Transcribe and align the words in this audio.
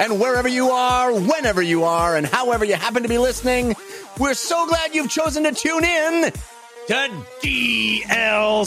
And 0.00 0.18
wherever 0.18 0.48
you 0.48 0.70
are, 0.70 1.12
whenever 1.12 1.60
you 1.60 1.84
are, 1.84 2.16
and 2.16 2.26
however 2.26 2.64
you 2.64 2.74
happen 2.74 3.02
to 3.02 3.08
be 3.08 3.18
listening, 3.18 3.76
we're 4.18 4.32
so 4.32 4.66
glad 4.66 4.94
you've 4.94 5.10
chosen 5.10 5.42
to 5.42 5.52
tune 5.52 5.84
in 5.84 6.32
to 6.86 7.10
DLC. 7.42 8.64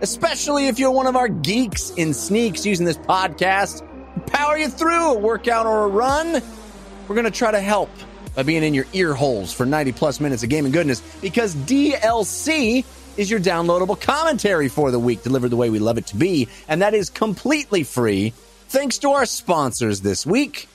Especially 0.00 0.68
if 0.68 0.78
you're 0.78 0.92
one 0.92 1.06
of 1.06 1.14
our 1.14 1.28
geeks 1.28 1.90
in 1.90 2.14
sneaks 2.14 2.64
using 2.64 2.86
this 2.86 2.96
podcast, 2.96 3.86
power 4.28 4.56
you 4.56 4.70
through 4.70 5.12
a 5.12 5.18
workout 5.18 5.66
or 5.66 5.84
a 5.84 5.88
run. 5.88 6.40
We're 7.06 7.14
going 7.14 7.26
to 7.26 7.30
try 7.30 7.50
to 7.50 7.60
help 7.60 7.90
by 8.34 8.44
being 8.44 8.62
in 8.62 8.72
your 8.72 8.86
ear 8.94 9.12
holes 9.12 9.52
for 9.52 9.66
90 9.66 9.92
plus 9.92 10.20
minutes 10.20 10.42
of 10.42 10.48
gaming 10.48 10.72
goodness 10.72 11.02
because 11.20 11.54
DLC 11.54 12.86
is 13.18 13.30
your 13.30 13.40
downloadable 13.40 14.00
commentary 14.00 14.68
for 14.68 14.90
the 14.90 14.98
week 14.98 15.22
delivered 15.22 15.50
the 15.50 15.56
way 15.56 15.68
we 15.68 15.80
love 15.80 15.98
it 15.98 16.06
to 16.06 16.16
be. 16.16 16.48
And 16.66 16.80
that 16.80 16.94
is 16.94 17.10
completely 17.10 17.84
free 17.84 18.32
thanks 18.72 18.96
to 18.96 19.10
our 19.10 19.26
sponsors 19.26 20.00
this 20.00 20.24
week 20.24 20.66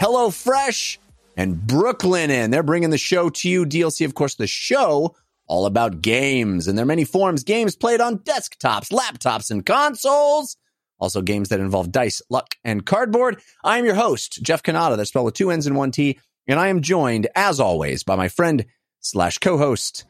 HelloFresh 0.00 0.96
and 1.36 1.54
Brooklinen. 1.54 2.50
They're 2.50 2.62
bringing 2.62 2.88
the 2.88 2.96
show 2.96 3.28
to 3.28 3.48
you. 3.48 3.66
DLC, 3.66 4.06
of 4.06 4.14
course, 4.14 4.36
the 4.36 4.46
show 4.46 5.14
all 5.46 5.66
about 5.66 6.00
games 6.00 6.66
and 6.66 6.78
their 6.78 6.86
many 6.86 7.04
forms 7.04 7.44
games 7.44 7.76
played 7.76 8.00
on 8.00 8.20
desktops, 8.20 8.90
laptops, 8.90 9.50
and 9.50 9.66
consoles. 9.66 10.56
Also, 10.98 11.20
games 11.20 11.50
that 11.50 11.60
involve 11.60 11.92
dice, 11.92 12.22
luck, 12.30 12.54
and 12.64 12.86
cardboard. 12.86 13.38
I 13.62 13.76
am 13.76 13.84
your 13.84 13.96
host, 13.96 14.42
Jeff 14.42 14.62
Cannata. 14.62 14.96
That's 14.96 15.10
spelled 15.10 15.26
with 15.26 15.34
two 15.34 15.50
N's 15.50 15.66
and 15.66 15.76
one 15.76 15.90
T. 15.90 16.18
And 16.46 16.58
I 16.58 16.68
am 16.68 16.80
joined, 16.80 17.28
as 17.34 17.60
always, 17.60 18.02
by 18.02 18.16
my 18.16 18.28
friend 18.28 18.64
slash 19.00 19.36
co-host 19.38 20.06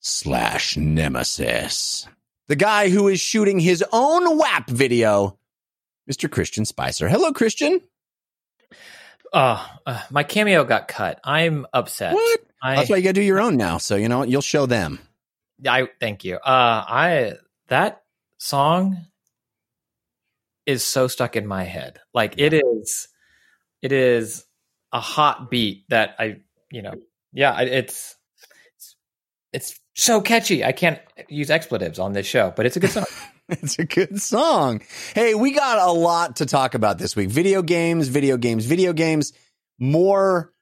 slash 0.00 0.78
nemesis. 0.78 2.08
The 2.48 2.56
guy 2.56 2.88
who 2.88 3.08
is 3.08 3.20
shooting 3.20 3.60
his 3.60 3.84
own 3.92 4.38
WAP 4.38 4.70
video, 4.70 5.38
Mr. 6.10 6.30
Christian 6.30 6.64
Spicer. 6.64 7.08
Hello, 7.08 7.32
Christian. 7.32 7.80
Oh, 9.32 9.66
uh, 9.86 10.02
my 10.10 10.24
cameo 10.24 10.64
got 10.64 10.88
cut. 10.88 11.20
I'm 11.24 11.66
upset. 11.72 12.14
What? 12.14 12.40
I, 12.62 12.76
That's 12.76 12.90
why 12.90 12.96
you 12.96 13.02
gotta 13.02 13.14
do 13.14 13.22
your 13.22 13.40
own 13.40 13.56
now. 13.56 13.78
So 13.78 13.96
you 13.96 14.08
know? 14.08 14.22
You'll 14.22 14.42
show 14.42 14.66
them. 14.66 14.98
I 15.66 15.88
thank 16.00 16.24
you. 16.24 16.36
Uh, 16.36 16.84
I 16.86 17.34
that 17.68 18.02
song 18.38 19.06
is 20.66 20.84
so 20.84 21.08
stuck 21.08 21.36
in 21.36 21.46
my 21.46 21.64
head. 21.64 22.00
Like 22.12 22.34
it 22.36 22.52
is, 22.52 23.08
it 23.80 23.92
is 23.92 24.44
a 24.92 25.00
hot 25.00 25.50
beat 25.50 25.84
that 25.88 26.16
I, 26.18 26.40
you 26.70 26.82
know, 26.82 26.94
yeah, 27.32 27.60
it's 27.60 28.16
it's, 28.76 28.96
it's 29.52 29.80
so 29.94 30.20
catchy. 30.20 30.64
I 30.64 30.72
can't 30.72 31.00
use 31.28 31.50
expletives 31.50 31.98
on 31.98 32.12
this 32.12 32.26
show, 32.26 32.52
but 32.54 32.66
it's 32.66 32.76
a 32.76 32.80
good 32.80 32.90
song. 32.90 33.04
It's 33.48 33.78
a 33.78 33.84
good 33.84 34.20
song. 34.20 34.82
Hey, 35.14 35.34
we 35.34 35.52
got 35.52 35.78
a 35.78 35.92
lot 35.92 36.36
to 36.36 36.46
talk 36.46 36.74
about 36.74 36.98
this 36.98 37.14
week. 37.16 37.28
Video 37.28 37.62
games, 37.62 38.08
video 38.08 38.36
games, 38.36 38.64
video 38.64 38.92
games. 38.92 39.32
More 39.78 40.52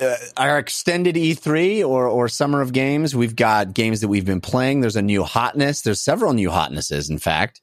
uh, 0.00 0.16
our 0.36 0.58
extended 0.58 1.16
E3 1.16 1.84
or 1.86 2.06
or 2.06 2.28
summer 2.28 2.60
of 2.60 2.72
games. 2.72 3.14
We've 3.16 3.34
got 3.34 3.74
games 3.74 4.00
that 4.02 4.08
we've 4.08 4.24
been 4.24 4.40
playing. 4.40 4.80
There's 4.80 4.96
a 4.96 5.02
new 5.02 5.24
hotness. 5.24 5.82
There's 5.82 6.00
several 6.00 6.32
new 6.32 6.50
hotnesses, 6.50 7.10
in 7.10 7.18
fact. 7.18 7.60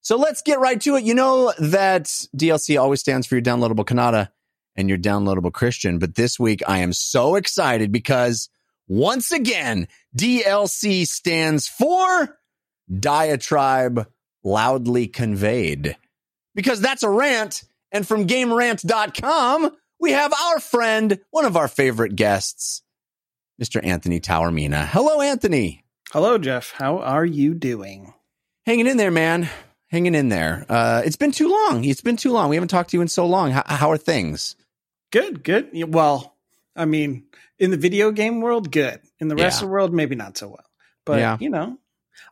So 0.00 0.16
let's 0.16 0.42
get 0.42 0.58
right 0.58 0.80
to 0.82 0.96
it. 0.96 1.04
You 1.04 1.14
know 1.14 1.52
that 1.58 2.04
DLC 2.36 2.80
always 2.80 3.00
stands 3.00 3.26
for 3.26 3.36
your 3.36 3.42
downloadable 3.42 3.84
Cannata 3.84 4.30
and 4.74 4.88
your 4.88 4.98
downloadable 4.98 5.52
Christian, 5.52 5.98
but 5.98 6.16
this 6.16 6.40
week 6.40 6.62
I 6.66 6.78
am 6.78 6.92
so 6.92 7.36
excited 7.36 7.92
because 7.92 8.48
once 8.88 9.30
again, 9.30 9.86
DLC 10.16 11.06
stands 11.06 11.68
for 11.68 12.36
diatribe 12.90 14.06
loudly 14.44 15.06
conveyed. 15.06 15.96
Because 16.54 16.80
that's 16.80 17.02
a 17.02 17.10
rant. 17.10 17.64
And 17.90 18.06
from 18.06 18.26
gamerant.com, 18.26 19.70
we 20.00 20.12
have 20.12 20.32
our 20.32 20.60
friend, 20.60 21.18
one 21.30 21.44
of 21.44 21.56
our 21.56 21.68
favorite 21.68 22.16
guests, 22.16 22.82
Mr. 23.62 23.84
Anthony 23.84 24.18
Taormina. 24.20 24.86
Hello, 24.86 25.20
Anthony. 25.20 25.84
Hello, 26.10 26.38
Jeff. 26.38 26.72
How 26.72 26.98
are 26.98 27.24
you 27.24 27.54
doing? 27.54 28.12
Hanging 28.66 28.86
in 28.86 28.96
there, 28.96 29.10
man. 29.10 29.48
Hanging 29.88 30.14
in 30.14 30.28
there. 30.30 30.64
Uh, 30.68 31.02
it's 31.04 31.16
been 31.16 31.32
too 31.32 31.48
long. 31.48 31.84
It's 31.84 32.00
been 32.00 32.16
too 32.16 32.32
long. 32.32 32.48
We 32.48 32.56
haven't 32.56 32.68
talked 32.68 32.90
to 32.90 32.96
you 32.96 33.02
in 33.02 33.08
so 33.08 33.26
long. 33.26 33.50
How, 33.50 33.62
how 33.66 33.90
are 33.90 33.98
things? 33.98 34.56
Good, 35.10 35.44
good. 35.44 35.68
Well, 35.92 36.34
I 36.74 36.86
mean, 36.86 37.24
in 37.58 37.70
the 37.70 37.76
video 37.76 38.10
game 38.10 38.40
world, 38.40 38.70
good. 38.72 39.00
In 39.20 39.28
the 39.28 39.36
rest 39.36 39.60
Yeah. 39.60 39.64
of 39.64 39.68
the 39.68 39.72
world, 39.72 39.92
maybe 39.92 40.14
not 40.16 40.38
so 40.38 40.48
well. 40.48 40.64
But 41.04 41.18
Yeah. 41.18 41.36
you 41.40 41.50
know, 41.50 41.78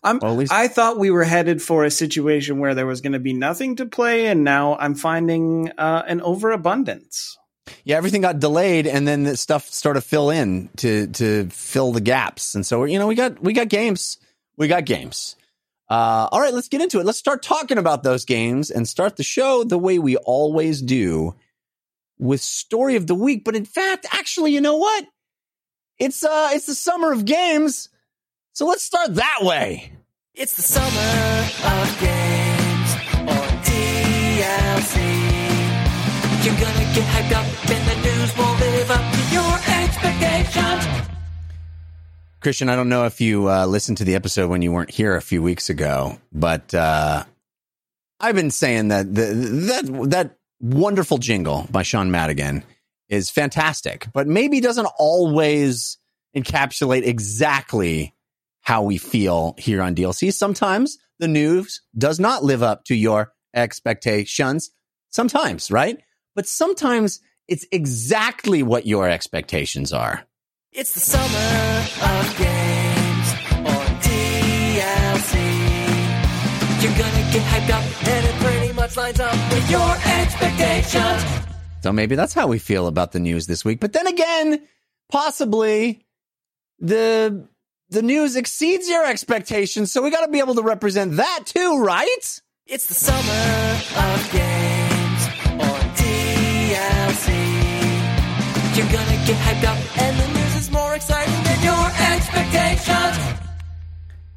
I'm. 0.03 0.19
Well, 0.19 0.37
least 0.37 0.53
I 0.53 0.69
thought 0.69 0.99
we 0.99 1.11
were 1.11 1.25
headed 1.25 1.63
for 1.63 1.85
a 1.85 1.91
situation 1.91 2.59
where 2.59 2.75
there 2.75 2.87
was 2.87 3.01
going 3.01 3.13
to 3.13 3.19
be 3.19 3.33
nothing 3.33 3.77
to 3.77 3.87
play, 3.87 4.27
and 4.27 4.45
now 4.45 4.77
I'm 4.77 4.95
finding 4.95 5.71
uh, 5.77 6.03
an 6.07 6.21
overabundance. 6.21 7.39
yeah, 7.85 7.97
everything 7.97 8.21
got 8.23 8.41
delayed, 8.41 8.87
and 8.87 9.07
then 9.07 9.25
the 9.25 9.37
stuff 9.37 9.69
started 9.69 10.01
to 10.01 10.07
fill 10.09 10.31
in 10.31 10.69
to 10.79 11.07
to 11.09 11.49
fill 11.51 11.93
the 11.93 12.01
gaps. 12.01 12.55
And 12.55 12.65
so 12.65 12.85
you 12.85 12.99
know, 12.99 13.07
we 13.07 13.15
got 13.15 13.43
we 13.43 13.53
got 13.53 13.69
games, 13.69 14.19
we 14.57 14.69
got 14.69 14.85
games. 14.85 15.37
Uh, 15.89 16.29
all 16.31 16.41
right, 16.41 16.55
let's 16.55 16.69
get 16.69 16.81
into 16.81 17.01
it. 17.01 17.05
Let's 17.05 17.19
start 17.19 17.43
talking 17.43 17.77
about 17.77 18.05
those 18.05 18.25
games 18.25 18.71
and 18.71 18.89
start 18.89 19.17
the 19.17 19.25
show 19.25 19.65
the 19.65 19.79
way 19.79 19.99
we 19.99 20.17
always 20.17 20.81
do 20.81 21.35
with 22.17 22.41
story 22.41 22.95
of 22.95 23.09
the 23.09 23.15
week. 23.15 23.45
But 23.45 23.57
in 23.57 23.65
fact, 23.65 24.07
actually, 24.13 24.53
you 24.53 24.61
know 24.61 24.77
what? 24.77 25.05
It's 25.99 26.25
uh, 26.25 26.51
it's 26.53 26.67
the 26.67 26.75
summer 26.75 27.13
of 27.13 27.25
games, 27.27 27.90
so 28.61 28.67
let's 28.67 28.83
start 28.83 29.15
that 29.15 29.39
way. 29.41 29.91
It's 30.35 30.53
the 30.53 30.61
summer 30.61 30.85
of 30.85 31.99
games 31.99 32.91
on 33.27 33.49
DLC. 33.65 35.01
You're 36.45 36.61
gonna 36.61 36.95
get 36.95 37.07
hyped 37.09 37.33
up 37.33 37.47
and 37.71 37.89
the 37.89 37.97
news 38.07 38.37
will 38.37 38.53
live 38.57 38.91
up 38.91 39.15
to 39.15 39.21
your 39.33 39.55
expectations. 39.81 41.09
Christian, 42.43 42.69
I 42.69 42.77
don't 42.77 42.91
know 42.91 43.07
if 43.07 43.19
you 43.19 43.49
uh, 43.49 43.65
listened 43.65 43.97
to 43.97 44.05
the 44.05 44.15
episode 44.15 44.51
when 44.51 44.61
you 44.61 44.73
weren't 44.73 44.91
here 44.91 45.17
a 45.17 45.23
few 45.23 45.43
weeks 45.43 45.71
ago, 45.71 46.19
but 46.31 46.75
uh, 46.75 47.25
I've 48.21 48.35
been 48.35 48.51
saying 48.51 48.89
that 48.89 49.15
the, 49.15 49.23
that 49.71 50.11
that 50.11 50.37
wonderful 50.61 51.17
jingle 51.17 51.67
by 51.71 51.83
Sean 51.83 52.11
Madigan 52.11 52.65
is 53.09 53.31
fantastic, 53.31 54.09
but 54.13 54.27
maybe 54.27 54.61
doesn't 54.61 54.89
always 54.99 55.97
encapsulate 56.37 57.07
exactly 57.07 58.15
how 58.71 58.83
we 58.83 58.99
feel 58.99 59.57
here 59.59 59.83
on 59.83 59.97
DLC. 59.97 60.33
Sometimes 60.33 60.97
the 61.19 61.27
news 61.27 61.83
does 61.99 62.21
not 62.21 62.45
live 62.45 62.63
up 62.63 62.85
to 62.85 62.95
your 62.95 63.33
expectations. 63.53 64.71
Sometimes, 65.09 65.73
right? 65.73 65.99
But 66.37 66.47
sometimes 66.47 67.19
it's 67.49 67.67
exactly 67.73 68.63
what 68.63 68.87
your 68.87 69.09
expectations 69.09 69.93
are. 69.93 70.25
It's 70.71 70.95
the 70.95 71.01
summer 71.01 71.25
of 72.13 72.39
games 72.39 73.29
on 73.67 73.87
DLC. 74.07 75.43
You're 76.81 76.97
gonna 76.97 77.33
get 77.33 77.43
hyped 77.51 77.71
up 77.71 78.09
and 78.09 78.25
it 78.25 78.35
pretty 78.37 78.73
much 78.73 78.97
lines 78.97 79.19
up 79.19 79.35
with 79.53 79.69
your 79.69 79.97
expectations. 80.07 81.25
So 81.83 81.91
maybe 81.91 82.15
that's 82.15 82.35
how 82.35 82.47
we 82.47 82.61
feel 82.61 82.87
about 82.87 83.11
the 83.11 83.19
news 83.19 83.49
this 83.49 83.65
week. 83.65 83.81
But 83.81 83.95
then 83.95 84.07
again, 84.07 84.63
possibly 85.11 86.07
the 86.79 87.49
the 87.91 88.03
news 88.03 88.37
exceeds 88.37 88.89
your 88.89 89.05
expectations, 89.05 89.93
so 89.93 90.01
we 90.03 90.11
got 90.11 90.25
to 90.25 90.31
be 90.31 90.39
able 90.39 90.55
to 90.55 90.63
represent 90.63 91.17
that 91.17 91.41
too, 91.45 91.83
right? 91.83 92.41
It's 92.67 92.87
the 92.87 92.95
summer 92.95 93.19
of 93.19 94.33
games 94.33 95.27
on 95.61 95.81
DLC. 95.97 97.35
You're 98.77 98.93
gonna 98.93 99.27
get 99.27 99.37
hyped 99.37 99.65
up 99.65 99.99
and 100.01 100.19
the 100.19 100.29
news 100.39 100.57
is 100.57 100.71
more 100.71 100.95
exciting 100.95 101.43
than 101.43 101.63
your 101.65 101.87
expectations. 102.15 103.41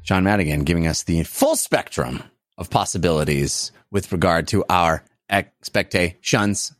Sean 0.02 0.24
Madigan 0.24 0.64
giving 0.64 0.86
us 0.86 1.04
the 1.04 1.22
full 1.22 1.56
spectrum 1.56 2.22
of 2.58 2.70
possibilities 2.70 3.70
with 3.90 4.10
regard 4.10 4.48
to 4.48 4.64
our 4.68 5.04
expectations. 5.30 6.74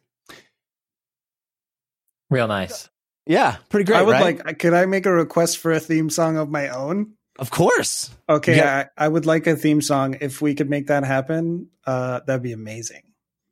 Real 2.30 2.48
nice. 2.48 2.88
Yeah, 3.26 3.56
pretty 3.70 3.84
great. 3.84 3.98
I 3.98 4.02
would 4.02 4.12
right? 4.12 4.44
like. 4.44 4.58
Could 4.58 4.74
I 4.74 4.86
make 4.86 5.06
a 5.06 5.12
request 5.12 5.58
for 5.58 5.72
a 5.72 5.80
theme 5.80 6.10
song 6.10 6.36
of 6.36 6.48
my 6.50 6.68
own? 6.68 7.14
of 7.38 7.50
course. 7.50 8.10
Okay, 8.28 8.56
Yeah. 8.56 8.86
I, 8.96 9.06
I 9.06 9.08
would 9.08 9.26
like 9.26 9.46
a 9.48 9.56
theme 9.56 9.80
song. 9.80 10.16
If 10.20 10.40
we 10.40 10.54
could 10.54 10.70
make 10.70 10.86
that 10.86 11.02
happen, 11.04 11.68
uh, 11.86 12.20
that'd 12.26 12.42
be 12.42 12.52
amazing. 12.52 13.02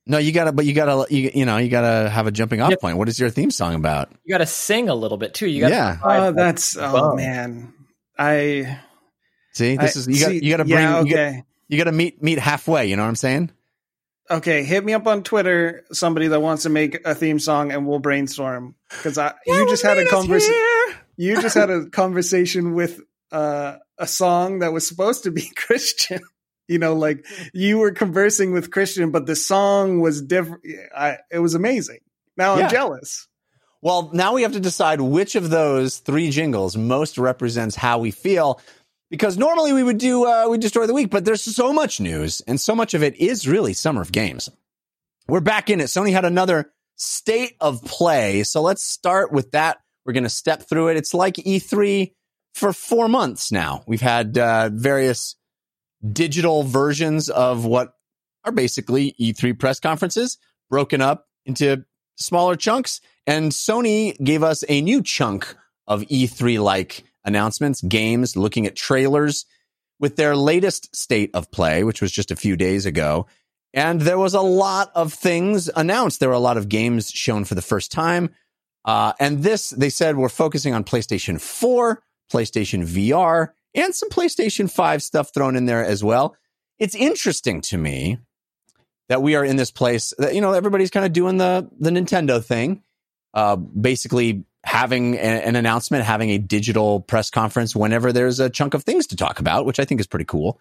No, 0.07 0.19
you 0.19 0.31
gotta, 0.33 0.53
but 0.53 0.67
you 0.67 0.73
gotta, 0.73 1.13
you, 1.13 1.31
you 1.35 1.45
know, 1.47 1.57
you 1.57 1.69
gotta 1.69 2.09
have 2.09 2.27
a 2.29 2.31
jumping 2.31 2.61
off 2.61 2.71
Yeah. 2.71 2.77
point. 2.81 2.97
What 2.99 3.09
is 3.09 3.19
your 3.19 3.31
theme 3.31 3.51
song 3.51 3.75
about? 3.75 4.11
You 4.25 4.33
got 4.35 4.39
to 4.39 4.47
sing 4.47 4.89
a 4.89 4.95
little 4.95 5.17
bit 5.19 5.33
too. 5.35 5.49
You 5.49 5.61
got 5.63 5.69
to, 5.71 5.75
Yeah. 5.75 5.99
Oh, 6.03 6.31
that's 6.33 6.77
oh 6.77 6.93
Wow. 7.11 7.15
man. 7.15 7.73
I 8.19 8.79
See, 9.53 9.77
this 9.77 9.97
I- 9.97 10.01
is 10.01 10.07
you 10.09 10.21
got. 10.27 10.35
You 10.35 10.51
gotta 10.51 10.65
bring, 10.65 10.79
Yeah, 10.79 11.01
you, 11.03 11.11
gotta, 11.11 11.23
okay. 11.29 11.45
you 11.69 11.79
gotta 11.79 11.93
meet, 11.93 12.23
meet 12.23 12.39
halfway. 12.39 12.87
You 12.87 12.97
know 12.97 13.03
what 13.03 13.09
I'm 13.09 13.17
saying? 13.17 13.51
Okay, 14.33 14.63
hit 14.65 14.83
me 14.85 14.95
up 14.95 15.07
on 15.07 15.23
Twitter. 15.23 15.85
Somebody 15.93 16.29
that 16.29 16.41
wants 16.41 16.63
to 16.63 16.71
make 16.71 17.07
a 17.07 17.15
theme 17.15 17.39
song, 17.39 17.71
and 17.71 17.87
we'll 17.87 17.99
brainstorm. 17.99 18.75
Because 18.89 19.19
I, 19.19 19.35
you 19.47 19.69
just 19.69 19.83
had 19.83 19.99
a 19.99 20.07
conversation. 20.09 20.55
You 21.17 21.41
just 21.43 21.55
had 21.55 21.69
a 21.71 21.91
conversation 21.91 22.73
with 22.75 22.99
uh, 23.31 23.77
a 23.99 24.07
song 24.07 24.61
that 24.61 24.73
was 24.73 24.87
supposed 24.89 25.25
to 25.25 25.31
be 25.31 25.43
Christian. 25.57 26.21
You 26.67 26.79
know, 26.79 26.95
like 26.95 27.27
you 27.53 27.79
were 27.79 27.91
conversing 27.93 28.53
with 28.53 28.71
Christian, 28.71 29.11
but 29.11 29.27
the 29.27 29.37
song 29.37 30.01
was 30.01 30.23
different. 30.23 30.63
I, 30.97 31.19
it 31.31 31.41
was 31.41 31.55
amazing. 31.55 31.99
Now 32.37 32.55
I'm 32.55 32.61
Yeah. 32.61 32.69
jealous. 32.69 33.29
Well, 33.83 34.11
now 34.15 34.33
we 34.33 34.43
have 34.43 34.53
to 34.53 34.61
decide 34.61 35.01
which 35.01 35.35
of 35.35 35.51
those 35.51 35.99
three 35.99 36.31
jingles 36.31 36.77
most 36.77 37.19
represents 37.19 37.75
how 37.75 37.99
we 37.99 38.13
feel. 38.13 38.61
Because 39.13 39.37
normally 39.37 39.75
we 39.75 39.83
would 39.83 39.99
do 39.99 40.25
uh, 40.25 40.47
we 40.49 40.57
destroy 40.57 40.87
the 40.87 40.95
week, 40.95 41.11
but 41.11 41.27
there's 41.27 41.43
so 41.43 41.71
much 41.71 42.01
news, 42.01 42.41
and 42.47 42.59
so 42.59 42.75
much 42.75 42.95
of 42.95 43.03
it 43.03 43.15
is 43.17 43.47
really 43.47 43.75
summer 43.75 44.01
of 44.01 44.11
games. 44.11 44.49
We're 45.29 45.41
back 45.41 45.69
in 45.69 45.81
it. 45.83 45.89
Sony 45.89 46.13
had 46.13 46.25
another 46.25 46.73
state 46.97 47.55
of 47.61 47.85
play, 47.85 48.43
so 48.43 48.63
let's 48.63 48.83
start 48.83 49.31
with 49.31 49.51
that. 49.51 49.81
We're 50.07 50.15
going 50.15 50.25
to 50.25 50.31
step 50.31 50.63
through 50.63 50.89
it. 50.89 50.97
It's 50.97 51.13
like 51.13 51.35
E3 51.35 52.15
for 52.55 52.73
four 52.73 53.07
months 53.07 53.53
now. 53.53 53.85
We've 53.87 54.01
had 54.01 54.39
uh, 54.39 54.71
various 54.73 55.37
digital 56.11 56.63
versions 56.63 57.29
of 57.29 57.67
what 57.67 57.93
are 58.47 58.53
basically 58.53 59.15
E3 59.21 59.59
press 59.59 59.79
conferences 59.79 60.39
broken 60.71 61.03
up 61.03 61.27
into 61.45 61.85
smaller 62.17 62.57
chunks. 62.57 63.03
And 63.27 63.53
Sony 63.53 64.17
gave 64.25 64.43
us 64.43 64.65
a 64.71 64.81
new 64.81 65.03
chunk 65.03 65.55
of 65.87 66.01
E3 66.05 66.63
like 66.63 67.05
announcements, 67.25 67.81
games, 67.83 68.37
looking 68.37 68.67
at 68.67 68.77
trailers 68.77 69.47
with 69.99 70.17
their 70.17 70.35
latest 70.35 70.95
state 70.95 71.31
of 71.35 71.51
play, 71.51 71.85
which 71.85 72.03
was 72.03 72.11
just 72.11 72.31
a 72.31 72.37
few 72.37 72.57
days 72.57 72.87
ago. 72.87 73.27
And 73.75 74.01
there 74.01 74.19
was 74.19 74.35
a 74.35 74.41
lot 74.41 74.91
of 74.95 75.13
things 75.13 75.71
announced. 75.75 76.21
There 76.21 76.29
were 76.29 76.35
a 76.35 76.41
lot 76.41 76.57
of 76.57 76.69
games 76.69 77.11
shown 77.11 77.45
for 77.45 77.55
the 77.55 77.63
first 77.63 77.91
time. 77.91 78.31
Uh, 78.85 79.13
and 79.21 79.43
this, 79.43 79.71
they 79.71 79.91
said, 79.91 80.17
we're 80.17 80.29
focusing 80.29 80.75
on 80.75 80.85
PlayStation 80.85 81.41
4, 81.41 82.03
PlayStation 82.31 82.85
VR, 82.85 83.51
and 83.75 83.95
some 83.95 84.11
PlayStation 84.11 84.71
5 84.71 85.03
stuff 85.03 85.33
thrown 85.33 85.57
in 85.57 85.67
there 85.67 85.85
as 85.85 86.03
well. 86.03 86.37
It's 86.79 86.95
interesting 86.95 87.61
to 87.63 87.79
me 87.79 88.19
that 89.09 89.23
we 89.23 89.37
are 89.37 89.45
in 89.45 89.57
this 89.57 89.71
place 89.71 90.13
that, 90.19 90.35
you 90.35 90.41
know, 90.41 90.53
everybody's 90.53 90.91
kind 90.91 91.07
of 91.07 91.13
doing 91.13 91.39
the, 91.39 91.69
the 91.79 91.91
Nintendo 91.91 92.45
thing, 92.45 92.83
uh, 93.35 93.57
basically 93.57 94.45
having 94.65 95.15
a- 95.15 95.19
an 95.19 95.57
announcement, 95.57 96.05
having 96.05 96.31
a 96.31 96.39
digital 96.39 97.01
press 97.01 97.31
conference 97.31 97.75
whenever 97.75 98.13
there's 98.13 98.41
a 98.41 98.51
chunk 98.51 98.75
of 98.75 98.85
things 98.85 99.07
to 99.09 99.17
talk 99.17 99.41
about, 99.41 99.67
which 99.67 99.81
I 99.81 99.85
think 99.85 100.01
is 100.01 100.07
pretty 100.07 100.25
cool. 100.25 100.61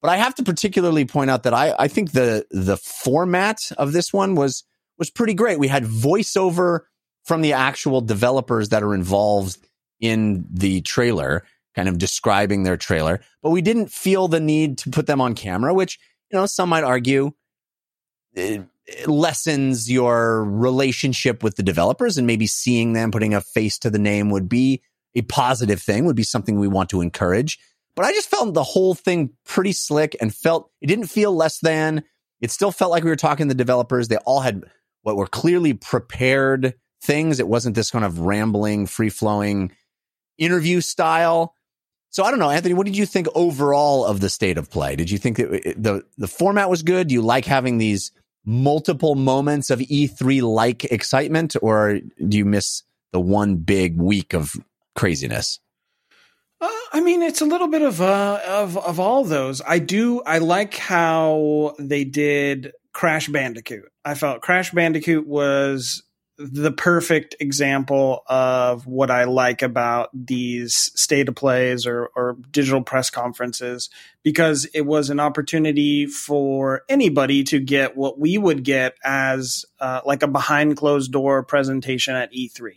But 0.00 0.10
I 0.10 0.16
have 0.16 0.34
to 0.36 0.42
particularly 0.42 1.04
point 1.04 1.30
out 1.30 1.44
that 1.44 1.54
I, 1.54 1.74
I 1.78 1.88
think 1.88 2.12
the 2.12 2.46
the 2.50 2.76
format 2.76 3.70
of 3.78 3.92
this 3.92 4.12
one 4.12 4.34
was 4.34 4.64
was 4.98 5.10
pretty 5.10 5.34
great. 5.34 5.58
We 5.58 5.68
had 5.68 5.84
voiceover 5.84 6.80
from 7.24 7.40
the 7.40 7.52
actual 7.52 8.00
developers 8.00 8.70
that 8.70 8.82
are 8.82 8.94
involved 8.94 9.58
in 10.00 10.44
the 10.50 10.80
trailer, 10.80 11.44
kind 11.76 11.88
of 11.88 11.98
describing 11.98 12.64
their 12.64 12.76
trailer, 12.76 13.20
but 13.42 13.50
we 13.50 13.62
didn't 13.62 13.92
feel 13.92 14.26
the 14.26 14.40
need 14.40 14.78
to 14.78 14.90
put 14.90 15.06
them 15.06 15.20
on 15.20 15.34
camera, 15.34 15.72
which 15.72 15.98
you 16.30 16.38
know 16.38 16.46
some 16.46 16.68
might 16.68 16.84
argue 16.84 17.32
it 18.34 18.62
lessens 19.06 19.90
your 19.90 20.44
relationship 20.44 21.42
with 21.42 21.56
the 21.56 21.62
developers 21.62 22.18
and 22.18 22.26
maybe 22.26 22.46
seeing 22.46 22.92
them 22.92 23.10
putting 23.10 23.34
a 23.34 23.40
face 23.40 23.78
to 23.78 23.90
the 23.90 23.98
name 23.98 24.30
would 24.30 24.48
be 24.48 24.82
a 25.14 25.22
positive 25.22 25.80
thing 25.80 26.04
would 26.04 26.16
be 26.16 26.22
something 26.22 26.58
we 26.58 26.68
want 26.68 26.90
to 26.90 27.00
encourage 27.00 27.58
but 27.94 28.04
i 28.04 28.12
just 28.12 28.28
felt 28.28 28.54
the 28.54 28.62
whole 28.62 28.94
thing 28.94 29.30
pretty 29.44 29.72
slick 29.72 30.16
and 30.20 30.34
felt 30.34 30.70
it 30.80 30.88
didn't 30.88 31.06
feel 31.06 31.32
less 31.34 31.60
than 31.60 32.02
it 32.40 32.50
still 32.50 32.72
felt 32.72 32.90
like 32.90 33.04
we 33.04 33.10
were 33.10 33.16
talking 33.16 33.46
to 33.46 33.54
the 33.54 33.58
developers 33.58 34.08
they 34.08 34.16
all 34.18 34.40
had 34.40 34.64
what 35.02 35.16
were 35.16 35.28
clearly 35.28 35.74
prepared 35.74 36.74
things 37.02 37.38
it 37.38 37.48
wasn't 37.48 37.76
this 37.76 37.90
kind 37.90 38.04
of 38.04 38.18
rambling 38.20 38.86
free 38.86 39.10
flowing 39.10 39.70
interview 40.38 40.80
style 40.80 41.54
so 42.12 42.24
I 42.24 42.30
don't 42.30 42.40
know, 42.40 42.50
Anthony. 42.50 42.74
What 42.74 42.84
did 42.84 42.96
you 42.96 43.06
think 43.06 43.26
overall 43.34 44.04
of 44.04 44.20
the 44.20 44.28
state 44.28 44.58
of 44.58 44.70
play? 44.70 44.96
Did 44.96 45.10
you 45.10 45.16
think 45.16 45.38
that 45.38 45.76
the 45.78 46.04
the 46.18 46.28
format 46.28 46.68
was 46.68 46.82
good? 46.82 47.08
Do 47.08 47.14
you 47.14 47.22
like 47.22 47.46
having 47.46 47.78
these 47.78 48.12
multiple 48.44 49.14
moments 49.14 49.70
of 49.70 49.78
E3 49.80 50.42
like 50.42 50.84
excitement, 50.84 51.56
or 51.62 52.00
do 52.26 52.36
you 52.36 52.44
miss 52.44 52.82
the 53.12 53.20
one 53.20 53.56
big 53.56 54.00
week 54.00 54.34
of 54.34 54.52
craziness? 54.94 55.60
Uh, 56.60 56.68
I 56.92 57.00
mean, 57.00 57.22
it's 57.22 57.40
a 57.40 57.44
little 57.44 57.68
bit 57.68 57.82
of 57.82 58.00
uh, 58.00 58.40
of 58.46 58.76
of 58.78 59.00
all 59.00 59.24
those. 59.24 59.60
I 59.66 59.78
do. 59.78 60.22
I 60.22 60.38
like 60.38 60.76
how 60.76 61.74
they 61.78 62.04
did 62.04 62.72
Crash 62.92 63.28
Bandicoot. 63.28 63.90
I 64.04 64.14
felt 64.14 64.42
Crash 64.42 64.70
Bandicoot 64.70 65.26
was 65.26 66.02
the 66.50 66.72
perfect 66.72 67.36
example 67.38 68.22
of 68.26 68.86
what 68.86 69.10
I 69.10 69.24
like 69.24 69.62
about 69.62 70.10
these 70.12 70.90
state 70.94 71.28
of 71.28 71.36
plays 71.36 71.86
or, 71.86 72.10
or 72.16 72.36
digital 72.50 72.82
press 72.82 73.10
conferences 73.10 73.90
because 74.22 74.64
it 74.74 74.82
was 74.82 75.10
an 75.10 75.20
opportunity 75.20 76.06
for 76.06 76.82
anybody 76.88 77.44
to 77.44 77.60
get 77.60 77.96
what 77.96 78.18
we 78.18 78.38
would 78.38 78.64
get 78.64 78.94
as 79.04 79.64
uh, 79.80 80.00
like 80.04 80.22
a 80.22 80.28
behind 80.28 80.76
closed 80.76 81.12
door 81.12 81.42
presentation 81.42 82.14
at 82.14 82.32
E3. 82.32 82.72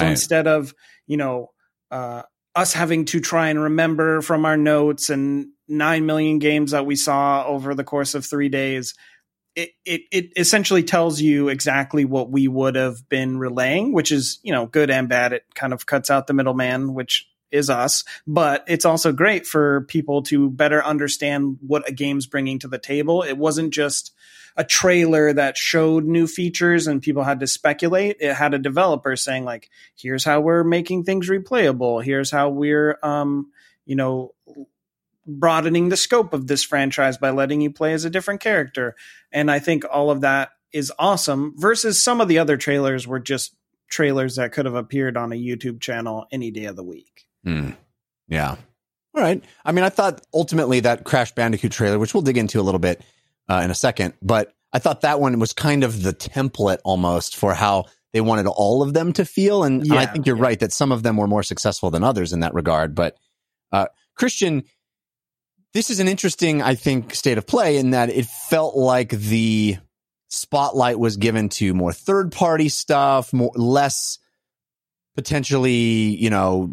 So 0.00 0.06
instead 0.06 0.46
of, 0.46 0.74
you 1.06 1.16
know, 1.16 1.50
uh, 1.90 2.22
us 2.54 2.72
having 2.72 3.04
to 3.06 3.20
try 3.20 3.48
and 3.48 3.60
remember 3.60 4.20
from 4.22 4.44
our 4.44 4.56
notes 4.56 5.10
and 5.10 5.48
9 5.68 6.06
million 6.06 6.38
games 6.38 6.72
that 6.72 6.86
we 6.86 6.96
saw 6.96 7.44
over 7.46 7.74
the 7.74 7.84
course 7.84 8.14
of 8.14 8.24
three 8.24 8.48
days, 8.48 8.94
it, 9.56 9.70
it, 9.84 10.02
it 10.10 10.32
essentially 10.36 10.82
tells 10.82 11.20
you 11.20 11.48
exactly 11.48 12.04
what 12.04 12.30
we 12.30 12.48
would 12.48 12.74
have 12.74 13.08
been 13.08 13.38
relaying, 13.38 13.92
which 13.92 14.10
is, 14.10 14.38
you 14.42 14.52
know, 14.52 14.66
good 14.66 14.90
and 14.90 15.08
bad. 15.08 15.32
It 15.32 15.44
kind 15.54 15.72
of 15.72 15.86
cuts 15.86 16.10
out 16.10 16.26
the 16.26 16.34
middleman, 16.34 16.94
which 16.94 17.28
is 17.50 17.70
us, 17.70 18.02
but 18.26 18.64
it's 18.66 18.84
also 18.84 19.12
great 19.12 19.46
for 19.46 19.82
people 19.82 20.22
to 20.22 20.50
better 20.50 20.84
understand 20.84 21.58
what 21.60 21.88
a 21.88 21.92
game's 21.92 22.26
bringing 22.26 22.58
to 22.58 22.68
the 22.68 22.78
table. 22.78 23.22
It 23.22 23.38
wasn't 23.38 23.72
just 23.72 24.12
a 24.56 24.64
trailer 24.64 25.32
that 25.32 25.56
showed 25.56 26.04
new 26.04 26.26
features 26.26 26.86
and 26.88 27.02
people 27.02 27.22
had 27.22 27.40
to 27.40 27.46
speculate. 27.46 28.16
It 28.20 28.34
had 28.34 28.54
a 28.54 28.58
developer 28.58 29.14
saying 29.14 29.44
like, 29.44 29.70
here's 29.96 30.24
how 30.24 30.40
we're 30.40 30.64
making 30.64 31.04
things 31.04 31.28
replayable. 31.28 32.02
Here's 32.04 32.30
how 32.30 32.48
we're, 32.48 32.98
um, 33.02 33.52
you 33.86 33.94
know, 33.96 34.34
broadening 35.26 35.88
the 35.88 35.96
scope 35.96 36.32
of 36.32 36.46
this 36.46 36.62
franchise 36.62 37.18
by 37.18 37.30
letting 37.30 37.60
you 37.60 37.70
play 37.70 37.92
as 37.92 38.04
a 38.04 38.10
different 38.10 38.40
character. 38.40 38.94
And 39.32 39.50
I 39.50 39.58
think 39.58 39.84
all 39.90 40.10
of 40.10 40.20
that 40.22 40.50
is 40.72 40.92
awesome 40.98 41.54
versus 41.56 42.02
some 42.02 42.20
of 42.20 42.28
the 42.28 42.38
other 42.38 42.56
trailers 42.56 43.06
were 43.06 43.20
just 43.20 43.54
trailers 43.90 44.36
that 44.36 44.52
could 44.52 44.66
have 44.66 44.74
appeared 44.74 45.16
on 45.16 45.32
a 45.32 45.36
YouTube 45.36 45.80
channel 45.80 46.26
any 46.32 46.50
day 46.50 46.64
of 46.64 46.76
the 46.76 46.82
week. 46.82 47.26
Hmm. 47.44 47.70
Yeah. 48.28 48.56
All 49.14 49.22
right. 49.22 49.42
I 49.64 49.72
mean, 49.72 49.84
I 49.84 49.90
thought 49.90 50.20
ultimately 50.32 50.80
that 50.80 51.04
Crash 51.04 51.32
Bandicoot 51.32 51.72
trailer, 51.72 51.98
which 51.98 52.14
we'll 52.14 52.22
dig 52.22 52.36
into 52.36 52.60
a 52.60 52.62
little 52.62 52.80
bit 52.80 53.02
uh, 53.48 53.60
in 53.64 53.70
a 53.70 53.74
second, 53.74 54.14
but 54.20 54.52
I 54.72 54.80
thought 54.80 55.02
that 55.02 55.20
one 55.20 55.38
was 55.38 55.52
kind 55.52 55.84
of 55.84 56.02
the 56.02 56.12
template 56.12 56.78
almost 56.84 57.36
for 57.36 57.54
how 57.54 57.84
they 58.12 58.20
wanted 58.20 58.46
all 58.46 58.82
of 58.82 58.92
them 58.92 59.12
to 59.12 59.24
feel. 59.24 59.62
And, 59.62 59.82
and 59.82 59.94
I 59.94 60.06
think 60.06 60.26
you're 60.26 60.36
yeah. 60.36 60.42
right 60.42 60.60
that 60.60 60.72
some 60.72 60.90
of 60.90 61.04
them 61.04 61.16
were 61.16 61.28
more 61.28 61.44
successful 61.44 61.90
than 61.90 62.02
others 62.02 62.32
in 62.32 62.40
that 62.40 62.54
regard. 62.54 62.94
But 62.94 63.16
uh, 63.70 63.86
Christian, 64.16 64.64
this 65.74 65.90
is 65.90 65.98
an 66.00 66.08
interesting, 66.08 66.62
I 66.62 66.76
think, 66.76 67.14
state 67.14 67.36
of 67.36 67.46
play 67.46 67.76
in 67.76 67.90
that 67.90 68.08
it 68.08 68.26
felt 68.26 68.76
like 68.76 69.10
the 69.10 69.76
spotlight 70.28 70.98
was 70.98 71.16
given 71.16 71.48
to 71.48 71.74
more 71.74 71.92
third 71.92 72.32
party 72.32 72.68
stuff, 72.68 73.32
more 73.32 73.50
less 73.54 74.18
potentially, 75.16 75.72
you 75.72 76.30
know, 76.30 76.70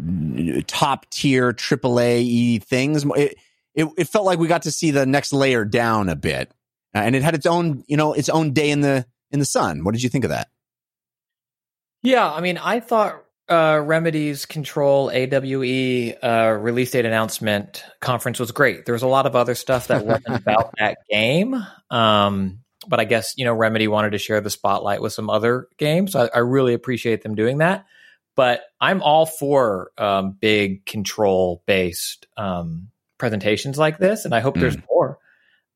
top 0.66 1.10
tier 1.10 1.52
AAA 1.52 2.62
things. 2.62 3.04
It, 3.16 3.36
it 3.74 3.88
it 3.96 4.08
felt 4.08 4.24
like 4.24 4.38
we 4.38 4.48
got 4.48 4.62
to 4.62 4.70
see 4.70 4.90
the 4.90 5.06
next 5.06 5.32
layer 5.32 5.64
down 5.64 6.08
a 6.08 6.16
bit, 6.16 6.52
Uh, 6.94 6.98
and 6.98 7.16
it 7.16 7.22
had 7.22 7.34
its 7.34 7.46
own, 7.46 7.84
you 7.88 7.96
know, 7.96 8.12
its 8.12 8.28
own 8.28 8.52
day 8.52 8.70
in 8.70 8.82
the 8.82 9.06
in 9.30 9.38
the 9.38 9.46
sun. 9.46 9.82
What 9.84 9.92
did 9.92 10.02
you 10.02 10.10
think 10.10 10.24
of 10.24 10.30
that? 10.30 10.48
Yeah, 12.02 12.30
I 12.30 12.40
mean, 12.40 12.58
I 12.58 12.80
thought 12.80 13.24
uh, 13.48 13.82
Remedy's 13.84 14.46
Control 14.46 15.10
AWE 15.10 16.14
uh, 16.22 16.58
release 16.60 16.92
date 16.92 17.04
announcement 17.04 17.84
conference 18.00 18.38
was 18.38 18.52
great. 18.52 18.86
There 18.86 18.94
was 18.94 19.02
a 19.02 19.08
lot 19.08 19.26
of 19.26 19.36
other 19.36 19.54
stuff 19.54 19.88
that 19.88 20.06
wasn't 20.06 20.36
about 20.42 20.72
that 20.78 20.98
game. 21.10 21.54
Um, 21.90 22.60
but 22.86 23.00
I 23.00 23.04
guess, 23.04 23.34
you 23.36 23.44
know, 23.44 23.52
Remedy 23.52 23.88
wanted 23.88 24.10
to 24.12 24.18
share 24.18 24.40
the 24.40 24.50
spotlight 24.50 25.00
with 25.00 25.12
some 25.12 25.30
other 25.30 25.68
games. 25.78 26.16
I, 26.16 26.28
I 26.34 26.38
really 26.38 26.74
appreciate 26.74 27.22
them 27.22 27.34
doing 27.34 27.58
that. 27.58 27.84
But 28.34 28.62
I'm 28.80 29.02
all 29.02 29.26
for 29.26 29.90
um, 29.98 30.36
big 30.40 30.86
control 30.86 31.62
based 31.66 32.26
um, 32.36 32.88
presentations 33.18 33.76
like 33.76 33.98
this. 33.98 34.24
And 34.24 34.34
I 34.34 34.40
hope 34.40 34.56
there's 34.56 34.78
more. 34.90 35.18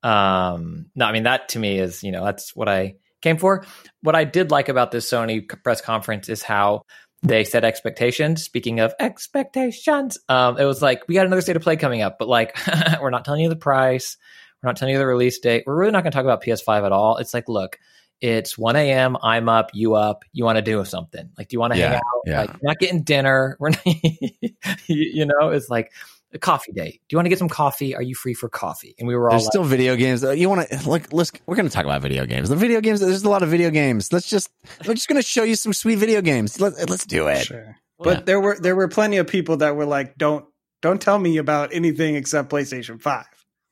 Um, 0.03 0.87
no, 0.95 1.05
I 1.05 1.13
mean, 1.13 1.25
that 1.25 1.51
to 1.51 1.59
me 1.59 1.79
is, 1.79 2.03
you 2.03 2.13
know, 2.13 2.25
that's 2.25 2.57
what 2.57 2.69
I 2.69 2.97
came 3.21 3.37
for. 3.37 3.65
What 4.03 4.15
I 4.15 4.25
did 4.25 4.51
like 4.51 4.69
about 4.69 4.91
this 4.91 5.11
Sony 5.11 5.47
press 5.63 5.81
conference 5.81 6.29
is 6.29 6.43
how 6.43 6.83
they 7.23 7.45
set 7.45 7.65
expectations. 7.65 8.45
Speaking 8.45 8.81
of 8.81 8.95
expectations, 9.01 10.19
um, 10.29 10.59
it 10.59 10.65
was 10.65 10.83
like 10.83 11.03
we 11.09 11.15
got 11.15 11.27
another 11.27 11.43
state 11.43 11.57
of 11.57 11.63
play 11.63 11.77
coming 11.77 12.03
up, 12.03 12.19
but 12.19 12.29
like 12.29 12.57
we're 13.01 13.11
not 13.11 13.25
telling 13.25 13.41
you 13.41 13.49
the 13.49 13.57
price, 13.57 14.17
we're 14.63 14.69
not 14.69 14.77
telling 14.77 14.93
you 14.93 14.99
the 14.99 15.07
release 15.07 15.39
date. 15.39 15.65
We're 15.67 15.77
really 15.77 15.93
not 15.93 16.03
going 16.03 16.13
to 16.13 16.17
talk 16.17 16.25
about 16.25 16.43
PS5 16.43 16.87
at 16.87 16.93
all. 16.93 17.17
It's 17.19 17.35
like, 17.35 17.49
look, 17.49 17.79
it's 18.21 18.57
1 18.57 18.77
a.m. 18.77 19.17
I'm 19.23 19.49
up, 19.49 19.71
you 19.75 19.95
up. 19.95 20.25
You 20.33 20.45
want 20.45 20.57
to 20.57 20.63
do 20.63 20.85
something? 20.85 21.31
Like, 21.37 21.49
do 21.49 21.55
you 21.55 21.61
want 21.61 21.75
to 21.75 21.79
hang 21.79 21.97
out? 21.97 22.03
yeah. 22.25 22.41
Like, 22.43 22.63
not 22.63 22.79
getting 22.79 23.03
dinner. 23.03 23.57
We're 23.61 23.71
not, 23.71 23.87
you 24.87 25.27
know, 25.27 25.51
it's 25.51 25.69
like 25.69 25.93
a 26.33 26.39
coffee 26.39 26.73
day. 26.73 26.91
Do 26.91 27.15
you 27.15 27.19
want 27.19 27.27
to 27.27 27.31
get 27.31 27.39
some 27.39 27.49
coffee? 27.49 27.95
Are 27.95 28.03
you 28.03 28.15
free 28.15 28.35
for 28.35 28.49
coffee? 28.49 28.95
And 28.99 29.07
we 29.09 29.15
were 29.15 29.31
all 29.31 29.35
There's 29.37 29.45
like, 29.45 29.53
still 29.53 29.65
video 29.65 29.97
games. 29.97 30.25
Uh, 30.25 30.33
You 30.33 30.49
want 30.49 30.69
to 30.69 30.89
look? 30.89 31.13
Let's. 31.13 31.33
We're 31.47 31.57
going 31.57 31.69
to 31.69 31.73
talk 31.73 31.85
about 31.85 32.03
video 32.03 32.27
games. 32.27 32.49
The 32.49 32.57
video 32.57 32.81
games. 32.81 33.01
There's 33.01 33.23
a 33.23 33.31
lot 33.31 33.43
of 33.43 33.49
video 33.49 33.71
games. 33.71 34.13
Let's 34.13 34.29
just. 34.29 34.51
I'm 34.81 34.95
just 34.95 35.09
going 35.09 35.21
to 35.21 35.27
show 35.27 35.45
you 35.45 35.57
some 35.57 35.73
sweet 35.73 35.97
video 35.97 36.21
games. 36.21 36.61
Let, 36.61 36.89
let's 36.91 37.07
do 37.07 37.29
it. 37.29 37.45
Sure. 37.45 37.77
Well, 37.99 38.17
But 38.17 38.27
there 38.27 38.41
were 38.41 38.59
there 38.59 38.77
were 38.77 38.89
plenty 38.89 39.17
of 39.17 39.27
people 39.27 39.59
that 39.59 39.77
were 39.77 39.87
like, 39.87 40.19
"Don't 40.19 40.45
don't 40.83 41.01
tell 41.01 41.19
me 41.19 41.39
about 41.39 41.73
anything 41.73 42.17
except 42.17 42.51
PlayStation 42.51 43.01
Five. 43.01 43.27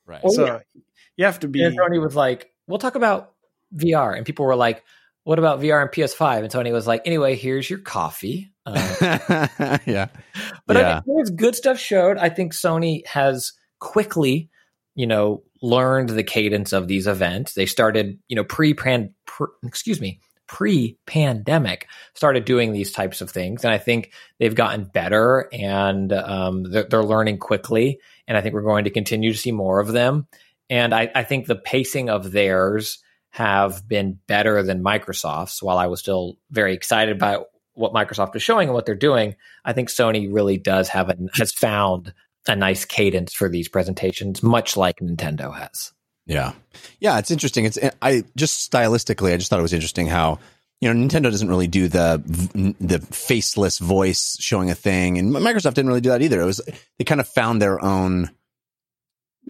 Right. 0.05 0.21
Oh, 0.23 0.31
so 0.31 0.45
yeah. 0.45 0.59
you 1.17 1.25
have 1.25 1.39
to 1.41 1.47
be. 1.47 1.63
and 1.63 1.75
Tony 1.77 1.99
was 1.99 2.15
like, 2.15 2.51
"We'll 2.67 2.79
talk 2.79 2.95
about 2.95 3.33
VR," 3.75 4.15
and 4.17 4.25
people 4.25 4.45
were 4.45 4.55
like, 4.55 4.83
"What 5.25 5.37
about 5.37 5.59
VR 5.59 5.81
and 5.81 5.91
PS5?" 5.91 6.39
And 6.39 6.49
Tony 6.49 6.71
was 6.71 6.87
like, 6.87 7.01
"Anyway, 7.05 7.35
here's 7.35 7.69
your 7.69 7.79
coffee." 7.79 8.53
Uh, 8.65 9.47
yeah. 9.85 10.07
but 10.65 10.77
I 10.77 10.93
think 10.93 11.05
there 11.05 11.15
was 11.15 11.29
good 11.31 11.55
stuff 11.55 11.77
showed. 11.77 12.17
I 12.17 12.29
think 12.29 12.53
Sony 12.53 13.05
has 13.05 13.51
quickly, 13.79 14.49
you 14.95 15.05
know, 15.05 15.43
learned 15.61 16.09
the 16.09 16.23
cadence 16.23 16.71
of 16.71 16.87
these 16.87 17.07
events. 17.07 17.53
They 17.53 17.65
started, 17.65 18.17
you 18.27 18.35
know, 18.35 18.45
pre 18.45 18.73
pre, 18.73 19.09
excuse 19.63 19.99
me, 19.99 20.19
pre 20.47 20.97
pandemic, 21.05 21.87
started 22.13 22.45
doing 22.45 22.71
these 22.71 22.91
types 22.91 23.21
of 23.21 23.29
things, 23.29 23.65
and 23.65 23.73
I 23.73 23.77
think 23.77 24.11
they've 24.39 24.55
gotten 24.55 24.85
better 24.85 25.49
and 25.51 26.13
um, 26.13 26.63
they're, 26.63 26.85
they're 26.85 27.03
learning 27.03 27.39
quickly. 27.39 27.99
And 28.27 28.37
I 28.37 28.41
think 28.41 28.53
we're 28.53 28.61
going 28.61 28.85
to 28.85 28.89
continue 28.89 29.31
to 29.31 29.37
see 29.37 29.51
more 29.51 29.79
of 29.79 29.91
them. 29.91 30.27
And 30.69 30.93
I, 30.93 31.11
I 31.13 31.23
think 31.23 31.45
the 31.45 31.55
pacing 31.55 32.09
of 32.09 32.31
theirs 32.31 32.99
have 33.35 33.85
been 33.85 34.17
better 34.27 34.63
than 34.63 34.81
Microsoft's. 34.81 35.61
While 35.61 35.77
I 35.77 35.87
was 35.87 35.99
still 35.99 36.37
very 36.51 36.73
excited 36.73 37.13
about 37.13 37.47
what 37.73 37.91
Microsoft 37.91 38.33
is 38.37 38.41
showing 38.41 38.69
and 38.69 38.73
what 38.73 38.85
they're 38.85 38.95
doing, 38.95 39.35
I 39.65 39.73
think 39.73 39.89
Sony 39.89 40.33
really 40.33 40.57
does 40.57 40.87
have 40.87 41.09
a 41.09 41.17
has 41.33 41.51
found 41.51 42.13
a 42.47 42.55
nice 42.55 42.85
cadence 42.85 43.33
for 43.33 43.49
these 43.49 43.67
presentations, 43.67 44.41
much 44.41 44.77
like 44.77 44.99
Nintendo 44.99 45.53
has. 45.53 45.91
Yeah. 46.25 46.53
Yeah, 47.01 47.19
it's 47.19 47.29
interesting. 47.29 47.65
It's 47.65 47.77
I 48.01 48.23
just 48.37 48.71
stylistically, 48.71 49.33
I 49.33 49.37
just 49.37 49.49
thought 49.49 49.59
it 49.59 49.63
was 49.63 49.73
interesting 49.73 50.07
how 50.07 50.39
you 50.79 50.93
know 50.93 51.05
Nintendo 51.05 51.23
doesn't 51.23 51.49
really 51.49 51.67
do 51.67 51.89
the 51.89 52.23
the 52.79 52.99
faceless 52.99 53.79
voice 53.79 54.37
showing 54.39 54.69
a 54.69 54.75
thing, 54.75 55.17
and 55.17 55.33
Microsoft 55.33 55.73
didn't 55.73 55.89
really 55.89 55.99
do 55.99 56.11
that 56.11 56.21
either. 56.21 56.39
It 56.39 56.45
was 56.45 56.61
they 56.97 57.03
kind 57.03 57.19
of 57.19 57.27
found 57.27 57.61
their 57.61 57.83
own 57.83 58.29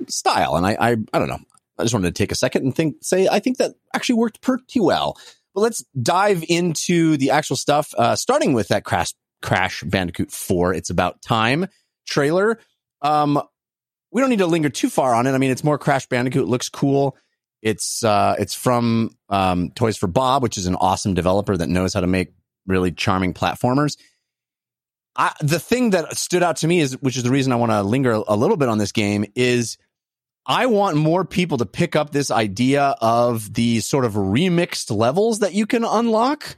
style, 0.08 0.56
and 0.56 0.66
I 0.66 0.72
I, 0.72 0.90
I 1.14 1.20
don't 1.20 1.30
know. 1.30 1.42
I 1.78 1.84
just 1.84 1.94
wanted 1.94 2.14
to 2.14 2.18
take 2.18 2.32
a 2.32 2.36
second 2.36 2.64
and 2.64 2.76
think 2.76 2.98
say 3.02 3.28
I 3.28 3.40
think 3.40 3.58
that 3.58 3.76
actually 3.94 4.16
worked 4.16 4.42
pretty 4.42 4.80
well. 4.80 5.18
But 5.54 5.62
let's 5.62 5.84
dive 6.02 6.44
into 6.50 7.18
the 7.18 7.32
actual 7.32 7.56
stuff, 7.56 7.94
uh, 7.98 8.16
starting 8.16 8.54
with 8.54 8.68
that 8.70 8.84
Crash 8.84 9.14
Crash 9.42 9.84
Bandicoot 9.84 10.32
Four. 10.32 10.74
It's 10.74 10.90
about 10.90 11.22
time 11.22 11.68
trailer. 12.08 12.60
Um, 13.02 13.42
we 14.12 14.22
don't 14.22 14.30
need 14.30 14.40
to 14.40 14.48
linger 14.48 14.70
too 14.70 14.90
far 14.90 15.14
on 15.14 15.28
it. 15.28 15.32
I 15.32 15.38
mean, 15.38 15.52
it's 15.52 15.64
more 15.64 15.78
Crash 15.78 16.08
Bandicoot. 16.08 16.44
It 16.44 16.48
looks 16.48 16.70
cool. 16.70 17.18
It's 17.62 18.04
uh, 18.04 18.36
it's 18.38 18.54
from 18.54 19.12
um, 19.30 19.72
Toys 19.72 19.98
for 19.98 20.08
Bob, 20.08 20.44
which 20.44 20.58
is 20.58 20.68
an 20.68 20.76
awesome 20.76 21.14
developer 21.14 21.56
that 21.58 21.68
knows 21.68 21.94
how 21.94 22.02
to 22.02 22.08
make 22.08 22.34
really 22.68 22.92
charming 22.92 23.34
platformers. 23.34 23.98
I, 25.16 25.34
the 25.42 25.60
thing 25.60 25.92
that 25.92 26.16
stood 26.18 26.44
out 26.44 26.58
to 26.58 26.68
me 26.68 26.80
is, 26.80 27.02
which 27.02 27.18
is 27.18 27.24
the 27.24 27.32
reason 27.32 27.54
I 27.54 27.56
want 27.56 27.72
to 27.72 27.82
linger 27.84 28.22
a 28.28 28.36
little 28.36 28.58
bit 28.58 28.70
on 28.70 28.78
this 28.78 28.92
game, 28.92 29.26
is 29.36 29.78
I 30.46 30.68
want 30.68 30.98
more 30.98 31.26
people 31.26 31.58
to 31.58 31.66
pick 31.66 31.96
up 31.96 32.12
this 32.12 32.30
idea 32.30 32.96
of 33.02 33.54
these 33.54 33.88
sort 33.88 34.06
of 34.06 34.14
remixed 34.14 34.96
levels 34.96 35.40
that 35.40 35.54
you 35.54 35.66
can 35.66 35.84
unlock. 35.84 36.56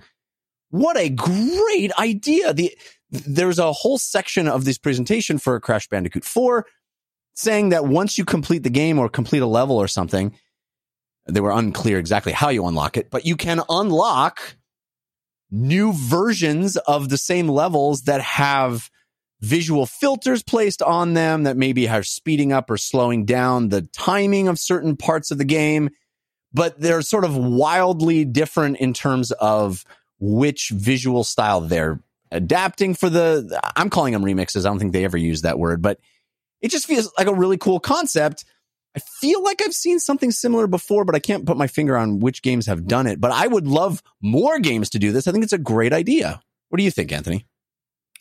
What 0.69 0.97
a 0.97 1.09
great 1.09 1.91
idea! 1.97 2.53
The 2.53 2.77
there's 3.09 3.59
a 3.59 3.71
whole 3.71 3.97
section 3.97 4.49
of 4.49 4.65
this 4.65 4.77
presentation 4.77 5.37
for 5.37 5.57
Crash 5.61 5.87
Bandicoot 5.87 6.25
4 6.25 6.65
saying 7.33 7.69
that 7.69 7.85
once 7.85 8.17
you 8.17 8.25
complete 8.25 8.63
the 8.63 8.69
game 8.69 8.99
or 8.99 9.07
complete 9.07 9.41
a 9.41 9.47
level 9.47 9.77
or 9.77 9.87
something, 9.87 10.33
they 11.25 11.39
were 11.39 11.51
unclear 11.51 11.99
exactly 11.99 12.33
how 12.33 12.49
you 12.49 12.65
unlock 12.65 12.97
it, 12.97 13.09
but 13.09 13.25
you 13.25 13.37
can 13.37 13.61
unlock 13.69 14.57
new 15.49 15.93
versions 15.93 16.75
of 16.77 17.09
the 17.09 17.17
same 17.17 17.47
levels 17.47 18.03
that 18.03 18.21
have 18.21 18.89
visual 19.41 19.85
filters 19.85 20.43
placed 20.43 20.81
on 20.81 21.13
them 21.13 21.43
that 21.43 21.57
maybe 21.57 21.87
are 21.87 22.03
speeding 22.03 22.51
up 22.51 22.69
or 22.69 22.77
slowing 22.77 23.25
down 23.25 23.69
the 23.69 23.81
timing 23.81 24.47
of 24.47 24.59
certain 24.59 24.95
parts 24.95 25.31
of 25.31 25.37
the 25.37 25.45
game. 25.45 25.89
But 26.53 26.79
they're 26.79 27.01
sort 27.01 27.25
of 27.25 27.35
wildly 27.35 28.25
different 28.25 28.77
in 28.77 28.93
terms 28.93 29.31
of 29.31 29.83
which 30.19 30.69
visual 30.69 31.23
style 31.23 31.61
they're 31.61 31.99
adapting 32.31 32.95
for 32.95 33.09
the. 33.09 33.59
I'm 33.75 33.89
calling 33.89 34.13
them 34.13 34.23
remixes. 34.23 34.65
I 34.65 34.69
don't 34.69 34.79
think 34.79 34.93
they 34.93 35.05
ever 35.05 35.17
use 35.17 35.41
that 35.41 35.59
word, 35.59 35.81
but 35.81 35.99
it 36.61 36.71
just 36.71 36.87
feels 36.87 37.11
like 37.17 37.27
a 37.27 37.33
really 37.33 37.57
cool 37.57 37.79
concept. 37.79 38.45
I 38.95 38.99
feel 38.99 39.43
like 39.43 39.61
I've 39.63 39.73
seen 39.73 39.99
something 39.99 40.31
similar 40.31 40.65
before, 40.65 41.05
but 41.05 41.13
I 41.13 41.19
can't 41.19 41.45
put 41.45 41.57
my 41.57 41.67
finger 41.67 41.95
on 41.95 42.19
which 42.19 42.41
games 42.41 42.65
have 42.65 42.87
done 42.87 43.05
it. 43.05 43.21
But 43.21 43.31
I 43.31 43.45
would 43.45 43.67
love 43.67 44.01
more 44.21 44.57
games 44.57 44.89
to 44.91 44.99
do 44.99 45.11
this. 45.11 45.27
I 45.27 45.31
think 45.31 45.43
it's 45.43 45.53
a 45.53 45.59
great 45.59 45.93
idea. 45.93 46.41
What 46.69 46.77
do 46.77 46.83
you 46.83 46.89
think, 46.89 47.11
Anthony? 47.11 47.45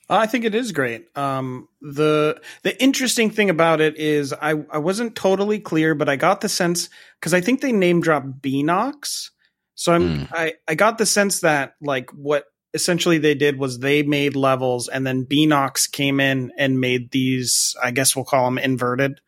I 0.09 0.27
think 0.27 0.45
it 0.45 0.55
is 0.55 0.73
great. 0.73 1.09
Um, 1.17 1.69
the 1.81 2.41
the 2.63 2.81
interesting 2.81 3.31
thing 3.31 3.51
about 3.51 3.81
it 3.81 3.97
is 3.97 4.33
I 4.33 4.65
I 4.71 4.79
wasn't 4.79 5.17
totally 5.17 5.59
clear, 5.59 5.95
but 5.95 6.09
I 6.09 6.17
got 6.17 6.41
the 6.41 6.49
sense 6.49 6.89
because 7.19 7.35
I 7.35 7.41
think 7.41 7.61
they 7.61 7.73
name 7.73 8.01
dropped 8.01 8.41
Beenox, 8.41 9.31
so 9.75 9.93
I'm 9.93 10.03
Mm. 10.03 10.29
I 10.33 10.55
I 10.69 10.75
got 10.77 10.99
the 10.99 11.07
sense 11.07 11.41
that 11.41 11.75
like 11.81 12.11
what 12.11 12.45
essentially 12.73 13.19
they 13.19 13.35
did 13.35 13.59
was 13.59 13.79
they 13.79 14.03
made 14.03 14.37
levels 14.37 14.89
and 14.89 15.07
then 15.07 15.25
Beenox 15.25 15.91
came 15.91 16.21
in 16.21 16.53
and 16.57 16.79
made 16.79 17.11
these 17.11 17.75
I 17.83 17.91
guess 17.91 18.15
we'll 18.15 18.25
call 18.27 18.45
them 18.45 18.59
inverted. 18.59 19.21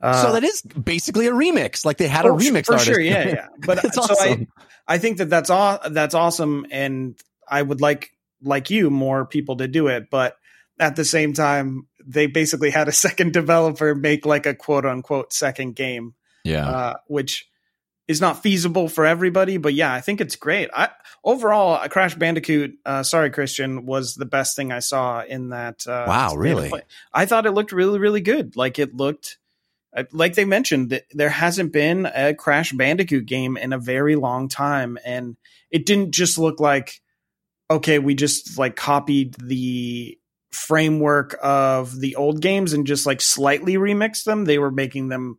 Uh, 0.00 0.22
so 0.22 0.32
that 0.32 0.44
is 0.44 0.62
basically 0.62 1.26
a 1.26 1.32
remix. 1.32 1.84
Like 1.84 1.98
they 1.98 2.08
had 2.08 2.24
a 2.24 2.30
oh, 2.30 2.36
remix 2.36 2.66
for 2.66 2.72
artist. 2.72 2.90
sure, 2.90 3.00
yeah, 3.00 3.28
yeah. 3.28 3.48
But 3.66 3.92
so 3.92 4.02
awesome. 4.02 4.48
I 4.86 4.94
I 4.94 4.98
think 4.98 5.18
that 5.18 5.28
that's 5.28 5.50
aw- 5.50 5.88
that's 5.90 6.14
awesome, 6.14 6.66
and 6.70 7.16
I 7.48 7.60
would 7.62 7.80
like 7.80 8.11
like 8.42 8.70
you 8.70 8.90
more 8.90 9.24
people 9.26 9.56
to 9.58 9.68
do 9.68 9.86
it. 9.88 10.10
But 10.10 10.36
at 10.78 10.96
the 10.96 11.04
same 11.04 11.32
time, 11.32 11.86
they 12.04 12.26
basically 12.26 12.70
had 12.70 12.88
a 12.88 12.92
second 13.06 13.32
developer 13.32 13.94
make 13.94 14.26
like 14.26 14.46
a 14.46 14.54
quote 14.54 14.86
unquote 14.86 15.32
second 15.32 15.76
game, 15.76 16.14
yeah. 16.44 16.68
uh, 16.68 16.94
which 17.06 17.48
is 18.08 18.20
not 18.20 18.42
feasible 18.42 18.88
for 18.88 19.06
everybody. 19.06 19.56
But 19.58 19.74
yeah, 19.74 19.92
I 19.92 20.00
think 20.00 20.20
it's 20.20 20.36
great. 20.36 20.70
I 20.74 20.90
overall, 21.22 21.74
uh, 21.74 21.88
Crash 21.88 22.14
Bandicoot. 22.16 22.74
Uh, 22.84 23.02
sorry, 23.02 23.30
Christian, 23.30 23.86
was 23.86 24.14
the 24.14 24.26
best 24.26 24.56
thing 24.56 24.72
I 24.72 24.80
saw 24.80 25.22
in 25.22 25.50
that. 25.50 25.86
Uh, 25.86 26.04
Wow, 26.08 26.34
really? 26.34 26.72
I 27.12 27.26
thought 27.26 27.46
it 27.46 27.52
looked 27.52 27.72
really, 27.72 27.98
really 27.98 28.20
good. 28.20 28.56
Like 28.56 28.78
it 28.78 28.94
looked. 28.94 29.38
uh, 29.96 30.04
Like 30.12 30.34
they 30.34 30.44
mentioned, 30.44 31.00
there 31.12 31.30
hasn't 31.30 31.72
been 31.72 32.06
a 32.06 32.34
Crash 32.34 32.72
Bandicoot 32.72 33.26
game 33.26 33.56
in 33.56 33.72
a 33.72 33.78
very 33.78 34.16
long 34.16 34.48
time, 34.48 34.98
and 35.04 35.36
it 35.70 35.86
didn't 35.86 36.10
just 36.10 36.38
look 36.38 36.58
like 36.58 37.00
okay, 37.70 37.98
we 37.98 38.14
just 38.14 38.58
like 38.58 38.76
copied 38.76 39.34
the 39.34 40.18
framework 40.50 41.36
of 41.42 41.98
the 41.98 42.16
old 42.16 42.40
games 42.40 42.72
and 42.72 42.86
just 42.86 43.06
like 43.06 43.20
slightly 43.20 43.74
remixed 43.74 44.24
them. 44.24 44.44
They 44.44 44.58
were 44.58 44.70
making 44.70 45.08
them 45.08 45.38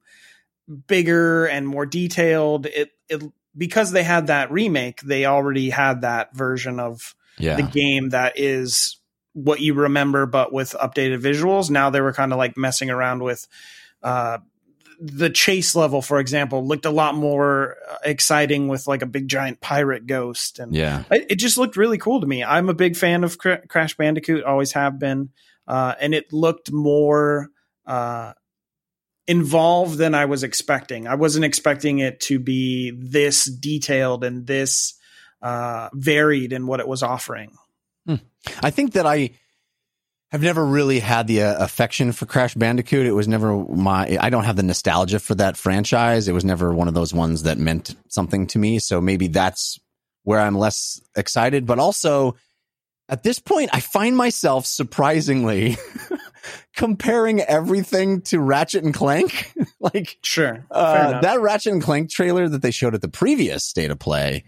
bigger 0.88 1.46
and 1.46 1.68
more 1.68 1.86
detailed. 1.86 2.66
It 2.66 2.92
it 3.10 3.24
because 3.56 3.92
they 3.92 4.04
had 4.04 4.28
that 4.28 4.52
remake, 4.52 5.02
they 5.02 5.26
already 5.26 5.70
had 5.70 6.02
that 6.02 6.36
version 6.36 6.80
of 6.80 7.16
yeah. 7.38 7.56
the 7.56 7.64
game 7.64 8.10
that 8.10 8.34
is 8.36 9.00
what 9.34 9.60
you 9.60 9.74
remember 9.74 10.26
but 10.26 10.52
with 10.52 10.76
updated 10.82 11.22
visuals. 11.22 11.70
Now 11.70 11.90
they 11.90 12.02
were 12.02 12.14
kind 12.14 12.32
of 12.32 12.38
like 12.38 12.58
messing 12.58 12.90
around 12.90 13.24
with 13.24 13.48
uh 14.02 14.40
the 15.00 15.30
chase 15.30 15.76
level 15.76 16.02
for 16.02 16.20
example 16.20 16.66
looked 16.66 16.86
a 16.86 16.92
lot 16.92 17.16
more 17.16 17.78
uh, 17.90 17.98
exciting 18.04 18.68
with 18.68 18.88
like 18.88 19.02
a 19.02 19.06
big 19.06 19.28
giant 19.28 19.62
pirate 19.62 20.06
ghost 20.08 20.60
and 20.60 20.76
yeah. 20.76 21.04
it, 21.12 21.32
it 21.32 21.36
just 21.36 21.58
looked 21.58 21.78
really 21.78 21.98
cool 21.98 22.22
to 22.22 22.28
me. 22.28 22.44
I'm 22.44 22.70
a 22.70 22.74
big 22.74 22.96
fan 22.96 23.24
of 23.24 23.38
Cr- 23.38 23.66
Crash 23.68 23.96
Bandicoot, 23.96 24.44
always 24.44 24.74
have 24.74 25.00
been, 25.00 25.30
uh, 25.68 25.96
and 26.00 26.14
it 26.14 26.32
looked 26.34 26.72
more 26.72 27.50
uh, 27.86 28.34
involved 29.28 29.98
than 29.98 30.16
I 30.16 30.26
was 30.26 30.44
expecting. 30.44 31.08
I 31.08 31.16
wasn't 31.16 31.46
expecting 31.46 32.00
it 32.00 32.20
to 32.22 32.40
be 32.40 32.92
this 32.92 33.46
detailed 33.46 34.24
and 34.24 34.46
this 34.46 34.96
uh, 35.42 35.90
varied 35.94 36.54
in 36.54 36.68
what 36.68 36.80
it 36.80 36.88
was 36.88 37.04
offering. 37.04 37.58
I 38.62 38.72
think 38.72 38.94
that 38.94 39.06
I 39.06 39.32
have 40.34 40.42
never 40.42 40.66
really 40.66 41.00
had 41.00 41.28
the 41.28 41.44
uh, 41.44 41.64
affection 41.64 42.12
for 42.12 42.26
Crash 42.26 42.56
Bandicoot. 42.56 43.06
It 43.06 43.12
was 43.12 43.28
never 43.28 43.56
my. 43.56 44.18
I 44.20 44.32
don't 44.32 44.46
have 44.46 44.56
the 44.56 44.64
nostalgia 44.64 45.20
for 45.20 45.36
that 45.36 45.56
franchise. 45.56 46.28
It 46.28 46.34
was 46.34 46.44
never 46.44 46.74
one 46.74 46.88
of 46.88 46.96
those 46.96 47.14
ones 47.14 47.44
that 47.44 47.60
meant 47.60 47.96
something 48.10 48.48
to 48.48 48.60
me. 48.60 48.80
So 48.80 49.00
maybe 49.00 49.28
that's 49.28 49.80
where 50.24 50.40
I'm 50.40 50.58
less 50.58 51.00
excited. 51.16 51.68
But 51.68 51.78
also, 51.78 52.36
at 53.10 53.22
this 53.22 53.38
point, 53.38 53.70
I 53.74 53.80
find 53.80 54.18
myself 54.18 54.66
surprisingly 54.66 55.78
comparing 56.76 57.40
everything 57.40 58.22
to 58.22 58.40
Ratchet 58.40 58.84
and 58.84 58.94
Clank. 58.94 59.54
like 59.80 60.18
Sure, 60.24 60.66
uh, 60.72 61.22
that 61.22 61.42
Ratchet 61.42 61.74
and 61.74 61.84
Clank 61.84 62.10
trailer 62.10 62.50
that 62.50 62.64
they 62.64 62.72
showed 62.72 62.96
at 62.96 63.02
the 63.02 63.08
previous 63.08 63.66
state 63.66 63.92
of 63.92 64.00
play. 64.00 64.46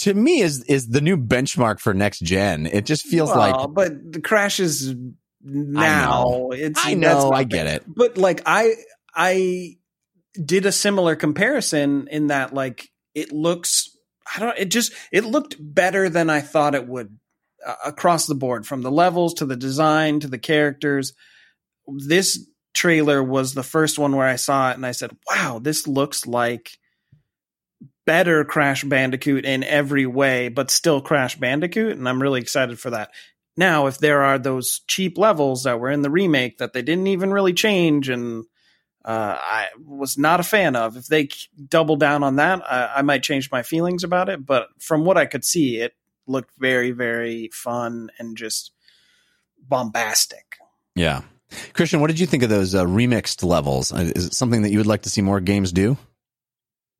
To 0.00 0.14
me, 0.14 0.40
is 0.40 0.62
is 0.64 0.88
the 0.88 1.00
new 1.00 1.16
benchmark 1.16 1.80
for 1.80 1.92
next 1.92 2.20
gen. 2.20 2.66
It 2.66 2.86
just 2.86 3.06
feels 3.06 3.30
like 3.30 3.74
but 3.74 4.12
the 4.12 4.20
Crash 4.20 4.58
is 4.58 4.94
now. 5.42 6.48
It's 6.52 6.80
I 6.82 6.94
know, 6.94 7.32
I 7.32 7.44
get 7.44 7.66
it. 7.66 7.84
But 7.86 8.16
like 8.16 8.42
I 8.46 8.74
I 9.14 9.76
did 10.42 10.64
a 10.64 10.72
similar 10.72 11.16
comparison 11.16 12.08
in 12.10 12.28
that 12.28 12.54
like 12.54 12.88
it 13.14 13.32
looks 13.32 13.96
I 14.34 14.40
don't 14.40 14.58
it 14.58 14.70
just 14.70 14.92
it 15.12 15.24
looked 15.24 15.56
better 15.58 16.08
than 16.08 16.30
I 16.30 16.40
thought 16.40 16.74
it 16.74 16.86
would 16.88 17.18
uh, 17.66 17.74
across 17.84 18.26
the 18.26 18.34
board 18.34 18.66
from 18.66 18.82
the 18.82 18.90
levels 18.90 19.34
to 19.34 19.46
the 19.46 19.56
design 19.56 20.20
to 20.20 20.28
the 20.28 20.38
characters. 20.38 21.12
This 21.86 22.46
trailer 22.72 23.22
was 23.22 23.52
the 23.52 23.62
first 23.62 23.98
one 23.98 24.14
where 24.14 24.28
I 24.28 24.36
saw 24.36 24.70
it 24.70 24.76
and 24.76 24.86
I 24.86 24.92
said, 24.92 25.16
"Wow, 25.28 25.58
this 25.58 25.86
looks 25.86 26.26
like 26.26 26.78
better 28.06 28.44
Crash 28.44 28.84
Bandicoot 28.84 29.44
in 29.44 29.62
every 29.64 30.06
way, 30.06 30.48
but 30.48 30.70
still 30.70 31.00
Crash 31.00 31.36
Bandicoot." 31.36 31.96
And 31.96 32.08
I'm 32.08 32.22
really 32.22 32.40
excited 32.40 32.78
for 32.78 32.90
that. 32.90 33.10
Now, 33.56 33.86
if 33.86 33.98
there 33.98 34.22
are 34.22 34.38
those 34.38 34.80
cheap 34.86 35.18
levels 35.18 35.64
that 35.64 35.80
were 35.80 35.90
in 35.90 36.02
the 36.02 36.10
remake 36.10 36.58
that 36.58 36.72
they 36.72 36.82
didn't 36.82 37.08
even 37.08 37.32
really 37.32 37.52
change 37.52 38.08
and 38.08 38.44
uh, 39.04 39.36
I 39.38 39.68
was 39.84 40.18
not 40.18 40.40
a 40.40 40.44
fan 40.44 40.76
of, 40.76 40.96
if 40.96 41.06
they 41.06 41.28
double 41.68 41.96
down 41.96 42.22
on 42.22 42.36
that, 42.36 42.62
I, 42.70 42.96
I 42.96 43.02
might 43.02 43.22
change 43.22 43.50
my 43.50 43.62
feelings 43.62 44.04
about 44.04 44.28
it. 44.28 44.44
But 44.44 44.68
from 44.78 45.04
what 45.04 45.16
I 45.16 45.26
could 45.26 45.44
see, 45.44 45.78
it 45.78 45.94
looked 46.26 46.52
very, 46.58 46.90
very 46.90 47.48
fun 47.52 48.10
and 48.18 48.36
just 48.36 48.72
bombastic. 49.58 50.56
Yeah. 50.94 51.22
Christian, 51.72 52.00
what 52.00 52.08
did 52.08 52.20
you 52.20 52.26
think 52.26 52.42
of 52.42 52.50
those 52.50 52.74
uh, 52.74 52.84
remixed 52.84 53.42
levels? 53.42 53.92
Uh, 53.92 54.12
Is 54.14 54.26
it 54.26 54.34
something 54.34 54.62
that 54.62 54.70
you 54.70 54.78
would 54.78 54.86
like 54.86 55.02
to 55.02 55.10
see 55.10 55.22
more 55.22 55.40
games 55.40 55.72
do? 55.72 55.96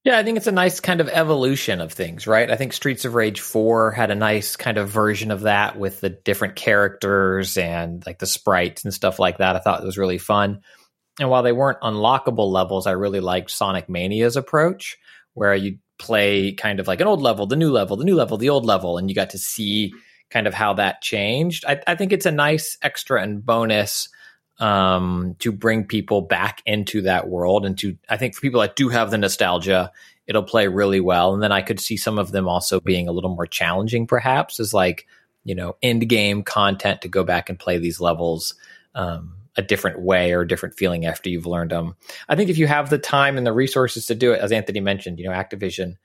Yeah, 0.02 0.18
I 0.18 0.24
think 0.24 0.38
it's 0.38 0.46
a 0.46 0.52
nice 0.52 0.80
kind 0.80 1.02
of 1.02 1.08
evolution 1.10 1.80
of 1.82 1.92
things, 1.92 2.26
right? 2.26 2.50
I 2.50 2.56
think 2.56 2.72
Streets 2.72 3.04
of 3.04 3.14
Rage 3.14 3.40
4 3.40 3.90
had 3.90 4.10
a 4.10 4.14
nice 4.14 4.56
kind 4.56 4.78
of 4.78 4.88
version 4.88 5.30
of 5.30 5.42
that 5.42 5.78
with 5.78 6.00
the 6.00 6.08
different 6.08 6.56
characters 6.56 7.58
and 7.58 8.02
like 8.06 8.18
the 8.18 8.26
sprites 8.26 8.82
and 8.82 8.94
stuff 8.94 9.18
like 9.18 9.38
that. 9.38 9.56
I 9.56 9.58
thought 9.58 9.82
it 9.82 9.86
was 9.86 9.98
really 9.98 10.16
fun. 10.16 10.62
And 11.18 11.28
while 11.28 11.42
they 11.42 11.52
weren't 11.52 11.82
unlockable 11.82 12.50
levels, 12.50 12.86
I 12.86 12.92
really 12.92 13.20
liked 13.20 13.50
Sonic 13.50 13.90
Mania's 13.90 14.36
approach, 14.36 14.96
where 15.34 15.54
you 15.54 15.76
play 15.98 16.52
kind 16.52 16.80
of 16.80 16.88
like 16.88 17.02
an 17.02 17.06
old 17.06 17.20
level, 17.20 17.46
the 17.46 17.56
new 17.56 17.70
level, 17.70 17.98
the 17.98 18.04
new 18.04 18.16
level, 18.16 18.38
the 18.38 18.48
old 18.48 18.64
level, 18.64 18.96
and 18.96 19.10
you 19.10 19.14
got 19.14 19.30
to 19.30 19.38
see 19.38 19.92
kind 20.30 20.46
of 20.46 20.54
how 20.54 20.72
that 20.74 21.02
changed. 21.02 21.66
I, 21.66 21.82
I 21.86 21.94
think 21.94 22.12
it's 22.12 22.24
a 22.24 22.32
nice 22.32 22.78
extra 22.80 23.22
and 23.22 23.44
bonus 23.44 24.08
um, 24.60 25.36
to 25.38 25.50
bring 25.50 25.84
people 25.84 26.20
back 26.20 26.62
into 26.66 27.02
that 27.02 27.28
world. 27.28 27.64
And 27.64 27.76
to, 27.78 27.96
I 28.08 28.16
think 28.16 28.34
for 28.34 28.42
people 28.42 28.60
that 28.60 28.76
do 28.76 28.90
have 28.90 29.10
the 29.10 29.18
nostalgia, 29.18 29.90
it'll 30.26 30.42
play 30.42 30.68
really 30.68 31.00
well. 31.00 31.34
And 31.34 31.42
then 31.42 31.50
I 31.50 31.62
could 31.62 31.80
see 31.80 31.96
some 31.96 32.18
of 32.18 32.30
them 32.30 32.46
also 32.46 32.78
being 32.78 33.08
a 33.08 33.12
little 33.12 33.34
more 33.34 33.46
challenging, 33.46 34.06
perhaps, 34.06 34.60
as 34.60 34.72
like, 34.72 35.06
you 35.44 35.54
know, 35.54 35.76
end 35.82 36.08
game 36.08 36.42
content 36.42 37.00
to 37.02 37.08
go 37.08 37.24
back 37.24 37.48
and 37.48 37.58
play 37.58 37.78
these 37.78 38.00
levels 38.00 38.54
um, 38.94 39.34
a 39.56 39.62
different 39.62 40.00
way 40.02 40.32
or 40.32 40.42
a 40.42 40.48
different 40.48 40.76
feeling 40.76 41.06
after 41.06 41.30
you've 41.30 41.46
learned 41.46 41.70
them. 41.70 41.96
I 42.28 42.36
think 42.36 42.50
if 42.50 42.58
you 42.58 42.66
have 42.66 42.90
the 42.90 42.98
time 42.98 43.38
and 43.38 43.46
the 43.46 43.52
resources 43.52 44.06
to 44.06 44.14
do 44.14 44.32
it, 44.32 44.40
as 44.40 44.52
Anthony 44.52 44.80
mentioned, 44.80 45.18
you 45.18 45.24
know, 45.24 45.32
Activision, 45.32 45.96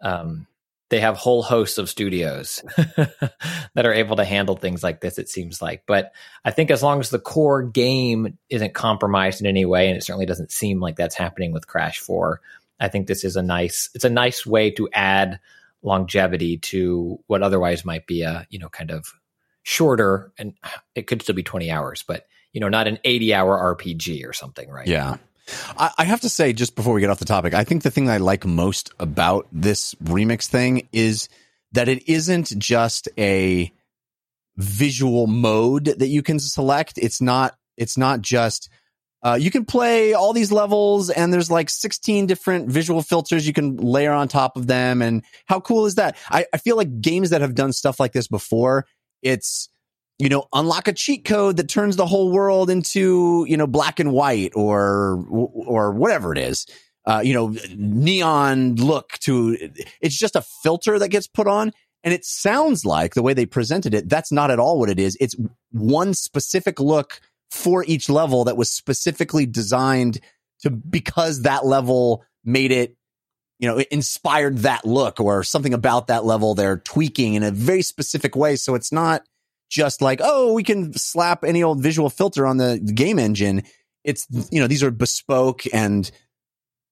um, 0.00 0.46
they 0.90 1.00
have 1.00 1.16
whole 1.16 1.42
hosts 1.42 1.78
of 1.78 1.88
studios 1.88 2.62
that 2.76 3.86
are 3.86 3.92
able 3.92 4.16
to 4.16 4.24
handle 4.24 4.56
things 4.56 4.82
like 4.82 5.00
this 5.00 5.18
it 5.18 5.28
seems 5.28 5.60
like 5.62 5.82
but 5.86 6.12
i 6.44 6.50
think 6.50 6.70
as 6.70 6.82
long 6.82 7.00
as 7.00 7.10
the 7.10 7.18
core 7.18 7.62
game 7.62 8.38
isn't 8.50 8.74
compromised 8.74 9.40
in 9.40 9.46
any 9.46 9.64
way 9.64 9.88
and 9.88 9.96
it 9.96 10.02
certainly 10.02 10.26
doesn't 10.26 10.52
seem 10.52 10.80
like 10.80 10.96
that's 10.96 11.14
happening 11.14 11.52
with 11.52 11.66
crash 11.66 11.98
4 11.98 12.40
i 12.80 12.88
think 12.88 13.06
this 13.06 13.24
is 13.24 13.36
a 13.36 13.42
nice 13.42 13.90
it's 13.94 14.04
a 14.04 14.10
nice 14.10 14.44
way 14.46 14.70
to 14.72 14.88
add 14.92 15.40
longevity 15.82 16.58
to 16.58 17.18
what 17.26 17.42
otherwise 17.42 17.84
might 17.84 18.06
be 18.06 18.22
a 18.22 18.46
you 18.50 18.58
know 18.58 18.68
kind 18.68 18.90
of 18.90 19.06
shorter 19.62 20.32
and 20.38 20.54
it 20.94 21.06
could 21.06 21.22
still 21.22 21.34
be 21.34 21.42
20 21.42 21.70
hours 21.70 22.04
but 22.06 22.26
you 22.52 22.60
know 22.60 22.68
not 22.68 22.86
an 22.86 22.98
80 23.04 23.34
hour 23.34 23.76
rpg 23.76 24.26
or 24.26 24.32
something 24.32 24.68
right 24.70 24.86
Yeah. 24.86 25.16
I, 25.76 25.90
I 25.98 26.04
have 26.04 26.20
to 26.22 26.28
say, 26.28 26.52
just 26.52 26.76
before 26.76 26.94
we 26.94 27.00
get 27.00 27.10
off 27.10 27.18
the 27.18 27.24
topic, 27.24 27.54
I 27.54 27.64
think 27.64 27.82
the 27.82 27.90
thing 27.90 28.08
I 28.08 28.18
like 28.18 28.44
most 28.44 28.92
about 28.98 29.46
this 29.52 29.94
remix 30.02 30.46
thing 30.46 30.88
is 30.92 31.28
that 31.72 31.88
it 31.88 32.08
isn't 32.08 32.58
just 32.58 33.08
a 33.18 33.72
visual 34.56 35.26
mode 35.26 35.86
that 35.86 36.08
you 36.08 36.22
can 36.22 36.38
select. 36.38 36.94
It's 36.96 37.20
not, 37.20 37.56
it's 37.76 37.98
not 37.98 38.20
just, 38.20 38.68
uh, 39.22 39.38
you 39.40 39.50
can 39.50 39.64
play 39.64 40.12
all 40.12 40.32
these 40.32 40.52
levels 40.52 41.10
and 41.10 41.32
there's 41.32 41.50
like 41.50 41.70
16 41.70 42.26
different 42.26 42.68
visual 42.68 43.02
filters 43.02 43.46
you 43.46 43.54
can 43.54 43.76
layer 43.76 44.12
on 44.12 44.28
top 44.28 44.56
of 44.56 44.66
them. 44.66 45.02
And 45.02 45.24
how 45.46 45.60
cool 45.60 45.86
is 45.86 45.96
that? 45.96 46.16
I, 46.30 46.46
I 46.52 46.58
feel 46.58 46.76
like 46.76 47.00
games 47.00 47.30
that 47.30 47.40
have 47.40 47.54
done 47.54 47.72
stuff 47.72 47.98
like 47.98 48.12
this 48.12 48.28
before, 48.28 48.86
it's, 49.22 49.68
you 50.18 50.28
know, 50.28 50.46
unlock 50.52 50.86
a 50.86 50.92
cheat 50.92 51.24
code 51.24 51.56
that 51.56 51.68
turns 51.68 51.96
the 51.96 52.06
whole 52.06 52.30
world 52.30 52.70
into, 52.70 53.44
you 53.48 53.56
know, 53.56 53.66
black 53.66 53.98
and 53.98 54.12
white 54.12 54.52
or, 54.54 55.24
or 55.28 55.92
whatever 55.92 56.32
it 56.32 56.38
is. 56.38 56.66
Uh, 57.06 57.20
you 57.22 57.34
know, 57.34 57.54
neon 57.76 58.76
look 58.76 59.18
to, 59.18 59.58
it's 60.00 60.16
just 60.16 60.36
a 60.36 60.42
filter 60.62 60.98
that 60.98 61.08
gets 61.08 61.26
put 61.26 61.46
on. 61.46 61.72
And 62.02 62.14
it 62.14 62.24
sounds 62.24 62.84
like 62.84 63.14
the 63.14 63.22
way 63.22 63.34
they 63.34 63.46
presented 63.46 63.92
it, 63.92 64.08
that's 64.08 64.30
not 64.30 64.50
at 64.50 64.58
all 64.58 64.78
what 64.78 64.88
it 64.88 64.98
is. 64.98 65.16
It's 65.20 65.34
one 65.70 66.14
specific 66.14 66.78
look 66.78 67.20
for 67.50 67.84
each 67.86 68.08
level 68.08 68.44
that 68.44 68.56
was 68.56 68.70
specifically 68.70 69.46
designed 69.46 70.20
to, 70.60 70.70
because 70.70 71.42
that 71.42 71.66
level 71.66 72.24
made 72.44 72.72
it, 72.72 72.96
you 73.58 73.68
know, 73.68 73.78
it 73.78 73.88
inspired 73.90 74.58
that 74.58 74.84
look 74.84 75.20
or 75.20 75.42
something 75.42 75.74
about 75.74 76.06
that 76.06 76.24
level 76.24 76.54
they're 76.54 76.78
tweaking 76.78 77.34
in 77.34 77.42
a 77.42 77.50
very 77.50 77.82
specific 77.82 78.36
way. 78.36 78.56
So 78.56 78.74
it's 78.74 78.92
not, 78.92 79.24
just 79.70 80.02
like, 80.02 80.20
oh, 80.22 80.52
we 80.52 80.62
can 80.62 80.92
slap 80.94 81.44
any 81.44 81.62
old 81.62 81.82
visual 81.82 82.10
filter 82.10 82.46
on 82.46 82.56
the 82.56 82.78
game 82.78 83.18
engine. 83.18 83.62
It's, 84.04 84.26
you 84.50 84.60
know, 84.60 84.66
these 84.66 84.82
are 84.82 84.90
bespoke 84.90 85.62
and 85.72 86.10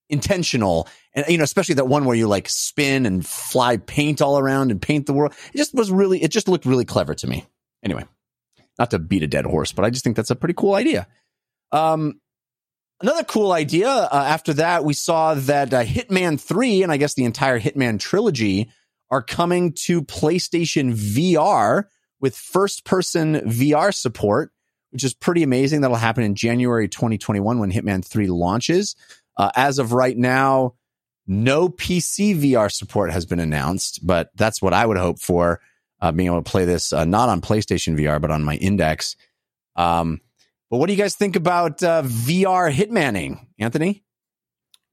intentional. 0.08 0.88
And, 1.14 1.26
you 1.28 1.38
know, 1.38 1.44
especially 1.44 1.76
that 1.76 1.88
one 1.88 2.04
where 2.04 2.16
you 2.16 2.28
like 2.28 2.48
spin 2.48 3.06
and 3.06 3.26
fly 3.26 3.76
paint 3.76 4.22
all 4.22 4.38
around 4.38 4.70
and 4.70 4.80
paint 4.80 5.06
the 5.06 5.12
world. 5.12 5.34
It 5.52 5.58
just 5.58 5.74
was 5.74 5.90
really, 5.90 6.22
it 6.22 6.30
just 6.30 6.48
looked 6.48 6.66
really 6.66 6.84
clever 6.84 7.14
to 7.14 7.26
me. 7.26 7.46
Anyway, 7.82 8.04
not 8.78 8.90
to 8.90 8.98
beat 8.98 9.22
a 9.22 9.26
dead 9.26 9.44
horse, 9.44 9.72
but 9.72 9.84
I 9.84 9.90
just 9.90 10.04
think 10.04 10.16
that's 10.16 10.30
a 10.30 10.36
pretty 10.36 10.54
cool 10.54 10.74
idea. 10.74 11.06
Um, 11.72 12.20
another 13.00 13.24
cool 13.24 13.52
idea 13.52 13.88
uh, 13.88 14.24
after 14.26 14.54
that, 14.54 14.84
we 14.84 14.94
saw 14.94 15.34
that 15.34 15.74
uh, 15.74 15.84
Hitman 15.84 16.40
3 16.40 16.82
and 16.82 16.92
I 16.92 16.96
guess 16.96 17.14
the 17.14 17.24
entire 17.24 17.58
Hitman 17.58 17.98
trilogy 17.98 18.70
are 19.10 19.22
coming 19.22 19.72
to 19.72 20.02
PlayStation 20.02 20.94
VR 20.94 21.84
with 22.22 22.34
first 22.34 22.86
person 22.86 23.34
VR 23.40 23.92
support, 23.92 24.52
which 24.90 25.04
is 25.04 25.12
pretty 25.12 25.42
amazing. 25.42 25.82
That'll 25.82 25.96
happen 25.96 26.24
in 26.24 26.34
January 26.34 26.88
2021 26.88 27.58
when 27.58 27.70
Hitman 27.70 28.02
3 28.02 28.28
launches. 28.28 28.96
Uh, 29.36 29.50
as 29.54 29.78
of 29.78 29.92
right 29.92 30.16
now, 30.16 30.74
no 31.26 31.68
PC 31.68 32.38
VR 32.40 32.70
support 32.70 33.12
has 33.12 33.26
been 33.26 33.40
announced, 33.40 34.06
but 34.06 34.30
that's 34.36 34.62
what 34.62 34.72
I 34.72 34.86
would 34.86 34.96
hope 34.96 35.20
for 35.20 35.60
uh, 36.00 36.12
being 36.12 36.26
able 36.26 36.42
to 36.42 36.50
play 36.50 36.64
this 36.64 36.92
uh, 36.92 37.04
not 37.04 37.28
on 37.28 37.40
PlayStation 37.40 37.98
VR, 37.98 38.20
but 38.20 38.30
on 38.30 38.42
my 38.42 38.56
Index. 38.56 39.16
Um, 39.76 40.20
but 40.70 40.78
what 40.78 40.86
do 40.86 40.92
you 40.92 40.98
guys 40.98 41.14
think 41.14 41.36
about 41.36 41.82
uh, 41.82 42.02
VR 42.02 42.72
hitmaning, 42.72 43.46
Anthony? 43.58 44.02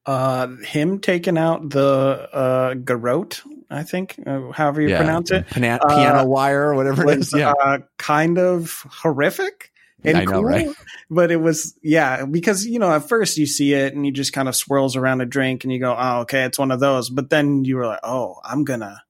Uh, 0.06 0.48
him 0.64 0.98
taking 0.98 1.38
out 1.38 1.70
the 1.70 2.28
uh, 2.32 2.74
garrote, 2.74 3.42
I 3.70 3.84
think, 3.84 4.18
uh, 4.26 4.50
however 4.50 4.82
you 4.82 4.94
pronounce 4.94 5.30
it, 5.30 5.46
Pana- 5.48 5.78
piano 5.88 6.24
wire 6.26 6.70
or 6.70 6.74
whatever 6.74 7.08
it 7.08 7.20
is. 7.20 7.32
was 7.32 7.40
Yeah, 7.40 7.52
uh, 7.52 7.78
kind 7.98 8.38
of 8.38 8.84
horrific 8.90 9.70
and 10.04 10.18
I 10.18 10.24
know, 10.24 10.42
right? 10.42 10.68
But 11.10 11.30
it 11.30 11.36
was, 11.36 11.78
yeah, 11.82 12.24
because 12.24 12.66
you 12.66 12.78
know, 12.78 12.92
at 12.92 13.08
first 13.08 13.36
you 13.36 13.46
see 13.46 13.74
it 13.74 13.94
and 13.94 14.04
he 14.04 14.10
just 14.10 14.32
kind 14.32 14.48
of 14.48 14.56
swirls 14.56 14.96
around 14.96 15.20
a 15.20 15.26
drink 15.26 15.64
and 15.64 15.72
you 15.72 15.78
go, 15.78 15.94
oh, 15.96 16.20
okay, 16.20 16.44
it's 16.44 16.58
one 16.58 16.70
of 16.70 16.80
those. 16.80 17.10
But 17.10 17.30
then 17.30 17.64
you 17.64 17.76
were 17.76 17.86
like, 17.86 18.00
oh, 18.02 18.36
I'm 18.44 18.64
gonna, 18.64 19.02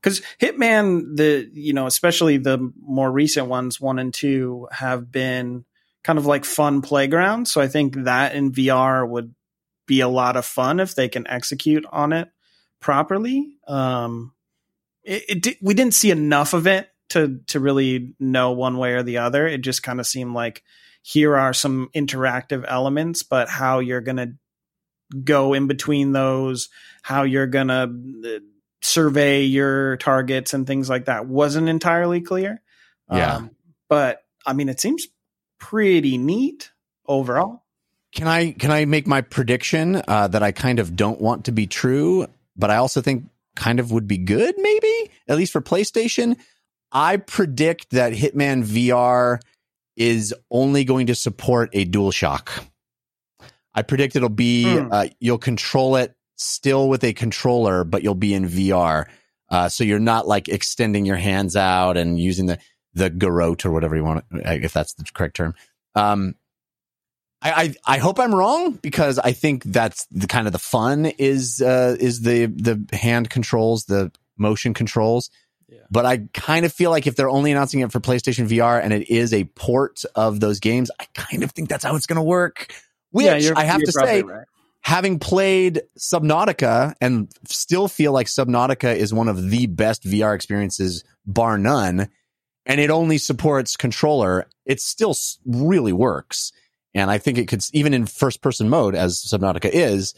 because 0.00 0.22
Hitman, 0.40 1.16
the 1.16 1.48
you 1.52 1.72
know, 1.72 1.86
especially 1.86 2.38
the 2.38 2.72
more 2.80 3.10
recent 3.10 3.48
ones, 3.48 3.80
one 3.80 3.98
and 3.98 4.14
two, 4.14 4.68
have 4.70 5.10
been 5.10 5.64
kind 6.04 6.18
of 6.18 6.26
like 6.26 6.44
fun 6.44 6.82
playgrounds. 6.82 7.52
So 7.52 7.60
I 7.60 7.68
think 7.68 8.04
that 8.04 8.34
in 8.34 8.52
VR 8.52 9.08
would 9.08 9.34
be 9.86 10.00
a 10.00 10.08
lot 10.08 10.36
of 10.36 10.46
fun 10.46 10.80
if 10.80 10.94
they 10.94 11.08
can 11.08 11.26
execute 11.26 11.84
on 11.90 12.12
it 12.12 12.28
properly. 12.80 13.57
Um, 13.68 14.32
it, 15.04 15.46
it 15.46 15.56
we 15.62 15.74
didn't 15.74 15.94
see 15.94 16.10
enough 16.10 16.52
of 16.54 16.66
it 16.66 16.90
to 17.10 17.40
to 17.46 17.60
really 17.60 18.14
know 18.18 18.52
one 18.52 18.78
way 18.78 18.94
or 18.94 19.02
the 19.02 19.18
other. 19.18 19.46
It 19.46 19.60
just 19.60 19.82
kind 19.82 20.00
of 20.00 20.06
seemed 20.06 20.34
like 20.34 20.62
here 21.02 21.36
are 21.36 21.54
some 21.54 21.90
interactive 21.94 22.64
elements, 22.66 23.22
but 23.22 23.48
how 23.48 23.78
you're 23.78 24.00
gonna 24.00 24.34
go 25.24 25.54
in 25.54 25.66
between 25.66 26.12
those, 26.12 26.68
how 27.02 27.22
you're 27.22 27.46
gonna 27.46 27.90
uh, 28.26 28.38
survey 28.82 29.42
your 29.42 29.96
targets 29.96 30.54
and 30.54 30.66
things 30.66 30.88
like 30.88 31.06
that 31.06 31.26
wasn't 31.26 31.68
entirely 31.68 32.20
clear. 32.20 32.60
Yeah. 33.10 33.36
Um, 33.36 33.50
but 33.88 34.22
I 34.46 34.52
mean, 34.52 34.68
it 34.68 34.80
seems 34.80 35.08
pretty 35.58 36.18
neat 36.18 36.70
overall. 37.06 37.64
Can 38.12 38.26
I 38.26 38.52
can 38.52 38.70
I 38.70 38.84
make 38.84 39.06
my 39.06 39.20
prediction 39.20 40.02
uh, 40.08 40.28
that 40.28 40.42
I 40.42 40.52
kind 40.52 40.78
of 40.78 40.96
don't 40.96 41.20
want 41.20 41.46
to 41.46 41.52
be 41.52 41.66
true, 41.66 42.26
but 42.56 42.70
I 42.70 42.76
also 42.76 43.00
think 43.00 43.28
kind 43.58 43.80
of 43.80 43.90
would 43.92 44.06
be 44.08 44.16
good, 44.18 44.54
maybe 44.56 45.10
at 45.28 45.36
least 45.36 45.52
for 45.52 45.60
PlayStation. 45.60 46.36
I 46.92 47.18
predict 47.18 47.90
that 47.90 48.14
Hitman 48.14 48.64
VR 48.64 49.40
is 49.96 50.32
only 50.50 50.84
going 50.84 51.08
to 51.08 51.14
support 51.14 51.68
a 51.74 51.84
DualShock. 51.84 52.48
I 53.74 53.82
predict 53.82 54.16
it'll 54.16 54.28
be 54.30 54.64
Hmm. 54.78 54.88
uh, 54.90 55.06
you'll 55.20 55.38
control 55.38 55.96
it 55.96 56.14
still 56.36 56.88
with 56.88 57.04
a 57.04 57.12
controller, 57.12 57.84
but 57.84 58.02
you'll 58.02 58.14
be 58.14 58.32
in 58.32 58.46
VR. 58.48 59.06
Uh, 59.50 59.68
so 59.68 59.82
you're 59.84 59.98
not 59.98 60.26
like 60.26 60.48
extending 60.48 61.04
your 61.04 61.16
hands 61.16 61.56
out 61.56 61.96
and 61.96 62.18
using 62.18 62.46
the 62.46 62.58
the 62.94 63.10
garrote 63.10 63.64
or 63.66 63.70
whatever 63.70 63.96
you 63.96 64.02
want, 64.04 64.24
if 64.32 64.72
that's 64.72 64.94
the 64.94 65.04
correct 65.14 65.36
term. 65.36 65.54
Um, 65.94 66.34
I, 67.40 67.50
I 67.50 67.74
I 67.94 67.98
hope 67.98 68.18
I'm 68.18 68.34
wrong 68.34 68.72
because 68.72 69.18
I 69.18 69.32
think 69.32 69.64
that's 69.64 70.06
the 70.10 70.26
kind 70.26 70.46
of 70.46 70.52
the 70.52 70.58
fun 70.58 71.06
is 71.06 71.60
uh, 71.60 71.96
is 71.98 72.22
the 72.22 72.46
the 72.46 72.84
hand 72.96 73.30
controls, 73.30 73.84
the 73.84 74.10
motion 74.36 74.74
controls. 74.74 75.30
Yeah. 75.68 75.80
But 75.90 76.06
I 76.06 76.28
kind 76.32 76.64
of 76.64 76.72
feel 76.72 76.90
like 76.90 77.06
if 77.06 77.14
they're 77.14 77.28
only 77.28 77.52
announcing 77.52 77.80
it 77.80 77.92
for 77.92 78.00
PlayStation 78.00 78.48
VR 78.48 78.82
and 78.82 78.92
it 78.92 79.10
is 79.10 79.34
a 79.34 79.44
port 79.44 80.02
of 80.14 80.40
those 80.40 80.60
games, 80.60 80.90
I 80.98 81.06
kind 81.14 81.42
of 81.42 81.52
think 81.52 81.68
that's 81.68 81.84
how 81.84 81.94
it's 81.94 82.06
going 82.06 82.16
to 82.16 82.22
work. 82.22 82.72
Which 83.10 83.26
Yeah, 83.26 83.52
I 83.54 83.64
have 83.64 83.82
to 83.82 83.92
say, 83.92 84.22
right. 84.22 84.46
having 84.80 85.18
played 85.18 85.82
Subnautica 85.98 86.94
and 87.00 87.28
still 87.46 87.86
feel 87.86 88.12
like 88.12 88.26
Subnautica 88.26 88.96
is 88.96 89.12
one 89.12 89.28
of 89.28 89.50
the 89.50 89.66
best 89.66 90.04
VR 90.04 90.34
experiences, 90.34 91.04
bar 91.26 91.58
none, 91.58 92.08
and 92.64 92.80
it 92.80 92.90
only 92.90 93.18
supports 93.18 93.76
controller, 93.76 94.46
it 94.66 94.80
still 94.80 95.14
really 95.46 95.92
works. 95.92 96.52
And 96.98 97.10
I 97.10 97.18
think 97.18 97.38
it 97.38 97.48
could, 97.48 97.64
even 97.72 97.94
in 97.94 98.06
first 98.06 98.42
person 98.42 98.68
mode, 98.68 98.94
as 98.94 99.22
Subnautica 99.22 99.70
is, 99.72 100.14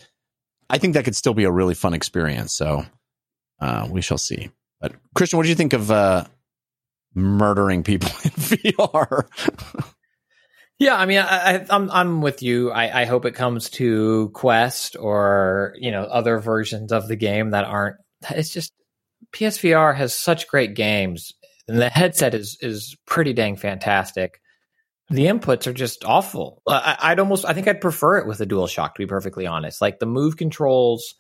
I 0.69 0.79
think 0.79 0.95
that 0.95 1.05
could 1.05 1.17
still 1.17 1.35
be 1.35 1.45
a 1.45 1.51
really 1.51 1.75
fun 1.75 1.95
experience. 1.95 2.53
So 2.53 2.85
uh, 3.61 3.89
we 3.91 4.03
shall 4.03 4.19
see. 4.19 4.51
But 4.81 4.95
Christian, 5.15 5.37
what 5.37 5.43
do 5.45 5.49
you 5.49 5.55
think 5.55 5.73
of 5.73 5.91
uh, 5.91 6.25
murdering 7.15 7.83
people 7.83 8.09
in 8.25 8.31
VR? 8.31 9.25
Yeah, 10.79 10.95
I 10.95 11.05
mean, 11.05 11.19
I, 11.19 11.57
I, 11.57 11.67
I'm 11.69 11.91
I'm 11.91 12.23
with 12.23 12.43
you. 12.43 12.71
I, 12.71 13.03
I 13.03 13.05
hope 13.05 13.27
it 13.27 13.35
comes 13.35 13.69
to 13.71 14.31
Quest 14.33 14.97
or 14.99 15.75
you 15.79 15.91
know 15.91 16.05
other 16.05 16.39
versions 16.39 16.91
of 16.91 17.07
the 17.07 17.17
game 17.17 17.51
that 17.51 17.67
aren't. 17.67 17.97
It's 18.31 18.49
just 18.49 18.73
PSVR 19.33 19.95
has 19.95 20.15
such 20.15 20.49
great 20.49 20.75
games, 20.75 21.35
and 21.69 21.79
the 21.79 21.91
headset 21.91 22.35
is 22.35 22.57
is 22.63 22.97
pretty 23.07 23.35
dang 23.35 23.57
fantastic. 23.57 24.41
The 25.11 25.27
inputs 25.27 25.67
are 25.67 25.73
just 25.73 26.05
awful. 26.05 26.63
I, 26.69 26.97
I'd 27.01 27.19
almost, 27.19 27.45
I 27.45 27.53
think 27.53 27.69
I'd 27.69 27.81
prefer 27.81 28.19
it 28.19 28.27
with 28.27 28.41
a 28.41 28.47
dual 28.47 28.69
shock, 28.69 28.95
to 28.95 28.99
be 29.01 29.07
perfectly 29.07 29.47
honest. 29.47 29.81
Like 29.81 29.99
the 29.99 30.07
move 30.07 30.37
controls 30.37 31.15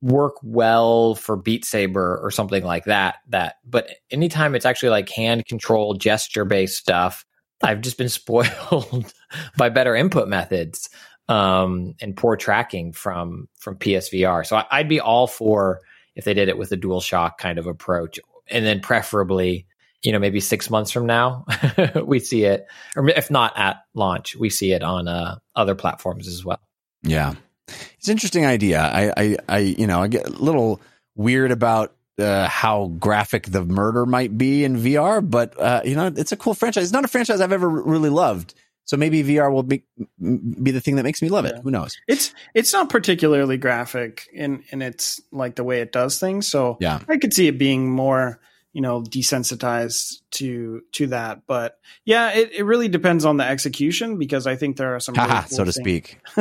work 0.00 0.34
well 0.42 1.14
for 1.14 1.36
Beat 1.36 1.64
Saber 1.64 2.18
or 2.22 2.30
something 2.30 2.64
like 2.64 2.84
that. 2.84 3.16
That, 3.28 3.56
but 3.64 3.90
anytime 4.10 4.54
it's 4.54 4.66
actually 4.66 4.90
like 4.90 5.10
hand 5.10 5.46
control, 5.46 5.94
gesture 5.94 6.44
based 6.44 6.78
stuff, 6.78 7.26
I've 7.62 7.80
just 7.80 7.98
been 7.98 8.08
spoiled 8.08 9.12
by 9.56 9.68
better 9.68 9.94
input 9.94 10.28
methods 10.28 10.88
um, 11.28 11.94
and 12.00 12.16
poor 12.16 12.36
tracking 12.36 12.92
from 12.92 13.48
from 13.58 13.76
PSVR. 13.76 14.46
So 14.46 14.56
I, 14.56 14.66
I'd 14.70 14.88
be 14.88 15.00
all 15.00 15.26
for 15.26 15.80
if 16.14 16.24
they 16.24 16.34
did 16.34 16.48
it 16.48 16.58
with 16.58 16.72
a 16.72 16.76
dual 16.76 17.00
shock 17.00 17.38
kind 17.38 17.58
of 17.58 17.66
approach, 17.66 18.18
and 18.48 18.64
then 18.64 18.80
preferably, 18.80 19.66
you 20.02 20.12
know, 20.12 20.18
maybe 20.18 20.40
six 20.40 20.70
months 20.70 20.90
from 20.90 21.06
now 21.06 21.44
we 22.04 22.20
see 22.20 22.44
it, 22.44 22.66
or 22.96 23.08
if 23.08 23.30
not 23.30 23.58
at 23.58 23.78
launch, 23.94 24.36
we 24.36 24.50
see 24.50 24.72
it 24.72 24.82
on 24.82 25.08
uh, 25.08 25.36
other 25.56 25.74
platforms 25.74 26.28
as 26.28 26.44
well. 26.44 26.60
Yeah, 27.02 27.34
it's 27.66 28.08
an 28.08 28.12
interesting 28.12 28.46
idea. 28.46 28.80
I, 28.80 29.12
I, 29.16 29.36
I, 29.48 29.58
you 29.58 29.86
know, 29.86 30.00
I 30.00 30.08
get 30.08 30.26
a 30.26 30.30
little 30.30 30.80
weird 31.16 31.50
about 31.50 31.94
uh, 32.18 32.48
how 32.48 32.88
graphic 32.98 33.46
the 33.46 33.64
murder 33.64 34.06
might 34.06 34.36
be 34.36 34.64
in 34.64 34.76
VR, 34.76 35.28
but 35.28 35.58
uh, 35.60 35.82
you 35.84 35.94
know, 35.94 36.12
it's 36.14 36.32
a 36.32 36.36
cool 36.36 36.54
franchise. 36.54 36.84
It's 36.84 36.92
not 36.92 37.04
a 37.04 37.08
franchise 37.08 37.40
I've 37.40 37.52
ever 37.52 37.68
really 37.68 38.10
loved, 38.10 38.54
so 38.84 38.96
maybe 38.96 39.22
VR 39.22 39.52
will 39.52 39.62
be 39.62 39.84
be 40.18 40.70
the 40.70 40.80
thing 40.80 40.96
that 40.96 41.02
makes 41.04 41.22
me 41.22 41.28
love 41.28 41.44
it. 41.44 41.54
Yeah. 41.56 41.62
Who 41.62 41.70
knows? 41.70 41.96
It's 42.08 42.32
it's 42.54 42.72
not 42.72 42.88
particularly 42.88 43.56
graphic 43.56 44.28
in 44.32 44.64
in 44.70 44.80
its 44.82 45.20
like 45.30 45.56
the 45.56 45.64
way 45.64 45.80
it 45.80 45.92
does 45.92 46.18
things. 46.18 46.46
So 46.46 46.76
Yeah. 46.80 47.00
I 47.08 47.18
could 47.18 47.34
see 47.34 47.48
it 47.48 47.58
being 47.58 47.90
more 47.90 48.40
you 48.78 48.82
know 48.82 49.02
desensitized 49.02 50.20
to 50.30 50.82
to 50.92 51.08
that. 51.08 51.48
But 51.48 51.80
yeah, 52.04 52.30
it, 52.30 52.52
it 52.52 52.62
really 52.62 52.86
depends 52.86 53.24
on 53.24 53.36
the 53.36 53.44
execution 53.44 54.18
because 54.18 54.46
I 54.46 54.54
think 54.54 54.76
there 54.76 54.94
are 54.94 55.00
some 55.00 55.16
really 55.16 55.28
cool 55.28 55.48
so 55.48 55.64
to 55.64 55.72
things- 55.72 55.84
speak. 55.84 56.20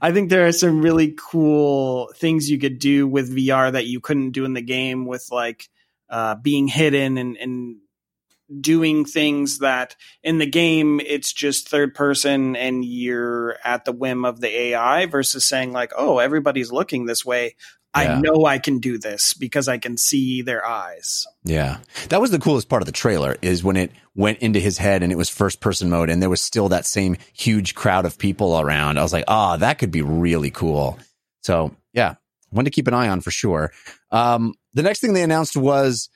I 0.00 0.12
think 0.12 0.30
there 0.30 0.46
are 0.46 0.52
some 0.52 0.80
really 0.80 1.16
cool 1.18 2.12
things 2.14 2.48
you 2.48 2.60
could 2.60 2.78
do 2.78 3.08
with 3.08 3.36
VR 3.36 3.72
that 3.72 3.86
you 3.86 3.98
couldn't 3.98 4.30
do 4.30 4.44
in 4.44 4.52
the 4.52 4.62
game 4.62 5.06
with 5.06 5.26
like 5.32 5.68
uh, 6.08 6.36
being 6.36 6.68
hidden 6.68 7.18
and, 7.18 7.36
and 7.36 7.78
doing 8.60 9.04
things 9.04 9.58
that 9.58 9.96
in 10.22 10.38
the 10.38 10.46
game 10.46 11.00
it's 11.00 11.32
just 11.32 11.68
third 11.68 11.96
person 11.96 12.54
and 12.54 12.84
you're 12.84 13.56
at 13.64 13.84
the 13.84 13.90
whim 13.90 14.24
of 14.24 14.40
the 14.40 14.56
AI 14.56 15.06
versus 15.06 15.44
saying 15.44 15.72
like, 15.72 15.92
oh, 15.98 16.18
everybody's 16.18 16.70
looking 16.70 17.06
this 17.06 17.24
way. 17.24 17.56
Yeah. 18.02 18.16
I 18.16 18.20
know 18.20 18.44
I 18.44 18.58
can 18.58 18.78
do 18.78 18.98
this 18.98 19.34
because 19.34 19.68
I 19.68 19.78
can 19.78 19.96
see 19.96 20.42
their 20.42 20.64
eyes. 20.66 21.26
Yeah. 21.44 21.78
That 22.08 22.20
was 22.20 22.30
the 22.30 22.38
coolest 22.38 22.68
part 22.68 22.82
of 22.82 22.86
the 22.86 22.92
trailer 22.92 23.36
is 23.42 23.64
when 23.64 23.76
it 23.76 23.92
went 24.14 24.38
into 24.38 24.60
his 24.60 24.78
head 24.78 25.02
and 25.02 25.12
it 25.12 25.16
was 25.16 25.28
first 25.28 25.60
person 25.60 25.90
mode 25.90 26.10
and 26.10 26.22
there 26.22 26.30
was 26.30 26.40
still 26.40 26.68
that 26.70 26.86
same 26.86 27.16
huge 27.32 27.74
crowd 27.74 28.04
of 28.04 28.18
people 28.18 28.58
around. 28.58 28.98
I 28.98 29.02
was 29.02 29.12
like, 29.12 29.24
oh, 29.28 29.56
that 29.58 29.78
could 29.78 29.90
be 29.90 30.02
really 30.02 30.50
cool. 30.50 30.98
So 31.42 31.74
yeah, 31.92 32.14
one 32.50 32.64
to 32.64 32.70
keep 32.70 32.88
an 32.88 32.94
eye 32.94 33.08
on 33.08 33.20
for 33.20 33.30
sure. 33.30 33.72
Um, 34.10 34.54
the 34.74 34.82
next 34.82 35.00
thing 35.00 35.12
they 35.12 35.22
announced 35.22 35.56
was 35.56 36.08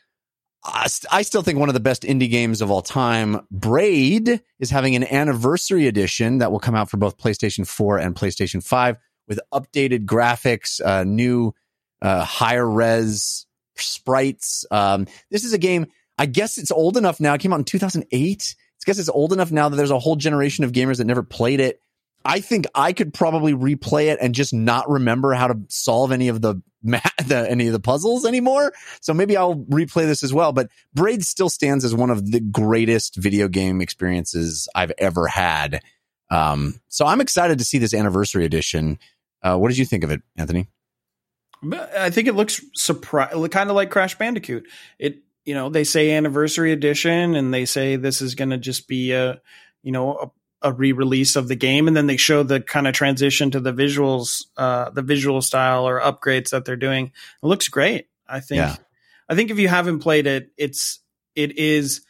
I 0.64 0.88
st- 0.88 1.12
I 1.12 1.22
still 1.22 1.42
think 1.42 1.58
one 1.58 1.68
of 1.68 1.74
the 1.74 1.80
best 1.80 2.02
indie 2.02 2.30
games 2.30 2.60
of 2.60 2.70
all 2.70 2.82
time. 2.82 3.46
Braid 3.50 4.42
is 4.58 4.70
having 4.70 4.94
an 4.94 5.04
anniversary 5.04 5.86
edition 5.86 6.38
that 6.38 6.52
will 6.52 6.60
come 6.60 6.74
out 6.74 6.90
for 6.90 6.98
both 6.98 7.16
PlayStation 7.16 7.66
4 7.66 7.98
and 7.98 8.14
PlayStation 8.14 8.62
5 8.62 8.96
with 9.26 9.40
updated 9.54 10.04
graphics, 10.04 10.84
uh, 10.84 11.04
new 11.04 11.54
uh, 12.02 12.24
higher 12.24 12.68
res 12.68 13.46
sprites. 13.76 14.64
Um, 14.70 15.06
this 15.30 15.44
is 15.44 15.52
a 15.52 15.58
game. 15.58 15.86
I 16.18 16.26
guess 16.26 16.58
it's 16.58 16.70
old 16.70 16.96
enough 16.96 17.20
now. 17.20 17.34
It 17.34 17.40
came 17.40 17.52
out 17.52 17.60
in 17.60 17.64
2008. 17.64 18.54
I 18.58 18.82
guess 18.86 18.98
it's 18.98 19.08
old 19.08 19.32
enough 19.32 19.50
now 19.50 19.68
that 19.68 19.76
there's 19.76 19.90
a 19.90 19.98
whole 19.98 20.16
generation 20.16 20.64
of 20.64 20.72
gamers 20.72 20.98
that 20.98 21.06
never 21.06 21.22
played 21.22 21.60
it. 21.60 21.80
I 22.24 22.40
think 22.40 22.66
I 22.74 22.92
could 22.92 23.14
probably 23.14 23.54
replay 23.54 24.12
it 24.12 24.18
and 24.20 24.34
just 24.34 24.52
not 24.52 24.90
remember 24.90 25.32
how 25.32 25.48
to 25.48 25.58
solve 25.68 26.12
any 26.12 26.28
of 26.28 26.42
the, 26.42 26.62
ma- 26.82 27.00
the 27.26 27.50
any 27.50 27.66
of 27.66 27.72
the 27.72 27.80
puzzles 27.80 28.26
anymore. 28.26 28.72
So 29.00 29.14
maybe 29.14 29.36
I'll 29.36 29.56
replay 29.56 30.06
this 30.06 30.22
as 30.22 30.32
well. 30.32 30.52
But 30.52 30.68
Braid 30.94 31.24
still 31.24 31.48
stands 31.48 31.84
as 31.84 31.94
one 31.94 32.10
of 32.10 32.30
the 32.30 32.40
greatest 32.40 33.16
video 33.16 33.48
game 33.48 33.80
experiences 33.80 34.68
I've 34.74 34.92
ever 34.98 35.26
had. 35.26 35.82
Um, 36.30 36.80
so 36.88 37.06
I'm 37.06 37.20
excited 37.20 37.58
to 37.58 37.64
see 37.64 37.78
this 37.78 37.94
anniversary 37.94 38.44
edition. 38.44 38.98
Uh, 39.42 39.56
what 39.56 39.68
did 39.68 39.78
you 39.78 39.86
think 39.86 40.04
of 40.04 40.10
it, 40.10 40.20
Anthony? 40.36 40.68
But 41.62 41.96
I 41.96 42.10
think 42.10 42.28
it 42.28 42.34
looks 42.34 42.60
surprise, 42.74 43.34
kind 43.50 43.70
of 43.70 43.76
like 43.76 43.90
Crash 43.90 44.16
Bandicoot. 44.16 44.66
It, 44.98 45.18
you 45.44 45.54
know, 45.54 45.68
they 45.68 45.84
say 45.84 46.12
anniversary 46.12 46.72
edition, 46.72 47.34
and 47.34 47.52
they 47.52 47.64
say 47.64 47.96
this 47.96 48.22
is 48.22 48.34
going 48.34 48.50
to 48.50 48.58
just 48.58 48.88
be 48.88 49.12
a, 49.12 49.40
you 49.82 49.92
know, 49.92 50.16
a, 50.62 50.70
a 50.70 50.72
re-release 50.72 51.36
of 51.36 51.48
the 51.48 51.56
game, 51.56 51.88
and 51.88 51.96
then 51.96 52.06
they 52.06 52.16
show 52.16 52.42
the 52.42 52.60
kind 52.60 52.86
of 52.86 52.94
transition 52.94 53.50
to 53.50 53.60
the 53.60 53.72
visuals, 53.72 54.46
uh, 54.56 54.90
the 54.90 55.02
visual 55.02 55.42
style 55.42 55.86
or 55.86 56.00
upgrades 56.00 56.50
that 56.50 56.64
they're 56.64 56.76
doing. 56.76 57.06
It 57.06 57.46
looks 57.46 57.68
great. 57.68 58.08
I 58.26 58.40
think. 58.40 58.58
Yeah. 58.58 58.76
I 59.28 59.34
think 59.34 59.50
if 59.50 59.58
you 59.58 59.68
haven't 59.68 60.00
played 60.00 60.26
it, 60.26 60.50
it's 60.56 61.00
it 61.34 61.56
is. 61.58 62.02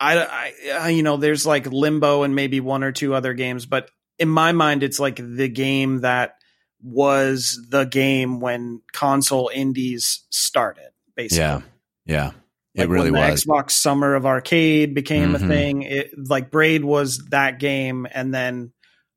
I, 0.00 0.18
I, 0.18 0.52
I, 0.72 0.88
you 0.90 1.02
know, 1.02 1.16
there's 1.16 1.44
like 1.44 1.66
Limbo 1.66 2.22
and 2.22 2.34
maybe 2.34 2.60
one 2.60 2.84
or 2.84 2.92
two 2.92 3.14
other 3.14 3.34
games, 3.34 3.66
but 3.66 3.90
in 4.18 4.28
my 4.28 4.52
mind, 4.52 4.82
it's 4.82 5.00
like 5.00 5.16
the 5.16 5.48
game 5.48 6.00
that 6.00 6.37
was 6.82 7.60
the 7.68 7.84
game 7.84 8.40
when 8.40 8.80
console 8.92 9.50
indies 9.52 10.24
started, 10.30 10.90
basically. 11.16 11.38
Yeah. 11.38 11.60
Yeah. 12.06 12.30
It 12.74 12.88
really 12.88 13.10
was. 13.10 13.44
Xbox 13.44 13.72
Summer 13.72 14.14
of 14.14 14.24
Arcade 14.24 14.94
became 14.94 15.32
Mhm. 15.32 15.34
a 15.34 15.38
thing. 15.48 15.82
It, 15.82 16.10
like 16.28 16.50
Braid 16.50 16.84
was 16.84 17.18
that 17.30 17.58
game, 17.58 18.06
and 18.12 18.32
then 18.32 18.72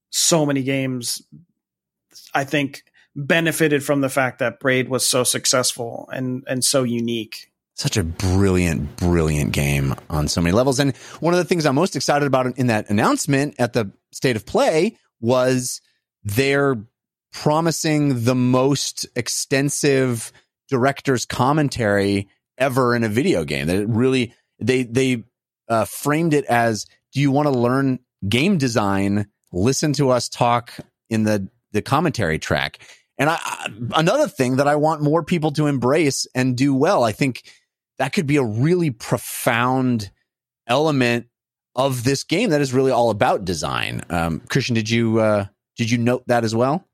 so 0.10 0.46
many 0.46 0.64
games, 0.64 1.22
I 2.34 2.44
think, 2.44 2.84
benefited 3.16 3.84
from 3.84 4.02
the 4.02 4.10
fact 4.10 4.40
that 4.40 4.60
Braid 4.60 4.90
was 4.90 5.06
so 5.06 5.24
successful 5.24 6.10
and 6.12 6.44
and 6.48 6.64
so 6.64 6.84
unique. 6.84 7.48
such 7.74 7.98
a 7.98 8.04
brilliant, 8.04 8.96
brilliant 8.98 9.54
game 9.54 9.96
on 10.10 10.28
so 10.28 10.40
many 10.40 10.54
levels. 10.54 10.80
And 10.80 10.96
one 11.20 11.34
of 11.34 11.40
the 11.40 11.46
things 11.46 11.66
I'm 11.66 11.74
most 11.74 11.96
excited 11.96 12.28
about 12.28 12.56
in 12.58 12.68
that 12.68 12.90
announcement 12.92 13.56
at 13.58 13.74
the 13.74 13.92
state 14.12 14.36
of 14.36 14.46
play 14.46 14.98
was 15.20 15.82
they're 16.24 16.76
promising 17.32 18.24
the 18.24 18.36
most 18.36 19.06
extensive 19.16 20.32
director's 20.70 21.26
commentary 21.26 22.28
ever 22.58 22.96
in 22.96 23.04
a 23.04 23.10
video 23.10 23.44
game. 23.44 23.68
That 23.68 23.88
really, 23.88 24.34
they, 24.60 24.84
they, 24.84 25.24
uh, 25.68 25.86
framed 25.86 26.34
it 26.34 26.46
as, 26.46 26.86
do 27.14 27.22
you 27.22 27.32
want 27.32 27.48
to 27.48 27.52
learn 27.52 28.00
game 28.28 28.58
design? 28.58 29.28
Listen 29.54 29.94
to 29.94 30.10
us 30.10 30.30
talk 30.30 30.74
in 31.10 31.24
the, 31.24 31.48
the 31.72 31.82
commentary 31.82 32.40
track. 32.40 32.80
And 33.18 33.30
I, 33.30 33.68
another 33.94 34.28
thing 34.28 34.58
that 34.58 34.68
I 34.68 34.76
want 34.76 35.02
more 35.02 35.24
people 35.24 35.52
to 35.54 35.68
embrace 35.68 36.26
and 36.34 36.58
do 36.58 36.74
well, 36.74 37.04
I 37.04 37.12
think 37.12 37.44
that 37.98 38.14
could 38.14 38.28
be 38.28 38.38
a 38.38 38.44
really 38.44 38.90
profound 38.90 40.10
element 40.68 41.28
of 41.76 42.04
this 42.04 42.24
game 42.24 42.50
that 42.50 42.62
is 42.62 42.74
really 42.74 42.92
all 42.92 43.10
about 43.12 43.46
design. 43.46 44.02
Um, 44.10 44.42
Christian, 44.50 44.76
did 44.76 44.90
you 44.90 45.20
uh, 45.20 45.46
did 45.78 45.92
you 45.92 45.98
note 45.98 46.24
that 46.28 46.44
as 46.44 46.56
well? 46.56 46.88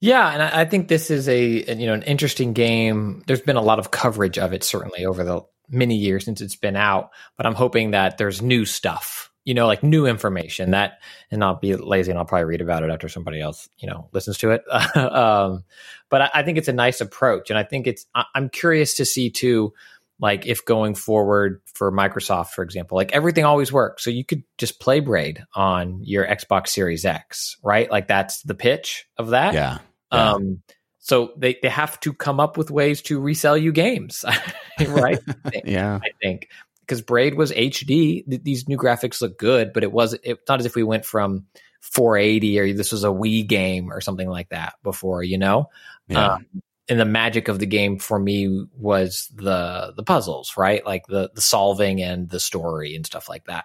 Yeah, 0.00 0.28
and 0.28 0.42
I, 0.42 0.62
I 0.62 0.64
think 0.64 0.88
this 0.88 1.10
is 1.10 1.28
a, 1.28 1.64
a, 1.70 1.74
you 1.74 1.86
know 1.86 1.94
an 1.94 2.02
interesting 2.02 2.52
game. 2.52 3.22
There's 3.26 3.40
been 3.40 3.56
a 3.56 3.62
lot 3.62 3.78
of 3.78 3.90
coverage 3.90 4.38
of 4.38 4.52
it 4.52 4.64
certainly 4.64 5.06
over 5.06 5.24
the 5.24 5.42
many 5.68 5.96
years 5.96 6.24
since 6.24 6.40
it's 6.40 6.56
been 6.56 6.76
out, 6.76 7.10
but 7.36 7.46
I'm 7.46 7.54
hoping 7.54 7.92
that 7.92 8.18
there's 8.18 8.42
new 8.42 8.64
stuff, 8.64 9.30
you 9.44 9.54
know, 9.54 9.66
like 9.66 9.82
new 9.82 10.06
information 10.06 10.72
that, 10.72 10.98
and 11.30 11.42
I'll 11.42 11.56
be 11.56 11.74
lazy 11.74 12.10
and 12.10 12.18
I'll 12.18 12.26
probably 12.26 12.44
read 12.44 12.60
about 12.60 12.82
it 12.82 12.90
after 12.90 13.08
somebody 13.08 13.40
else, 13.40 13.68
you 13.78 13.88
know, 13.88 14.08
listens 14.12 14.38
to 14.38 14.50
it. 14.50 14.62
um, 14.96 15.64
but 16.10 16.22
I, 16.22 16.30
I, 16.34 16.42
think 16.42 16.58
it's 16.58 16.68
a 16.68 16.72
nice 16.72 17.00
approach, 17.00 17.50
and 17.50 17.58
I 17.58 17.62
think 17.62 17.86
it's. 17.86 18.06
I, 18.14 18.24
I'm 18.34 18.48
curious 18.48 18.96
to 18.96 19.04
see 19.04 19.30
too 19.30 19.72
like 20.20 20.46
if 20.46 20.64
going 20.64 20.94
forward 20.94 21.60
for 21.74 21.90
Microsoft, 21.90 22.50
for 22.50 22.62
example, 22.62 22.96
like 22.96 23.12
everything 23.12 23.44
always 23.44 23.72
works. 23.72 24.04
So 24.04 24.10
you 24.10 24.24
could 24.24 24.44
just 24.58 24.80
play 24.80 25.00
Braid 25.00 25.44
on 25.54 26.00
your 26.02 26.24
Xbox 26.26 26.68
Series 26.68 27.04
X, 27.04 27.56
right? 27.62 27.90
Like 27.90 28.06
that's 28.06 28.42
the 28.42 28.54
pitch 28.54 29.06
of 29.16 29.30
that. 29.30 29.54
Yeah. 29.54 29.78
yeah. 30.12 30.32
Um, 30.32 30.62
so 30.98 31.32
they, 31.36 31.58
they 31.60 31.68
have 31.68 32.00
to 32.00 32.12
come 32.12 32.40
up 32.40 32.56
with 32.56 32.70
ways 32.70 33.02
to 33.02 33.20
resell 33.20 33.58
you 33.58 33.72
games, 33.72 34.24
right? 34.88 35.18
yeah. 35.64 35.98
I 36.02 36.10
think 36.22 36.48
because 36.80 37.02
Braid 37.02 37.34
was 37.34 37.50
HD. 37.50 38.26
Th- 38.28 38.42
these 38.42 38.68
new 38.68 38.78
graphics 38.78 39.20
look 39.20 39.38
good, 39.38 39.72
but 39.72 39.82
it 39.82 39.92
was 39.92 40.16
it's 40.22 40.42
not 40.48 40.60
as 40.60 40.66
if 40.66 40.76
we 40.76 40.82
went 40.82 41.04
from 41.04 41.46
480 41.80 42.58
or 42.60 42.72
this 42.72 42.92
was 42.92 43.04
a 43.04 43.08
Wii 43.08 43.46
game 43.46 43.92
or 43.92 44.00
something 44.00 44.28
like 44.28 44.48
that 44.50 44.74
before, 44.82 45.22
you 45.22 45.38
know. 45.38 45.70
Yeah. 46.08 46.34
Um, 46.34 46.46
and 46.88 47.00
the 47.00 47.04
magic 47.04 47.48
of 47.48 47.58
the 47.58 47.66
game 47.66 47.98
for 47.98 48.18
me 48.18 48.66
was 48.76 49.30
the 49.34 49.92
the 49.96 50.02
puzzles, 50.02 50.54
right? 50.56 50.84
Like 50.84 51.06
the 51.06 51.30
the 51.34 51.40
solving 51.40 52.02
and 52.02 52.28
the 52.28 52.40
story 52.40 52.94
and 52.94 53.06
stuff 53.06 53.28
like 53.28 53.44
that. 53.46 53.64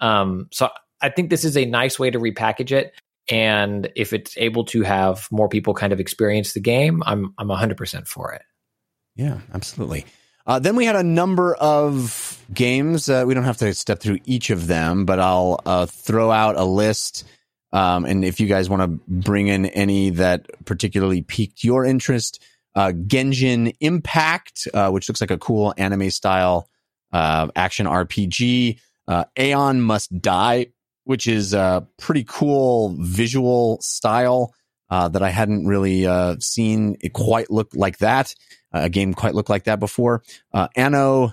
Um, 0.00 0.48
so 0.52 0.70
I 1.00 1.08
think 1.08 1.30
this 1.30 1.44
is 1.44 1.56
a 1.56 1.64
nice 1.64 1.98
way 1.98 2.10
to 2.10 2.18
repackage 2.18 2.72
it. 2.72 2.92
And 3.30 3.90
if 3.94 4.12
it's 4.12 4.36
able 4.38 4.64
to 4.66 4.82
have 4.82 5.28
more 5.30 5.48
people 5.48 5.74
kind 5.74 5.92
of 5.92 6.00
experience 6.00 6.52
the 6.52 6.60
game, 6.60 7.02
I'm 7.04 7.34
I'm 7.38 7.48
100% 7.48 8.06
for 8.06 8.32
it. 8.32 8.42
Yeah, 9.16 9.40
absolutely. 9.52 10.06
Uh, 10.46 10.58
then 10.58 10.76
we 10.76 10.86
had 10.86 10.96
a 10.96 11.02
number 11.02 11.54
of 11.56 12.42
games. 12.54 13.10
Uh, 13.10 13.24
we 13.26 13.34
don't 13.34 13.44
have 13.44 13.58
to 13.58 13.74
step 13.74 14.00
through 14.00 14.18
each 14.24 14.48
of 14.48 14.66
them, 14.66 15.04
but 15.04 15.20
I'll 15.20 15.60
uh, 15.66 15.84
throw 15.84 16.30
out 16.30 16.56
a 16.56 16.64
list. 16.64 17.24
Um, 17.70 18.06
and 18.06 18.24
if 18.24 18.40
you 18.40 18.46
guys 18.46 18.70
want 18.70 18.80
to 18.80 19.00
bring 19.06 19.48
in 19.48 19.66
any 19.66 20.08
that 20.10 20.46
particularly 20.64 21.20
piqued 21.20 21.64
your 21.64 21.84
interest, 21.84 22.42
uh, 22.74 22.92
Genshin 22.94 23.74
Impact, 23.80 24.68
uh, 24.74 24.90
which 24.90 25.08
looks 25.08 25.20
like 25.20 25.30
a 25.30 25.38
cool 25.38 25.74
anime 25.76 26.10
style 26.10 26.68
uh, 27.12 27.48
action 27.56 27.86
RPG. 27.86 28.80
Uh, 29.06 29.24
Aeon 29.38 29.80
Must 29.80 30.20
Die, 30.20 30.66
which 31.04 31.26
is 31.26 31.54
a 31.54 31.86
pretty 31.98 32.24
cool 32.28 32.94
visual 32.98 33.78
style 33.80 34.52
that 34.90 35.22
I 35.22 35.28
hadn't 35.30 35.66
really 35.66 36.06
seen 36.40 36.96
it 37.00 37.12
quite 37.12 37.50
look 37.50 37.70
like 37.74 37.98
that 37.98 38.34
a 38.72 38.88
game 38.88 39.14
quite 39.14 39.34
look 39.34 39.48
like 39.48 39.64
that 39.64 39.80
before. 39.80 40.22
Uh, 40.52 40.68
Anno 40.76 41.32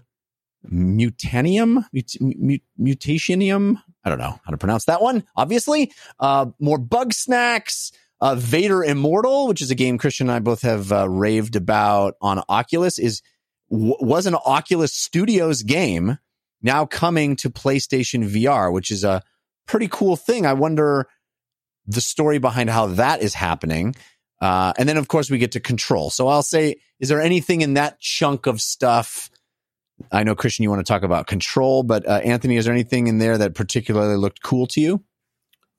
Mutanium, 0.71 1.86
Mut- 1.93 2.21
Mut- 2.21 2.62
Mutationium. 2.80 3.82
I 4.04 4.10
don't 4.10 4.19
know 4.19 4.39
how 4.43 4.52
to 4.52 4.58
pronounce 4.58 4.86
that 4.86 5.02
one. 5.02 5.24
Obviously, 5.36 5.91
uh, 6.19 6.48
more 6.60 6.80
Bugsnax. 6.80 7.91
Uh, 8.25 8.33
Vader 8.33 8.83
Immortal, 8.83 9.47
which 9.47 9.61
is 9.61 9.69
a 9.69 9.75
game 9.75 9.99
Christian 9.99 10.29
and 10.29 10.35
I 10.35 10.39
both 10.39 10.63
have 10.63 10.91
uh, 10.91 11.07
raved 11.07 11.55
about 11.55 12.15
on 12.19 12.41
Oculus, 12.49 12.97
is 12.97 13.21
w- 13.69 13.97
was 13.99 14.25
an 14.25 14.33
Oculus 14.33 14.95
Studios 14.95 15.61
game 15.61 16.17
now 16.59 16.88
coming 16.88 17.35
to 17.35 17.51
PlayStation 17.51 18.27
VR, 18.27 18.73
which 18.73 18.89
is 18.89 19.03
a 19.03 19.21
pretty 19.67 19.88
cool 19.88 20.15
thing. 20.15 20.47
I 20.47 20.53
wonder 20.53 21.05
the 21.85 22.01
story 22.01 22.39
behind 22.39 22.71
how 22.71 22.88
that 22.88 23.21
is 23.21 23.35
happening. 23.35 23.95
Uh, 24.41 24.73
and 24.79 24.89
then, 24.89 24.97
of 24.97 25.07
course, 25.07 25.29
we 25.29 25.38
get 25.38 25.51
to 25.51 25.59
control. 25.59 26.09
So 26.09 26.27
I'll 26.27 26.41
say, 26.41 26.77
is 26.99 27.09
there 27.09 27.21
anything 27.21 27.61
in 27.61 27.75
that 27.75 27.99
chunk 27.99 28.47
of 28.47 28.59
stuff? 28.59 29.29
I 30.11 30.23
know, 30.23 30.33
Christian, 30.33 30.63
you 30.63 30.71
want 30.71 30.83
to 30.83 30.91
talk 30.91 31.03
about 31.03 31.27
control, 31.27 31.83
but 31.83 32.07
uh, 32.07 32.21
Anthony, 32.23 32.57
is 32.57 32.65
there 32.65 32.73
anything 32.73 33.05
in 33.05 33.19
there 33.19 33.38
that 33.38 33.53
particularly 33.53 34.17
looked 34.17 34.41
cool 34.41 34.65
to 34.65 34.81
you? 34.81 35.03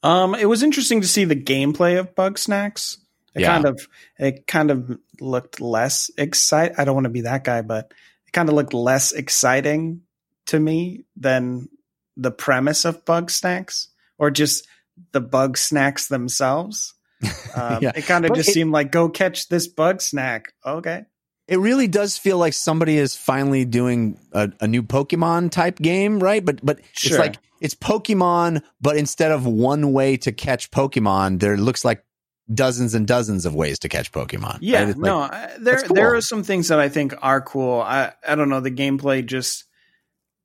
Um, 0.02 0.34
it 0.34 0.46
was 0.46 0.62
interesting 0.62 1.00
to 1.00 1.08
see 1.08 1.24
the 1.24 1.36
gameplay 1.36 1.98
of 1.98 2.14
Bugsnax. 2.14 2.98
It 3.34 3.42
Yeah. 3.42 3.48
kind 3.54 3.66
of 3.66 3.88
it 4.18 4.46
kind 4.46 4.70
of 4.70 4.98
looked 5.20 5.60
less 5.60 6.10
excite. 6.16 6.72
I 6.78 6.84
don't 6.84 6.94
want 6.94 7.04
to 7.04 7.10
be 7.10 7.22
that 7.22 7.44
guy, 7.44 7.62
but 7.62 7.92
it 8.26 8.32
kind 8.32 8.48
of 8.48 8.54
looked 8.54 8.74
less 8.74 9.12
exciting 9.12 10.02
to 10.46 10.58
me 10.60 11.04
than 11.16 11.68
the 12.16 12.30
premise 12.30 12.84
of 12.84 13.04
Bugsnax 13.04 13.88
or 14.18 14.30
just 14.30 14.66
the 15.12 15.20
bug 15.20 15.58
snacks 15.58 16.08
themselves. 16.08 16.94
Um, 17.54 17.78
Yeah. 17.82 17.92
It 17.94 18.02
kind 18.06 18.24
of 18.26 18.30
But 18.30 18.36
just 18.36 18.50
it- 18.50 18.52
seemed 18.52 18.72
like 18.72 18.92
go 18.92 19.08
catch 19.08 19.48
this 19.48 19.66
bug 19.66 20.02
snack. 20.02 20.52
Okay. 20.64 21.06
It 21.48 21.58
really 21.58 21.86
does 21.86 22.18
feel 22.18 22.38
like 22.38 22.52
somebody 22.54 22.96
is 22.98 23.14
finally 23.16 23.64
doing 23.64 24.18
a, 24.32 24.50
a 24.60 24.66
new 24.66 24.82
Pokemon 24.82 25.50
type 25.52 25.78
game, 25.78 26.18
right? 26.20 26.44
But 26.44 26.64
but 26.64 26.80
Sure. 26.92 27.10
it's 27.12 27.18
like 27.18 27.36
it's 27.60 27.74
Pokemon, 27.74 28.62
but 28.80 28.96
instead 28.96 29.30
of 29.32 29.46
one 29.46 29.92
way 29.92 30.16
to 30.18 30.32
catch 30.32 30.70
Pokemon, 30.70 31.38
there 31.40 31.56
looks 31.56 31.84
like 31.84 32.04
dozens 32.52 32.94
and 32.94 33.06
dozens 33.06 33.46
of 33.46 33.54
ways 33.54 33.78
to 33.80 33.88
catch 33.88 34.10
Pokemon. 34.12 34.58
Yeah, 34.60 34.80
right? 34.80 34.88
It's 34.90 34.98
no, 34.98 35.20
I- 35.20 35.50
there 35.58 35.78
cool. 35.82 35.94
there 35.94 36.14
are 36.16 36.20
some 36.20 36.42
things 36.42 36.68
that 36.68 36.80
I 36.80 36.88
think 36.88 37.14
are 37.22 37.40
cool. 37.40 37.80
I 37.80 38.12
I 38.26 38.34
don't 38.34 38.48
know 38.48 38.60
the 38.60 38.70
gameplay 38.72 39.24
just 39.24 39.64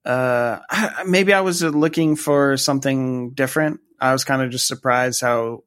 uh 0.06 0.60
maybe 1.08 1.34
I 1.34 1.42
was 1.42 1.64
looking 1.64 2.16
for 2.16 2.58
something 2.58 3.32
different. 3.32 3.80
I 4.00 4.14
was 4.14 4.24
kind 4.24 4.42
of 4.42 4.50
just 4.52 4.68
surprised 4.68 5.22
how 5.22 5.64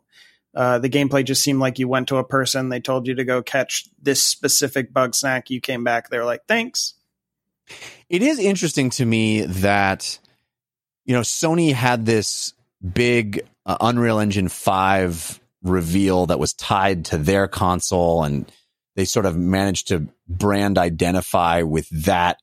uh 0.55 0.79
the 0.79 0.89
gameplay 0.89 1.25
just 1.25 1.43
seemed 1.43 1.61
like 1.61 1.79
you 1.79 1.89
went 1.89 2.09
to 2.09 2.17
a 2.17 2.25
person, 2.25 2.69
they 2.69 2.81
told 2.81 3.07
you 3.07 3.15
to 3.15 3.25
go 3.25 3.43
catch 3.43 3.87
this 4.01 4.23
specific 4.23 4.93
bug 4.93 5.15
snack, 5.15 5.51
you 5.51 5.61
came 5.61 5.85
back, 5.85 6.11
they 6.11 6.19
were 6.19 6.25
like, 6.25 6.47
"Thanks." 6.47 6.95
it 8.09 8.23
is 8.23 8.39
interesting 8.39 8.91
to 8.91 9.05
me 9.05 9.43
that 9.43 10.19
you 11.05 11.15
know 11.15 11.23
Sony 11.23 11.73
had 11.73 12.07
this 12.07 12.53
big 12.93 13.47
uh, 13.67 13.77
Unreal 13.81 14.19
Engine 14.19 14.49
5 14.49 15.41
reveal 15.63 16.27
that 16.27 16.39
was 16.39 16.53
tied 16.53 17.07
to 17.07 17.19
their 17.19 17.49
console 17.49 18.23
and 18.25 18.51
they 18.97 19.05
sort 19.05 19.27
of 19.27 19.37
managed 19.37 19.89
to 19.89 20.07
brand 20.29 20.79
identify 20.79 21.63
with 21.63 21.89
that 22.05 22.39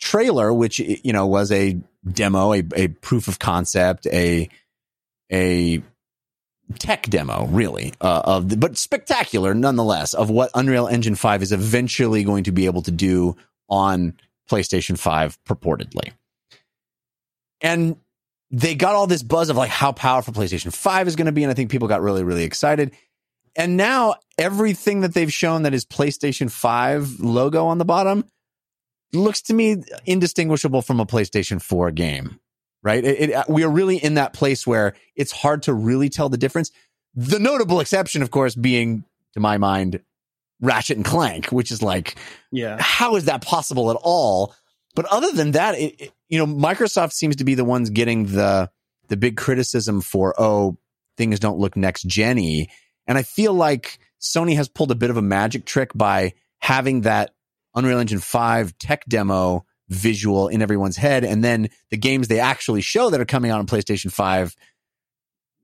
trailer 0.00 0.52
which 0.52 0.78
you 0.78 1.12
know 1.12 1.26
was 1.26 1.52
a 1.52 1.78
demo 2.10 2.54
a, 2.54 2.62
a 2.74 2.88
proof 2.88 3.28
of 3.28 3.38
concept 3.38 4.06
a 4.06 4.48
a 5.30 5.82
tech 6.78 7.02
demo 7.04 7.46
really 7.46 7.94
uh, 8.00 8.22
of 8.24 8.48
the, 8.50 8.56
but 8.56 8.76
spectacular 8.76 9.54
nonetheless 9.54 10.14
of 10.14 10.30
what 10.30 10.50
Unreal 10.54 10.86
Engine 10.86 11.14
5 11.14 11.42
is 11.42 11.52
eventually 11.52 12.24
going 12.24 12.44
to 12.44 12.52
be 12.52 12.66
able 12.66 12.82
to 12.82 12.90
do 12.90 13.36
on 13.68 14.14
PlayStation 14.50 14.98
5 14.98 15.38
purportedly. 15.44 16.12
And 17.60 17.96
they 18.50 18.74
got 18.74 18.94
all 18.94 19.06
this 19.06 19.22
buzz 19.22 19.50
of 19.50 19.56
like 19.56 19.70
how 19.70 19.92
powerful 19.92 20.32
PlayStation 20.32 20.74
5 20.74 21.08
is 21.08 21.16
going 21.16 21.26
to 21.26 21.32
be 21.32 21.42
and 21.42 21.50
I 21.50 21.54
think 21.54 21.70
people 21.70 21.88
got 21.88 22.02
really 22.02 22.22
really 22.22 22.44
excited. 22.44 22.94
And 23.56 23.76
now 23.76 24.16
everything 24.36 25.00
that 25.00 25.14
they've 25.14 25.32
shown 25.32 25.62
that 25.62 25.74
is 25.74 25.84
PlayStation 25.84 26.50
5 26.50 27.20
logo 27.20 27.66
on 27.66 27.78
the 27.78 27.84
bottom 27.84 28.24
looks 29.12 29.42
to 29.42 29.54
me 29.54 29.82
indistinguishable 30.04 30.82
from 30.82 31.00
a 31.00 31.06
PlayStation 31.06 31.60
4 31.60 31.90
game. 31.92 32.38
Right? 32.88 33.04
It, 33.04 33.30
it, 33.30 33.48
we 33.50 33.64
are 33.64 33.70
really 33.70 33.98
in 33.98 34.14
that 34.14 34.32
place 34.32 34.66
where 34.66 34.94
it's 35.14 35.30
hard 35.30 35.64
to 35.64 35.74
really 35.74 36.08
tell 36.08 36.30
the 36.30 36.38
difference. 36.38 36.70
The 37.14 37.38
notable 37.38 37.80
exception 37.80 38.22
of 38.22 38.30
course 38.30 38.54
being 38.54 39.04
to 39.34 39.40
my 39.40 39.58
mind 39.58 40.00
Ratchet 40.62 40.96
and 40.96 41.04
Clank, 41.04 41.46
which 41.48 41.70
is 41.70 41.82
like 41.82 42.16
Yeah. 42.50 42.78
how 42.80 43.16
is 43.16 43.26
that 43.26 43.42
possible 43.44 43.90
at 43.90 43.98
all? 44.00 44.54
But 44.94 45.04
other 45.04 45.30
than 45.32 45.50
that, 45.52 45.78
it, 45.78 46.12
you 46.30 46.38
know, 46.38 46.46
Microsoft 46.46 47.12
seems 47.12 47.36
to 47.36 47.44
be 47.44 47.54
the 47.54 47.64
ones 47.64 47.90
getting 47.90 48.24
the 48.26 48.70
the 49.08 49.18
big 49.18 49.36
criticism 49.36 50.00
for 50.00 50.34
oh 50.38 50.78
things 51.18 51.38
don't 51.38 51.58
look 51.58 51.76
next 51.76 52.08
genny, 52.08 52.68
and 53.06 53.18
I 53.18 53.22
feel 53.22 53.52
like 53.52 53.98
Sony 54.20 54.56
has 54.56 54.68
pulled 54.68 54.90
a 54.90 54.96
bit 54.96 55.10
of 55.10 55.16
a 55.18 55.22
magic 55.22 55.66
trick 55.66 55.90
by 55.94 56.32
having 56.58 57.02
that 57.02 57.34
Unreal 57.74 57.98
Engine 57.98 58.18
five 58.18 58.76
tech 58.78 59.04
demo 59.06 59.64
visual 59.88 60.48
in 60.48 60.62
everyone's 60.62 60.96
head, 60.96 61.24
and 61.24 61.42
then 61.42 61.68
the 61.90 61.96
games 61.96 62.28
they 62.28 62.40
actually 62.40 62.80
show 62.80 63.10
that 63.10 63.20
are 63.20 63.26
coming 63.26 63.50
out 63.50 63.58
on 63.58 63.66
PlayStation 63.66 64.12
five, 64.12 64.54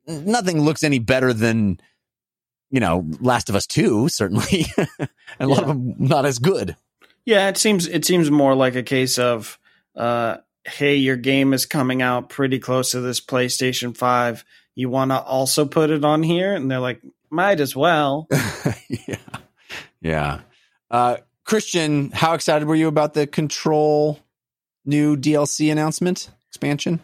nothing 0.07 0.61
looks 0.61 0.83
any 0.83 0.99
better 0.99 1.33
than 1.33 1.81
you 2.71 2.81
know 2.81 3.07
Last 3.21 3.49
of 3.49 3.55
Us 3.55 3.67
two 3.67 4.09
certainly, 4.09 4.67
and 4.99 5.09
a 5.41 5.47
lot 5.47 5.63
of 5.63 5.69
them 5.69 5.95
not 5.99 6.27
as 6.27 6.39
good. 6.39 6.77
Yeah, 7.25 7.49
it 7.49 7.57
seems 7.57 7.87
it 7.87 8.05
seems 8.05 8.31
more 8.31 8.55
like 8.55 8.75
a 8.75 8.83
case 8.83 9.19
of 9.19 9.59
uh 9.97 10.39
hey, 10.65 10.97
your 10.97 11.17
game 11.17 11.53
is 11.53 11.67
coming 11.67 12.03
out 12.03 12.29
pretty 12.29 12.59
close 12.59 12.93
to 12.93 13.01
this 13.01 13.21
PlayStation 13.21 13.97
5. 13.97 14.45
You 14.75 14.89
want 14.89 15.11
to 15.11 15.21
also 15.21 15.67
put 15.67 15.91
it 15.91 16.05
on 16.05 16.23
here? 16.23 16.55
And 16.55 16.71
they're 16.71 16.81
like, 16.81 17.01
might 17.31 17.61
as 17.61 17.77
well. 17.77 18.29
yeah. 18.89 19.17
Yeah. 20.01 20.41
Uh, 20.91 21.19
Christian, 21.45 22.11
how 22.11 22.35
excited 22.35 22.67
were 22.67 22.75
you 22.75 22.89
about 22.89 23.15
the 23.15 23.27
Control 23.27 24.19
new 24.85 25.17
DLC 25.17 25.71
announcement 25.71 26.31
expansion? 26.49 27.01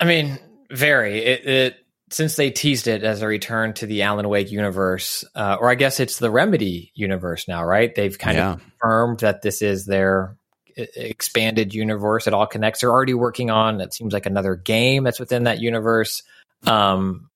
I 0.00 0.04
mean, 0.04 0.38
very. 0.70 1.18
It, 1.18 1.46
it 1.46 1.76
since 2.10 2.36
they 2.36 2.50
teased 2.50 2.86
it 2.86 3.02
as 3.02 3.22
a 3.22 3.26
return 3.26 3.72
to 3.74 3.86
the 3.86 4.02
Alan 4.02 4.28
Wake 4.28 4.50
universe, 4.50 5.24
uh, 5.34 5.56
or 5.60 5.68
I 5.70 5.74
guess 5.74 6.00
it's 6.00 6.18
the 6.18 6.30
Remedy 6.30 6.92
universe 6.94 7.48
now, 7.48 7.64
right? 7.64 7.94
They've 7.94 8.16
kind 8.18 8.36
Yeah. 8.36 8.52
of 8.52 8.60
confirmed 8.60 9.20
that 9.20 9.42
this 9.42 9.62
is 9.62 9.86
their 9.86 10.36
expanded 10.76 11.74
universe. 11.74 12.26
It 12.26 12.34
all 12.34 12.46
connects. 12.46 12.80
They're 12.80 12.90
already 12.92 13.14
working 13.14 13.50
on. 13.50 13.80
It 13.80 13.94
seems 13.94 14.12
like 14.12 14.26
another 14.26 14.54
game 14.54 15.04
that's 15.04 15.20
within 15.20 15.44
that 15.44 15.60
universe. 15.60 16.22
Um, 16.66 17.30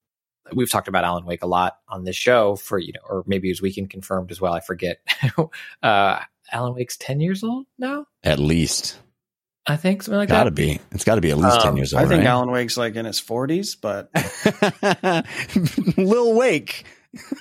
we've 0.53 0.69
talked 0.69 0.87
about 0.87 1.03
Alan 1.03 1.25
Wake 1.25 1.43
a 1.43 1.47
lot 1.47 1.77
on 1.87 2.03
this 2.03 2.15
show 2.15 2.55
for 2.55 2.79
you 2.79 2.93
know, 2.93 3.01
or 3.07 3.23
maybe 3.27 3.51
as 3.51 3.61
Weekend 3.61 3.89
confirmed 3.89 4.31
as 4.31 4.39
well. 4.41 4.53
I 4.53 4.59
forget. 4.59 4.97
uh, 5.83 6.19
Alan 6.51 6.73
Wake's 6.75 6.97
ten 6.97 7.19
years 7.19 7.43
old 7.43 7.65
now. 7.77 8.05
At 8.23 8.39
least. 8.39 8.97
I 9.67 9.75
think 9.77 10.01
something 10.01 10.17
like 10.17 10.29
Gotta 10.29 10.49
that. 10.49 10.55
be. 10.55 10.79
It's 10.91 11.03
got 11.03 11.15
to 11.15 11.21
be 11.21 11.29
at 11.29 11.37
least 11.37 11.61
10 11.61 11.71
Um, 11.71 11.77
years 11.77 11.93
old. 11.93 12.03
I 12.03 12.07
think 12.07 12.19
right? 12.21 12.27
Alan 12.29 12.49
Wake's 12.49 12.75
like 12.75 12.95
in 12.95 13.05
his 13.05 13.21
40s, 13.21 13.75
but 13.79 14.09
Lil 15.97 16.33
Wake. 16.33 16.85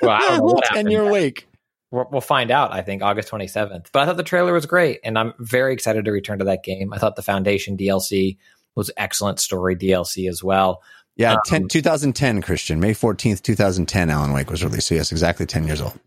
Well, 0.03 0.11
I 0.11 0.19
don't 0.37 0.47
know 0.47 0.61
10 0.75 0.91
year 0.91 1.11
Wake. 1.11 1.47
We'll, 1.91 2.07
we'll 2.11 2.21
find 2.21 2.51
out. 2.51 2.73
I 2.73 2.83
think 2.83 3.03
August 3.03 3.31
27th. 3.31 3.87
But 3.93 4.01
I 4.03 4.07
thought 4.07 4.17
the 4.19 4.23
trailer 4.23 4.53
was 4.53 4.67
great, 4.67 5.01
and 5.05 5.19
I'm 5.19 5.33
very 5.39 5.73
excited 5.73 6.05
to 6.05 6.13
return 6.13 6.41
to 6.41 6.45
that 6.47 6.63
game. 6.65 6.93
I 6.93 6.99
thought 6.99 7.17
the 7.17 7.23
Foundation 7.23 7.79
DLC 7.79 8.37
was 8.75 8.91
excellent 8.99 9.41
story 9.41 9.75
DLC 9.77 10.29
as 10.29 10.43
well. 10.45 10.83
Yeah, 11.17 11.33
Um, 11.35 11.39
10, 11.47 11.69
2010, 11.69 12.43
Christian. 12.43 12.79
May 12.79 12.93
14th, 12.93 13.43
2010, 13.43 14.11
Alan 14.11 14.33
Wake 14.33 14.51
was 14.51 14.63
released. 14.63 14.89
So, 14.89 14.95
yes, 14.97 15.11
exactly 15.13 15.47
10 15.47 15.67
years 15.67 15.81
old. 15.81 15.99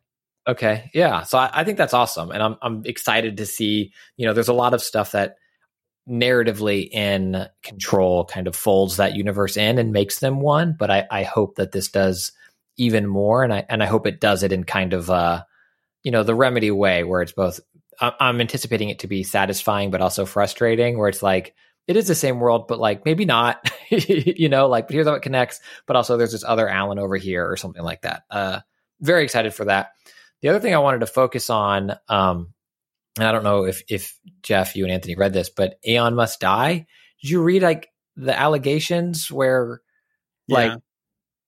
Okay, 0.47 0.89
yeah. 0.93 1.23
So 1.23 1.37
I, 1.37 1.49
I 1.53 1.63
think 1.63 1.77
that's 1.77 1.93
awesome, 1.93 2.31
and 2.31 2.41
I'm 2.41 2.57
I'm 2.61 2.81
excited 2.85 3.37
to 3.37 3.45
see. 3.45 3.93
You 4.17 4.25
know, 4.25 4.33
there's 4.33 4.47
a 4.47 4.53
lot 4.53 4.73
of 4.73 4.81
stuff 4.81 5.11
that 5.11 5.35
narratively 6.09 6.89
in 6.91 7.47
control 7.63 8.25
kind 8.25 8.47
of 8.47 8.55
folds 8.55 8.97
that 8.97 9.15
universe 9.15 9.55
in 9.57 9.77
and 9.77 9.93
makes 9.93 10.19
them 10.19 10.39
one. 10.41 10.75
But 10.77 10.89
I, 10.91 11.07
I 11.11 11.23
hope 11.23 11.55
that 11.55 11.71
this 11.71 11.89
does 11.89 12.31
even 12.77 13.07
more, 13.07 13.43
and 13.43 13.53
I 13.53 13.65
and 13.69 13.83
I 13.83 13.85
hope 13.85 14.07
it 14.07 14.19
does 14.19 14.43
it 14.43 14.51
in 14.51 14.63
kind 14.63 14.93
of 14.93 15.09
uh, 15.11 15.43
you 16.03 16.11
know, 16.11 16.23
the 16.23 16.35
remedy 16.35 16.71
way 16.71 17.03
where 17.03 17.21
it's 17.21 17.33
both. 17.33 17.59
I- 17.99 18.13
I'm 18.19 18.41
anticipating 18.41 18.89
it 18.89 18.99
to 18.99 19.07
be 19.07 19.23
satisfying, 19.23 19.91
but 19.91 20.01
also 20.01 20.25
frustrating. 20.25 20.97
Where 20.97 21.09
it's 21.09 21.23
like 21.23 21.55
it 21.87 21.97
is 21.97 22.07
the 22.07 22.15
same 22.15 22.39
world, 22.39 22.67
but 22.67 22.79
like 22.79 23.05
maybe 23.05 23.25
not. 23.25 23.71
you 23.89 24.49
know, 24.49 24.67
like 24.67 24.87
but 24.87 24.93
here's 24.93 25.07
how 25.07 25.13
it 25.13 25.21
connects. 25.23 25.59
But 25.85 25.95
also 25.95 26.17
there's 26.17 26.31
this 26.31 26.43
other 26.43 26.67
Alan 26.67 26.99
over 26.99 27.17
here 27.17 27.49
or 27.49 27.57
something 27.57 27.83
like 27.83 28.01
that. 28.01 28.23
Uh, 28.31 28.61
very 29.01 29.23
excited 29.23 29.53
for 29.53 29.65
that. 29.65 29.91
The 30.41 30.49
other 30.49 30.59
thing 30.59 30.73
I 30.73 30.79
wanted 30.79 30.99
to 30.99 31.07
focus 31.07 31.49
on, 31.49 31.91
um, 32.09 32.53
and 33.17 33.27
I 33.27 33.31
don't 33.31 33.43
know 33.43 33.65
if 33.65 33.83
if 33.89 34.17
Jeff, 34.43 34.75
you 34.75 34.85
and 34.85 34.93
Anthony 34.93 35.15
read 35.15 35.33
this, 35.33 35.49
but 35.49 35.79
Aeon 35.87 36.15
Must 36.15 36.39
Die. 36.39 36.85
Did 37.21 37.29
you 37.29 37.41
read 37.43 37.61
like 37.61 37.89
the 38.15 38.37
allegations 38.37 39.29
where 39.31 39.81
like 40.49 40.71
Yeah. 40.71 40.77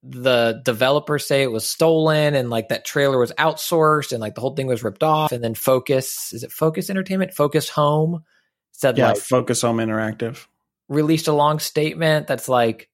the 0.03 0.61
developers 0.65 1.25
say 1.27 1.43
it 1.43 1.51
was 1.51 1.67
stolen 1.67 2.35
and 2.35 2.49
like 2.49 2.69
that 2.69 2.85
trailer 2.85 3.17
was 3.17 3.31
outsourced 3.33 4.11
and 4.11 4.21
like 4.21 4.35
the 4.35 4.41
whole 4.41 4.55
thing 4.55 4.67
was 4.67 4.83
ripped 4.83 5.03
off 5.03 5.31
and 5.31 5.43
then 5.43 5.55
Focus 5.55 6.31
is 6.33 6.43
it 6.43 6.51
Focus 6.51 6.89
Entertainment 6.89 7.33
Focus 7.33 7.69
Home 7.69 8.23
said 8.71 8.97
yeah, 8.97 9.09
like 9.09 9.17
Focus 9.17 9.61
Home 9.61 9.77
Interactive. 9.77 10.45
released 10.89 11.27
a 11.27 11.33
long 11.33 11.59
statement 11.59 12.27
that's 12.27 12.47
like 12.49 12.89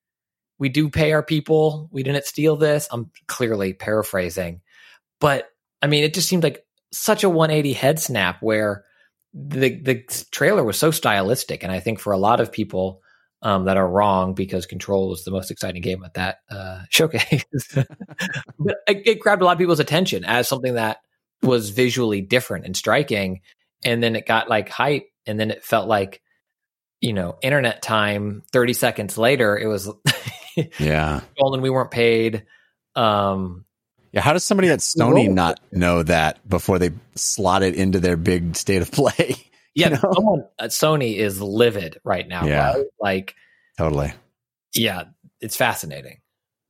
we 0.59 0.69
do 0.69 0.89
pay 0.89 1.11
our 1.13 1.23
people 1.23 1.89
we 1.91 2.03
didn't 2.03 2.25
steal 2.25 2.55
this 2.55 2.87
i'm 2.91 3.11
clearly 3.27 3.73
paraphrasing 3.73 4.61
but 5.19 5.47
i 5.81 5.87
mean 5.87 6.03
it 6.03 6.13
just 6.13 6.27
seemed 6.27 6.43
like 6.43 6.63
such 6.91 7.23
a 7.23 7.29
180 7.29 7.73
head 7.73 7.99
snap 7.99 8.37
where 8.41 8.83
the 9.33 9.69
the 9.81 10.25
trailer 10.31 10.63
was 10.63 10.77
so 10.77 10.91
stylistic. 10.91 11.63
And 11.63 11.71
i 11.71 11.79
think 11.79 11.99
for 11.99 12.13
a 12.13 12.17
lot 12.17 12.39
of 12.39 12.51
people 12.51 13.01
um, 13.41 13.65
that 13.65 13.77
are 13.77 13.87
wrong 13.87 14.33
because 14.33 14.65
control 14.65 15.07
was 15.07 15.23
the 15.23 15.31
most 15.31 15.49
exciting 15.49 15.81
game 15.81 16.03
at 16.03 16.15
that 16.15 16.39
uh, 16.51 16.81
showcase 16.89 17.45
but 17.73 18.75
it, 18.85 19.07
it 19.07 19.19
grabbed 19.19 19.41
a 19.41 19.45
lot 19.45 19.53
of 19.53 19.57
people's 19.57 19.79
attention 19.79 20.25
as 20.25 20.47
something 20.47 20.73
that 20.73 20.97
was 21.41 21.69
visually 21.69 22.21
different 22.21 22.65
and 22.65 22.75
striking. 22.75 23.41
And 23.85 24.03
then 24.03 24.15
it 24.15 24.25
got 24.25 24.49
like 24.49 24.69
hype 24.69 25.05
and 25.25 25.39
then 25.39 25.51
it 25.51 25.63
felt 25.63 25.87
like 25.87 26.21
you 26.99 27.13
know 27.13 27.37
internet 27.41 27.81
time 27.81 28.43
30 28.51 28.73
seconds 28.73 29.17
later 29.17 29.57
it 29.57 29.67
was 29.67 29.89
Yeah. 30.79 31.21
stolen 31.37 31.61
we 31.61 31.69
weren't 31.69 31.91
paid. 31.91 32.45
Um 32.95 33.63
Yeah. 34.11 34.21
How 34.21 34.33
does 34.33 34.43
somebody 34.43 34.69
at 34.69 34.79
Sony 34.79 35.25
Roll. 35.25 35.33
not 35.33 35.59
know 35.71 36.03
that 36.03 36.47
before 36.47 36.79
they 36.79 36.91
slot 37.15 37.63
it 37.63 37.75
into 37.75 37.99
their 37.99 38.17
big 38.17 38.55
state 38.55 38.81
of 38.81 38.91
play? 38.91 39.35
yeah 39.75 39.89
You 39.89 39.93
know? 39.95 40.11
someone 40.13 40.45
at 40.57 40.71
sony 40.71 41.15
is 41.17 41.39
livid 41.41 41.99
right 42.03 42.27
now 42.27 42.45
Yeah. 42.45 42.73
right? 42.73 42.85
like 42.99 43.35
totally. 43.77 44.13
yeah 44.73 45.03
it's 45.41 45.55
fascinating 45.55 46.19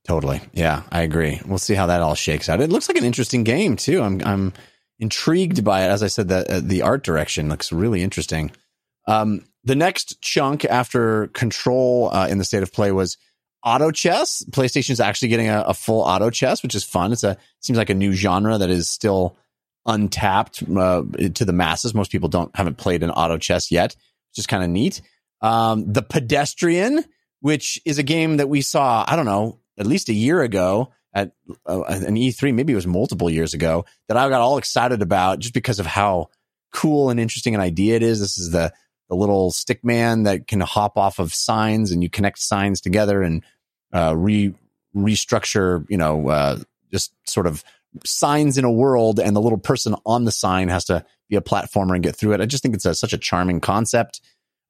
Totally. 0.08 0.40
Yeah, 0.54 0.82
I 0.90 1.02
agree. 1.02 1.40
We'll 1.44 1.58
see 1.58 1.74
how 1.74 1.86
that 1.86 2.00
all 2.00 2.14
shakes 2.14 2.48
out. 2.48 2.60
It 2.62 2.70
looks 2.70 2.88
like 2.88 2.96
an 2.96 3.04
interesting 3.04 3.44
game 3.44 3.76
too. 3.76 4.02
I'm 4.02 4.20
I'm 4.24 4.52
intrigued 4.98 5.62
by 5.62 5.82
it. 5.84 5.88
As 5.88 6.02
I 6.02 6.06
said, 6.06 6.28
the 6.28 6.50
uh, 6.50 6.60
the 6.64 6.80
art 6.82 7.04
direction 7.04 7.50
looks 7.50 7.70
really 7.70 8.02
interesting. 8.02 8.50
Um, 9.06 9.44
the 9.62 9.76
next 9.76 10.20
chunk 10.22 10.64
after 10.64 11.28
Control 11.28 12.08
uh, 12.12 12.26
in 12.28 12.38
the 12.38 12.44
state 12.44 12.62
of 12.62 12.72
play 12.72 12.90
was 12.92 13.18
auto 13.64 13.90
chess. 13.90 14.44
PlayStation 14.50 14.90
is 14.90 15.00
actually 15.00 15.28
getting 15.28 15.48
a, 15.48 15.60
a 15.68 15.74
full 15.74 16.00
auto 16.00 16.30
chess, 16.30 16.62
which 16.62 16.74
is 16.74 16.84
fun. 16.84 17.12
It's 17.12 17.24
a 17.24 17.36
seems 17.60 17.76
like 17.76 17.90
a 17.90 17.94
new 17.94 18.12
genre 18.12 18.58
that 18.58 18.70
is 18.70 18.88
still 18.88 19.36
untapped 19.86 20.62
uh, 20.62 21.02
to 21.34 21.44
the 21.44 21.52
masses. 21.52 21.94
Most 21.94 22.12
people 22.12 22.28
don't 22.28 22.54
haven't 22.54 22.76
played 22.76 23.02
an 23.02 23.10
auto 23.10 23.38
chess 23.38 23.70
yet, 23.70 23.96
which 24.30 24.38
is 24.38 24.46
kind 24.46 24.62
of 24.62 24.70
neat. 24.70 25.00
Um, 25.40 25.90
the 25.90 26.02
Pedestrian, 26.02 27.04
which 27.40 27.80
is 27.84 27.98
a 27.98 28.02
game 28.02 28.36
that 28.38 28.48
we 28.48 28.60
saw, 28.60 29.04
I 29.06 29.16
don't 29.16 29.26
know, 29.26 29.58
at 29.78 29.86
least 29.86 30.08
a 30.08 30.14
year 30.14 30.42
ago 30.42 30.92
at 31.12 31.32
uh, 31.66 31.82
an 31.82 32.14
E3, 32.14 32.54
maybe 32.54 32.72
it 32.72 32.76
was 32.76 32.86
multiple 32.86 33.30
years 33.30 33.54
ago, 33.54 33.84
that 34.08 34.16
I 34.16 34.28
got 34.28 34.40
all 34.40 34.58
excited 34.58 35.02
about 35.02 35.40
just 35.40 35.54
because 35.54 35.80
of 35.80 35.86
how 35.86 36.28
cool 36.72 37.10
and 37.10 37.18
interesting 37.18 37.54
an 37.54 37.60
idea 37.60 37.96
it 37.96 38.02
is. 38.02 38.20
This 38.20 38.38
is 38.38 38.50
the 38.50 38.72
the 39.10 39.16
little 39.16 39.50
stick 39.50 39.84
man 39.84 40.22
that 40.22 40.46
can 40.46 40.60
hop 40.60 40.96
off 40.96 41.18
of 41.18 41.34
signs 41.34 41.90
and 41.90 42.02
you 42.02 42.08
connect 42.08 42.38
signs 42.38 42.80
together 42.80 43.22
and 43.22 43.44
uh, 43.92 44.14
re 44.16 44.54
restructure, 44.96 45.84
you 45.90 45.96
know, 45.96 46.28
uh, 46.28 46.58
just 46.92 47.12
sort 47.28 47.46
of 47.46 47.62
signs 48.04 48.56
in 48.56 48.64
a 48.64 48.70
world, 48.70 49.18
and 49.18 49.34
the 49.34 49.40
little 49.40 49.58
person 49.58 49.96
on 50.06 50.24
the 50.24 50.32
sign 50.32 50.68
has 50.68 50.84
to 50.84 51.04
be 51.28 51.36
a 51.36 51.40
platformer 51.40 51.94
and 51.94 52.02
get 52.02 52.16
through 52.16 52.32
it. 52.32 52.40
I 52.40 52.46
just 52.46 52.62
think 52.62 52.74
it's 52.74 52.84
a, 52.84 52.94
such 52.94 53.12
a 53.12 53.18
charming 53.18 53.60
concept. 53.60 54.20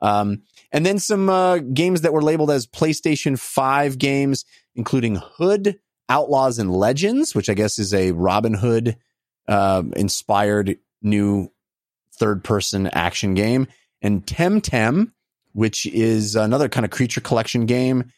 Um, 0.00 0.42
and 0.72 0.86
then 0.86 0.98
some 0.98 1.28
uh, 1.28 1.58
games 1.58 2.00
that 2.00 2.12
were 2.12 2.22
labeled 2.22 2.50
as 2.50 2.66
PlayStation 2.66 3.38
5 3.38 3.98
games, 3.98 4.46
including 4.74 5.16
Hood, 5.16 5.78
Outlaws, 6.08 6.58
and 6.58 6.72
Legends, 6.72 7.34
which 7.34 7.50
I 7.50 7.54
guess 7.54 7.78
is 7.78 7.92
a 7.92 8.12
Robin 8.12 8.54
Hood 8.54 8.96
uh, 9.48 9.82
inspired 9.96 10.78
new 11.02 11.52
third 12.18 12.44
person 12.44 12.86
action 12.88 13.34
game, 13.34 13.66
and 14.02 14.24
Temtem, 14.26 15.12
which 15.52 15.86
is 15.86 16.36
another 16.36 16.68
kind 16.68 16.84
of 16.84 16.90
creature 16.90 17.20
collection 17.20 17.66
game. 17.66 18.12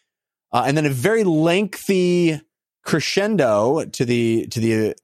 Uh, 0.53 0.65
and 0.67 0.77
then 0.77 0.87
a 0.87 0.91
very 0.91 1.25
lengthy 1.25 2.41
crescendo 2.85 3.85
to 3.85 4.05
the 4.05 4.47
to 4.49 4.61
the 4.61 4.95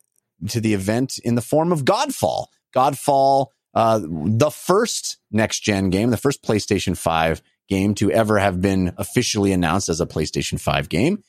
to 0.48 0.60
the 0.60 0.74
event 0.74 1.18
in 1.24 1.34
the 1.34 1.42
form 1.42 1.72
of 1.72 1.84
Godfall. 1.84 2.46
Godfall, 2.74 3.46
uh, 3.74 4.00
the 4.02 4.50
first 4.50 5.18
next 5.30 5.60
gen 5.60 5.90
game, 5.90 6.10
the 6.10 6.16
first 6.16 6.42
PlayStation 6.42 6.96
5 6.96 7.42
game 7.68 7.94
to 7.96 8.10
ever 8.10 8.38
have 8.38 8.60
been 8.60 8.94
officially 8.96 9.52
announced 9.52 9.88
as 9.88 10.00
a 10.00 10.06
PlayStation 10.06 10.60
5 10.60 10.88
game. 10.88 11.22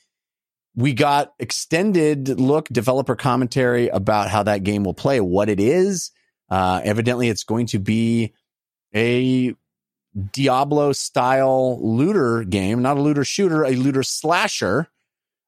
We 0.76 0.92
got 0.92 1.32
extended 1.38 2.40
look 2.40 2.68
developer 2.68 3.16
commentary 3.16 3.88
about 3.88 4.30
how 4.30 4.44
that 4.44 4.62
game 4.62 4.84
will 4.84 4.94
play, 4.94 5.20
what 5.20 5.48
it 5.48 5.58
is. 5.58 6.12
Uh, 6.48 6.80
evidently, 6.84 7.28
it's 7.28 7.44
going 7.44 7.66
to 7.66 7.78
be 7.78 8.34
a 8.94 9.54
Diablo 10.32 10.92
style 10.92 11.78
looter 11.80 12.44
game, 12.44 12.82
not 12.82 12.98
a 12.98 13.00
looter 13.00 13.24
shooter, 13.24 13.64
a 13.64 13.72
looter 13.72 14.02
slasher, 14.02 14.88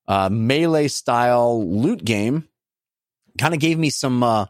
uh, 0.06 0.28
melee 0.30 0.88
style 0.88 1.66
loot 1.66 2.04
game. 2.04 2.48
Kind 3.38 3.54
of 3.54 3.60
gave 3.60 3.78
me 3.78 3.90
some 3.90 4.22
uh, 4.22 4.46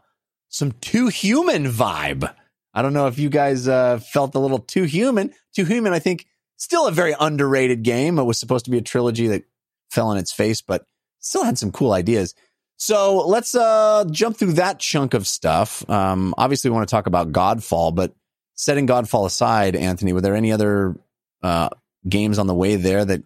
some 0.49 0.73
too 0.73 1.07
human 1.07 1.65
vibe. 1.65 2.31
I 2.73 2.81
don't 2.81 2.93
know 2.93 3.07
if 3.07 3.17
you 3.17 3.29
guys 3.29 3.67
uh, 3.67 3.99
felt 3.99 4.35
a 4.35 4.39
little 4.39 4.59
too 4.59 4.83
human. 4.83 5.33
Too 5.55 5.65
human, 5.65 5.93
I 5.93 5.99
think, 5.99 6.25
still 6.57 6.87
a 6.87 6.91
very 6.91 7.15
underrated 7.19 7.83
game. 7.83 8.19
It 8.19 8.23
was 8.23 8.39
supposed 8.39 8.65
to 8.65 8.71
be 8.71 8.77
a 8.77 8.81
trilogy 8.81 9.27
that 9.27 9.43
fell 9.89 10.07
on 10.07 10.17
its 10.17 10.31
face, 10.31 10.61
but 10.61 10.85
still 11.19 11.43
had 11.43 11.57
some 11.57 11.71
cool 11.71 11.93
ideas. 11.93 12.35
So 12.77 13.25
let's 13.27 13.55
uh, 13.55 14.05
jump 14.11 14.37
through 14.37 14.53
that 14.53 14.79
chunk 14.79 15.13
of 15.13 15.27
stuff. 15.27 15.87
Um, 15.89 16.33
obviously, 16.37 16.69
we 16.69 16.75
want 16.75 16.87
to 16.87 16.91
talk 16.91 17.07
about 17.07 17.31
Godfall, 17.31 17.93
but 17.93 18.13
setting 18.55 18.87
Godfall 18.87 19.25
aside, 19.25 19.75
Anthony, 19.75 20.13
were 20.13 20.21
there 20.21 20.35
any 20.35 20.51
other 20.51 20.95
uh, 21.41 21.69
games 22.07 22.39
on 22.39 22.47
the 22.47 22.53
way 22.53 22.75
there 22.75 23.03
that 23.03 23.23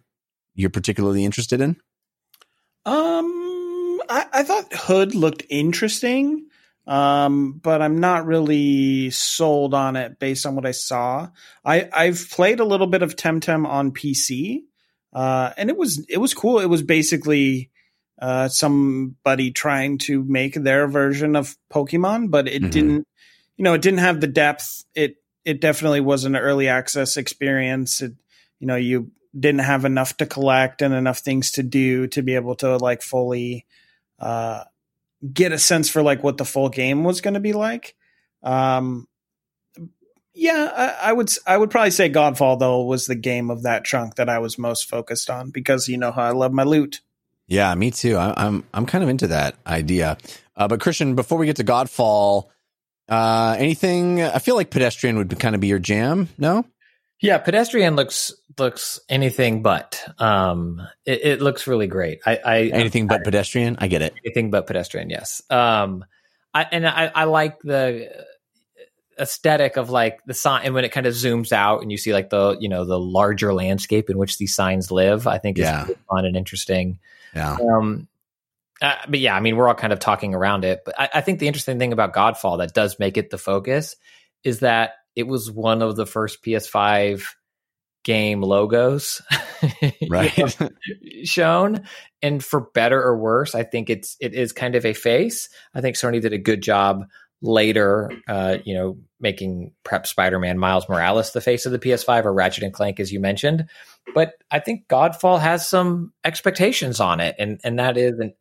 you're 0.54 0.70
particularly 0.70 1.24
interested 1.24 1.60
in? 1.60 1.76
Um, 2.84 4.00
I, 4.08 4.26
I 4.32 4.42
thought 4.42 4.72
Hood 4.72 5.14
looked 5.14 5.44
interesting, 5.50 6.46
um, 6.86 7.52
but 7.62 7.82
I'm 7.82 7.98
not 8.00 8.26
really 8.26 9.10
sold 9.10 9.74
on 9.74 9.96
it 9.96 10.18
based 10.18 10.46
on 10.46 10.54
what 10.54 10.64
I 10.66 10.70
saw. 10.70 11.28
I, 11.64 11.88
I've 11.92 12.28
played 12.30 12.60
a 12.60 12.64
little 12.64 12.86
bit 12.86 13.02
of 13.02 13.16
Temtem 13.16 13.66
on 13.66 13.92
PC, 13.92 14.62
uh, 15.12 15.50
and 15.56 15.68
it 15.68 15.76
was 15.76 16.04
it 16.08 16.18
was 16.18 16.32
cool. 16.34 16.60
It 16.60 16.66
was 16.66 16.82
basically 16.82 17.70
uh, 18.20 18.48
somebody 18.48 19.50
trying 19.50 19.98
to 19.98 20.24
make 20.24 20.54
their 20.54 20.88
version 20.88 21.36
of 21.36 21.56
Pokemon, 21.72 22.30
but 22.30 22.48
it 22.48 22.62
Mhm. 22.62 22.70
didn't. 22.70 23.06
You 23.58 23.64
know, 23.64 23.74
it 23.74 23.82
didn't 23.82 23.98
have 23.98 24.20
the 24.20 24.26
depth. 24.26 24.84
It 24.94 25.16
it 25.44 25.60
definitely 25.60 26.00
was 26.00 26.24
an 26.24 26.36
early 26.36 26.68
access 26.68 27.16
experience. 27.16 28.00
It, 28.00 28.12
you 28.58 28.66
know, 28.66 28.76
you 28.76 29.10
didn't 29.38 29.60
have 29.60 29.84
enough 29.84 30.16
to 30.18 30.26
collect 30.26 30.80
and 30.80 30.94
enough 30.94 31.18
things 31.18 31.52
to 31.52 31.62
do 31.62 32.06
to 32.08 32.22
be 32.22 32.34
able 32.34 32.54
to 32.56 32.76
like 32.76 33.02
fully 33.02 33.66
uh, 34.18 34.64
get 35.32 35.52
a 35.52 35.58
sense 35.58 35.90
for 35.90 36.02
like 36.02 36.22
what 36.22 36.38
the 36.38 36.44
full 36.44 36.68
game 36.68 37.04
was 37.04 37.20
going 37.20 37.34
to 37.34 37.40
be 37.40 37.52
like. 37.52 37.94
Um, 38.42 39.06
yeah, 40.34 40.70
I, 41.02 41.10
I 41.10 41.12
would 41.12 41.30
I 41.46 41.56
would 41.56 41.70
probably 41.70 41.90
say 41.90 42.08
Godfall 42.08 42.58
though 42.58 42.84
was 42.84 43.06
the 43.06 43.16
game 43.16 43.50
of 43.50 43.64
that 43.64 43.84
chunk 43.84 44.14
that 44.14 44.28
I 44.28 44.38
was 44.38 44.56
most 44.56 44.88
focused 44.88 45.28
on 45.28 45.50
because 45.50 45.88
you 45.88 45.98
know 45.98 46.12
how 46.12 46.22
I 46.22 46.30
love 46.30 46.52
my 46.52 46.62
loot. 46.62 47.00
Yeah, 47.48 47.74
me 47.74 47.90
too. 47.90 48.16
I, 48.16 48.34
I'm 48.36 48.64
I'm 48.72 48.86
kind 48.86 49.02
of 49.02 49.10
into 49.10 49.26
that 49.28 49.56
idea. 49.66 50.16
Uh, 50.56 50.68
but 50.68 50.80
Christian, 50.80 51.14
before 51.16 51.38
we 51.38 51.46
get 51.46 51.56
to 51.56 51.64
Godfall, 51.64 52.48
uh, 53.08 53.56
anything? 53.58 54.22
I 54.22 54.38
feel 54.38 54.54
like 54.56 54.70
pedestrian 54.70 55.16
would 55.18 55.38
kind 55.38 55.54
of 55.54 55.60
be 55.60 55.66
your 55.68 55.78
jam. 55.78 56.28
No, 56.38 56.64
Yeah, 57.20 57.38
pedestrian 57.38 57.96
looks 57.96 58.32
looks 58.58 59.00
anything 59.08 59.62
but. 59.62 60.02
Um, 60.18 60.82
it, 61.06 61.24
it 61.24 61.40
looks 61.42 61.66
really 61.66 61.86
great. 61.86 62.20
I, 62.26 62.38
I 62.44 62.58
anything 62.66 63.06
but 63.06 63.24
pedestrian. 63.24 63.76
I 63.80 63.88
get 63.88 64.02
it. 64.02 64.14
anything 64.24 64.50
but 64.50 64.66
pedestrian. 64.66 65.10
Yes. 65.10 65.42
Um, 65.50 66.04
I 66.54 66.66
and 66.72 66.86
I, 66.86 67.10
I 67.14 67.24
like 67.24 67.60
the 67.60 68.08
aesthetic 69.18 69.76
of 69.76 69.90
like 69.90 70.20
the 70.26 70.34
sign 70.34 70.64
and 70.64 70.74
when 70.74 70.84
it 70.84 70.92
kind 70.92 71.04
of 71.06 71.12
zooms 71.12 71.50
out 71.50 71.82
and 71.82 71.90
you 71.90 71.98
see 71.98 72.12
like 72.12 72.30
the 72.30 72.56
you 72.60 72.68
know 72.68 72.84
the 72.84 72.98
larger 72.98 73.52
landscape 73.52 74.08
in 74.10 74.16
which 74.18 74.38
these 74.38 74.54
signs 74.54 74.90
live. 74.90 75.26
I 75.26 75.38
think 75.38 75.58
Yeah. 75.58 75.82
is 75.82 75.88
really 75.88 76.00
fun 76.08 76.24
and 76.24 76.36
interesting. 76.36 76.98
Yeah. 77.34 77.56
Um, 77.60 78.08
uh, 78.82 78.94
but 79.08 79.20
yeah, 79.20 79.34
I 79.34 79.40
mean, 79.40 79.56
we're 79.56 79.68
all 79.68 79.74
kind 79.74 79.92
of 79.92 79.98
talking 79.98 80.34
around 80.34 80.64
it. 80.64 80.80
But 80.84 80.98
I, 80.98 81.08
I 81.14 81.20
think 81.20 81.38
the 81.38 81.48
interesting 81.48 81.78
thing 81.78 81.92
about 81.92 82.14
Godfall 82.14 82.58
that 82.58 82.74
does 82.74 82.98
make 82.98 83.16
it 83.16 83.30
the 83.30 83.38
focus 83.38 83.96
is 84.44 84.60
that 84.60 84.92
it 85.16 85.26
was 85.26 85.50
one 85.50 85.82
of 85.82 85.96
the 85.96 86.06
first 86.06 86.42
PS5 86.44 87.24
game 88.04 88.40
logos 88.40 89.20
Right. 90.08 90.56
shown. 91.24 91.84
And 92.22 92.44
for 92.44 92.60
better 92.60 93.02
or 93.02 93.18
worse, 93.18 93.54
I 93.54 93.62
think 93.62 93.90
it's 93.90 94.16
it 94.20 94.34
is 94.34 94.52
kind 94.52 94.74
of 94.74 94.84
a 94.84 94.92
face. 94.92 95.48
I 95.74 95.80
think 95.80 95.96
Sony 95.96 96.20
did 96.20 96.32
a 96.32 96.38
good 96.38 96.62
job 96.62 97.04
later, 97.40 98.10
uh, 98.26 98.58
you 98.64 98.74
know, 98.74 98.98
making 99.20 99.72
prep 99.84 100.06
Spider-Man 100.06 100.58
Miles 100.58 100.88
Morales 100.88 101.32
the 101.32 101.40
face 101.40 101.66
of 101.66 101.72
the 101.72 101.78
PS5 101.78 102.24
or 102.24 102.32
Ratchet 102.32 102.64
and 102.64 102.72
Clank, 102.72 102.98
as 102.98 103.12
you 103.12 103.20
mentioned. 103.20 103.66
But 104.14 104.32
I 104.50 104.58
think 104.58 104.88
Godfall 104.88 105.40
has 105.40 105.68
some 105.68 106.12
expectations 106.24 107.00
on 107.00 107.20
it, 107.20 107.36
and 107.38 107.60
and 107.62 107.78
that 107.78 107.96
is 107.96 108.18
an 108.18 108.34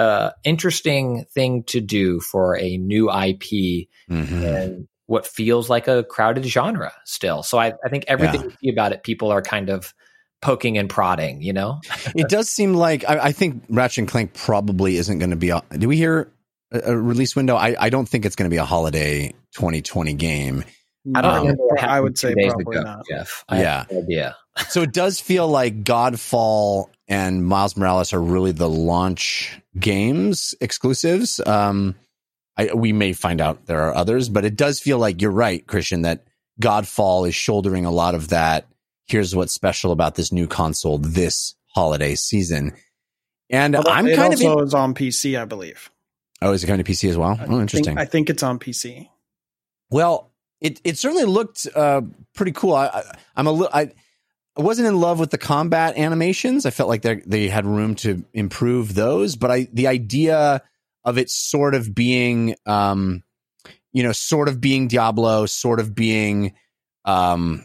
uh, 0.00 0.30
interesting 0.44 1.24
thing 1.34 1.62
to 1.64 1.80
do 1.80 2.20
for 2.20 2.56
a 2.56 2.76
new 2.78 3.10
IP 3.10 3.88
Mhm. 4.10 4.42
and 4.44 4.88
what 5.06 5.26
feels 5.26 5.68
like 5.68 5.88
a 5.88 6.04
crowded 6.04 6.44
genre 6.46 6.92
still. 7.04 7.42
So 7.42 7.58
I, 7.58 7.74
I 7.84 7.88
think 7.90 8.04
everything 8.08 8.40
Yeah. 8.40 8.46
you 8.46 8.56
see 8.62 8.70
about 8.70 8.92
it, 8.92 9.02
people 9.02 9.30
are 9.30 9.42
kind 9.42 9.68
of 9.68 9.92
poking 10.40 10.78
and 10.78 10.88
prodding, 10.88 11.42
you 11.42 11.52
know? 11.52 11.80
it 12.14 12.28
does 12.28 12.48
seem 12.48 12.74
like 12.74 13.04
I, 13.08 13.18
I 13.26 13.32
think 13.32 13.62
Ratchet 13.68 13.98
and 13.98 14.08
Clank 14.08 14.32
probably 14.34 14.96
isn't 14.96 15.18
going 15.18 15.30
to 15.30 15.36
be. 15.36 15.50
A, 15.50 15.62
do 15.76 15.86
we 15.88 15.96
hear 15.96 16.32
a, 16.72 16.92
a 16.92 16.96
release 16.96 17.36
window? 17.36 17.56
I, 17.56 17.76
I 17.78 17.90
don't 17.90 18.08
think 18.08 18.24
it's 18.24 18.36
going 18.36 18.48
to 18.48 18.54
be 18.54 18.58
a 18.58 18.64
holiday 18.64 19.34
2020 19.56 20.14
game. 20.14 20.64
I 21.14 21.20
don't 21.22 21.30
Um, 21.34 21.40
remember 21.42 21.62
I 21.80 22.00
would 22.00 22.16
say 22.16 22.32
probably 22.34 22.76
ago, 22.76 22.82
not. 22.84 23.06
Jeff. 23.08 23.44
I 23.48 23.60
Yeah. 23.60 23.78
have 23.80 23.90
no 23.92 23.98
idea. 23.98 24.36
So 24.68 24.82
it 24.82 24.92
does 24.92 25.18
feel 25.20 25.48
like 25.48 25.82
Godfall 25.84 26.86
and 27.08 27.44
Miles 27.44 27.76
Morales 27.76 28.12
are 28.12 28.20
really 28.22 28.52
the 28.52 28.68
launch 28.68 29.59
games 29.78 30.54
exclusives. 30.60 31.40
Um, 31.46 31.94
I, 32.56 32.70
we 32.74 32.92
may 32.92 33.12
find 33.12 33.40
out 33.40 33.66
there 33.66 33.82
are 33.82 33.94
others, 33.94 34.28
but 34.28 34.44
it 34.44 34.56
does 34.56 34.80
feel 34.80 34.98
like 34.98 35.22
you're 35.22 35.30
right, 35.30 35.66
Christian, 35.66 36.02
that 36.02 36.24
Godfall 36.60 37.26
is 37.28 37.34
shouldering 37.34 37.84
a 37.86 37.90
lot 37.90 38.14
of 38.14 38.28
that. 38.28 38.66
Here's 39.06 39.34
what's 39.34 39.52
special 39.54 39.92
about 39.92 40.14
this 40.14 40.30
new 40.32 40.46
console 40.46 40.98
this 40.98 41.54
holiday 41.74 42.14
season. 42.14 42.72
And 43.48 43.74
Although 43.76 43.90
I'm 43.90 44.04
kind 44.14 44.32
of. 44.34 44.40
also 44.40 44.58
In, 44.58 44.64
is 44.66 44.74
on 44.74 44.94
PC, 44.94 45.40
I 45.40 45.44
believe. 45.44 45.90
oh, 46.42 46.52
is 46.52 46.62
it 46.62 46.66
coming 46.66 46.84
to 46.84 46.90
PC 46.92 47.08
as 47.10 47.16
well? 47.16 47.30
I 47.30 47.44
Oh, 47.44 47.46
think- 47.46 47.60
interesting. 47.60 47.98
I 47.98 48.04
think 48.04 48.30
it's 48.30 48.42
on 48.42 48.58
PC. 48.58 49.08
Well, 49.90 50.30
it 50.60 50.80
it 50.84 50.98
certainly 50.98 51.24
looked 51.24 51.66
uh, 51.74 52.02
pretty 52.34 52.52
cool. 52.52 52.74
I, 52.74 52.86
I 52.86 53.02
I'm 53.36 53.46
a 53.46 53.52
little 53.52 53.70
I. 53.74 53.90
I 54.58 54.62
wasn't 54.62 54.88
in 54.88 55.00
love 55.00 55.18
with 55.18 55.30
the 55.30 55.38
combat 55.38 55.96
animations. 55.96 56.66
I 56.66 56.70
felt 56.70 56.88
like 56.88 57.02
they 57.02 57.48
had 57.48 57.66
room 57.66 57.94
to 57.96 58.24
improve 58.32 58.94
those, 58.94 59.36
but 59.36 59.50
I 59.50 59.68
the 59.72 59.86
idea 59.86 60.62
of 61.04 61.18
it 61.18 61.30
sort 61.30 61.74
of 61.74 61.94
being, 61.94 62.56
um, 62.66 63.22
you 63.92 64.02
know, 64.02 64.12
sort 64.12 64.48
of 64.48 64.60
being 64.60 64.88
Diablo, 64.88 65.46
sort 65.46 65.80
of 65.80 65.94
being, 65.94 66.54
um, 67.04 67.64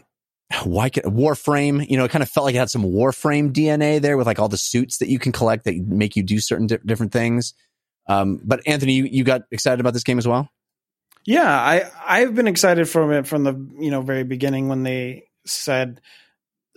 why 0.64 0.88
can, 0.88 1.02
Warframe. 1.04 1.88
You 1.88 1.96
know, 1.96 2.04
it 2.04 2.10
kind 2.10 2.22
of 2.22 2.30
felt 2.30 2.44
like 2.44 2.54
it 2.54 2.58
had 2.58 2.70
some 2.70 2.84
Warframe 2.84 3.52
DNA 3.52 4.00
there 4.00 4.16
with 4.16 4.26
like 4.26 4.38
all 4.38 4.48
the 4.48 4.56
suits 4.56 4.98
that 4.98 5.08
you 5.08 5.18
can 5.18 5.32
collect 5.32 5.64
that 5.64 5.76
make 5.76 6.16
you 6.16 6.22
do 6.22 6.38
certain 6.38 6.68
di- 6.68 6.78
different 6.84 7.12
things. 7.12 7.52
Um, 8.08 8.40
but 8.44 8.60
Anthony, 8.66 8.92
you, 8.92 9.04
you 9.04 9.24
got 9.24 9.42
excited 9.50 9.80
about 9.80 9.92
this 9.92 10.04
game 10.04 10.18
as 10.18 10.28
well. 10.28 10.48
Yeah, 11.26 11.50
I 11.50 11.90
I've 12.06 12.36
been 12.36 12.46
excited 12.46 12.88
from 12.88 13.10
it 13.10 13.26
from 13.26 13.42
the 13.42 13.54
you 13.80 13.90
know 13.90 14.00
very 14.00 14.22
beginning 14.22 14.68
when 14.68 14.84
they 14.84 15.24
said 15.44 16.00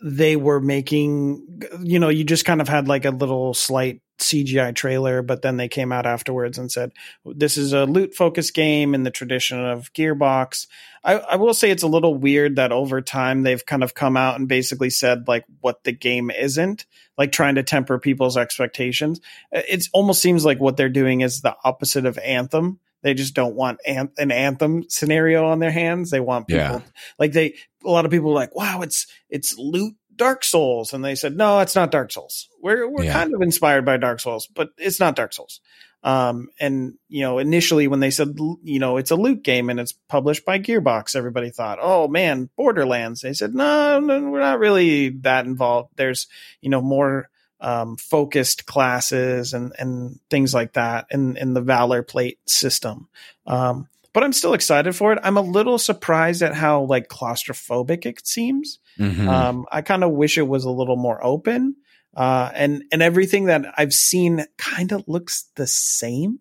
they 0.02 0.36
were 0.36 0.60
making 0.60 1.64
you 1.82 2.00
know 2.00 2.10
you 2.10 2.24
just 2.24 2.46
kind 2.46 2.62
of 2.62 2.68
had 2.70 2.88
like 2.88 3.06
a 3.06 3.12
little 3.12 3.54
slight 3.54 4.02
CGI 4.20 4.76
trailer, 4.76 5.22
but 5.22 5.42
then 5.42 5.58
they 5.58 5.68
came 5.68 5.92
out 5.92 6.06
afterwards 6.06 6.58
and 6.58 6.72
said 6.72 6.92
this 7.26 7.58
is 7.58 7.74
a 7.74 7.86
loot 7.86 8.14
focused 8.14 8.54
game 8.54 8.94
in 8.94 9.04
the 9.04 9.12
tradition 9.12 9.64
of 9.64 9.92
Gearbox. 9.94 10.68
I, 11.04 11.16
I 11.16 11.36
will 11.38 11.54
say 11.54 11.72
it's 11.72 11.84
a 11.84 11.88
little 11.88 12.16
weird 12.16 12.58
that 12.58 12.72
over 12.72 13.02
time 13.02 13.44
they've 13.44 13.66
kind 13.66 13.84
of 13.84 13.96
come 13.96 14.18
out 14.18 14.38
and 14.38 14.48
basically 14.48 14.90
said 14.90 15.28
like 15.28 15.46
what 15.62 15.84
the 15.84 15.94
game 15.94 16.30
isn't, 16.30 16.86
like 17.18 17.32
trying 17.32 17.56
to 17.56 17.64
temper 17.64 17.98
people's 18.00 18.38
expectations. 18.38 19.22
It 19.52 19.88
almost 19.94 20.22
seems 20.22 20.46
like 20.46 20.60
what 20.60 20.78
they're 20.78 20.90
doing 20.90 21.22
is 21.22 21.42
the 21.42 21.56
opposite 21.64 22.06
of 22.06 22.18
Anthem. 22.18 22.80
They 23.02 23.14
just 23.14 23.34
don't 23.34 23.56
want 23.56 23.80
an, 23.88 24.10
an 24.18 24.32
anthem 24.32 24.84
scenario 24.90 25.46
on 25.48 25.60
their 25.60 25.72
hands. 25.72 26.10
They 26.12 26.20
want 26.20 26.48
people 26.48 26.64
Yeah. 26.64 26.82
like 27.18 27.32
they. 27.32 27.56
A 27.86 27.90
lot 27.90 28.06
of 28.06 28.12
people 28.12 28.34
like, 28.34 28.56
"Wow, 28.56 28.82
it's 28.82 29.08
it's 29.30 29.58
loot 29.58 29.96
Dark 30.16 30.44
Souls," 30.44 30.92
and 30.94 31.04
they 31.04 31.16
said, 31.16 31.38
"No, 31.38 31.60
it's 31.60 31.76
not 31.76 31.92
Dark 31.92 32.12
Souls. 32.12 32.50
We're 32.62 32.90
we're 32.90 33.06
Yeah. 33.06 33.14
kind 33.14 33.34
of 33.34 33.42
inspired 33.42 33.86
by 33.86 33.98
Dark 33.98 34.20
Souls, 34.20 34.48
but 34.48 34.70
it's 34.78 35.00
not 35.00 35.16
Dark 35.16 35.32
Souls." 35.34 35.62
Um, 36.04 36.48
and 36.60 36.94
you 37.10 37.22
know, 37.22 37.40
initially 37.40 37.88
when 37.88 38.00
they 38.00 38.12
said, 38.12 38.38
you 38.64 38.80
know, 38.80 38.96
it's 38.98 39.12
a 39.12 39.16
loot 39.18 39.44
game 39.44 39.70
and 39.70 39.80
it's 39.82 39.92
published 40.08 40.46
by 40.46 40.58
Gearbox, 40.60 41.16
everybody 41.16 41.50
thought, 41.52 41.80
"Oh 41.82 42.08
man, 42.08 42.50
Borderlands." 42.58 43.22
They 43.22 43.34
said, 43.34 43.54
"No, 43.54 44.00
no, 44.00 44.30
we're 44.30 44.40
not 44.40 44.60
really 44.60 45.10
that 45.22 45.46
involved. 45.46 45.92
There's 45.96 46.28
you 46.62 46.70
know 46.70 46.82
more." 46.82 47.30
Um, 47.60 47.98
focused 47.98 48.66
classes 48.66 49.54
and 49.54 49.74
and 49.78 50.20
things 50.30 50.54
like 50.54 50.74
that 50.74 51.08
in 51.12 51.38
in 51.38 51.54
the 51.54 51.62
Valor 51.62 52.04
Plate 52.04 52.40
system. 52.48 53.10
Um, 53.46 53.88
but 54.14 54.24
I'm 54.24 54.34
still 54.34 54.54
excited 54.54 54.94
for 54.94 55.14
it. 55.14 55.20
I'm 55.24 55.38
a 55.38 55.42
little 55.42 55.78
surprised 55.78 56.42
at 56.42 56.56
how 56.56 56.84
like 56.84 57.08
claustrophobic 57.10 58.06
it 58.06 58.26
seems. 58.26 58.80
Mhm. 58.98 59.28
Um, 59.28 59.66
I 59.72 59.82
kind 59.82 60.04
of 60.04 60.12
wish 60.12 60.38
it 60.38 60.48
was 60.48 60.66
a 60.66 60.72
little 60.72 60.96
more 60.98 61.24
open. 61.24 61.76
Uh, 62.16 62.50
and 62.54 62.84
and 62.92 63.02
everything 63.02 63.46
that 63.46 63.66
I've 63.78 63.94
seen 63.94 64.46
kind 64.58 64.92
of 64.92 65.08
looks 65.08 65.46
the 65.56 65.68
same. 65.68 66.40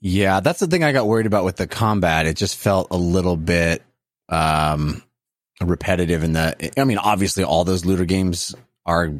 Yeah, 0.00 0.40
that's 0.40 0.60
the 0.60 0.66
thing 0.66 0.82
I 0.82 0.92
got 0.92 1.06
worried 1.06 1.26
about 1.26 1.44
with 1.44 1.56
the 1.56 1.66
combat. 1.66 2.26
It 2.26 2.36
just 2.36 2.56
felt 2.56 2.88
a 2.90 2.96
little 2.96 3.36
bit 3.36 3.82
um 4.28 5.02
repetitive 5.62 6.24
in 6.24 6.32
the 6.32 6.78
I 6.78 6.84
mean, 6.84 6.98
obviously 6.98 7.44
all 7.44 7.64
those 7.64 7.84
looter 7.84 8.04
games 8.04 8.54
are 8.84 9.12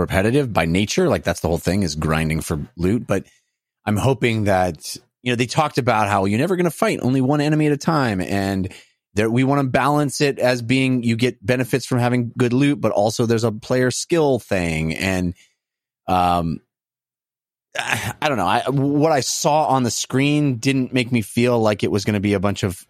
repetitive 0.00 0.52
by 0.52 0.64
nature, 0.64 1.08
like 1.08 1.24
that's 1.24 1.40
the 1.40 1.48
whole 1.48 1.58
thing 1.58 1.82
is 1.82 1.94
grinding 1.94 2.40
for 2.40 2.60
loot, 2.76 3.06
but 3.06 3.24
I'm 3.84 3.96
hoping 3.96 4.44
that 4.44 4.96
you 5.22 5.32
know, 5.32 5.36
they 5.36 5.46
talked 5.46 5.78
about 5.78 6.08
how 6.08 6.24
you're 6.24 6.38
never 6.38 6.56
going 6.56 6.64
to 6.64 6.70
fight 6.70 7.00
only 7.02 7.20
one 7.20 7.40
enemy 7.40 7.66
at 7.66 7.72
a 7.72 7.76
time 7.76 8.20
and 8.20 8.72
there 9.14 9.28
we 9.28 9.44
want 9.44 9.60
to 9.60 9.68
balance 9.68 10.20
it 10.20 10.38
as 10.38 10.62
being 10.62 11.02
you 11.02 11.16
get 11.16 11.44
benefits 11.44 11.84
from 11.84 11.98
having 11.98 12.32
good 12.36 12.52
loot, 12.52 12.80
but 12.80 12.92
also 12.92 13.26
there's 13.26 13.44
a 13.44 13.52
player 13.52 13.90
skill 13.90 14.38
thing 14.38 14.94
and 14.96 15.34
um 16.06 16.60
I 17.76 18.28
don't 18.28 18.36
know. 18.36 18.46
I 18.46 18.68
what 18.68 19.12
I 19.12 19.20
saw 19.20 19.66
on 19.66 19.84
the 19.84 19.90
screen 19.90 20.56
didn't 20.56 20.92
make 20.92 21.12
me 21.12 21.22
feel 21.22 21.60
like 21.60 21.84
it 21.84 21.90
was 21.90 22.04
going 22.04 22.14
to 22.14 22.20
be 22.20 22.32
a 22.32 22.40
bunch 22.40 22.64
of 22.64 22.84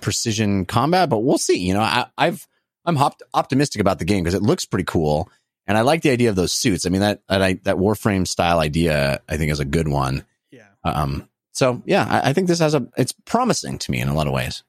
precision 0.00 0.66
combat, 0.66 1.08
but 1.08 1.20
we'll 1.20 1.38
see. 1.38 1.58
You 1.58 1.74
know, 1.74 1.80
I, 1.80 2.06
I've 2.18 2.46
I'm 2.84 2.98
optimistic 3.34 3.80
about 3.80 3.98
the 3.98 4.04
game 4.04 4.22
because 4.22 4.34
it 4.34 4.42
looks 4.42 4.64
pretty 4.64 4.84
cool, 4.84 5.30
and 5.66 5.76
I 5.76 5.82
like 5.82 6.02
the 6.02 6.10
idea 6.10 6.30
of 6.30 6.36
those 6.36 6.52
suits. 6.52 6.86
I 6.86 6.90
mean 6.90 7.00
that 7.00 7.22
that 7.28 7.42
I, 7.42 7.54
that 7.64 7.76
Warframe 7.76 8.26
style 8.26 8.60
idea 8.60 9.20
I 9.28 9.36
think 9.36 9.52
is 9.52 9.60
a 9.60 9.64
good 9.64 9.88
one. 9.88 10.24
Yeah. 10.50 10.68
Um. 10.84 11.28
So 11.52 11.82
yeah, 11.86 12.06
I, 12.08 12.30
I 12.30 12.32
think 12.32 12.48
this 12.48 12.60
has 12.60 12.74
a 12.74 12.86
it's 12.96 13.12
promising 13.12 13.78
to 13.78 13.90
me 13.90 14.00
in 14.00 14.08
a 14.08 14.14
lot 14.14 14.26
of 14.26 14.32
ways. 14.32 14.62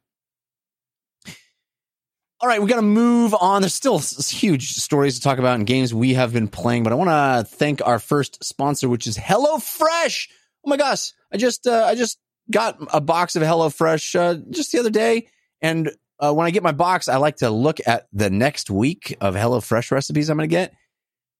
All 2.39 2.47
right, 2.47 2.61
we 2.61 2.69
got 2.69 2.75
to 2.75 2.83
move 2.83 3.33
on. 3.33 3.63
There's 3.63 3.73
still 3.73 3.97
huge 3.97 4.73
stories 4.73 5.15
to 5.15 5.21
talk 5.21 5.39
about 5.39 5.59
in 5.59 5.65
games 5.65 5.91
we 5.91 6.13
have 6.13 6.33
been 6.33 6.47
playing, 6.47 6.83
but 6.83 6.93
I 6.93 6.95
want 6.95 7.09
to 7.09 7.55
thank 7.55 7.81
our 7.83 7.97
first 7.97 8.43
sponsor, 8.43 8.87
which 8.87 9.07
is 9.07 9.17
HelloFresh. 9.17 10.27
Oh 10.63 10.69
my 10.69 10.77
gosh, 10.77 11.13
I 11.33 11.37
just 11.37 11.65
uh, 11.65 11.85
I 11.87 11.95
just 11.95 12.19
got 12.51 12.77
a 12.93 13.01
box 13.01 13.35
of 13.35 13.41
HelloFresh 13.41 14.19
uh, 14.19 14.35
just 14.51 14.71
the 14.71 14.77
other 14.77 14.91
day, 14.91 15.29
and 15.61 15.91
uh, 16.19 16.31
when 16.31 16.45
I 16.45 16.51
get 16.51 16.61
my 16.61 16.71
box, 16.71 17.07
I 17.07 17.17
like 17.17 17.37
to 17.37 17.49
look 17.49 17.79
at 17.87 18.07
the 18.13 18.29
next 18.29 18.69
week 18.69 19.17
of 19.19 19.35
HelloFresh 19.35 19.91
recipes 19.91 20.29
I'm 20.29 20.37
going 20.37 20.47
to 20.47 20.55
get. 20.55 20.73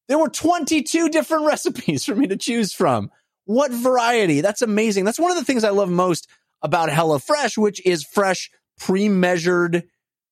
There 0.08 0.18
were 0.18 0.30
22 0.30 1.10
different 1.10 1.46
recipes 1.48 2.06
for 2.06 2.16
me 2.16 2.28
to 2.28 2.38
choose 2.38 2.74
from. 2.74 3.12
What 3.46 3.72
variety? 3.72 4.42
That's 4.42 4.62
amazing. 4.62 5.06
That's 5.06 5.20
one 5.20 5.32
of 5.32 5.38
the 5.38 5.46
things 5.46 5.64
I 5.64 5.70
love 5.70 5.90
most 5.90 6.28
about 6.62 6.90
HelloFresh, 6.90 7.58
which 7.58 7.86
is 7.86 8.04
fresh, 8.04 8.52
pre-measured 8.80 9.84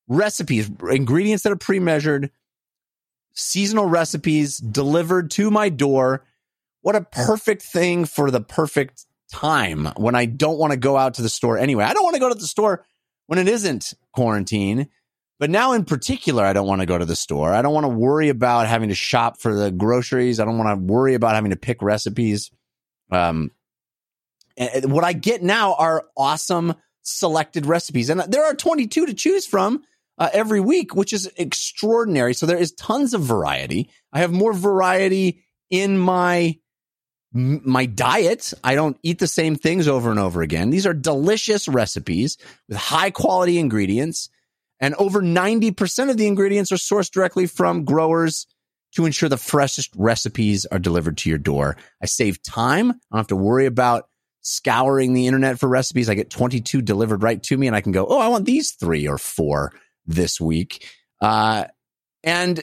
recipes, 0.08 0.70
ingredients 0.90 1.42
that 1.44 1.52
are 1.52 1.56
pre-measured, 1.56 2.30
seasonal 3.32 3.86
recipes 3.86 4.58
delivered 4.58 5.30
to 5.32 5.50
my 5.50 5.68
door. 5.68 6.24
What 6.82 6.96
a 6.96 7.00
perfect 7.00 7.62
thing 7.62 8.04
for 8.04 8.30
the 8.30 8.40
perfect 8.40 9.06
time 9.32 9.86
when 9.96 10.14
I 10.14 10.26
don't 10.26 10.58
want 10.58 10.72
to 10.72 10.78
go 10.78 10.96
out 10.96 11.14
to 11.14 11.22
the 11.22 11.28
store 11.28 11.58
anyway. 11.58 11.84
I 11.84 11.94
don't 11.94 12.04
want 12.04 12.14
to 12.14 12.20
go 12.20 12.28
to 12.28 12.34
the 12.34 12.46
store 12.46 12.84
when 13.26 13.38
it 13.38 13.48
isn't 13.48 13.94
quarantine. 14.12 14.88
But 15.38 15.50
now 15.50 15.72
in 15.72 15.84
particular, 15.84 16.44
I 16.44 16.52
don't 16.52 16.66
want 16.66 16.80
to 16.80 16.86
go 16.86 16.96
to 16.96 17.04
the 17.04 17.16
store. 17.16 17.52
I 17.52 17.60
don't 17.62 17.74
want 17.74 17.84
to 17.84 17.88
worry 17.88 18.30
about 18.30 18.66
having 18.66 18.88
to 18.88 18.94
shop 18.94 19.38
for 19.38 19.54
the 19.54 19.70
groceries. 19.70 20.40
I 20.40 20.44
don't 20.44 20.58
want 20.58 20.78
to 20.78 20.92
worry 20.92 21.14
about 21.14 21.34
having 21.34 21.50
to 21.50 21.56
pick 21.56 21.82
recipes. 21.82 22.50
Um, 23.10 23.50
what 24.84 25.04
I 25.04 25.12
get 25.12 25.42
now 25.42 25.74
are 25.74 26.06
awesome 26.16 26.74
selected 27.02 27.66
recipes. 27.66 28.10
And 28.10 28.20
there 28.20 28.44
are 28.44 28.54
22 28.54 29.06
to 29.06 29.14
choose 29.14 29.46
from 29.46 29.82
uh, 30.18 30.30
every 30.32 30.60
week, 30.60 30.94
which 30.94 31.12
is 31.12 31.30
extraordinary. 31.36 32.34
So 32.34 32.46
there 32.46 32.56
is 32.56 32.72
tons 32.72 33.14
of 33.14 33.22
variety. 33.22 33.90
I 34.12 34.20
have 34.20 34.32
more 34.32 34.52
variety 34.52 35.44
in 35.70 35.98
my 35.98 36.58
my 37.32 37.84
diet. 37.84 38.54
I 38.64 38.74
don't 38.74 38.96
eat 39.02 39.18
the 39.18 39.26
same 39.26 39.56
things 39.56 39.88
over 39.88 40.10
and 40.10 40.18
over 40.18 40.40
again. 40.40 40.70
These 40.70 40.86
are 40.86 40.94
delicious 40.94 41.68
recipes 41.68 42.38
with 42.66 42.78
high 42.78 43.10
quality 43.10 43.58
ingredients. 43.58 44.30
And 44.80 44.94
over 44.96 45.22
90% 45.22 46.10
of 46.10 46.16
the 46.16 46.26
ingredients 46.26 46.72
are 46.72 46.76
sourced 46.76 47.10
directly 47.10 47.46
from 47.46 47.84
growers 47.84 48.46
to 48.94 49.06
ensure 49.06 49.28
the 49.28 49.36
freshest 49.36 49.90
recipes 49.96 50.66
are 50.66 50.78
delivered 50.78 51.18
to 51.18 51.28
your 51.28 51.38
door. 51.38 51.76
I 52.02 52.06
save 52.06 52.42
time. 52.42 52.90
I 52.90 52.94
don't 53.12 53.18
have 53.18 53.26
to 53.28 53.36
worry 53.36 53.66
about 53.66 54.08
scouring 54.42 55.12
the 55.12 55.26
internet 55.26 55.58
for 55.58 55.68
recipes. 55.68 56.08
I 56.08 56.14
get 56.14 56.30
22 56.30 56.82
delivered 56.82 57.22
right 57.22 57.42
to 57.44 57.56
me 57.56 57.66
and 57.66 57.74
I 57.74 57.80
can 57.80 57.92
go, 57.92 58.06
oh, 58.08 58.20
I 58.20 58.28
want 58.28 58.44
these 58.44 58.72
three 58.72 59.08
or 59.08 59.18
four 59.18 59.72
this 60.06 60.40
week. 60.40 60.86
Uh, 61.20 61.64
and 62.22 62.62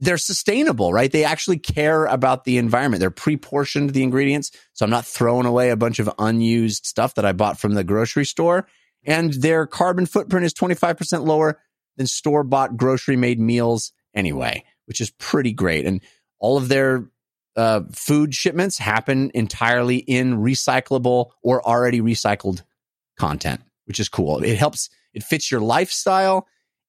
they're 0.00 0.18
sustainable, 0.18 0.92
right? 0.92 1.10
They 1.10 1.24
actually 1.24 1.58
care 1.58 2.04
about 2.06 2.44
the 2.44 2.58
environment. 2.58 3.00
They're 3.00 3.10
pre-portioned 3.10 3.90
the 3.90 4.02
ingredients. 4.02 4.50
So 4.74 4.84
I'm 4.84 4.90
not 4.90 5.06
throwing 5.06 5.46
away 5.46 5.70
a 5.70 5.76
bunch 5.76 5.98
of 5.98 6.10
unused 6.18 6.84
stuff 6.84 7.14
that 7.14 7.24
I 7.24 7.32
bought 7.32 7.58
from 7.58 7.74
the 7.74 7.84
grocery 7.84 8.26
store. 8.26 8.66
And 9.06 9.32
their 9.32 9.66
carbon 9.66 10.04
footprint 10.04 10.44
is 10.44 10.52
25% 10.52 11.24
lower 11.24 11.60
than 11.96 12.06
store 12.06 12.44
bought 12.44 12.76
grocery 12.76 13.16
made 13.16 13.38
meals 13.38 13.92
anyway, 14.14 14.64
which 14.86 15.00
is 15.00 15.10
pretty 15.12 15.52
great. 15.52 15.86
And 15.86 16.02
all 16.38 16.58
of 16.58 16.68
their 16.68 17.08
uh, 17.56 17.82
food 17.92 18.34
shipments 18.34 18.78
happen 18.78 19.30
entirely 19.32 19.96
in 19.96 20.38
recyclable 20.38 21.30
or 21.42 21.66
already 21.66 22.00
recycled 22.00 22.62
content, 23.18 23.60
which 23.86 24.00
is 24.00 24.08
cool. 24.08 24.42
It 24.42 24.56
helps, 24.56 24.90
it 25.14 25.22
fits 25.22 25.50
your 25.50 25.60
lifestyle. 25.60 26.46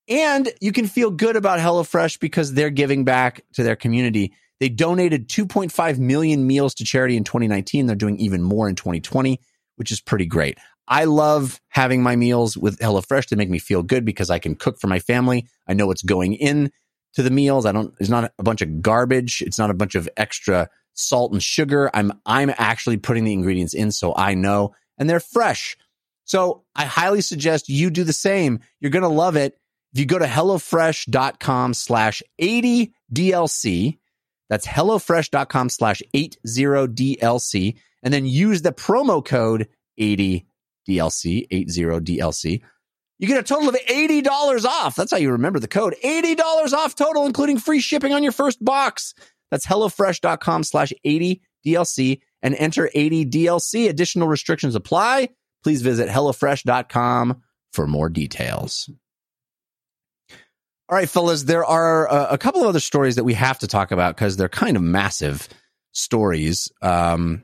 And 0.09 0.49
you 0.59 0.71
can 0.71 0.87
feel 0.87 1.11
good 1.11 1.35
about 1.35 1.59
HelloFresh 1.59 2.19
because 2.19 2.53
they're 2.53 2.69
giving 2.69 3.03
back 3.03 3.43
to 3.53 3.63
their 3.63 3.75
community. 3.75 4.33
They 4.59 4.69
donated 4.69 5.29
2.5 5.29 5.99
million 5.99 6.47
meals 6.47 6.73
to 6.75 6.83
charity 6.83 7.15
in 7.15 7.23
2019. 7.23 7.85
They're 7.85 7.95
doing 7.95 8.17
even 8.17 8.41
more 8.41 8.67
in 8.67 8.75
2020, 8.75 9.39
which 9.75 9.91
is 9.91 10.01
pretty 10.01 10.25
great. 10.25 10.57
I 10.87 11.03
love 11.03 11.59
having 11.69 12.01
my 12.01 12.15
meals 12.15 12.57
with 12.57 12.79
HelloFresh 12.79 13.27
to 13.27 13.35
make 13.35 13.49
me 13.49 13.59
feel 13.59 13.83
good 13.83 14.05
because 14.05 14.29
I 14.29 14.39
can 14.39 14.55
cook 14.55 14.79
for 14.79 14.87
my 14.87 14.99
family. 14.99 15.47
I 15.67 15.73
know 15.73 15.87
what's 15.87 16.01
going 16.01 16.33
in 16.33 16.71
to 17.13 17.23
the 17.23 17.31
meals. 17.31 17.65
I 17.65 17.71
don't, 17.71 17.93
it's 17.99 18.09
not 18.09 18.31
a 18.37 18.43
bunch 18.43 18.61
of 18.61 18.81
garbage. 18.81 19.41
It's 19.41 19.57
not 19.57 19.69
a 19.69 19.73
bunch 19.73 19.95
of 19.95 20.07
extra 20.15 20.69
salt 20.93 21.33
and 21.33 21.43
sugar. 21.43 21.91
I'm, 21.93 22.13
I'm 22.25 22.51
actually 22.57 22.97
putting 22.97 23.25
the 23.25 23.33
ingredients 23.33 23.73
in 23.73 23.91
so 23.91 24.13
I 24.15 24.33
know 24.33 24.75
and 24.97 25.09
they're 25.09 25.19
fresh. 25.19 25.77
So 26.25 26.63
I 26.75 26.85
highly 26.85 27.21
suggest 27.21 27.69
you 27.69 27.89
do 27.89 28.03
the 28.03 28.13
same. 28.13 28.59
You're 28.79 28.91
to 28.91 29.07
love 29.07 29.35
it. 29.35 29.57
If 29.93 29.99
you 29.99 30.05
go 30.05 30.19
to 30.19 30.25
HelloFresh.com 30.25 31.73
slash 31.73 32.21
80 32.37 32.93
DLC, 33.13 33.97
that's 34.49 34.67
HelloFresh.com 34.67 35.69
slash 35.69 36.01
80 36.13 36.37
DLC, 36.45 37.77
and 38.03 38.13
then 38.13 38.25
use 38.25 38.61
the 38.61 38.73
promo 38.73 39.23
code 39.23 39.69
80 39.97 40.45
DLC, 40.87 41.47
80 41.49 41.83
DLC. 42.01 42.61
You 43.19 43.27
get 43.27 43.39
a 43.39 43.43
total 43.43 43.69
of 43.69 43.75
$80 43.75 44.65
off. 44.65 44.95
That's 44.95 45.11
how 45.11 45.17
you 45.17 45.31
remember 45.31 45.59
the 45.59 45.67
code. 45.67 45.95
$80 46.03 46.73
off 46.73 46.95
total, 46.95 47.25
including 47.25 47.57
free 47.57 47.79
shipping 47.79 48.13
on 48.13 48.21
your 48.21 48.31
first 48.31 48.63
box. 48.63 49.15
That's 49.49 49.65
HelloFresh.com 49.65 50.63
slash 50.63 50.93
80 51.03 51.41
DLC 51.65 52.21
and 52.41 52.53
enter 52.55 52.89
80 52.93 53.25
DLC. 53.25 53.89
Additional 53.89 54.27
restrictions 54.27 54.75
apply. 54.75 55.29
Please 55.63 55.81
visit 55.81 56.09
HelloFresh.com 56.09 57.41
for 57.73 57.87
more 57.87 58.09
details. 58.09 58.89
All 60.89 60.95
right, 60.95 61.09
fellas, 61.09 61.43
there 61.43 61.65
are 61.65 62.09
uh, 62.09 62.27
a 62.29 62.37
couple 62.37 62.61
of 62.61 62.67
other 62.67 62.79
stories 62.79 63.15
that 63.15 63.25
we 63.25 63.33
have 63.33 63.59
to 63.59 63.67
talk 63.67 63.91
about 63.91 64.15
because 64.15 64.37
they're 64.37 64.47
kind 64.47 64.77
of 64.77 64.83
massive 64.83 65.49
stories. 65.91 66.71
Um, 66.81 67.43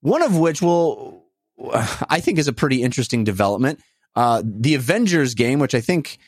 one 0.00 0.22
of 0.22 0.36
which 0.36 0.62
will, 0.62 1.23
I 1.58 2.20
think, 2.20 2.38
is 2.38 2.48
a 2.48 2.52
pretty 2.52 2.82
interesting 2.82 3.24
development. 3.24 3.80
Uh, 4.16 4.42
the 4.44 4.74
Avengers 4.74 5.34
game, 5.34 5.58
which 5.58 5.74
I 5.74 5.80
think 5.80 6.18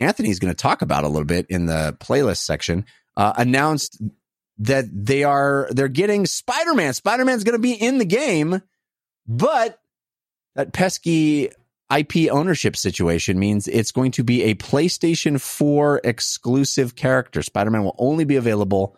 Anthony's 0.00 0.38
going 0.38 0.52
to 0.52 0.60
talk 0.60 0.82
about 0.82 1.04
a 1.04 1.08
little 1.08 1.26
bit 1.26 1.46
in 1.48 1.66
the 1.66 1.96
playlist 2.00 2.38
section, 2.38 2.84
uh, 3.16 3.32
announced 3.36 4.02
that 4.58 4.84
they 4.90 5.24
are 5.24 5.68
they're 5.70 5.88
getting 5.88 6.26
Spider-Man. 6.26 6.94
Spider-Man's 6.94 7.44
going 7.44 7.56
to 7.56 7.62
be 7.62 7.72
in 7.72 7.98
the 7.98 8.04
game, 8.04 8.62
but 9.26 9.80
that 10.54 10.72
pesky 10.72 11.50
IP 11.94 12.30
ownership 12.30 12.76
situation 12.76 13.38
means 13.38 13.68
it's 13.68 13.92
going 13.92 14.12
to 14.12 14.24
be 14.24 14.44
a 14.44 14.54
PlayStation 14.54 15.40
4 15.40 16.00
exclusive 16.02 16.96
character. 16.96 17.42
Spider-Man 17.42 17.84
will 17.84 17.96
only 17.98 18.24
be 18.24 18.36
available 18.36 18.96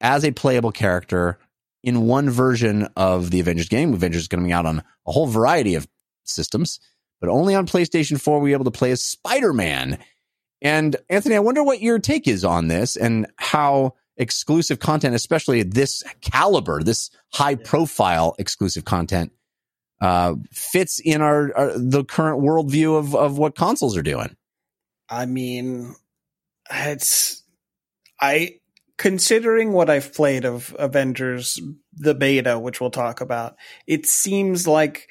as 0.00 0.24
a 0.24 0.30
playable 0.30 0.72
character 0.72 1.38
in 1.82 2.02
one 2.02 2.30
version 2.30 2.88
of 2.96 3.30
the 3.30 3.40
Avengers 3.40 3.68
game. 3.68 3.94
Avengers 3.94 4.22
is 4.22 4.28
coming 4.28 4.52
out 4.52 4.66
on 4.66 4.82
a 5.06 5.12
whole 5.12 5.26
variety 5.26 5.74
of 5.74 5.88
systems, 6.24 6.80
but 7.20 7.30
only 7.30 7.54
on 7.54 7.66
PlayStation 7.66 8.20
4 8.20 8.40
we'll 8.40 8.52
able 8.52 8.64
to 8.64 8.70
play 8.70 8.90
as 8.90 9.02
Spider-Man. 9.02 9.98
And 10.62 10.96
Anthony, 11.08 11.36
I 11.36 11.40
wonder 11.40 11.62
what 11.62 11.80
your 11.80 11.98
take 11.98 12.28
is 12.28 12.44
on 12.44 12.68
this 12.68 12.96
and 12.96 13.26
how 13.36 13.94
exclusive 14.16 14.78
content, 14.78 15.14
especially 15.14 15.62
this 15.62 16.02
caliber, 16.20 16.82
this 16.82 17.10
high 17.32 17.54
profile 17.54 18.34
exclusive 18.38 18.84
content, 18.84 19.32
uh, 20.00 20.34
fits 20.52 20.98
in 20.98 21.22
our, 21.22 21.56
our 21.56 21.78
the 21.78 22.04
current 22.04 22.42
worldview 22.42 22.98
of 22.98 23.14
of 23.14 23.38
what 23.38 23.54
consoles 23.54 23.96
are 23.96 24.02
doing. 24.02 24.36
I 25.08 25.26
mean, 25.26 25.94
it's 26.70 27.42
I 28.20 28.59
considering 29.00 29.72
what 29.72 29.88
I've 29.88 30.12
played 30.12 30.44
of 30.44 30.76
Avengers 30.78 31.58
the 31.94 32.14
beta, 32.14 32.58
which 32.58 32.82
we'll 32.82 32.90
talk 32.90 33.22
about. 33.22 33.56
It 33.86 34.04
seems 34.04 34.68
like 34.68 35.08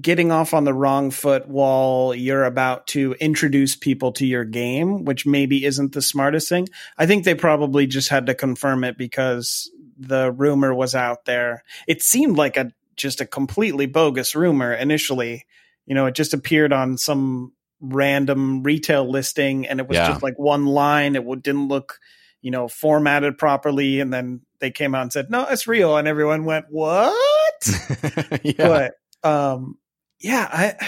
getting 0.00 0.30
off 0.30 0.54
on 0.54 0.62
the 0.62 0.72
wrong 0.72 1.10
foot 1.10 1.48
while 1.48 2.14
you're 2.14 2.44
about 2.44 2.86
to 2.88 3.16
introduce 3.18 3.74
people 3.74 4.12
to 4.12 4.24
your 4.24 4.44
game, 4.44 5.04
which 5.04 5.26
maybe 5.26 5.64
isn't 5.64 5.94
the 5.94 6.00
smartest 6.00 6.48
thing. 6.48 6.68
I 6.96 7.06
think 7.06 7.24
they 7.24 7.34
probably 7.34 7.88
just 7.88 8.08
had 8.08 8.26
to 8.26 8.36
confirm 8.36 8.84
it 8.84 8.96
because 8.96 9.68
the 9.98 10.30
rumor 10.30 10.72
was 10.72 10.94
out 10.94 11.24
there. 11.24 11.64
It 11.88 12.02
seemed 12.02 12.36
like 12.36 12.56
a 12.56 12.70
just 12.94 13.20
a 13.20 13.26
completely 13.26 13.86
bogus 13.86 14.36
rumor 14.36 14.72
initially. 14.72 15.44
You 15.86 15.96
know, 15.96 16.06
it 16.06 16.14
just 16.14 16.34
appeared 16.34 16.72
on 16.72 16.98
some 16.98 17.52
random 17.80 18.62
retail 18.62 19.10
listing 19.10 19.66
and 19.66 19.80
it 19.80 19.88
was 19.88 19.96
Yeah. 19.96 20.06
just 20.10 20.22
like 20.22 20.38
one 20.38 20.66
line. 20.66 21.16
It 21.16 21.24
didn't 21.42 21.66
look, 21.66 21.98
you 22.40 22.50
know, 22.50 22.68
formatted 22.68 23.38
properly. 23.38 24.00
And 24.00 24.12
then 24.12 24.42
they 24.60 24.70
came 24.70 24.94
out 24.94 25.02
and 25.02 25.12
said, 25.12 25.30
no, 25.30 25.46
it's 25.48 25.66
real. 25.66 25.96
And 25.96 26.08
everyone 26.08 26.44
went, 26.44 26.66
what? 26.70 27.54
yeah. 28.42 28.54
But 28.56 28.94
um, 29.28 29.78
yeah, 30.20 30.48
I 30.50 30.86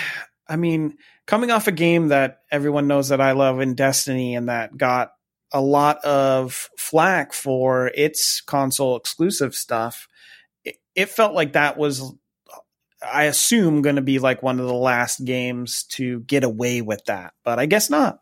I 0.49 0.57
mean, 0.57 0.97
coming 1.27 1.51
off 1.51 1.69
a 1.69 1.73
game 1.73 2.09
that 2.09 2.41
everyone 2.51 2.89
knows 2.89 3.09
that 3.09 3.21
I 3.21 3.33
love 3.33 3.61
in 3.61 3.75
Destiny 3.75 4.35
and 4.35 4.49
that 4.49 4.77
got 4.77 5.13
a 5.53 5.61
lot 5.61 5.99
of 6.05 6.69
flack 6.79 7.33
for 7.33 7.91
its 7.95 8.41
console 8.41 8.97
exclusive 8.97 9.55
stuff, 9.55 10.09
it, 10.65 10.77
it 10.95 11.09
felt 11.09 11.35
like 11.35 11.55
that 11.55 11.77
was 11.77 12.15
I 13.03 13.25
assume 13.25 13.83
going 13.83 13.97
to 13.97 14.03
be 14.03 14.19
like 14.19 14.43
one 14.43 14.61
of 14.61 14.67
the 14.67 14.75
last 14.75 15.25
games 15.25 15.85
to 15.91 16.21
get 16.21 16.45
away 16.45 16.83
with 16.83 17.05
that, 17.07 17.33
but 17.45 17.59
I 17.59 17.67
guess 17.67 17.89
not. 17.89 18.21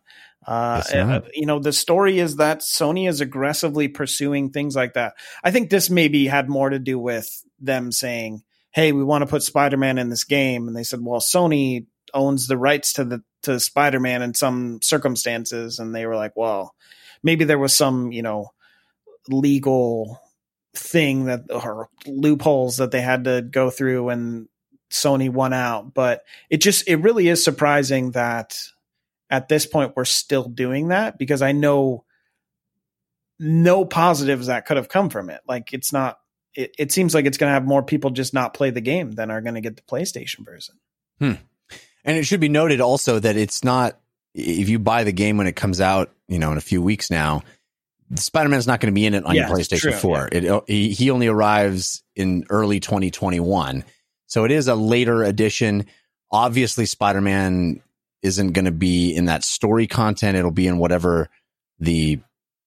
Uh, 0.49 0.83
uh, 0.95 1.21
you 1.35 1.45
know, 1.45 1.59
the 1.59 1.75
story 1.75 2.19
is 2.19 2.37
that 2.37 2.61
Sony 2.61 3.07
is 3.07 3.21
aggressively 3.21 3.87
pursuing 3.87 4.49
things 4.49 4.75
like 4.75 4.95
that. 4.95 5.13
I 5.45 5.51
think 5.51 5.69
this 5.69 5.91
maybe 5.91 6.27
had 6.27 6.49
more 6.49 6.71
to 6.71 6.79
do 6.79 6.99
with 6.99 7.45
them 7.61 7.93
saying, 7.93 8.43
"Hey, 8.71 8.93
we 8.93 9.05
want 9.05 9.21
to 9.21 9.27
put 9.27 9.43
Spider-Man 9.43 9.99
in 9.99 10.09
this 10.09 10.25
game," 10.25 10.67
and 10.67 10.75
they 10.75 10.85
said, 10.85 11.01
"Well, 11.03 11.21
Sony 11.21 11.85
owns 12.15 12.47
the 12.47 12.57
rights 12.57 12.95
to 12.95 13.05
the 13.05 13.23
to 13.43 13.61
Spider-Man 13.61 14.23
in 14.23 14.33
some 14.33 14.81
circumstances," 14.83 15.79
and 15.79 15.95
they 15.95 16.07
were 16.07 16.17
like, 16.17 16.33
"Well, 16.35 16.75
maybe 17.23 17.45
there 17.45 17.59
was 17.59 17.77
some, 17.77 18.11
you 18.11 18.23
know, 18.23 18.53
legal 19.29 20.19
thing 20.75 21.27
that 21.27 21.43
or 21.51 21.91
loopholes 22.07 22.79
that 22.79 22.91
they 22.91 23.03
had 23.03 23.25
to 23.25 23.43
go 23.43 23.69
through 23.69 24.09
and 24.09 24.49
Sony 24.91 25.29
won 25.29 25.53
out 25.53 25.93
but 25.93 26.23
it 26.51 26.59
just 26.59 26.87
it 26.89 26.97
really 26.97 27.29
is 27.29 27.43
surprising 27.43 28.13
that 28.13 28.57
at 29.31 29.49
this 29.49 29.67
point 29.67 29.93
we're 29.97 30.05
still 30.05 30.45
doing 30.45 30.89
that 30.89 31.19
because 31.19 31.43
I 31.43 31.53
know 31.53 32.05
no 33.39 33.85
positives 33.85 34.49
that 34.49 34.67
could 34.67 34.77
have 34.77 34.89
come 34.89 35.11
from 35.11 35.31
it 35.31 35.41
like 35.47 35.73
it's 35.73 35.93
not 35.93 36.19
it, 36.55 36.75
it 36.79 36.93
seems 36.93 37.15
like 37.15 37.25
it's 37.25 37.39
going 37.39 37.49
to 37.49 37.55
have 37.55 37.67
more 37.67 37.83
people 37.83 38.11
just 38.11 38.35
not 38.35 38.55
play 38.55 38.71
the 38.71 38.81
game 38.81 39.13
than 39.13 39.31
are 39.31 39.41
going 39.41 39.55
to 39.55 39.61
get 39.61 39.77
the 39.77 39.83
PlayStation 39.83 40.45
version 40.45 40.75
hmm. 41.19 41.35
And 42.05 42.17
it 42.17 42.25
should 42.25 42.41
be 42.41 42.49
noted 42.49 42.81
also 42.81 43.19
that 43.19 43.37
it's 43.37 43.63
not 43.63 43.99
if 44.35 44.69
you 44.71 44.79
buy 44.79 45.05
the 45.05 45.13
game 45.13 45.37
when 45.37 45.47
it 45.47 45.57
comes 45.57 45.79
out, 45.81 46.11
you 46.27 46.39
know, 46.39 46.53
in 46.53 46.59
a 46.59 46.63
few 46.63 46.81
weeks 46.81 47.11
now, 47.11 47.43
Spider 48.15 48.49
Man's 48.49 48.67
not 48.67 48.81
going 48.81 48.93
to 48.93 48.99
be 48.99 49.05
in 49.05 49.13
it 49.13 49.25
on 49.27 49.35
Yeah, 49.35 49.49
your 49.49 49.59
PlayStation 49.59 49.81
true, 49.81 49.93
4. 49.93 50.29
It 50.33 50.45
oh, 50.47 50.65
he, 50.67 50.91
he 50.91 51.11
only 51.11 51.27
arrives 51.27 52.03
in 52.17 52.47
early 52.49 52.81
2021. 52.81 53.85
So 54.27 54.45
it 54.45 54.51
is 54.51 54.69
a 54.69 54.75
later 54.75 55.23
edition. 55.23 55.87
Obviously, 56.31 56.87
Spider 56.87 57.21
Man 57.21 57.83
isn't 58.23 58.53
going 58.53 58.65
to 58.65 58.73
be 58.73 59.15
in 59.15 59.27
that 59.27 59.45
story 59.45 59.87
content. 59.87 60.37
It'll 60.37 60.51
be 60.51 60.67
in 60.67 60.79
whatever 60.79 61.29
the 61.79 62.21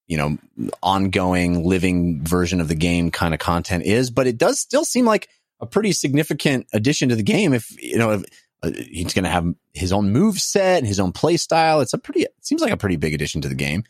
you 0.06 0.16
know 0.16 0.38
ongoing 0.82 1.64
living 1.64 2.24
version 2.24 2.60
of 2.60 2.68
the 2.68 2.74
game 2.74 3.10
kind 3.10 3.34
of 3.34 3.40
content 3.40 3.84
is. 3.84 4.10
But 4.10 4.26
it 4.26 4.38
does 4.38 4.60
still 4.60 4.84
seem 4.84 5.04
like 5.04 5.28
a 5.60 5.66
pretty 5.66 5.92
significant 5.92 6.66
addition 6.72 7.08
to 7.10 7.16
the 7.16 7.22
game. 7.22 7.52
If 7.52 7.70
you 7.82 7.98
know 7.98 8.12
if, 8.12 8.24
uh, 8.62 8.70
he's 8.72 9.14
going 9.14 9.24
to 9.24 9.30
have 9.30 9.46
his 9.72 9.92
own 9.92 10.12
move 10.12 10.38
set 10.38 10.78
and 10.78 10.86
his 10.86 11.00
own 11.00 11.12
play 11.12 11.36
style, 11.36 11.80
it's 11.80 11.94
a 11.94 11.98
pretty 11.98 12.22
it 12.22 12.34
seems 12.40 12.60
like 12.60 12.72
a 12.72 12.76
pretty 12.76 12.96
big 12.96 13.14
addition 13.14 13.40
to 13.42 13.48
the 13.48 13.54
game. 13.54 13.84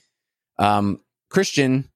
Um, 0.58 1.00
Christian, 1.30 1.90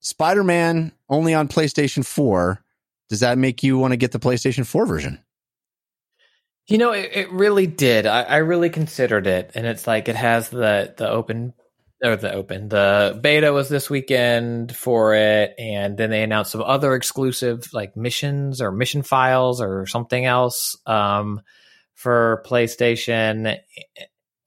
Spider 0.00 0.44
Man 0.44 0.92
only 1.08 1.34
on 1.34 1.48
PlayStation 1.48 2.04
Four. 2.04 2.62
Does 3.08 3.20
that 3.20 3.38
make 3.38 3.62
you 3.62 3.78
want 3.78 3.92
to 3.92 3.96
get 3.96 4.12
the 4.12 4.18
PlayStation 4.18 4.66
Four 4.66 4.86
version? 4.86 5.20
You 6.66 6.78
know, 6.78 6.92
it, 6.92 7.10
it 7.12 7.32
really 7.32 7.66
did. 7.66 8.06
I, 8.06 8.22
I 8.22 8.36
really 8.38 8.70
considered 8.70 9.26
it, 9.26 9.52
and 9.54 9.66
it's 9.66 9.86
like 9.86 10.08
it 10.08 10.16
has 10.16 10.48
the 10.48 10.94
the 10.96 11.08
open 11.08 11.54
or 12.02 12.16
the 12.16 12.32
open 12.32 12.68
the 12.68 13.18
beta 13.22 13.52
was 13.52 13.68
this 13.68 13.88
weekend 13.88 14.74
for 14.74 15.14
it, 15.14 15.54
and 15.58 15.96
then 15.96 16.10
they 16.10 16.22
announced 16.22 16.52
some 16.52 16.62
other 16.62 16.94
exclusive 16.94 17.68
like 17.72 17.96
missions 17.96 18.60
or 18.60 18.72
mission 18.72 19.02
files 19.02 19.60
or 19.60 19.86
something 19.86 20.24
else 20.24 20.76
um, 20.86 21.40
for 21.94 22.42
PlayStation. 22.46 23.58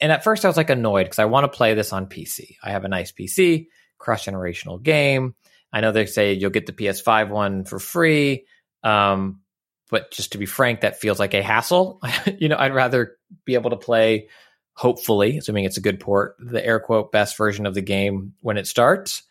And 0.02 0.12
at 0.12 0.24
first, 0.24 0.44
I 0.44 0.50
was 0.50 0.58
like 0.58 0.70
annoyed 0.70 1.06
because 1.06 1.20
I 1.20 1.26
want 1.26 1.46
to 1.46 1.58
play 1.58 1.74
this 1.74 1.94
on 1.94 2.08
PC. 2.08 2.56
I 2.64 2.72
have 2.72 2.86
a 2.86 2.90
nice 2.90 3.12
PC, 3.12 3.68
cross 3.98 4.26
generational 4.26 4.82
game. 4.82 5.36
I 5.72 5.82
know 5.82 5.92
they 5.92 6.06
say 6.06 6.34
you'll 6.34 6.50
get 6.50 6.66
the 6.66 6.74
PS5 6.74 7.30
one 7.30 7.64
for 7.64 7.80
free. 7.80 8.46
Um, 8.84 9.42
but 9.90 10.12
just 10.12 10.32
to 10.32 10.38
be 10.38 10.46
frank, 10.46 10.82
that 10.82 11.00
feels 11.00 11.20
like 11.20 11.34
a 11.34 11.44
hassle. 11.44 12.02
you 12.38 12.50
know, 12.50 12.58
I'd 12.58 12.74
rather 12.74 13.18
be 13.46 13.56
able 13.56 13.72
to 13.72 13.78
play, 13.78 14.28
hopefully, 14.74 15.38
assuming 15.38 15.66
it's 15.66 15.78
a 15.78 15.82
good 15.82 16.00
port, 16.00 16.36
the 16.40 16.66
air 16.66 16.80
quote 16.80 17.12
best 17.12 17.38
version 17.38 17.66
of 17.66 17.74
the 17.74 17.82
game 17.82 18.34
when 18.42 18.58
it 18.58 18.68
starts. 18.68 19.24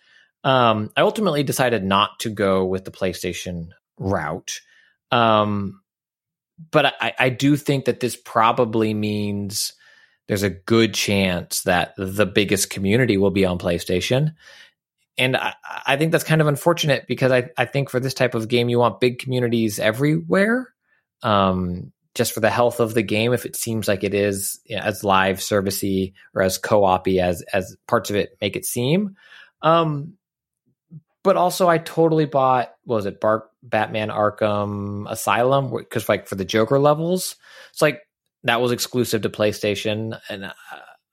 Um, 0.45 0.91
I 0.97 1.01
ultimately 1.03 1.43
decided 1.43 1.85
not 1.85 2.21
to 2.21 2.31
go 2.31 2.65
with 2.65 2.85
the 2.85 2.91
PlayStation 2.91 3.69
route. 3.99 4.61
Um, 5.11 5.81
but 6.71 6.95
I, 7.01 7.15
I 7.19 7.29
do 7.29 7.57
think 7.57 7.85
that 7.85 8.01
this 8.01 8.17
probably 8.17 8.95
means 8.95 9.73
there's 10.27 10.43
a 10.43 10.51
good 10.51 10.93
chance 10.93 11.63
that 11.63 11.95
the 11.97 12.27
biggest 12.27 12.71
community 12.71 13.17
will 13.17 13.31
be 13.31 13.45
on 13.45 13.59
PlayStation. 13.59 14.35
And 15.19 15.37
I, 15.37 15.55
I 15.87 15.97
think 15.97 16.13
that's 16.13 16.25
kind 16.25 16.41
of 16.41 16.47
unfortunate 16.47 17.07
because 17.09 17.33
I, 17.33 17.51
I 17.57 17.65
think 17.65 17.91
for 17.91 18.01
this 18.01 18.15
type 18.15 18.35
of 18.35 18.49
game, 18.49 18.69
you 18.69 18.79
want 18.79 19.01
big 19.01 19.19
communities 19.19 19.79
everywhere. 19.79 20.73
Um, 21.23 21.93
just 22.15 22.33
for 22.33 22.41
the 22.41 22.51
health 22.51 22.81
of 22.81 22.95
the 22.95 23.03
game, 23.03 23.33
if 23.33 23.45
it 23.45 23.57
seems 23.57 23.87
like 23.87 24.03
it 24.03 24.15
is 24.15 24.61
you 24.65 24.77
know, 24.77 24.83
as 24.83 25.05
live 25.05 25.39
servicey 25.39 26.15
or 26.35 26.43
as 26.43 26.59
co-op 26.59 27.07
as 27.09 27.43
as 27.53 27.77
parts 27.87 28.11
of 28.11 28.17
it 28.17 28.37
make 28.41 28.57
it 28.57 28.65
seem. 28.65 29.17
Um, 29.63 30.15
but 31.23 31.37
also, 31.37 31.69
I 31.69 31.79
totally 31.79 32.25
bought 32.25 32.73
what 32.85 32.97
was 32.97 33.07
it 33.07 33.23
Batman 33.63 34.09
Arkham 34.09 35.11
Asylum 35.11 35.71
because 35.71 36.09
like 36.09 36.27
for 36.27 36.37
the 36.37 36.45
Joker 36.45 36.79
levels, 36.79 37.37
it's 37.71 37.83
like 37.83 38.01
that 38.45 38.61
was 38.61 38.73
exclusive 38.73 39.23
to 39.23 39.29
PlayStation, 39.29 40.19
and 40.29 40.53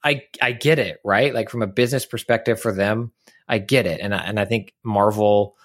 I 0.04 0.24
I 0.42 0.52
get 0.54 0.80
it 0.80 1.00
right. 1.04 1.34
Like 1.34 1.50
from 1.50 1.64
a 1.64 1.68
business 1.68 2.06
perspective 2.06 2.60
for 2.60 2.72
them, 2.72 3.12
I 3.48 3.60
get 3.60 3.86
it, 3.86 4.00
and 4.02 4.14
I, 4.14 4.20
and 4.20 4.40
I 4.40 4.46
think 4.46 4.74
Marvel, 4.84 5.56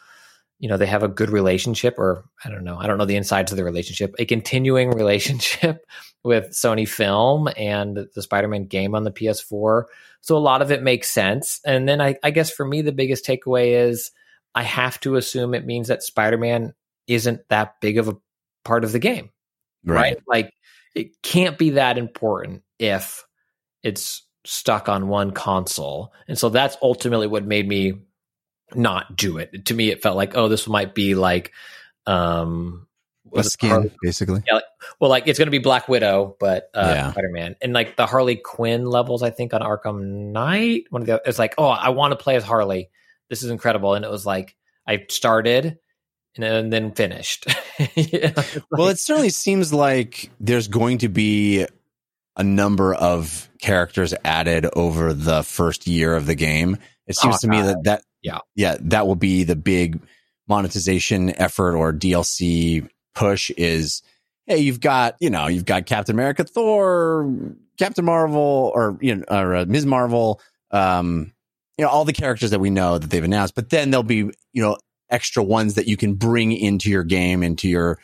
you 0.59 0.69
know, 0.69 0.77
they 0.77 0.87
have 0.87 1.03
a 1.03 1.09
good 1.09 1.31
relationship, 1.31 1.99
or 1.99 2.25
I 2.45 2.51
don't 2.51 2.65
know, 2.65 2.77
I 2.79 2.87
don't 2.87 2.99
know 2.99 3.07
the 3.07 3.17
insides 3.17 3.53
of 3.53 3.57
the 3.57 3.65
relationship, 3.65 4.15
a 4.19 4.25
continuing 4.25 4.91
relationship 4.97 5.87
with 6.23 6.51
Sony 6.51 6.89
Film 6.89 7.49
and 7.57 8.07
the 8.15 8.23
Spider-Man 8.23 8.67
game 8.67 8.95
on 8.95 9.05
the 9.05 9.11
PS4. 9.11 9.85
So 10.21 10.37
a 10.37 10.39
lot 10.39 10.61
of 10.61 10.71
it 10.71 10.83
makes 10.83 11.11
sense, 11.11 11.61
and 11.65 11.89
then 11.89 12.01
I, 12.01 12.17
I 12.23 12.31
guess 12.31 12.51
for 12.51 12.67
me 12.67 12.83
the 12.83 12.93
biggest 12.93 13.25
takeaway 13.25 13.89
is 13.89 14.11
I 14.55 14.63
have 14.63 15.01
to 15.01 15.17
assume 15.17 15.55
it 15.55 15.67
means 15.67 15.89
that 15.89 16.03
Spider-Man 16.03 16.75
isn't 17.07 17.49
that 17.49 17.81
big 17.81 17.99
of 17.99 18.09
a 18.09 18.17
part 18.65 18.85
of 18.85 18.93
the 18.93 18.99
game, 18.99 19.31
right? 19.85 20.19
Like 20.27 20.53
it 20.95 21.23
can't 21.23 21.57
be 21.57 21.71
that 21.71 21.99
important 21.99 22.63
if 22.79 23.25
it's 23.83 24.23
stuck 24.45 24.89
on 24.89 25.09
one 25.09 25.31
console. 25.33 26.13
And 26.29 26.39
so 26.39 26.49
that's 26.49 26.77
ultimately 26.83 27.27
what 27.27 27.45
made 27.45 27.69
me 27.69 27.95
not 28.75 29.17
do 29.17 29.39
it. 29.39 29.67
To 29.67 29.75
me, 29.75 29.91
it 29.91 30.03
felt 30.03 30.17
like, 30.17 30.37
oh, 30.37 30.49
this 30.49 30.67
might 30.69 30.95
be 30.95 31.15
like, 31.15 31.53
um, 32.07 32.87
A 33.35 33.45
skin, 33.45 33.71
Harley- 33.71 33.93
basically. 34.03 34.43
well, 35.01 35.11
like 35.11 35.27
it's 35.29 35.39
going 35.39 35.47
to 35.47 35.51
be 35.53 35.59
Black 35.59 35.89
Widow, 35.89 36.37
but 36.41 36.71
uh, 36.75 36.93
Yeah. 36.95 37.13
Spider 37.13 37.31
Man, 37.31 37.57
and 37.61 37.73
like 37.73 37.97
the 37.97 38.07
Harley 38.07 38.37
Quinn 38.37 38.87
levels, 38.87 39.23
I 39.23 39.31
think 39.31 39.53
on 39.55 39.61
Arkham 39.61 40.33
Knight. 40.33 40.85
One 40.91 41.03
of 41.03 41.07
the 41.07 41.23
it's 41.27 41.39
like, 41.39 41.55
oh, 41.59 41.67
I 41.67 41.91
want 41.91 42.13
to 42.13 42.17
play 42.17 42.37
as 42.37 42.45
Harley. 42.45 42.91
This 43.29 43.43
is 43.43 43.51
incredible, 43.51 43.95
and 43.95 44.05
it 44.05 44.11
was 44.11 44.25
like 44.27 44.57
I 44.87 45.05
started 45.09 45.79
and, 46.37 46.43
then- 46.45 46.71
then 46.71 46.93
finished. 46.93 47.47
Yeah, 47.97 48.33
it's 48.37 48.59
Well, 48.71 48.89
it 48.89 48.99
certainly 48.99 49.31
seems 49.31 49.73
like 49.73 50.31
there's 50.39 50.69
going 50.69 50.99
to 50.99 51.09
be 51.09 51.67
a 52.41 52.43
number 52.43 52.95
of 52.95 53.51
characters 53.61 54.15
added 54.25 54.67
over 54.75 55.13
the 55.13 55.43
first 55.43 55.87
year 55.87 56.17
of 56.17 56.25
the 56.25 56.35
game. 56.35 56.79
It 57.07 57.15
seems 57.17 57.41
to 57.41 57.49
me 57.49 57.61
that 57.61 57.85
that 57.85 58.03
Yeah. 58.23 58.39
yeah 58.57 58.77
that 58.81 59.07
will 59.07 59.15
be 59.15 59.45
the 59.45 59.57
big 59.57 60.01
monetization 60.49 61.31
effort 61.39 61.77
or 61.77 61.93
DLC 61.93 62.89
push. 63.15 63.51
Is 63.59 64.03
hey, 64.47 64.59
you've 64.59 64.81
got 64.81 65.17
you 65.21 65.29
know 65.29 65.49
you've 65.49 65.67
got 65.67 65.85
Captain 65.85 66.15
America, 66.17 66.45
Thor, 66.45 67.31
Captain 67.79 68.07
Marvel, 68.07 68.73
or 68.75 68.97
you 69.03 69.17
know 69.17 69.25
or 69.31 69.57
uh, 69.57 69.65
Ms. 69.67 69.85
Marvel. 69.85 70.41
Um, 70.71 71.33
you 71.77 71.85
know 71.85 71.91
all 71.91 72.07
the 72.07 72.15
characters 72.15 72.53
that 72.53 72.61
we 72.61 72.71
know 72.71 72.97
that 72.97 73.11
they've 73.11 73.23
announced, 73.23 73.55
but 73.55 73.69
then 73.69 73.91
there'll 73.91 74.03
be 74.03 74.31
you 74.53 74.63
know 74.63 74.79
extra 75.11 75.43
ones 75.43 75.75
that 75.75 75.87
you 75.89 75.99
can 75.99 76.15
bring 76.15 76.53
into 76.53 76.89
your 76.89 77.05
game, 77.05 77.43
into 77.43 77.69
your 77.69 77.99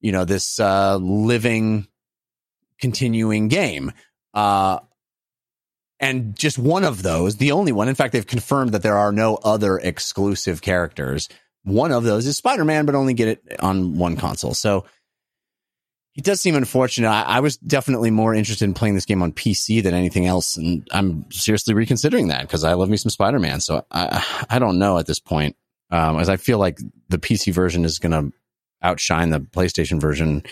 you 0.00 0.10
know 0.10 0.24
this 0.24 0.58
uh, 0.58 0.96
living 0.96 1.86
continuing 2.84 3.48
game. 3.48 3.90
Uh, 4.34 4.78
and 6.00 6.36
just 6.36 6.58
one 6.58 6.84
of 6.84 7.02
those, 7.02 7.36
the 7.36 7.52
only 7.52 7.72
one. 7.72 7.88
In 7.88 7.94
fact, 7.94 8.12
they've 8.12 8.26
confirmed 8.26 8.72
that 8.72 8.82
there 8.82 8.98
are 8.98 9.10
no 9.10 9.36
other 9.36 9.78
exclusive 9.78 10.60
characters. 10.60 11.30
One 11.62 11.92
of 11.92 12.04
those 12.04 12.26
is 12.26 12.36
Spider 12.36 12.62
Man, 12.62 12.84
but 12.84 12.94
only 12.94 13.14
get 13.14 13.28
it 13.28 13.42
on 13.60 13.96
one 13.96 14.16
console. 14.16 14.52
So 14.52 14.84
it 16.14 16.24
does 16.24 16.42
seem 16.42 16.56
unfortunate. 16.56 17.08
I, 17.08 17.22
I 17.22 17.40
was 17.40 17.56
definitely 17.56 18.10
more 18.10 18.34
interested 18.34 18.66
in 18.66 18.74
playing 18.74 18.96
this 18.96 19.06
game 19.06 19.22
on 19.22 19.32
PC 19.32 19.82
than 19.82 19.94
anything 19.94 20.26
else, 20.26 20.58
and 20.58 20.86
I'm 20.92 21.24
seriously 21.30 21.72
reconsidering 21.72 22.28
that 22.28 22.42
because 22.42 22.64
I 22.64 22.74
love 22.74 22.90
me 22.90 22.98
some 22.98 23.08
Spider 23.08 23.38
Man. 23.38 23.60
So 23.60 23.86
I, 23.90 24.22
I 24.50 24.58
don't 24.58 24.78
know 24.78 24.98
at 24.98 25.06
this 25.06 25.20
point, 25.20 25.56
um, 25.90 26.18
as 26.18 26.28
I 26.28 26.36
feel 26.36 26.58
like 26.58 26.80
the 27.08 27.18
PC 27.18 27.54
version 27.54 27.86
is 27.86 27.98
going 27.98 28.12
to 28.12 28.36
outshine 28.82 29.30
the 29.30 29.40
PlayStation 29.40 30.02
version, 30.02 30.42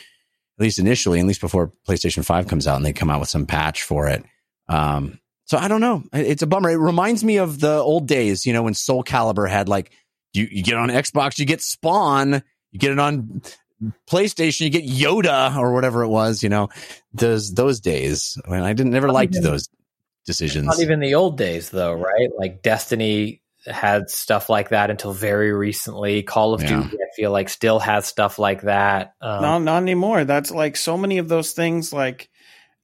at 0.59 0.63
least 0.63 0.79
initially, 0.79 1.21
at 1.21 1.27
least 1.27 1.41
before 1.41 1.73
PlayStation 1.89 2.25
5 2.25 2.47
comes 2.47 2.67
out 2.67 2.77
and 2.77 2.85
they 2.85 2.93
come 2.93 3.11
out 3.11 3.21
with 3.21 3.29
some 3.29 3.47
patch 3.47 3.83
for 3.83 4.09
it. 4.09 4.25
Um, 4.69 5.19
so 5.45 5.59
I 5.59 5.69
don't 5.69 5.81
know. 5.81 6.05
It's 6.13 6.43
a 6.43 6.47
bummer. 6.47 6.71
It 6.71 6.77
reminds 6.77 7.25
me 7.25 7.39
of 7.39 7.61
the 7.61 7.75
old 7.75 8.07
days, 8.07 8.47
you 8.47 8.53
know, 8.53 8.63
when 8.63 8.75
Soul 8.75 9.03
Calibur 9.05 9.49
had 9.49 9.69
like, 9.69 9.91
you, 10.33 10.49
you 10.51 10.63
get 10.63 10.77
on 10.77 10.89
Xbox, 10.89 11.39
you 11.39 11.45
get 11.45 11.61
Spawn, 11.61 12.43
you 12.71 12.79
get 12.79 12.93
it 12.93 12.99
on 12.99 13.43
PlayStation, 14.09 14.61
you 14.61 14.71
get 14.71 14.87
Yoda 14.87 15.57
or 15.57 15.75
whatever 15.75 16.03
it 16.03 16.09
was, 16.09 16.43
you 16.43 16.49
know, 16.49 16.69
those, 17.13 17.53
those 17.53 17.81
days 17.81 18.39
when 18.47 18.63
I 18.63 18.73
didn't 18.73 18.93
never 18.93 19.11
liked 19.11 19.35
those. 19.43 19.69
decisions. 20.25 20.67
Not 20.67 20.81
even 20.81 21.01
the 21.01 21.17
old 21.17 21.37
days, 21.37 21.71
though, 21.71 21.93
right? 21.93 22.31
Like 22.39 22.63
Destiny 22.63 23.41
had 23.67 24.11
stuff 24.11 24.49
like 24.49 24.71
that 24.71 24.91
until 24.91 25.13
very 25.13 25.53
recently. 25.53 26.23
Call 26.23 26.55
of 26.55 26.63
Yeah. 26.63 26.83
Duty, 26.83 26.97
I 26.97 27.07
feel 27.15 27.31
like, 27.31 27.49
still 27.49 27.79
has 27.79 28.07
stuff 28.07 28.39
like 28.39 28.63
that. 28.63 29.15
Um, 29.21 29.43
no, 29.43 29.59
not 29.59 29.83
anymore. 29.83 30.25
That's 30.25 30.51
like 30.51 30.77
so 30.77 30.97
many 30.97 31.19
of 31.19 31.29
those 31.29 31.53
things. 31.53 31.93
Like 31.93 32.29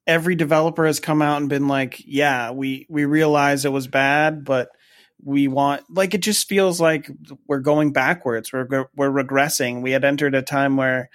every 0.07 0.37
developer 0.37 0.87
has 0.87 1.01
come 1.01 1.21
out 1.23 1.41
and 1.41 1.49
been 1.49 1.69
like, 1.69 2.03
"Yeah, 2.07 2.53
we 2.53 2.87
we 2.89 3.05
realize 3.05 3.65
it 3.65 3.73
was 3.73 3.87
bad, 3.89 4.45
but 4.45 4.69
we 5.23 5.49
want." 5.49 5.83
Like 5.91 6.15
it 6.15 6.23
just 6.23 6.49
feels 6.49 6.81
like 6.81 7.11
we're 7.47 7.59
going 7.61 7.93
backwards. 7.93 8.53
We're 8.53 8.87
we're 8.97 9.11
regressing. 9.11 9.83
We 9.83 9.91
had 9.93 10.05
entered 10.05 10.35
a 10.35 10.43
time 10.43 10.77
where 10.77 11.11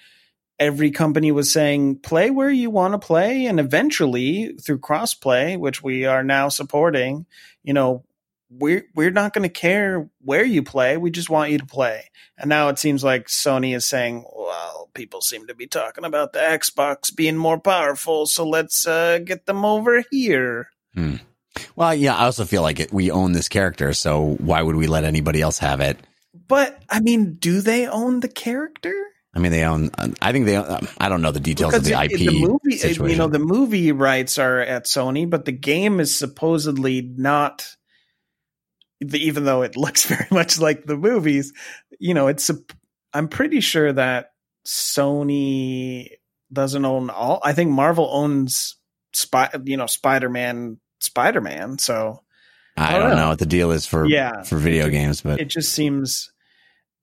every 0.60 0.92
company 0.92 1.32
was 1.32 1.52
saying, 1.52 2.00
"Play 2.00 2.30
where 2.32 2.52
you 2.52 2.70
want 2.70 2.94
to 2.94 3.00
play," 3.06 3.46
and 3.46 3.60
eventually 3.60 4.56
through 4.62 4.80
crossplay, 4.80 5.58
which 5.58 5.82
we 5.82 6.06
are 6.06 6.24
now 6.24 6.50
supporting, 6.50 7.26
you 7.64 7.74
know. 7.74 8.04
We're 8.50 8.86
we're 8.94 9.12
not 9.12 9.34
going 9.34 9.44
to 9.44 9.50
care 9.50 10.10
where 10.22 10.46
you 10.46 10.64
play. 10.64 10.98
We 10.98 11.12
just 11.12 11.30
want 11.30 11.52
you 11.52 11.58
to 11.58 11.66
play. 11.66 12.10
And 12.38 12.50
now 12.50 12.70
it 12.70 12.80
seems 12.80 13.04
like 13.04 13.28
Sony 13.28 13.76
is 13.76 13.86
saying, 13.86 14.26
well, 14.36 14.90
people 14.94 15.22
seem 15.22 15.48
to 15.48 15.56
be 15.56 15.68
talking 15.68 16.04
about 16.06 16.34
the 16.34 16.40
Xbox 16.40 17.16
being 17.16 17.38
more 17.38 17.60
powerful, 17.60 18.26
so 18.26 18.48
let's 18.48 18.86
uh, 18.88 19.20
get 19.20 19.46
them 19.46 19.66
over 19.66 20.04
here. 20.12 20.70
Well, 21.76 21.94
yeah, 21.94 22.16
I 22.16 22.26
also 22.26 22.46
feel 22.46 22.62
like 22.62 22.80
it, 22.80 22.92
we 22.94 23.12
own 23.12 23.32
this 23.34 23.50
character, 23.50 23.94
so 23.94 24.36
why 24.40 24.62
would 24.62 24.76
we 24.76 24.88
let 24.88 25.04
anybody 25.04 25.42
else 25.42 25.60
have 25.60 25.82
it? 25.82 25.98
But 26.48 26.82
I 26.90 27.00
mean, 27.00 27.36
do 27.36 27.62
they 27.62 27.88
own 27.88 28.20
the 28.20 28.28
character? 28.28 28.94
I 29.36 29.40
mean, 29.40 29.52
they 29.52 29.64
own. 29.64 29.90
I 30.22 30.32
think 30.32 30.46
they. 30.46 30.58
Own, 30.58 30.88
I 31.00 31.10
don't 31.10 31.22
know 31.22 31.32
the 31.32 31.40
details 31.40 31.74
of 31.74 31.84
the 31.84 31.94
it- 31.94 32.12
IP 32.12 32.20
the 32.20 32.40
movie, 32.40 32.78
situation. 32.78 33.10
you 33.10 33.18
know, 33.18 33.28
the 33.28 33.40
movie 33.40 33.92
rights 33.92 34.38
are 34.38 34.60
at 34.60 34.86
Sony, 34.86 35.28
but 35.28 35.46
the 35.46 35.52
game 35.52 36.00
is 36.00 36.16
supposedly 36.18 37.02
not. 37.02 37.76
The, 39.04 39.20
even 39.20 39.46
though 39.46 39.62
it 39.62 39.76
looks 39.78 40.06
very 40.06 40.28
much 40.32 40.60
like 40.60 40.86
the 40.86 40.98
movies, 40.98 41.54
you 42.00 42.14
know, 42.14 42.28
it's. 42.28 42.46
sup- 42.46 42.74
I'm 43.16 43.28
pretty 43.28 43.60
sure 43.60 43.94
that 43.94 44.32
Sony 44.66 46.08
doesn't 46.52 46.86
own 46.86 47.10
all. 47.10 47.40
I 47.44 47.54
think 47.54 47.72
Marvel 47.72 48.10
owns 48.12 48.76
Spy, 49.14 49.50
you 49.66 49.78
know, 49.78 49.86
Spider 49.86 50.30
Man, 50.30 50.80
Spider 51.00 51.42
Man. 51.42 51.78
So 51.78 52.24
I 52.78 52.96
oh, 52.96 53.00
don't 53.00 53.18
know 53.18 53.30
what 53.30 53.40
the 53.40 53.46
deal 53.46 53.72
is 53.72 53.86
for 53.86 54.06
Yeah. 54.06 54.44
for 54.44 54.58
video 54.58 54.90
games, 54.90 55.22
but 55.22 55.40
it 55.40 55.46
just 55.46 55.74
seems 55.74 56.32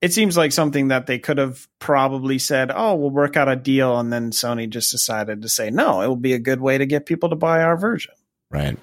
it 0.01 0.11
seems 0.11 0.35
like 0.35 0.51
something 0.51 0.87
that 0.89 1.05
they 1.05 1.19
could 1.19 1.37
have 1.37 1.67
probably 1.79 2.39
said, 2.39 2.71
"Oh, 2.73 2.95
we'll 2.95 3.11
work 3.11 3.37
out 3.37 3.47
a 3.47 3.55
deal," 3.55 3.99
and 3.99 4.11
then 4.11 4.31
Sony 4.31 4.69
just 4.69 4.91
decided 4.91 5.43
to 5.43 5.49
say, 5.49 5.69
"No, 5.69 6.01
it 6.01 6.07
will 6.07 6.15
be 6.15 6.33
a 6.33 6.39
good 6.39 6.59
way 6.59 6.77
to 6.77 6.85
get 6.85 7.05
people 7.05 7.29
to 7.29 7.35
buy 7.35 7.61
our 7.61 7.77
version." 7.77 8.13
Right. 8.49 8.77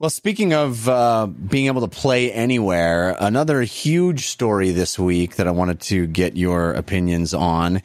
Well, 0.00 0.10
speaking 0.10 0.52
of 0.52 0.88
uh, 0.88 1.26
being 1.26 1.66
able 1.66 1.82
to 1.82 1.88
play 1.88 2.32
anywhere, 2.32 3.16
another 3.20 3.62
huge 3.62 4.26
story 4.26 4.72
this 4.72 4.98
week 4.98 5.36
that 5.36 5.46
I 5.46 5.52
wanted 5.52 5.80
to 5.82 6.08
get 6.08 6.36
your 6.36 6.72
opinions 6.72 7.32
on 7.32 7.80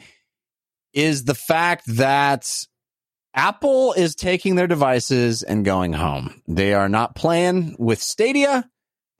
is 0.92 1.24
the 1.24 1.36
fact 1.36 1.84
that 1.86 2.50
Apple 3.32 3.92
is 3.92 4.16
taking 4.16 4.56
their 4.56 4.66
devices 4.66 5.44
and 5.44 5.64
going 5.64 5.92
home. 5.92 6.42
They 6.48 6.74
are 6.74 6.88
not 6.88 7.14
playing 7.14 7.76
with 7.78 8.02
Stadia. 8.02 8.68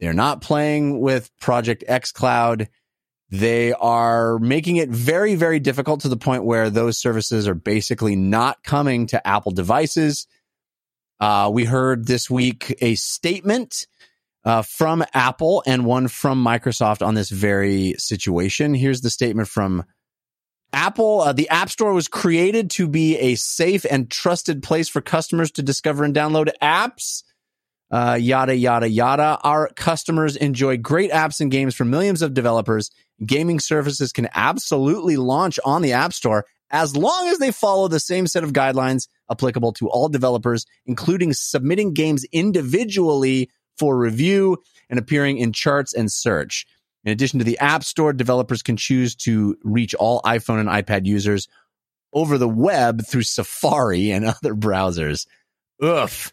They're 0.01 0.13
not 0.13 0.41
playing 0.41 1.01
with 1.01 1.31
Project 1.39 1.85
xCloud. 1.89 2.67
They 3.31 3.73
are 3.73 4.41
making 4.41 4.77
it 4.77 4.89
very, 4.89 5.37
very 5.37 5.61
difficult 5.61 6.01
to 6.01 6.09
the 6.09 6.17
point 6.17 6.45
where 6.45 6.71
those 6.71 6.99
services 6.99 7.47
are 7.47 7.55
basically 7.55 8.17
not 8.17 8.65
coming 8.65 9.07
to 9.07 9.25
Apple 9.25 9.53
devices. 9.53 10.27
Uh, 11.21 11.51
we 11.53 11.65
heard 11.65 12.07
this 12.07 12.31
week 12.31 12.75
a 12.81 12.95
statement 12.95 13.87
uh, 14.45 14.63
from 14.63 15.05
Apple 15.13 15.63
and 15.67 15.85
one 15.85 16.09
from 16.09 16.43
Microsoft 16.43 17.07
on 17.07 17.15
this 17.15 17.29
very 17.29 17.95
situation. 17.99 18.73
Here's 18.73 19.03
the 19.03 19.11
statement 19.11 19.49
from 19.49 19.85
Apple. 20.73 21.21
Uh, 21.21 21.33
the 21.33 21.49
App 21.51 21.69
Store 21.69 21.93
was 21.93 22.09
created 22.09 22.71
to 22.71 22.89
be 22.89 23.19
a 23.19 23.35
safe 23.35 23.85
and 23.91 24.11
trusted 24.11 24.63
place 24.63 24.89
for 24.89 25.01
customers 25.01 25.51
to 25.53 25.63
discover 25.63 26.05
and 26.05 26.15
download 26.15 26.51
apps. 26.63 27.23
Uh, 27.91 28.17
yada, 28.19 28.57
yada, 28.57 28.89
yada. 28.89 29.39
Our 29.43 29.69
customers 29.75 30.37
enjoy 30.37 30.77
great 30.79 31.11
apps 31.11 31.41
and 31.41 31.51
games 31.51 31.75
from 31.75 31.91
millions 31.91 32.23
of 32.23 32.35
developers. 32.35 32.91
Gaming 33.27 33.61
services 33.61 34.13
can 34.13 34.29
absolutely 34.33 35.17
launch 35.17 35.59
on 35.65 35.83
the 35.83 35.93
App 35.93 36.13
Store 36.13 36.47
as 36.71 36.97
long 36.97 37.29
as 37.29 37.39
they 37.39 37.51
follow 37.51 37.89
the 37.89 38.01
same 38.01 38.27
set 38.27 38.45
of 38.45 38.53
guidelines 38.53 39.09
applicable 39.31 39.73
to 39.75 39.89
all 39.89 40.09
developers, 40.09 40.67
including 40.87 41.33
submitting 41.33 41.95
games 41.95 42.25
individually 42.33 43.51
for 43.79 43.97
review 43.97 44.59
and 44.89 44.99
appearing 44.99 45.39
in 45.39 45.53
charts 45.53 45.95
and 45.95 46.11
search. 46.11 46.67
In 47.05 47.13
addition 47.13 47.39
to 47.39 47.45
the 47.45 47.59
App 47.59 47.83
Store, 47.83 48.13
developers 48.13 48.63
can 48.63 48.77
choose 48.77 49.15
to 49.17 49.57
reach 49.63 49.95
all 49.95 50.21
iPhone 50.23 50.61
and 50.61 50.69
iPad 50.69 51.07
users 51.07 51.49
over 52.13 52.37
the 52.37 52.49
web 52.49 53.07
through 53.07 53.23
Safari 53.23 54.11
and 54.11 54.25
other 54.27 54.55
browsers. 54.55 55.27
Oof. 55.83 56.33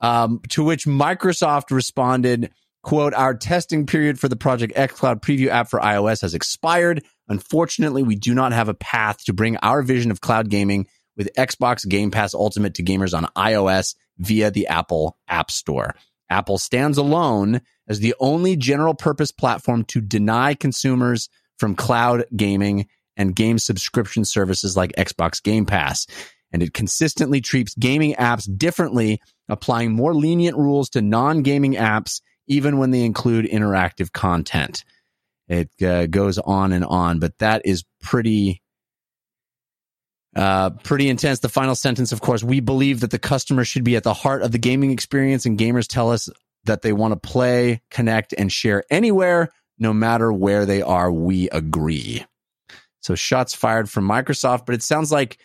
Um, 0.00 0.40
to 0.50 0.64
which 0.64 0.86
Microsoft 0.86 1.70
responded, 1.70 2.50
quote, 2.82 3.12
our 3.12 3.34
testing 3.34 3.84
period 3.84 4.18
for 4.18 4.28
the 4.28 4.36
Project 4.36 4.74
xCloud 4.74 5.20
preview 5.20 5.48
app 5.48 5.68
for 5.68 5.80
iOS 5.80 6.22
has 6.22 6.34
expired. 6.34 7.04
Unfortunately, 7.28 8.02
we 8.02 8.14
do 8.14 8.32
not 8.32 8.52
have 8.52 8.68
a 8.68 8.74
path 8.74 9.24
to 9.24 9.32
bring 9.32 9.56
our 9.58 9.82
vision 9.82 10.10
of 10.10 10.20
cloud 10.20 10.48
gaming 10.48 10.86
with 11.18 11.28
Xbox 11.36 11.86
Game 11.86 12.10
Pass 12.10 12.32
Ultimate 12.32 12.74
to 12.74 12.82
gamers 12.82 13.14
on 13.14 13.28
iOS 13.36 13.96
via 14.18 14.50
the 14.50 14.68
Apple 14.68 15.18
App 15.28 15.50
Store. 15.50 15.94
Apple 16.30 16.58
stands 16.58 16.96
alone 16.96 17.60
as 17.88 18.00
the 18.00 18.14
only 18.20 18.56
general 18.56 18.94
purpose 18.94 19.32
platform 19.32 19.84
to 19.86 20.00
deny 20.00 20.54
consumers 20.54 21.28
from 21.58 21.74
cloud 21.74 22.24
gaming 22.34 22.86
and 23.16 23.34
game 23.34 23.58
subscription 23.58 24.24
services 24.24 24.76
like 24.76 24.92
Xbox 24.92 25.42
Game 25.42 25.66
Pass. 25.66 26.06
And 26.52 26.62
it 26.62 26.72
consistently 26.72 27.40
treats 27.40 27.74
gaming 27.74 28.14
apps 28.14 28.48
differently, 28.56 29.20
applying 29.48 29.92
more 29.92 30.14
lenient 30.14 30.56
rules 30.56 30.88
to 30.90 31.02
non 31.02 31.42
gaming 31.42 31.74
apps, 31.74 32.22
even 32.46 32.78
when 32.78 32.90
they 32.90 33.02
include 33.04 33.44
interactive 33.46 34.12
content. 34.12 34.84
It 35.48 35.70
uh, 35.82 36.06
goes 36.06 36.38
on 36.38 36.72
and 36.72 36.84
on, 36.84 37.18
but 37.18 37.38
that 37.38 37.62
is 37.64 37.84
pretty 38.02 38.62
uh, 40.36 40.70
pretty 40.70 41.08
intense. 41.08 41.40
The 41.40 41.48
final 41.48 41.74
sentence, 41.74 42.12
of 42.12 42.20
course, 42.20 42.42
we 42.42 42.60
believe 42.60 43.00
that 43.00 43.10
the 43.10 43.18
customer 43.18 43.64
should 43.64 43.84
be 43.84 43.96
at 43.96 44.04
the 44.04 44.14
heart 44.14 44.42
of 44.42 44.52
the 44.52 44.58
gaming 44.58 44.90
experience, 44.90 45.46
and 45.46 45.58
gamers 45.58 45.86
tell 45.86 46.10
us 46.10 46.28
that 46.64 46.82
they 46.82 46.92
want 46.92 47.12
to 47.12 47.28
play, 47.28 47.82
connect, 47.90 48.34
and 48.36 48.52
share 48.52 48.84
anywhere, 48.90 49.50
no 49.78 49.92
matter 49.92 50.32
where 50.32 50.66
they 50.66 50.82
are. 50.82 51.10
We 51.10 51.48
agree. 51.50 52.24
So 53.00 53.14
shots 53.14 53.54
fired 53.54 53.88
from 53.88 54.08
Microsoft, 54.08 54.66
but 54.66 54.74
it 54.74 54.82
sounds 54.82 55.10
like 55.10 55.38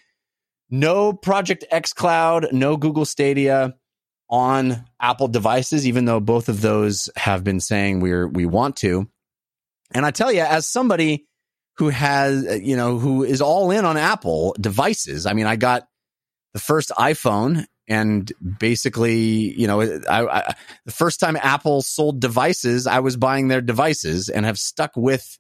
no 0.70 1.14
Project 1.14 1.66
xCloud, 1.72 2.52
no 2.52 2.78
Google 2.78 3.06
Stadia 3.06 3.76
on 4.30 4.84
Apple 5.00 5.28
devices, 5.28 5.88
even 5.88 6.06
though 6.06 6.20
both 6.20 6.50
of 6.50 6.62
those 6.62 7.10
have 7.16 7.44
been 7.44 7.60
saying 7.60 8.00
we're 8.00 8.28
we 8.28 8.46
want 8.46 8.78
to. 8.78 9.08
And 9.94 10.06
I 10.06 10.12
tell 10.12 10.32
you, 10.32 10.42
as 10.42 10.68
somebody 10.68 11.28
who 11.78 11.90
has, 11.90 12.48
uh, 12.48 12.54
you 12.54 12.76
know, 12.76 13.00
who 13.00 13.24
is 13.24 13.42
all 13.42 13.72
in 13.72 13.86
on 13.86 13.98
Apple 13.98 14.56
devices. 14.60 15.26
I 15.26 15.34
mean, 15.34 15.48
I 15.48 15.56
got 15.56 15.88
the 16.54 16.60
first 16.60 16.90
iPhone 16.92 17.66
and 17.88 18.32
basically, 18.60 19.60
you 19.60 19.68
know, 19.68 19.82
I, 19.82 20.40
I, 20.40 20.56
the 20.86 20.92
first 20.92 21.20
time 21.20 21.36
Apple 21.36 21.82
sold 21.82 22.22
devices, 22.22 22.88
I 22.88 23.00
was 23.00 23.18
buying 23.18 23.48
their 23.48 23.62
devices 23.62 24.30
and 24.30 24.46
have 24.46 24.58
stuck 24.58 24.92
with 24.96 25.38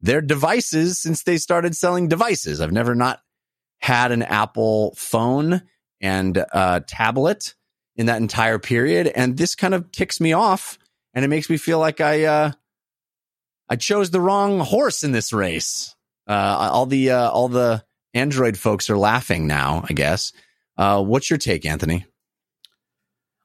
their 0.00 0.20
devices 0.20 0.98
since 0.98 1.22
they 1.22 1.36
started 1.36 1.76
selling 1.76 2.08
devices. 2.08 2.60
I've 2.60 2.72
never 2.72 2.94
not 2.94 3.20
had 3.80 4.10
an 4.10 4.22
Apple 4.22 4.94
phone 4.96 5.62
and 6.00 6.44
uh, 6.52 6.80
tablet 6.86 7.54
in 7.96 8.06
that 8.06 8.20
entire 8.20 8.58
period. 8.58 9.06
And 9.06 9.36
this 9.36 9.54
kind 9.54 9.74
of 9.74 9.92
ticks 9.92 10.20
me 10.20 10.32
off 10.32 10.78
and 11.14 11.24
it 11.24 11.28
makes 11.28 11.48
me 11.48 11.58
feel 11.58 11.78
like 11.78 12.00
I, 12.00 12.24
uh, 12.24 12.52
I 13.68 13.76
chose 13.76 14.10
the 14.10 14.20
wrong 14.20 14.60
horse 14.60 15.02
in 15.02 15.12
this 15.12 15.32
race. 15.32 15.94
Uh, 16.26 16.68
all 16.72 16.86
the 16.86 17.10
uh, 17.10 17.30
all 17.30 17.48
the 17.48 17.84
Android 18.12 18.56
folks 18.56 18.90
are 18.90 18.98
laughing 18.98 19.46
now. 19.46 19.84
I 19.88 19.92
guess. 19.92 20.32
Uh, 20.76 21.02
what's 21.02 21.30
your 21.30 21.38
take, 21.38 21.66
Anthony? 21.66 22.06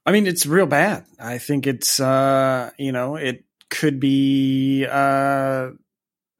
I 0.04 0.12
mean, 0.12 0.26
it's 0.26 0.46
real 0.46 0.66
bad. 0.66 1.04
I 1.18 1.38
think 1.38 1.66
it's 1.66 2.00
uh, 2.00 2.70
you 2.78 2.92
know, 2.92 3.16
it 3.16 3.44
could 3.70 4.00
be 4.00 4.84
uh 4.90 5.70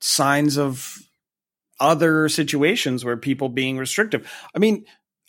signs 0.01 0.59
of 0.59 0.99
other 1.79 2.29
situations 2.29 3.05
where 3.05 3.17
people 3.17 3.49
being 3.49 3.79
restrictive. 3.79 4.31
I 4.55 4.59
mean, 4.59 4.85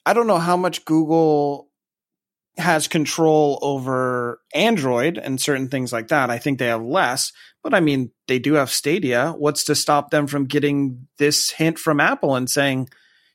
I 0.06 0.14
don't 0.14 0.28
know 0.28 0.40
how 0.40 0.58
much 0.58 0.86
Google 0.86 1.70
has 2.58 2.88
control 2.88 3.60
over 3.62 4.40
Android 4.54 5.18
and 5.18 5.40
certain 5.40 5.70
things 5.70 5.94
like 5.94 6.10
that. 6.10 6.30
I 6.30 6.38
think 6.38 6.60
they 6.60 6.68
have 6.68 6.84
less, 6.84 7.32
but 7.64 7.74
I 7.74 7.80
mean, 7.80 8.12
they 8.28 8.40
do 8.40 8.54
have 8.56 8.70
Stadia. 8.70 9.34
What's 9.38 9.64
to 9.66 9.76
stop 9.76 10.12
them 10.12 10.28
from 10.28 10.46
getting 10.46 11.08
this 11.18 11.50
hint 11.52 11.80
from 11.80 12.00
Apple 12.00 12.36
and 12.36 12.50
saying, 12.50 12.90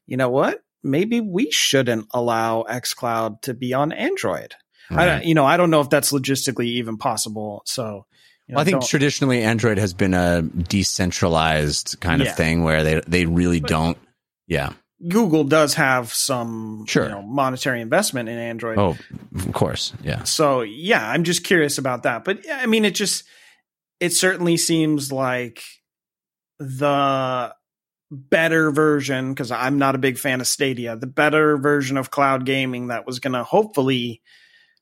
you 0.06 0.16
know 0.16 0.28
what? 0.28 0.62
Maybe 0.82 1.20
we 1.20 1.50
shouldn't 1.50 2.06
allow 2.12 2.64
xCloud 2.68 3.40
to 3.42 3.54
be 3.54 3.72
on 3.74 3.90
Android. 3.92 4.54
I 4.90 5.22
you 5.22 5.34
know, 5.34 5.44
I 5.44 5.56
don't 5.56 5.70
know 5.70 5.80
if 5.80 5.90
that's 5.90 6.12
logistically 6.12 6.66
even 6.66 6.96
possible. 6.96 7.62
So, 7.64 8.06
you 8.46 8.52
know, 8.52 8.56
Well, 8.56 8.60
I 8.60 8.64
think 8.64 8.84
traditionally 8.86 9.42
Android 9.42 9.78
has 9.78 9.94
been 9.94 10.14
a 10.14 10.42
decentralized 10.42 11.96
kind 12.00 12.22
Yeah. 12.22 12.30
of 12.30 12.36
thing 12.36 12.62
where 12.62 12.84
they 12.84 13.00
they 13.06 13.26
really 13.26 13.60
don't. 13.60 13.98
Yeah. 14.46 14.74
Google 15.06 15.44
does 15.44 15.74
have 15.74 16.12
some 16.12 16.86
Sure. 16.86 17.04
you 17.04 17.10
know, 17.10 17.22
monetary 17.22 17.80
investment 17.80 18.28
in 18.28 18.38
Android. 18.38 18.78
Oh, 18.78 18.96
of 19.34 19.52
course. 19.52 19.92
Yeah. 20.02 20.24
So 20.24 20.62
yeah, 20.62 21.08
I'm 21.08 21.24
just 21.24 21.44
curious 21.44 21.78
about 21.78 22.04
that. 22.04 22.24
But 22.24 22.44
yeah, 22.46 22.58
I 22.62 22.66
mean, 22.66 22.84
it 22.84 22.94
just 22.94 23.24
it 24.00 24.12
certainly 24.12 24.56
seems 24.56 25.12
like 25.12 25.62
the 26.58 27.54
better 28.10 28.70
version 28.70 29.30
because 29.34 29.50
I'm 29.50 29.78
not 29.78 29.94
a 29.94 29.98
big 29.98 30.18
fan 30.18 30.40
of 30.40 30.46
Stadia. 30.46 30.96
The 30.96 31.06
better 31.06 31.58
version 31.58 31.96
of 31.96 32.10
cloud 32.10 32.46
gaming 32.46 32.88
that 32.88 33.06
was 33.06 33.18
going 33.18 33.32
to 33.32 33.44
hopefully 33.44 34.22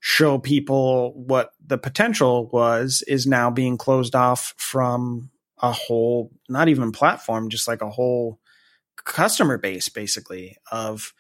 show 0.01 0.39
people 0.39 1.15
what 1.15 1.51
the 1.65 1.79
potential 1.79 2.49
was 2.53 3.03
is 3.09 3.27
now 3.27 3.51
being 3.51 3.79
closed 3.79 4.15
off 4.15 4.55
from 4.59 5.31
a 5.63 5.73
whole 5.73 6.31
not 6.49 6.69
even 6.69 6.93
platform 6.93 7.49
just 7.49 7.67
like 7.67 7.81
a 7.81 7.89
whole 7.89 8.39
customer 8.97 9.59
base 9.59 9.89
basically 9.89 10.57
of 10.71 11.13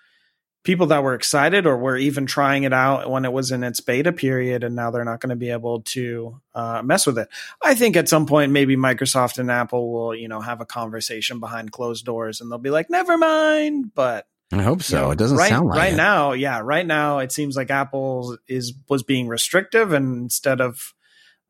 people 0.64 0.87
that 0.87 1.03
were 1.03 1.14
excited 1.14 1.66
or 1.66 1.77
were 1.77 1.97
even 1.97 2.25
trying 2.25 2.62
it 2.62 2.72
out 2.72 3.11
when 3.11 3.27
it 3.27 3.33
was 3.33 3.51
in 3.51 3.62
its 3.62 3.81
beta 3.81 4.12
period 4.12 4.64
and 4.64 4.75
now 4.75 4.91
they're 4.91 5.05
not 5.05 5.20
going 5.20 5.31
to 5.31 5.37
be 5.37 5.51
able 5.51 5.83
to 5.83 6.41
uh, 6.55 6.81
mess 6.83 7.07
with 7.07 7.18
it 7.18 7.29
i 7.62 7.75
think 7.75 7.97
at 7.97 8.09
some 8.09 8.25
point 8.27 8.51
maybe 8.53 8.77
microsoft 8.77 9.39
and 9.39 9.51
apple 9.51 9.93
will 9.93 10.14
you 10.14 10.27
know 10.29 10.41
have 10.41 10.61
a 10.61 10.66
conversation 10.66 11.39
behind 11.41 11.70
closed 11.70 12.05
doors 12.07 12.41
and 12.41 12.51
they'll 12.51 12.59
be 12.59 12.70
like 12.70 12.89
never 12.89 13.18
mind 13.18 13.93
but 13.95 14.27
I 14.53 14.62
hope 14.62 14.83
so. 14.83 14.97
you 14.97 15.03
know, 15.03 15.11
it 15.11 15.18
doesn't 15.18 15.39
right, 15.39 15.49
sound 15.49 15.68
like 15.68 15.79
right 15.79 15.93
it. 15.93 15.97
now 15.97 16.33
yeah 16.33 16.61
right 16.62 16.87
now 16.87 17.18
it 17.18 17.33
seems 17.33 17.57
like 17.57 17.70
apple 17.70 18.39
is 18.49 18.72
was 18.89 19.03
being 19.03 19.29
restrictive 19.29 19.93
and 19.93 20.16
instead 20.22 20.61
of 20.61 20.95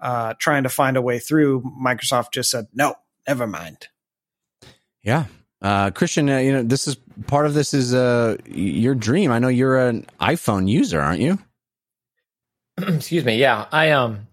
uh, 0.01 0.35
trying 0.39 0.65
to 0.65 0.69
find 0.69 0.97
a 0.97 1.03
way 1.03 1.19
through 1.19 1.63
microsoft 1.81 2.33
just 2.33 2.51
said 2.51 2.67
no 2.75 2.95
never 3.29 3.47
mind 3.47 3.89
Yeah. 5.03 5.27
Uh, 5.65 5.91
Christian, 5.91 6.29
uh, 6.29 6.37
you 6.37 6.53
know, 6.53 6.63
this 6.63 6.87
is 6.87 6.97
part 7.27 7.47
of 7.47 7.55
this 7.55 7.73
is 7.73 7.95
uh, 7.95 8.37
your 8.45 8.95
dream. 8.95 9.33
I 9.33 9.39
know 9.39 9.49
you're 9.49 9.79
an 9.79 10.07
iPhone 10.21 10.69
user, 10.69 11.01
aren't 11.01 11.23
you? 11.23 11.39
Excuse 12.77 13.25
me. 13.25 13.39
Yeah, 13.39 13.67
I 13.73 13.93
um, 13.93 14.27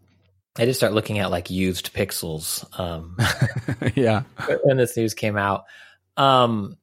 I 0.58 0.66
did 0.66 0.74
start 0.74 0.92
looking 0.92 1.20
at 1.20 1.32
like 1.32 1.50
used 1.50 1.94
pixels 1.94 2.66
um 2.78 3.16
yeah. 3.96 4.24
when 4.64 4.76
this 4.76 4.98
news 4.98 5.14
came 5.14 5.38
out. 5.38 5.64
Um, 6.18 6.76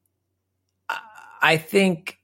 I- 1.43 1.59
think 1.59 2.17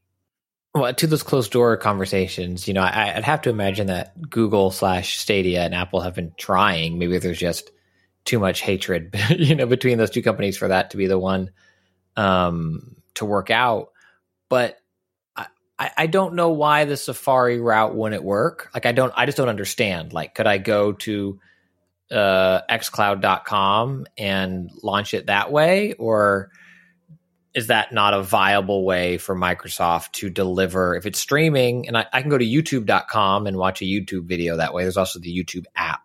well 0.74 0.94
to 0.94 1.06
those 1.06 1.22
closed 1.22 1.52
door 1.52 1.76
conversations. 1.76 2.66
You 2.66 2.72
know, 2.72 2.80
I, 2.80 3.14
I'd 3.16 3.24
have 3.24 3.42
to 3.42 3.50
imagine 3.50 3.88
that 3.88 4.30
Google 4.30 4.70
slash 4.70 5.18
Stadia 5.18 5.62
and 5.62 5.74
Apple 5.74 6.00
have 6.00 6.14
been 6.14 6.32
trying. 6.38 6.98
Maybe 6.98 7.18
there's 7.18 7.38
just 7.38 7.70
too 8.24 8.38
much 8.38 8.62
hatred, 8.62 9.14
you 9.28 9.54
know, 9.54 9.66
between 9.66 9.98
those 9.98 10.10
two 10.10 10.22
companies 10.22 10.56
for 10.56 10.68
that 10.68 10.92
to 10.92 10.96
be 10.96 11.06
the 11.06 11.18
one 11.18 11.50
um, 12.16 12.96
to 13.14 13.24
work 13.24 13.50
out. 13.50 13.90
But 14.48 14.78
I, 15.78 15.90
I 15.96 16.06
don't 16.06 16.34
know 16.34 16.50
why 16.50 16.84
the 16.84 16.96
Safari 16.96 17.60
route 17.60 17.94
wouldn't 17.94 18.22
work. 18.22 18.70
Like 18.74 18.86
I 18.86 18.92
don't, 18.92 19.12
I 19.16 19.26
just 19.26 19.36
don't 19.36 19.48
understand. 19.48 20.12
Like, 20.12 20.34
could 20.34 20.46
I 20.46 20.58
go 20.58 20.92
to 20.92 21.40
uh, 22.10 22.60
xcloud.com 22.70 24.06
and 24.16 24.70
launch 24.82 25.14
it 25.14 25.26
that 25.26 25.50
way? 25.50 25.94
Or 25.94 26.50
is 27.54 27.68
that 27.68 27.92
not 27.92 28.14
a 28.14 28.22
viable 28.22 28.84
way 28.84 29.18
for 29.18 29.34
Microsoft 29.34 30.12
to 30.12 30.30
deliver 30.30 30.96
if 30.96 31.06
it's 31.06 31.18
streaming? 31.18 31.88
And 31.88 31.96
I, 31.96 32.06
I 32.12 32.20
can 32.20 32.30
go 32.30 32.38
to 32.38 32.44
youtube.com 32.44 33.46
and 33.46 33.56
watch 33.56 33.82
a 33.82 33.84
YouTube 33.84 34.26
video 34.26 34.56
that 34.56 34.74
way. 34.74 34.82
There's 34.82 34.96
also 34.96 35.18
the 35.18 35.36
YouTube 35.36 35.66
app. 35.74 36.02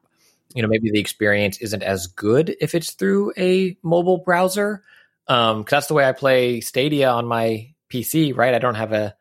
You 0.55 0.63
know, 0.63 0.67
maybe 0.67 0.89
the 0.89 0.99
experience 0.99 1.59
isn't 1.59 1.83
as 1.83 2.07
good 2.07 2.55
if 2.59 2.73
it's 2.73 2.93
through 2.93 3.33
a 3.37 3.77
mobile 3.83 4.17
browser. 4.17 4.83
Um, 5.29 5.63
cause 5.63 5.69
that's 5.71 5.87
the 5.87 5.93
way 5.93 6.05
I 6.05 6.11
play 6.11 6.59
Stadia 6.61 7.09
on 7.09 7.25
my 7.27 7.73
PC, 7.93 8.35
right? 8.35 8.53
I 8.53 8.59
don't 8.59 8.75
have 8.75 8.91
a, 8.91 9.15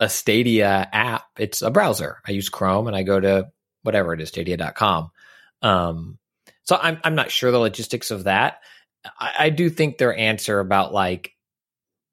a 0.00 0.08
Stadia 0.08 0.88
app. 0.92 1.24
It's 1.38 1.62
a 1.62 1.70
browser. 1.70 2.18
I 2.26 2.32
use 2.32 2.48
Chrome 2.48 2.86
and 2.88 2.96
I 2.96 3.02
go 3.04 3.20
to 3.20 3.50
whatever 3.82 4.12
it 4.14 4.20
is, 4.20 4.28
stadia.com. 4.30 5.10
Um, 5.62 6.18
so 6.64 6.76
I'm, 6.80 6.98
I'm 7.04 7.14
not 7.14 7.30
sure 7.30 7.50
the 7.52 7.58
logistics 7.58 8.10
of 8.10 8.24
that. 8.24 8.60
I, 9.18 9.32
I 9.38 9.50
do 9.50 9.68
think 9.70 9.98
their 9.98 10.16
answer 10.16 10.58
about 10.60 10.92
like, 10.94 11.32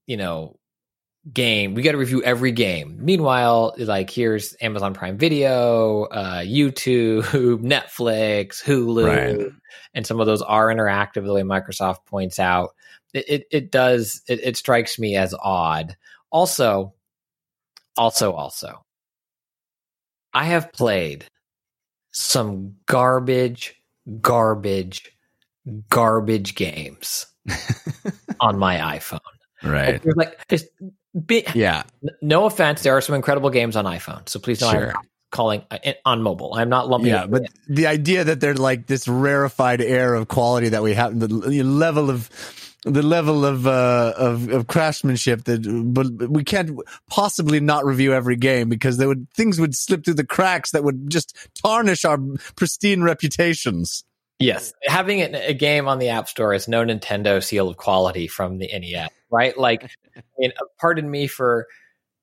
you 0.06 0.18
know, 0.18 0.58
game, 1.32 1.74
we 1.76 1.84
got 1.84 1.92
to 1.92 1.98
review 1.98 2.22
every 2.24 2.52
game. 2.52 2.98
Meanwhile, 3.00 3.76
like 3.78 4.10
here's 4.10 4.56
Amazon 4.60 4.94
Prime 4.94 5.18
Video, 5.18 6.04
uh, 6.06 6.40
YouTube, 6.42 7.24
Netflix, 7.64 8.62
Hulu, 8.64 9.06
Right. 9.38 9.52
and 9.94 10.06
some 10.06 10.20
of 10.20 10.26
those 10.28 10.42
are 10.42 10.68
interactive 10.68 11.26
the 11.26 11.34
way 11.34 11.44
Microsoft 11.44 12.06
points 12.06 12.40
out. 12.40 12.72
It 13.14 13.26
it, 13.30 13.48
it 13.52 13.72
does 13.72 14.22
it, 14.28 14.40
it 14.44 14.58
strikes 14.58 14.98
me 15.00 15.16
as 15.16 15.34
odd. 15.42 15.96
Also, 16.32 16.94
also, 17.98 18.32
also, 18.34 18.84
I 20.34 20.46
have 20.46 20.72
played 20.72 21.26
some 22.12 22.76
garbage, 22.86 23.82
garbage, 24.22 25.12
garbage 25.90 26.56
games 26.56 27.26
on 28.40 28.58
my 28.58 28.78
iPhone. 28.98 29.20
Right. 29.64 30.02
Like 30.16 30.48
just 30.48 30.68
bi- 31.14 31.44
Yeah. 31.54 31.84
no 32.22 32.46
offense, 32.46 32.84
there 32.84 32.96
are 32.96 33.02
some 33.02 33.16
incredible 33.16 33.50
games 33.50 33.76
on 33.76 33.86
iPhone. 33.86 34.28
So 34.28 34.40
please 34.40 34.60
don't 34.60 34.72
Sure. 34.72 34.90
I'm 34.96 35.04
calling 35.32 35.64
uh, 35.70 35.78
on 36.06 36.22
mobile. 36.22 36.54
I'm 36.56 36.70
not 36.70 36.90
lumping. 36.90 37.10
Yeah, 37.12 37.26
it 37.26 37.32
but 37.32 37.44
the 37.68 37.88
idea 37.88 38.24
that 38.24 38.40
they're 38.40 38.54
like 38.56 38.88
this 38.88 39.08
rarefied 39.08 39.82
air 39.82 40.14
of 40.14 40.28
quality 40.28 40.70
that 40.70 40.84
we 40.84 40.94
have, 40.94 41.20
the 41.20 41.28
level 41.28 42.10
of 42.10 42.30
the 42.84 43.04
level 43.04 43.46
of 43.46 43.68
uh, 43.68 44.14
of 44.18 44.50
of 44.50 44.68
craftsmanship 44.68 45.44
that, 45.44 45.62
but 45.94 46.30
we 46.30 46.44
can't 46.44 46.80
possibly 47.10 47.60
not 47.60 47.86
review 47.86 48.14
every 48.14 48.36
game 48.36 48.70
because 48.70 48.98
there 48.98 49.08
would 49.08 49.30
things 49.32 49.60
would 49.60 49.76
slip 49.76 50.04
through 50.04 50.16
the 50.16 50.26
cracks 50.26 50.72
that 50.72 50.84
would 50.84 51.10
just 51.10 51.36
tarnish 51.64 52.06
our 52.06 52.18
pristine 52.56 53.04
reputations. 53.04 54.04
Yes, 54.40 54.74
having 54.84 55.22
a 55.22 55.54
game 55.54 55.88
on 55.88 56.00
the 56.00 56.10
App 56.10 56.28
Store 56.28 56.54
is 56.54 56.68
no 56.68 56.84
Nintendo 56.84 57.44
seal 57.44 57.70
of 57.70 57.78
quality 57.78 58.28
from 58.28 58.58
the 58.58 58.68
NES, 58.68 59.10
right? 59.30 59.56
Like, 59.56 59.84
I 60.18 60.22
mean, 60.40 60.52
uh, 60.60 60.66
pardon 60.80 61.10
me 61.10 61.28
for 61.28 61.68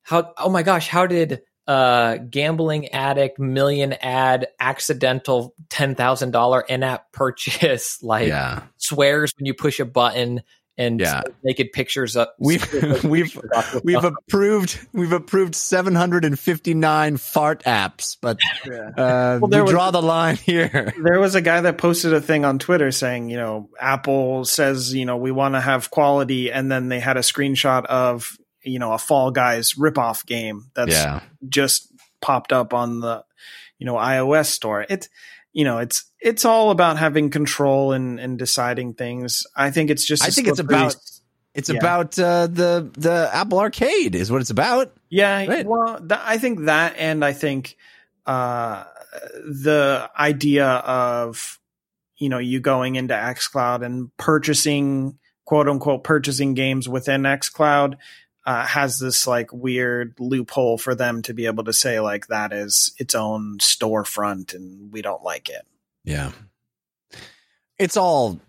how. 0.02 0.32
Oh 0.36 0.50
my 0.50 0.64
gosh, 0.64 0.88
how 0.88 1.06
did 1.06 1.42
uh 1.68 2.16
gambling 2.16 2.88
addict 2.88 3.38
million 3.38 3.92
ad 3.92 4.48
accidental 4.58 5.54
ten 5.68 5.94
thousand 5.94 6.32
dollar 6.32 6.60
in 6.62 6.82
app 6.82 7.12
purchase 7.12 8.02
like 8.02 8.26
yeah, 8.26 8.62
swears 8.78 9.32
when 9.38 9.46
you 9.46 9.54
push 9.54 9.78
a 9.78 9.84
button 9.84 10.42
and 10.80 11.00
Yeah. 11.00 11.22
naked 11.42 11.72
pictures 11.72 12.16
up. 12.16 12.34
we've 12.38 12.64
we've 13.04 13.36
we've 13.84 14.04
approved 14.04 14.78
we've 14.92 15.10
approved 15.12 15.54
759 15.56 17.16
fart 17.16 17.64
apps, 17.64 18.16
but 18.20 18.38
uh, 18.64 19.38
Well, 19.40 19.48
there 19.48 19.60
we 19.60 19.64
was- 19.64 19.70
draw 19.72 19.90
the 19.90 20.00
line 20.02 20.36
here. 20.36 20.92
There 21.02 21.18
was 21.20 21.34
a 21.34 21.40
guy 21.40 21.60
that 21.62 21.78
posted 21.78 22.12
a 22.12 22.20
thing 22.20 22.44
on 22.44 22.58
Twitter 22.58 22.90
saying, 22.92 23.28
you 23.30 23.36
know, 23.36 23.68
Apple 23.80 24.44
says, 24.44 24.94
you 24.94 25.04
know, 25.04 25.16
we 25.16 25.32
want 25.32 25.54
to 25.54 25.60
have 25.60 25.90
quality, 25.90 26.50
and 26.52 26.70
then 26.70 26.88
they 26.88 27.00
had 27.00 27.16
a 27.16 27.20
screenshot 27.22 27.84
of, 27.86 28.36
you 28.68 28.78
know, 28.78 28.92
a 28.92 28.98
Fall 28.98 29.30
Guys 29.30 29.74
ripoff 29.74 30.24
game 30.26 30.70
that's 30.74 30.92
Yeah, 30.92 31.20
just 31.48 31.92
popped 32.20 32.52
up 32.52 32.74
on 32.74 33.00
the, 33.00 33.24
you 33.78 33.86
know, 33.86 33.94
iOS 33.94 34.46
store. 34.46 34.84
It, 34.88 35.08
you 35.52 35.64
know, 35.64 35.78
it's 35.78 36.04
it's 36.20 36.44
all 36.44 36.70
about 36.70 36.98
having 36.98 37.30
control 37.30 37.92
and 37.92 38.20
and 38.20 38.38
deciding 38.38 38.94
things. 38.94 39.44
I 39.56 39.70
think 39.70 39.90
it's 39.90 40.04
just. 40.06 40.22
I 40.22 40.28
think 40.30 40.48
it's 40.48 40.58
about 40.60 40.94
it's 41.54 41.70
Yeah. 41.70 41.78
about 41.78 42.18
uh, 42.18 42.46
the 42.46 42.90
the 42.96 43.30
Apple 43.32 43.58
Arcade 43.58 44.14
is 44.14 44.30
what 44.30 44.40
it's 44.40 44.50
about. 44.50 44.94
Yeah, 45.08 45.46
Right. 45.46 45.66
well, 45.66 45.98
th- 45.98 46.20
I 46.22 46.38
think 46.38 46.66
that, 46.66 46.94
and 46.98 47.24
I 47.24 47.32
think 47.32 47.76
uh, 48.26 48.84
the 49.44 50.10
idea 50.18 50.66
of 50.66 51.58
you 52.18 52.28
know 52.28 52.38
you 52.38 52.60
going 52.60 52.96
into 52.96 53.14
XCloud 53.14 53.84
and 53.84 54.14
purchasing 54.18 55.18
quote 55.46 55.68
unquote 55.68 56.04
purchasing 56.04 56.52
games 56.54 56.88
within 56.88 57.22
XCloud 57.22 57.94
uh, 58.48 58.64
has 58.64 58.98
this 58.98 59.26
like 59.26 59.52
weird 59.52 60.14
loophole 60.18 60.78
for 60.78 60.94
them 60.94 61.20
to 61.20 61.34
be 61.34 61.44
able 61.44 61.64
to 61.64 61.72
say 61.74 62.00
like 62.00 62.28
that 62.28 62.50
is 62.50 62.94
its 62.96 63.14
own 63.14 63.58
storefront 63.58 64.54
and 64.54 64.90
we 64.90 65.02
don't 65.02 65.22
like 65.22 65.50
it. 65.50 65.66
Yeah, 66.02 66.32
it's 67.78 67.98
all 67.98 68.40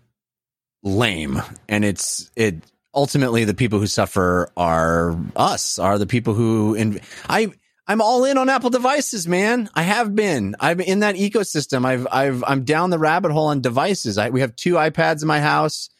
lame, 0.82 1.42
and 1.68 1.84
it's 1.84 2.30
it 2.34 2.54
ultimately 2.94 3.44
the 3.44 3.52
people 3.52 3.78
who 3.78 3.86
suffer 3.86 4.50
are 4.56 5.18
us, 5.36 5.78
are 5.78 5.98
the 5.98 6.06
people 6.06 6.32
who 6.32 6.74
in 6.74 7.00
I. 7.28 7.52
I'm 7.86 8.00
all 8.00 8.24
in 8.24 8.38
on 8.38 8.48
Apple 8.48 8.70
devices, 8.70 9.26
man. 9.26 9.68
I 9.74 9.82
have 9.82 10.14
been. 10.14 10.54
I'm 10.60 10.80
in 10.80 11.00
that 11.00 11.16
ecosystem. 11.16 11.84
I've, 11.84 12.06
I've, 12.08 12.44
I'm 12.46 12.62
down 12.62 12.90
the 12.90 13.00
rabbit 13.00 13.32
hole 13.32 13.48
on 13.48 13.62
devices. 13.62 14.16
I, 14.16 14.30
we 14.30 14.42
have 14.42 14.54
two 14.54 14.74
iPads 14.74 15.22
in 15.22 15.28
my 15.28 15.40
house, 15.40 15.90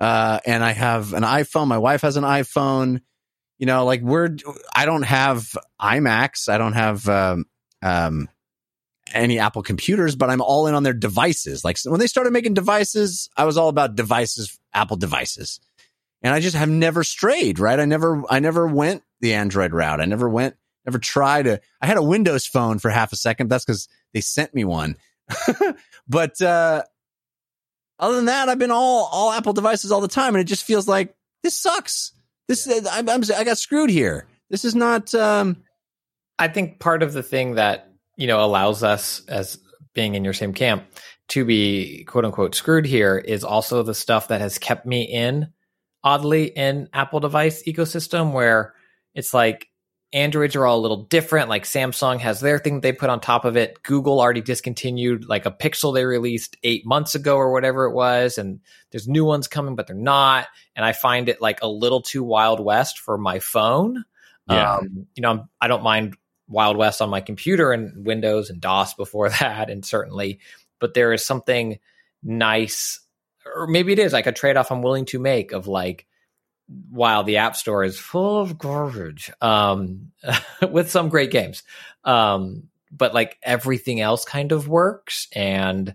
uh, 0.00 0.38
and 0.46 0.64
I 0.64 0.72
have 0.72 1.12
an 1.12 1.22
iPhone. 1.22 1.66
My 1.66 1.76
wife 1.76 2.00
has 2.00 2.16
an 2.16 2.24
iPhone. 2.24 3.02
You 3.64 3.66
know, 3.66 3.86
like 3.86 4.02
we're. 4.02 4.36
I 4.76 4.84
don't 4.84 5.04
have 5.04 5.56
iMacs. 5.80 6.50
I 6.50 6.58
don't 6.58 6.74
have 6.74 7.08
um, 7.08 7.46
um, 7.80 8.28
any 9.14 9.38
Apple 9.38 9.62
computers, 9.62 10.16
but 10.16 10.28
I'm 10.28 10.42
all 10.42 10.66
in 10.66 10.74
on 10.74 10.82
their 10.82 10.92
devices. 10.92 11.64
Like 11.64 11.78
when 11.86 11.98
they 11.98 12.06
started 12.06 12.34
making 12.34 12.52
devices, 12.52 13.30
I 13.38 13.46
was 13.46 13.56
all 13.56 13.70
about 13.70 13.96
devices, 13.96 14.58
Apple 14.74 14.98
devices. 14.98 15.60
And 16.20 16.34
I 16.34 16.40
just 16.40 16.54
have 16.54 16.68
never 16.68 17.04
strayed, 17.04 17.58
right? 17.58 17.80
I 17.80 17.86
never, 17.86 18.22
I 18.28 18.38
never 18.38 18.66
went 18.66 19.02
the 19.22 19.32
Android 19.32 19.72
route. 19.72 20.02
I 20.02 20.04
never 20.04 20.28
went, 20.28 20.56
never 20.84 20.98
tried 20.98 21.44
to, 21.44 21.62
I 21.80 21.86
had 21.86 21.96
a 21.96 22.02
Windows 22.02 22.46
phone 22.46 22.78
for 22.78 22.90
half 22.90 23.14
a 23.14 23.16
second. 23.16 23.48
That's 23.48 23.64
because 23.64 23.88
they 24.12 24.20
sent 24.20 24.54
me 24.54 24.66
one. 24.66 24.96
but, 26.06 26.38
uh, 26.42 26.82
other 27.98 28.16
than 28.16 28.26
that, 28.26 28.50
I've 28.50 28.58
been 28.58 28.70
all, 28.70 29.08
all 29.10 29.32
Apple 29.32 29.54
devices 29.54 29.90
all 29.90 30.02
the 30.02 30.08
time. 30.08 30.34
And 30.34 30.42
it 30.42 30.48
just 30.48 30.64
feels 30.64 30.86
like 30.86 31.16
this 31.42 31.56
sucks. 31.56 32.12
This, 32.48 32.68
I'm, 32.90 33.08
I'm, 33.08 33.22
I 33.36 33.44
got 33.44 33.58
screwed 33.58 33.90
here. 33.90 34.26
This 34.50 34.64
is 34.64 34.74
not, 34.74 35.14
um, 35.14 35.64
I 36.38 36.48
think 36.48 36.80
part 36.80 37.02
of 37.02 37.12
the 37.12 37.22
thing 37.22 37.54
that 37.54 37.90
you 38.16 38.26
know 38.26 38.44
allows 38.44 38.82
us 38.82 39.22
as 39.28 39.58
being 39.94 40.14
in 40.14 40.24
your 40.24 40.32
same 40.32 40.52
camp 40.52 40.84
to 41.28 41.44
be 41.44 42.04
quote 42.04 42.24
unquote 42.24 42.54
screwed 42.54 42.86
here 42.86 43.16
is 43.16 43.44
also 43.44 43.82
the 43.82 43.94
stuff 43.94 44.28
that 44.28 44.40
has 44.40 44.58
kept 44.58 44.86
me 44.86 45.02
in 45.02 45.48
oddly 46.02 46.46
in 46.46 46.88
Apple 46.92 47.20
device 47.20 47.62
ecosystem 47.64 48.32
where 48.32 48.74
it's 49.14 49.32
like 49.32 49.68
Androids 50.14 50.54
are 50.54 50.64
all 50.64 50.78
a 50.78 50.80
little 50.80 51.02
different. 51.02 51.48
Like 51.48 51.64
Samsung 51.64 52.20
has 52.20 52.38
their 52.38 52.60
thing 52.60 52.80
they 52.80 52.92
put 52.92 53.10
on 53.10 53.18
top 53.18 53.44
of 53.44 53.56
it. 53.56 53.82
Google 53.82 54.20
already 54.20 54.40
discontinued 54.40 55.28
like 55.28 55.44
a 55.44 55.50
Pixel 55.50 55.92
they 55.92 56.04
released 56.04 56.56
eight 56.62 56.86
months 56.86 57.16
ago 57.16 57.36
or 57.36 57.52
whatever 57.52 57.86
it 57.86 57.94
was. 57.94 58.38
And 58.38 58.60
there's 58.92 59.08
new 59.08 59.24
ones 59.24 59.48
coming, 59.48 59.74
but 59.74 59.88
they're 59.88 59.96
not. 59.96 60.46
And 60.76 60.86
I 60.86 60.92
find 60.92 61.28
it 61.28 61.42
like 61.42 61.62
a 61.62 61.68
little 61.68 62.00
too 62.00 62.22
Wild 62.22 62.60
West 62.60 63.00
for 63.00 63.18
my 63.18 63.40
phone. 63.40 64.04
Yeah. 64.48 64.76
Um, 64.76 65.08
you 65.16 65.22
know, 65.22 65.30
I'm, 65.30 65.48
I 65.60 65.66
don't 65.66 65.82
mind 65.82 66.16
Wild 66.46 66.76
West 66.76 67.02
on 67.02 67.10
my 67.10 67.20
computer 67.20 67.72
and 67.72 68.06
Windows 68.06 68.50
and 68.50 68.60
DOS 68.60 68.94
before 68.94 69.28
that, 69.40 69.68
and 69.68 69.84
certainly, 69.84 70.38
but 70.78 70.94
there 70.94 71.12
is 71.12 71.24
something 71.24 71.78
nice, 72.22 73.00
or 73.46 73.66
maybe 73.66 73.92
it 73.92 73.98
is 73.98 74.12
like 74.12 74.26
a 74.26 74.32
trade 74.32 74.56
off 74.56 74.70
I'm 74.70 74.82
willing 74.82 75.06
to 75.06 75.18
make 75.18 75.52
of 75.52 75.66
like, 75.66 76.06
while 76.90 77.24
the 77.24 77.38
App 77.38 77.56
Store 77.56 77.84
is 77.84 77.98
full 77.98 78.40
of 78.40 78.58
garbage, 78.58 79.30
um, 79.40 80.12
with 80.70 80.90
some 80.90 81.08
great 81.08 81.30
games, 81.30 81.62
um, 82.04 82.64
but 82.90 83.14
like 83.14 83.38
everything 83.42 84.00
else 84.00 84.24
kind 84.24 84.52
of 84.52 84.68
works 84.68 85.28
and 85.34 85.94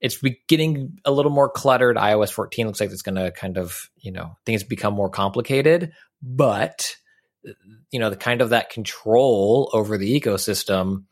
it's 0.00 0.22
getting 0.48 0.98
a 1.04 1.10
little 1.10 1.30
more 1.30 1.50
cluttered. 1.50 1.96
iOS 1.96 2.32
14 2.32 2.66
looks 2.66 2.80
like 2.80 2.90
it's 2.90 3.02
going 3.02 3.16
to 3.16 3.30
kind 3.32 3.58
of, 3.58 3.90
you 3.98 4.10
know, 4.10 4.36
things 4.46 4.64
become 4.64 4.94
more 4.94 5.10
complicated, 5.10 5.92
but 6.22 6.96
you 7.90 7.98
know 7.98 8.10
the 8.10 8.16
kind 8.16 8.42
of 8.42 8.50
that 8.50 8.70
control 8.70 9.70
over 9.72 9.96
the 9.96 10.20
ecosystem 10.20 11.04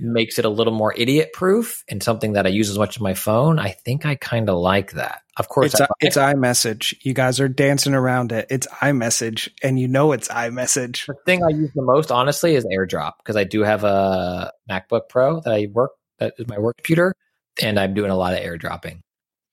makes 0.00 0.38
it 0.38 0.44
a 0.44 0.48
little 0.48 0.72
more 0.72 0.94
idiot 0.96 1.32
proof 1.32 1.84
and 1.88 2.02
something 2.02 2.32
that 2.34 2.46
I 2.46 2.50
use 2.50 2.70
as 2.70 2.78
much 2.78 2.96
as 2.96 3.00
my 3.00 3.14
phone. 3.14 3.58
I 3.58 3.70
think 3.70 4.04
I 4.06 4.14
kind 4.14 4.48
of 4.48 4.58
like 4.58 4.92
that. 4.92 5.22
Of 5.36 5.48
course, 5.48 5.72
It's 5.72 5.80
I, 5.80 5.86
it's 6.00 6.16
iMessage. 6.16 6.94
You 7.02 7.14
guys 7.14 7.40
are 7.40 7.48
dancing 7.48 7.94
around 7.94 8.32
it. 8.32 8.46
It's 8.50 8.66
iMessage, 8.66 9.48
and 9.62 9.78
you 9.78 9.88
know 9.88 10.12
it's 10.12 10.28
iMessage. 10.28 11.06
the 11.06 11.14
thing 11.26 11.42
I 11.42 11.48
use 11.48 11.70
the 11.74 11.82
most, 11.82 12.10
honestly, 12.12 12.54
is 12.54 12.64
AirDrop 12.66 13.12
because 13.18 13.36
I 13.36 13.44
do 13.44 13.62
have 13.62 13.84
a 13.84 14.52
MacBook 14.70 15.08
Pro 15.08 15.40
that 15.40 15.52
I 15.52 15.68
work 15.72 15.92
that 16.18 16.34
is 16.38 16.46
my 16.48 16.58
work 16.58 16.76
computer, 16.76 17.14
and 17.60 17.78
I'm 17.78 17.94
doing 17.94 18.10
a 18.10 18.16
lot 18.16 18.34
of 18.34 18.40
AirDropping. 18.40 19.00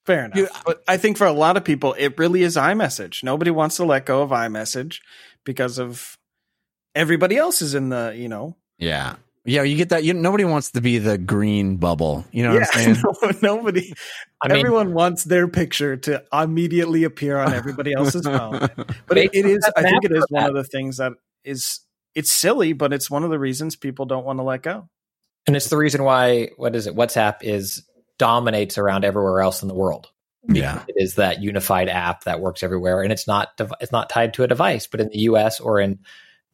Fair 0.06 0.26
enough. 0.26 0.38
You- 0.38 0.50
but 0.66 0.84
I 0.88 0.98
think 0.98 1.18
for 1.18 1.28
a 1.28 1.32
lot 1.34 1.56
of 1.58 1.64
people, 1.64 1.94
it 1.98 2.18
really 2.18 2.44
is 2.44 2.56
iMessage. 2.56 3.24
Nobody 3.24 3.52
wants 3.52 3.78
to 3.78 3.86
let 3.86 4.06
go 4.06 4.22
of 4.22 4.32
iMessage 4.32 5.00
because 5.46 5.78
of 5.80 6.18
everybody 6.96 7.38
else 7.38 7.62
is 7.62 7.74
in 7.76 7.90
the, 7.90 8.14
you 8.16 8.28
know. 8.28 8.56
Yeah. 8.78 9.16
Yeah, 9.46 9.64
you 9.64 9.78
get 9.78 9.90
that. 9.90 10.04
You, 10.04 10.14
nobody 10.14 10.44
wants 10.44 10.72
to 10.72 10.82
be 10.82 10.98
the 10.98 11.18
green 11.18 11.78
bubble. 11.78 12.26
You 12.32 12.44
know 12.44 12.54
what 12.54 12.76
I'm 12.76 12.96
saying? 12.96 12.98
no, 13.42 13.56
nobody. 13.56 13.94
I 14.42 14.50
mean, 14.50 14.58
everyone 14.58 14.94
wants 14.94 15.24
their 15.24 15.48
picture 15.48 15.96
to 15.98 16.24
immediately 16.34 17.04
appear 17.06 17.38
on 17.38 17.54
everybody 17.54 17.94
else's 17.94 18.24
phone. 18.26 18.68
But 19.08 19.18
it, 19.18 19.32
it 19.34 19.46
is. 19.46 19.70
I 19.76 19.82
think 19.84 20.04
it 20.04 20.12
is 20.12 20.26
one 20.30 20.44
of 20.46 20.56
the 20.56 20.64
things 20.64 20.98
that 20.98 21.14
is. 21.44 21.80
It's 22.16 22.32
silly, 22.32 22.74
but 22.74 22.92
it's 22.92 23.10
one 23.10 23.24
of 23.24 23.30
the 23.30 23.40
reasons 23.40 23.76
people 23.76 24.06
don't 24.06 24.26
want 24.26 24.40
to 24.40 24.44
let 24.44 24.62
go. 24.64 24.90
and 25.48 25.56
it's 25.56 25.70
the 25.70 25.78
reason 25.78 26.04
why 26.04 26.50
what 26.58 26.76
is 26.76 26.86
it? 26.88 26.96
WhatsApp 26.96 27.38
is 27.42 27.84
dominates 28.18 28.78
around 28.78 29.06
everywhere 29.06 29.40
else 29.42 29.62
in 29.62 29.68
the 29.68 29.74
world. 29.76 30.08
yeah. 30.48 30.84
It 30.88 30.96
is 30.98 31.16
that 31.16 31.42
unified 31.42 31.88
app 31.88 32.26
that 32.26 32.40
works 32.42 32.62
everywhere, 32.64 33.02
and 33.04 33.12
it's 33.14 33.28
not 33.28 33.50
it's 33.80 33.92
not 33.92 34.10
tied 34.10 34.34
to 34.34 34.44
a 34.44 34.48
device. 34.48 34.88
But 34.88 35.00
in 35.00 35.10
the 35.10 35.20
U.S. 35.20 35.60
or 35.60 35.80
in 35.80 36.00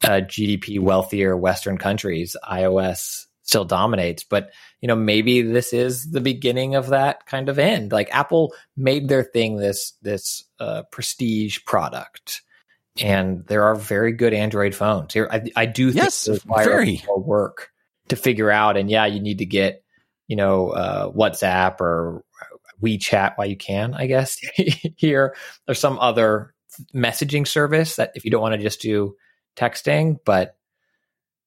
uh, 0.06 0.22
GDP 0.22 0.80
wealthier 0.80 1.36
Western 1.36 1.78
countries, 1.78 2.36
iOS 2.48 3.26
still 3.44 3.66
dominates. 3.66 4.24
But 4.24 4.52
you 4.82 4.88
know, 4.88 4.96
maybe 4.96 5.42
this 5.42 5.74
is 5.74 6.12
the 6.12 6.22
beginning 6.22 6.76
of 6.76 6.88
that 6.88 7.26
kind 7.26 7.50
of 7.50 7.58
end. 7.60 7.92
Like 7.92 8.10
Apple 8.12 8.54
made 8.78 9.08
their 9.08 9.24
thing 9.24 9.58
this 9.58 9.94
this 10.02 10.44
uh, 10.60 10.84
prestige 10.92 11.60
product, 11.66 12.42
and 13.02 13.46
there 13.48 13.64
are 13.64 13.76
very 13.76 14.12
good 14.12 14.34
Android 14.34 14.76
phones. 14.76 15.14
Here, 15.14 15.28
I, 15.32 15.44
I 15.56 15.66
do 15.66 15.92
think 15.92 16.04
Yes, 16.04 16.26
there's 16.26 16.44
very. 16.44 17.02
more 17.08 17.20
work 17.20 17.72
to 18.10 18.16
figure 18.16 18.52
out. 18.52 18.78
And 18.78 18.90
yeah, 18.90 19.06
you 19.06 19.20
need 19.20 19.40
to 19.40 19.46
get 19.46 19.84
you 20.28 20.36
know 20.36 20.70
uh, 20.70 21.12
WhatsApp 21.12 21.82
or 21.82 22.24
WeChat 22.82 23.38
while 23.38 23.48
you 23.48 23.58
can, 23.58 23.94
I 23.94 24.08
guess 24.08 24.38
here 24.98 25.36
or 25.68 25.74
some 25.74 25.98
other 26.00 26.54
messaging 26.94 27.48
service 27.48 27.96
that 27.96 28.12
if 28.16 28.26
you 28.26 28.32
don't 28.32 28.42
want 28.42 28.54
to 28.54 28.62
just 28.62 28.82
do 28.82 29.16
texting, 29.56 30.20
but 30.26 30.58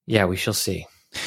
yeah, 0.06 0.24
we 0.24 0.36
shall 0.36 0.54
see. 0.54 0.86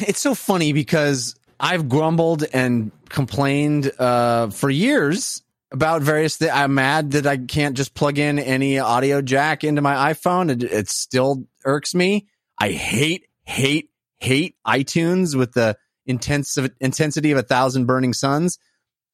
It's 0.00 0.18
so 0.18 0.34
funny 0.34 0.72
because 0.72 1.36
I've 1.60 1.88
grumbled 1.88 2.44
and 2.52 2.90
complained 3.08 3.92
uh, 4.00 4.50
for 4.50 4.68
years 4.68 5.44
about 5.70 6.02
various 6.02 6.36
things. 6.36 6.50
I'm 6.52 6.74
mad 6.74 7.12
that 7.12 7.26
I 7.26 7.36
can't 7.36 7.76
just 7.76 7.94
plug 7.94 8.18
in 8.18 8.40
any 8.40 8.80
audio 8.80 9.22
jack 9.22 9.62
into 9.62 9.80
my 9.80 10.12
iPhone. 10.12 10.50
It, 10.50 10.64
it 10.64 10.88
still 10.88 11.44
irks 11.64 11.94
me. 11.94 12.26
I 12.58 12.70
hate, 12.70 13.26
hate, 13.44 13.90
hate 14.18 14.56
iTunes 14.66 15.36
with 15.36 15.52
the 15.52 15.76
intensive 16.06 16.70
intensity 16.80 17.30
of 17.30 17.38
a 17.38 17.42
thousand 17.42 17.86
burning 17.86 18.12
suns. 18.12 18.58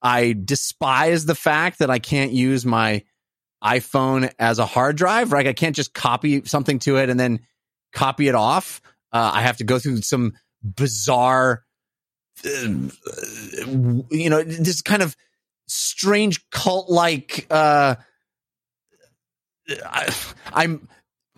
I 0.00 0.34
despise 0.42 1.26
the 1.26 1.34
fact 1.34 1.80
that 1.80 1.90
I 1.90 1.98
can't 1.98 2.32
use 2.32 2.64
my 2.64 3.02
iPhone 3.62 4.32
as 4.38 4.59
a 4.59 4.66
hard 4.66 4.96
drive. 4.96 5.32
Right, 5.32 5.46
I 5.46 5.52
can't 5.52 5.76
just 5.76 5.94
copy 5.94 6.44
something 6.44 6.78
to 6.80 6.96
it 6.98 7.11
and 7.11 7.18
then 7.18 7.40
copy 7.92 8.28
it 8.28 8.34
off. 8.34 8.80
Uh, 9.12 9.30
I 9.34 9.42
have 9.42 9.59
to 9.59 9.64
go 9.64 9.78
through 9.78 10.02
some 10.02 10.34
bizarre, 10.62 11.64
uh, 12.44 12.48
you 14.11 14.30
know, 14.30 14.42
this 14.42 14.82
kind 14.82 15.02
of 15.02 15.16
strange 15.66 16.48
cult 16.50 16.90
like. 16.90 17.46
Uh, 17.50 17.96
I, 19.84 20.14
I'm. 20.52 20.88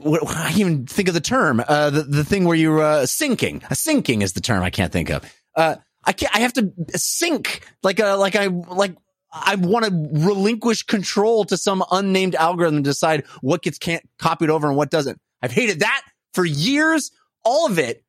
I 0.00 0.54
even 0.56 0.86
think 0.86 1.08
of 1.08 1.14
the 1.14 1.20
term. 1.20 1.62
Uh, 1.66 1.90
the 1.90 2.02
the 2.02 2.24
thing 2.24 2.44
where 2.44 2.56
you're 2.56 2.80
uh, 2.80 3.02
syncing. 3.02 3.64
A 3.64 3.74
syncing 3.74 4.22
is 4.22 4.32
the 4.32 4.40
term 4.40 4.62
I 4.62 4.70
can't 4.70 4.92
think 4.92 5.10
of. 5.10 5.24
Uh, 5.56 5.76
I 6.04 6.12
can't. 6.12 6.34
I 6.34 6.40
have 6.40 6.52
to 6.54 6.72
sync 6.94 7.68
like 7.82 7.98
a 7.98 8.14
like 8.14 8.36
I 8.36 8.46
like 8.46 8.96
I 9.32 9.56
want 9.56 9.84
to 9.84 10.08
relinquish 10.12 10.84
control 10.84 11.44
to 11.46 11.56
some 11.56 11.84
unnamed 11.90 12.34
algorithm 12.34 12.82
to 12.82 12.90
decide 12.90 13.26
what 13.40 13.62
gets 13.62 13.78
can't 13.78 14.02
copied 14.18 14.50
over 14.50 14.68
and 14.68 14.76
what 14.76 14.90
doesn't. 14.90 15.20
I've 15.42 15.52
hated 15.52 15.80
that 15.80 16.02
for 16.32 16.44
years, 16.44 17.10
all 17.44 17.66
of 17.66 17.78
it. 17.78 18.04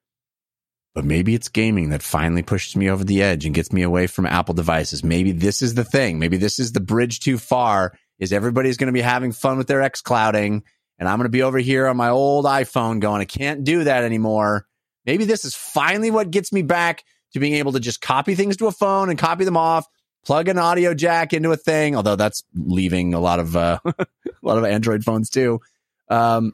But 0.96 1.06
maybe 1.06 1.36
it's 1.36 1.50
gaming 1.50 1.90
that 1.90 2.02
finally 2.02 2.42
pushes 2.42 2.76
me 2.76 2.90
over 2.90 3.04
the 3.04 3.22
edge 3.22 3.46
and 3.46 3.54
gets 3.54 3.72
me 3.72 3.84
away 3.84 4.08
from 4.08 4.26
Apple 4.26 4.54
devices. 4.54 5.04
Maybe 5.04 5.32
this 5.32 5.62
is 5.62 5.76
the 5.76 5.84
thing. 5.84 6.20
Maybe 6.20 6.38
this 6.38 6.60
is 6.60 6.72
the 6.72 6.80
bridge 6.80 7.20
too 7.20 7.38
far. 7.38 7.94
Is 8.18 8.34
everybody's 8.34 8.78
going 8.78 8.88
to 8.88 8.94
be 8.94 9.02
having 9.02 9.32
fun 9.32 9.58
with 9.58 9.68
their 9.68 9.82
X 9.82 10.02
clouding, 10.02 10.64
and 10.98 11.08
I'm 11.08 11.18
going 11.18 11.26
to 11.26 11.30
be 11.30 11.44
over 11.44 11.58
here 11.58 11.88
on 11.88 11.96
my 11.96 12.10
old 12.10 12.44
iPhone 12.46 13.00
going, 13.00 13.22
I 13.22 13.26
can't 13.26 13.64
do 13.64 13.86
that 13.86 14.04
anymore. 14.04 14.66
Maybe 15.06 15.24
this 15.24 15.46
is 15.46 15.56
finally 15.56 16.12
what 16.12 16.32
gets 16.32 16.52
me 16.52 16.62
back 16.62 17.04
to 17.34 17.40
being 17.40 17.54
able 17.54 17.72
to 17.74 17.80
just 17.80 18.02
copy 18.02 18.36
things 18.36 18.58
to 18.58 18.68
a 18.68 18.72
phone 18.72 19.10
and 19.10 19.18
copy 19.18 19.46
them 19.46 19.56
off, 19.56 19.88
plug 20.30 20.48
an 20.48 20.60
audio 20.60 20.94
jack 20.94 21.34
into 21.34 21.52
a 21.52 21.58
thing. 21.58 21.96
Although 21.96 22.16
that's 22.16 22.44
leaving 22.54 23.16
a 23.16 23.20
lot 23.20 23.40
of 23.40 23.56
uh, 23.56 23.80
a 23.84 24.06
lot 24.44 24.60
of 24.60 24.64
Android 24.64 25.04
phones 25.04 25.32
too. 25.32 25.60
Um, 26.08 26.54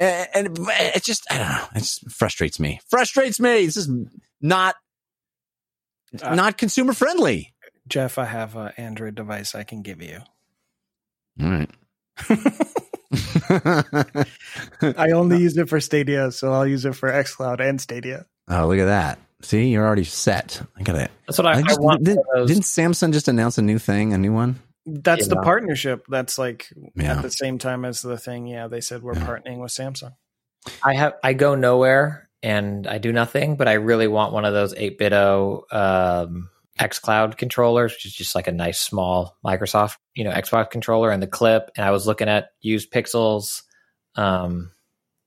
and, 0.00 0.28
and 0.34 0.58
it 0.68 1.04
just 1.04 1.24
I 1.30 1.38
don't 1.38 1.48
know. 1.48 1.64
It 1.76 1.78
just 1.78 2.10
frustrates 2.10 2.58
me. 2.58 2.80
Frustrates 2.90 3.38
me. 3.38 3.64
This 3.64 3.76
is 3.76 3.88
not 4.40 4.74
Uh, 6.20 6.34
not 6.34 6.58
consumer 6.58 6.92
friendly. 6.92 7.54
Jeff, 7.86 8.18
I 8.18 8.24
have 8.24 8.56
an 8.56 8.72
Android 8.76 9.14
device 9.14 9.54
I 9.54 9.62
can 9.62 9.82
give 9.82 10.02
you. 10.02 10.18
All 11.40 11.48
right. 11.48 11.70
I 14.98 15.12
only 15.12 15.38
use 15.42 15.56
it 15.56 15.68
for 15.68 15.80
Stadia, 15.80 16.32
so 16.32 16.52
I'll 16.52 16.66
use 16.66 16.84
it 16.84 16.96
for 16.96 17.08
xCloud 17.08 17.60
and 17.60 17.80
Stadia. 17.80 18.26
oh, 18.48 18.66
look 18.66 18.80
at 18.80 18.86
that. 18.86 19.20
See, 19.46 19.68
you're 19.68 19.86
already 19.86 20.02
set. 20.02 20.60
I 20.76 20.82
got 20.82 20.96
it. 20.96 21.08
That's 21.28 21.38
what 21.38 21.46
I, 21.46 21.52
I, 21.58 21.62
just, 21.62 21.80
want. 21.80 22.02
did, 22.02 22.16
one 22.16 22.24
of 22.34 22.38
those- 22.40 22.48
didn't 22.48 22.64
Samsung 22.64 23.12
just 23.12 23.28
announce 23.28 23.58
a 23.58 23.62
new 23.62 23.78
thing, 23.78 24.12
a 24.12 24.18
new 24.18 24.32
one? 24.32 24.56
That's 24.84 25.28
the 25.28 25.36
partnership. 25.36 26.04
That's 26.08 26.36
like 26.36 26.66
Yeah. 26.96 27.16
at 27.16 27.22
the 27.22 27.30
same 27.30 27.58
time 27.58 27.84
as 27.84 28.02
the 28.02 28.18
thing. 28.18 28.48
Yeah, 28.48 28.66
they 28.66 28.80
said 28.80 29.02
we're 29.04 29.14
Yeah. 29.14 29.24
partnering 29.24 29.58
with 29.58 29.70
Samsung. 29.70 30.14
I 30.82 30.94
have 30.94 31.14
I 31.22 31.32
go 31.32 31.54
nowhere 31.54 32.28
and 32.42 32.88
I 32.88 32.98
do 32.98 33.12
nothing, 33.12 33.54
but 33.54 33.68
I 33.68 33.74
really 33.74 34.08
want 34.08 34.32
one 34.32 34.44
of 34.44 34.52
those 34.52 34.74
8-bit 34.74 35.12
um, 35.12 36.50
Cloud 37.02 37.38
controllers, 37.38 37.92
which 37.92 38.06
is 38.06 38.14
just 38.14 38.34
like 38.34 38.48
a 38.48 38.52
nice 38.52 38.80
small 38.80 39.36
Microsoft, 39.46 39.96
you 40.16 40.24
know, 40.24 40.32
Xbox 40.32 40.70
controller 40.70 41.10
and 41.12 41.22
the 41.22 41.28
clip. 41.28 41.70
And 41.76 41.84
I 41.84 41.92
was 41.92 42.06
looking 42.08 42.28
at 42.28 42.48
used 42.60 42.92
pixels. 42.92 43.62
Um, 44.16 44.72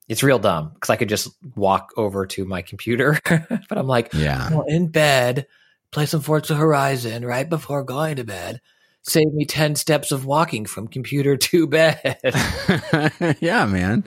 it's 0.10 0.24
real 0.24 0.40
dumb 0.40 0.72
because 0.74 0.90
I 0.90 0.96
could 0.98 1.08
just 1.10 1.30
walk 1.56 1.92
over 1.96 2.26
to 2.26 2.44
my 2.44 2.62
computer, 2.62 3.18
but 3.30 3.78
I'm 3.78 3.88
like, 3.88 4.14
Yeah. 4.14 4.50
well, 4.50 4.66
in 4.68 4.88
bed, 4.88 5.48
play 5.92 6.06
some 6.06 6.22
Forza 6.22 6.56
Horizon 6.56 7.24
right 7.26 7.48
before 7.50 7.84
going 7.84 8.18
to 8.18 8.24
bed. 8.26 8.60
Save 9.04 9.32
me 9.34 9.46
10 9.46 9.76
steps 9.76 10.12
of 10.12 10.26
walking 10.26 10.66
from 10.66 10.88
computer 10.90 11.38
to 11.38 11.68
bed. 11.68 12.20
yeah, 13.40 13.66
man. 13.66 14.04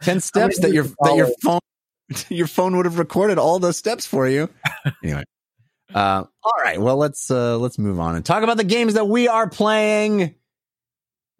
Ten 0.00 0.20
steps 0.20 0.60
that 0.60 0.72
your 0.72 0.84
that 1.02 1.16
your 1.16 1.28
phone 1.42 1.58
your 2.30 2.46
phone 2.46 2.76
would 2.76 2.86
have 2.86 2.98
recorded 2.98 3.36
all 3.38 3.58
those 3.58 3.76
steps 3.76 4.06
for 4.06 4.28
you. 4.28 4.48
Anyway. 5.02 5.24
Uh, 5.94 6.24
all 6.44 6.52
right. 6.62 6.80
Well, 6.80 6.96
let's 6.96 7.30
uh, 7.30 7.58
let's 7.58 7.78
move 7.78 7.98
on 7.98 8.14
and 8.14 8.24
talk 8.24 8.42
about 8.42 8.56
the 8.58 8.64
games 8.64 8.94
that 8.94 9.06
we 9.06 9.26
are 9.28 9.48
playing 9.48 10.34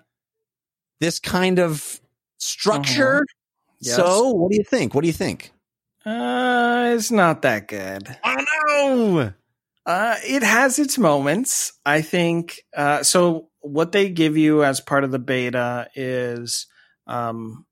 this 1.00 1.20
kind 1.20 1.60
of 1.60 2.00
structure. 2.36 3.24
Yes. 3.80 3.94
So, 3.94 4.30
what 4.30 4.50
do 4.50 4.56
you 4.58 4.64
think? 4.64 4.94
What 4.94 5.02
do 5.02 5.06
you 5.06 5.12
think? 5.12 5.52
Uh, 6.04 6.92
it's 6.94 7.12
not 7.12 7.42
that 7.42 7.68
good. 7.68 8.16
Oh 8.24 8.44
no! 8.68 9.32
Uh, 9.86 10.16
it 10.24 10.42
has 10.42 10.80
its 10.80 10.98
moments. 10.98 11.72
I 11.86 12.02
think. 12.02 12.62
Uh, 12.76 13.04
so 13.04 13.48
what 13.60 13.92
they 13.92 14.10
give 14.10 14.36
you 14.36 14.64
as 14.64 14.80
part 14.80 15.04
of 15.04 15.12
the 15.12 15.18
beta 15.20 15.88
is 15.94 16.66
um, 17.06 17.64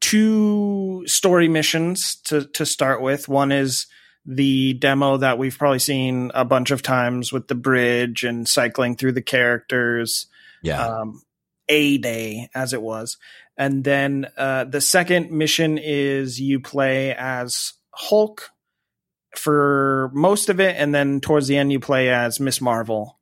two 0.00 1.04
story 1.06 1.48
missions 1.48 2.16
to 2.24 2.46
to 2.54 2.64
start 2.64 3.02
with. 3.02 3.28
One 3.28 3.52
is 3.52 3.86
the 4.26 4.74
demo 4.74 5.16
that 5.18 5.38
we've 5.38 5.56
probably 5.56 5.78
seen 5.78 6.32
a 6.34 6.44
bunch 6.44 6.70
of 6.70 6.82
times 6.82 7.32
with 7.32 7.48
the 7.48 7.54
bridge 7.54 8.24
and 8.24 8.48
cycling 8.48 8.96
through 8.96 9.12
the 9.12 9.22
characters. 9.22 10.26
Yeah, 10.62 10.84
Um, 10.84 11.22
a 11.68 11.98
day 11.98 12.48
as 12.54 12.72
it 12.72 12.82
was, 12.82 13.18
and 13.56 13.84
then 13.84 14.26
uh, 14.36 14.64
the 14.64 14.80
second 14.80 15.30
mission 15.30 15.78
is 15.78 16.40
you 16.40 16.60
play 16.60 17.14
as 17.14 17.72
Hulk 17.92 18.50
for 19.36 20.10
most 20.14 20.48
of 20.48 20.60
it, 20.60 20.76
and 20.78 20.94
then 20.94 21.20
towards 21.20 21.46
the 21.46 21.56
end 21.56 21.72
you 21.72 21.80
play 21.80 22.08
as 22.08 22.40
Miss 22.40 22.60
Marvel, 22.60 23.18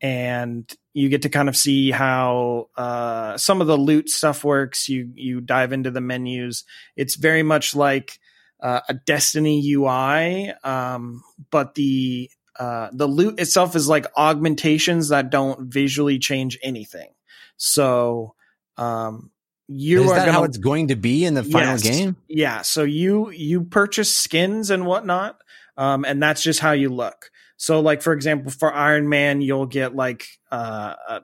and 0.00 0.72
you 0.94 1.08
get 1.08 1.22
to 1.22 1.28
kind 1.28 1.48
of 1.48 1.56
see 1.56 1.90
how 1.90 2.68
uh, 2.76 3.36
some 3.36 3.60
of 3.60 3.66
the 3.66 3.76
loot 3.76 4.08
stuff 4.08 4.44
works. 4.44 4.88
You 4.88 5.10
you 5.14 5.40
dive 5.40 5.72
into 5.72 5.90
the 5.90 6.00
menus. 6.00 6.64
It's 6.96 7.16
very 7.16 7.42
much 7.42 7.74
like 7.74 8.18
uh, 8.60 8.80
a 8.88 8.94
Destiny 8.94 9.62
UI, 9.72 10.52
um, 10.64 11.22
but 11.50 11.74
the 11.74 12.30
uh, 12.58 12.88
the 12.92 13.06
loot 13.06 13.38
itself 13.38 13.76
is 13.76 13.88
like 13.88 14.06
augmentations 14.16 15.10
that 15.10 15.30
don't 15.30 15.72
visually 15.72 16.18
change 16.18 16.58
anything. 16.62 17.10
So 17.56 18.34
um, 18.76 19.30
you 19.68 20.02
is 20.02 20.10
are 20.10 20.16
that 20.16 20.24
gonna 20.26 20.32
how 20.32 20.44
it's 20.44 20.58
going 20.58 20.88
to 20.88 20.96
be 20.96 21.24
in 21.24 21.34
the 21.34 21.44
final 21.44 21.74
Yes. 21.74 21.82
game? 21.82 22.16
yeah, 22.28 22.62
so 22.62 22.82
you 22.82 23.30
you 23.30 23.64
purchase 23.64 24.16
skins 24.16 24.70
and 24.70 24.86
whatnot, 24.86 25.40
um, 25.76 26.04
and 26.04 26.22
that's 26.22 26.42
just 26.42 26.60
how 26.60 26.72
you 26.72 26.88
look. 26.88 27.30
So, 27.56 27.80
like 27.80 28.02
for 28.02 28.12
example, 28.12 28.50
for 28.50 28.72
Iron 28.72 29.08
Man, 29.08 29.40
you'll 29.40 29.66
get 29.66 29.94
like 29.94 30.26
uh, 30.50 30.94
a, 31.08 31.20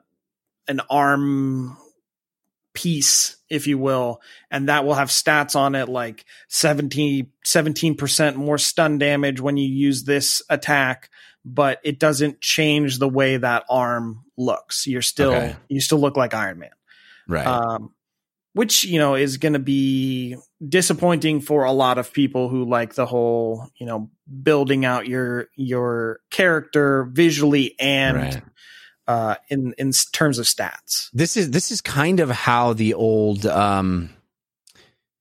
an 0.67 0.81
arm 0.89 1.77
piece, 2.75 3.37
if 3.49 3.65
you 3.65 3.79
will, 3.79 4.21
and 4.51 4.69
that 4.69 4.85
will 4.85 4.93
have 4.93 5.09
stats 5.09 5.55
on 5.55 5.73
it 5.73 5.89
like 5.89 6.25
17 6.49 7.95
percent 7.95 8.37
more 8.37 8.57
stun 8.57 8.97
damage 8.99 9.41
when 9.41 9.57
you 9.57 9.67
use 9.67 10.03
this 10.03 10.41
attack, 10.49 11.09
but 11.43 11.79
it 11.83 11.99
doesn't 11.99 12.41
change 12.41 12.99
the 12.99 13.09
way 13.09 13.37
that 13.37 13.63
arm 13.69 14.23
looks. 14.37 14.85
You're 14.85 15.01
still 15.01 15.33
Okay. 15.33 15.55
you 15.69 15.81
still 15.81 15.99
look 15.99 16.17
like 16.17 16.33
Iron 16.33 16.59
Man 16.59 16.69
Right. 17.27 17.47
um, 17.47 17.91
which 18.53 18.83
you 18.85 18.99
know 18.99 19.15
is 19.15 19.37
going 19.37 19.53
to 19.53 19.59
be 19.59 20.35
disappointing 20.67 21.41
for 21.41 21.63
a 21.65 21.71
lot 21.71 21.97
of 21.97 22.13
people 22.13 22.49
who 22.49 22.63
like 22.69 22.93
the 22.95 23.05
whole 23.05 23.67
you 23.77 23.85
know 23.85 24.09
building 24.43 24.85
out 24.85 25.07
your 25.07 25.47
your 25.55 26.19
character 26.31 27.03
visually 27.11 27.75
and 27.79 28.17
right. 28.17 28.41
Uh, 29.07 29.35
in 29.49 29.73
in 29.77 29.91
terms 30.11 30.39
of 30.39 30.45
stats. 30.45 31.09
This 31.13 31.37
is 31.37 31.51
this 31.51 31.71
is 31.71 31.81
kind 31.81 32.19
of 32.19 32.29
how 32.29 32.73
the 32.73 32.93
old 32.93 33.45
um 33.45 34.09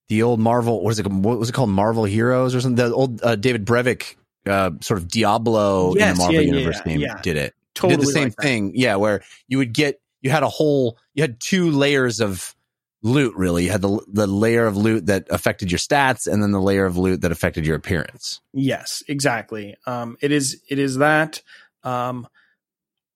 the 0.08 0.22
old 0.22 0.40
Marvel 0.40 0.82
what 0.82 0.90
is 0.90 0.98
it 0.98 1.06
what 1.06 1.38
was 1.38 1.48
it 1.48 1.52
called 1.52 1.70
Marvel 1.70 2.04
Heroes 2.04 2.54
or 2.54 2.60
something 2.60 2.76
the 2.76 2.94
old 2.94 3.22
uh, 3.22 3.36
David 3.36 3.64
Brevik 3.64 4.16
uh, 4.46 4.72
sort 4.80 4.98
of 4.98 5.08
Diablo 5.08 5.92
in 5.92 5.98
the 5.98 6.14
Marvel 6.14 6.34
yeah, 6.34 6.40
yeah, 6.40 6.52
universe 6.52 6.80
game 6.82 7.00
yeah. 7.00 7.20
did 7.22 7.36
it. 7.36 7.54
Totally 7.74 7.96
did 7.96 8.06
the 8.06 8.12
same 8.12 8.24
like 8.24 8.36
thing. 8.36 8.72
Yeah, 8.74 8.96
where 8.96 9.22
you 9.48 9.58
would 9.58 9.72
get 9.72 10.00
you 10.20 10.30
had 10.30 10.42
a 10.42 10.48
whole 10.48 10.98
you 11.14 11.22
had 11.22 11.40
two 11.40 11.70
layers 11.70 12.20
of 12.20 12.54
loot 13.02 13.34
really. 13.36 13.64
You 13.64 13.70
had 13.70 13.82
the 13.82 14.00
the 14.08 14.26
layer 14.26 14.66
of 14.66 14.76
loot 14.76 15.06
that 15.06 15.26
affected 15.30 15.70
your 15.70 15.78
stats 15.78 16.26
and 16.26 16.42
then 16.42 16.52
the 16.52 16.60
layer 16.60 16.86
of 16.86 16.96
loot 16.96 17.20
that 17.22 17.32
affected 17.32 17.66
your 17.66 17.76
appearance. 17.76 18.40
Yes, 18.52 19.02
exactly. 19.08 19.76
Um, 19.86 20.16
it 20.20 20.32
is 20.32 20.62
it 20.68 20.78
is 20.78 20.96
that. 20.96 21.42
Um, 21.82 22.26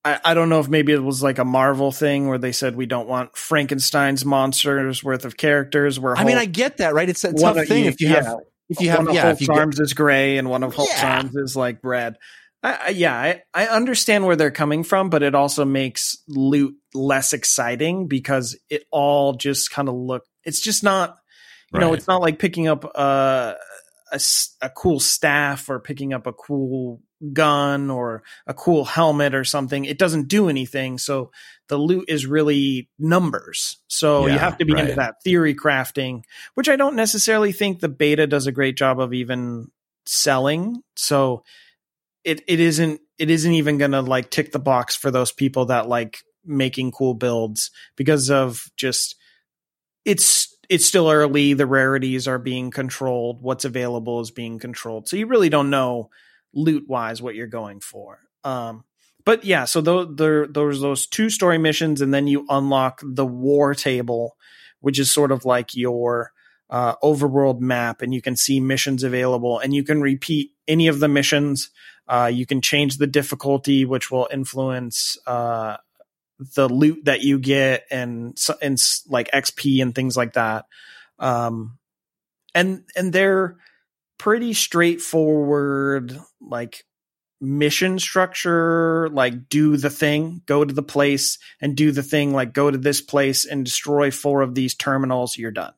I, 0.08 0.30
I 0.30 0.34
don't 0.34 0.48
know 0.48 0.60
if 0.60 0.68
maybe 0.68 0.92
it 0.92 1.02
was 1.02 1.22
like 1.22 1.38
a 1.38 1.44
Marvel 1.44 1.92
thing 1.92 2.28
where 2.28 2.38
they 2.38 2.52
said 2.52 2.76
we 2.76 2.86
don't 2.86 3.08
want 3.08 3.36
Frankenstein's 3.36 4.24
monsters 4.24 5.04
worth 5.04 5.24
of 5.24 5.36
characters. 5.36 6.00
Where 6.00 6.16
I 6.16 6.24
mean, 6.24 6.38
I 6.38 6.46
get 6.46 6.78
that, 6.78 6.94
right? 6.94 7.08
It's 7.08 7.24
a 7.24 7.32
tough 7.32 7.56
thing 7.66 7.84
you- 7.84 7.90
if 7.90 8.00
you 8.00 8.08
yeah. 8.08 8.22
have 8.22 8.36
if 8.68 8.80
you 8.80 8.90
have 8.90 8.98
one 9.00 9.08
of 9.08 9.14
yeah, 9.14 9.22
Hulk's 9.22 9.46
get, 9.46 9.50
arms 9.58 9.80
is 9.80 9.94
gray 9.94 10.36
and 10.38 10.50
one 10.50 10.62
of 10.62 10.74
Hulk's 10.74 10.92
Yeah. 10.92 11.16
arms 11.18 11.34
is 11.34 11.56
like 11.56 11.78
red. 11.82 12.16
I, 12.62 12.78
I, 12.86 12.88
yeah, 12.88 13.14
I, 13.14 13.42
I 13.54 13.66
understand 13.68 14.26
where 14.26 14.36
they're 14.36 14.50
coming 14.50 14.82
from, 14.84 15.10
but 15.10 15.22
it 15.22 15.34
also 15.34 15.64
makes 15.64 16.18
loot 16.28 16.74
less 16.92 17.32
exciting 17.32 18.08
because 18.08 18.58
it 18.68 18.84
all 18.90 19.34
just 19.34 19.70
kind 19.70 19.88
of 19.88 19.94
look. 19.94 20.24
It's 20.44 20.60
just 20.60 20.82
not, 20.82 21.16
you 21.72 21.80
know, 21.80 21.92
it's 21.92 22.06
not 22.08 22.20
like 22.20 22.38
picking 22.38 22.66
up 22.66 22.84
uh, 22.94 23.54
a 24.12 24.20
a 24.60 24.70
cool 24.70 25.00
staff 25.00 25.70
or 25.70 25.80
picking 25.80 26.12
up 26.12 26.26
a 26.26 26.32
cool 26.32 27.00
gun 27.32 27.90
or 27.90 28.22
a 28.46 28.54
cool 28.54 28.84
helmet 28.84 29.34
or 29.34 29.44
something. 29.44 29.84
It 29.84 29.98
doesn't 29.98 30.28
do 30.28 30.48
anything. 30.48 30.98
So 30.98 31.30
the 31.68 31.76
loot 31.76 32.04
is 32.08 32.26
really 32.26 32.88
numbers. 32.98 33.78
So 33.88 34.26
you 34.26 34.38
have 34.38 34.58
to 34.58 34.64
be 34.64 34.78
into 34.78 34.94
that 34.94 35.22
theory 35.22 35.54
crafting, 35.54 36.22
which 36.54 36.68
I 36.68 36.76
don't 36.76 36.96
necessarily 36.96 37.52
think 37.52 37.80
the 37.80 37.88
beta 37.88 38.26
does 38.26 38.46
a 38.46 38.52
great 38.52 38.76
job 38.76 39.00
of 39.00 39.12
even 39.12 39.68
selling. 40.06 40.82
So 40.96 41.44
it 42.24 42.42
it 42.46 42.60
isn't 42.60 43.00
it 43.18 43.30
isn't 43.30 43.52
even 43.52 43.78
gonna 43.78 44.02
like 44.02 44.30
tick 44.30 44.52
the 44.52 44.58
box 44.58 44.96
for 44.96 45.10
those 45.10 45.32
people 45.32 45.66
that 45.66 45.88
like 45.88 46.18
making 46.44 46.92
cool 46.92 47.14
builds 47.14 47.70
because 47.96 48.30
of 48.30 48.70
just 48.76 49.16
it's 50.04 50.56
it's 50.68 50.86
still 50.86 51.10
early 51.10 51.52
the 51.52 51.66
rarities 51.66 52.26
are 52.26 52.38
being 52.38 52.70
controlled 52.70 53.42
what's 53.42 53.64
available 53.64 54.20
is 54.20 54.30
being 54.30 54.58
controlled 54.58 55.08
so 55.08 55.16
you 55.16 55.26
really 55.26 55.48
don't 55.48 55.70
know 55.70 56.08
loot 56.54 56.88
wise 56.88 57.20
what 57.22 57.34
you're 57.34 57.46
going 57.46 57.80
for 57.80 58.20
um 58.44 58.84
but 59.24 59.44
yeah 59.44 59.64
so 59.64 59.80
those 59.80 60.08
there 60.16 60.46
there's 60.46 60.80
those 60.80 61.06
two 61.06 61.30
story 61.30 61.58
missions 61.58 62.00
and 62.00 62.12
then 62.12 62.26
you 62.26 62.44
unlock 62.48 63.00
the 63.04 63.26
war 63.26 63.74
table 63.74 64.36
which 64.80 64.98
is 64.98 65.12
sort 65.12 65.32
of 65.32 65.44
like 65.44 65.74
your 65.74 66.32
uh, 66.70 66.94
overworld 67.02 67.60
map 67.60 68.02
and 68.02 68.12
you 68.12 68.20
can 68.20 68.36
see 68.36 68.60
missions 68.60 69.02
available 69.02 69.58
and 69.58 69.74
you 69.74 69.82
can 69.82 70.02
repeat 70.02 70.52
any 70.66 70.86
of 70.86 71.00
the 71.00 71.08
missions 71.08 71.70
uh, 72.08 72.30
you 72.32 72.46
can 72.46 72.60
change 72.60 72.98
the 72.98 73.06
difficulty 73.06 73.84
which 73.84 74.10
will 74.10 74.28
influence 74.30 75.16
uh, 75.26 75.76
the 76.54 76.68
loot 76.68 77.04
that 77.04 77.22
you 77.22 77.38
get 77.38 77.84
and 77.90 78.38
and 78.62 78.78
like 79.08 79.30
XP 79.30 79.82
and 79.82 79.94
things 79.94 80.16
like 80.16 80.34
that. 80.34 80.66
Um, 81.18 81.78
and 82.54 82.84
and 82.96 83.12
they're 83.12 83.56
pretty 84.18 84.52
straightforward, 84.52 86.18
like 86.40 86.84
mission 87.40 88.00
structure 88.00 89.08
like 89.12 89.48
do 89.48 89.76
the 89.76 89.90
thing 89.90 90.42
go 90.46 90.64
to 90.64 90.74
the 90.74 90.82
place 90.82 91.38
and 91.60 91.76
do 91.76 91.92
the 91.92 92.02
thing 92.02 92.32
like 92.32 92.52
go 92.52 92.68
to 92.68 92.78
this 92.78 93.00
place 93.00 93.44
and 93.44 93.64
destroy 93.64 94.10
four 94.10 94.40
of 94.42 94.56
these 94.56 94.74
terminals 94.74 95.38
you're 95.38 95.52
done 95.52 95.72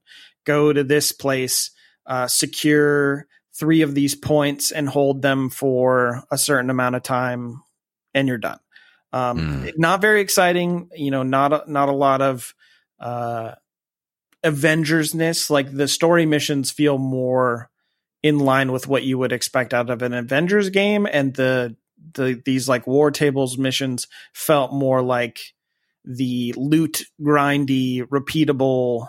go 0.47 0.73
to 0.73 0.83
this 0.83 1.13
place 1.13 1.71
uh, 2.07 2.27
secure 2.27 3.27
three 3.53 3.83
of 3.83 3.95
these 3.95 4.15
points 4.15 4.73
and 4.73 4.89
hold 4.89 5.21
them 5.21 5.51
for 5.51 6.25
a 6.31 6.39
certain 6.39 6.71
amount 6.71 6.97
of 6.97 7.03
time 7.03 7.63
and 8.15 8.27
you're 8.27 8.39
done 8.39 8.59
um, 9.13 9.39
Mm. 9.39 9.73
not 9.77 10.01
very 10.01 10.23
exciting 10.23 10.89
you 10.97 11.11
know 11.11 11.25
not 11.25 11.53
a, 11.53 11.65
not 11.71 11.91
a 11.91 11.93
lot 11.93 12.23
of 12.23 12.55
uh 13.01 13.53
avengersness 14.43 15.51
like 15.51 15.71
the 15.71 15.87
story 15.89 16.25
missions 16.25 16.71
feel 16.71 16.97
more 16.97 17.69
in 18.23 18.39
line 18.39 18.73
with 18.73 18.87
what 18.87 19.03
you 19.03 19.19
would 19.19 19.33
expect 19.33 19.73
out 19.73 19.91
of 19.91 20.03
an 20.03 20.13
Avengers 20.13 20.71
game, 20.71 21.07
and 21.11 21.35
the 21.35 21.77
the 22.15 22.41
these 22.45 22.69
like 22.69 22.87
war 22.87 23.11
tables 23.11 23.59
missions 23.59 24.07
felt 24.33 24.73
more 24.73 25.03
like 25.03 25.41
the 26.05 26.55
loot 26.57 27.05
grindy, 27.21 28.03
repeatable 28.03 29.09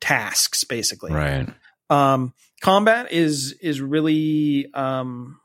tasks, 0.00 0.64
basically. 0.64 1.12
Right. 1.12 1.48
Um, 1.88 2.34
combat 2.60 3.12
is 3.12 3.52
is 3.60 3.80
really 3.80 4.72
um, 4.74 5.40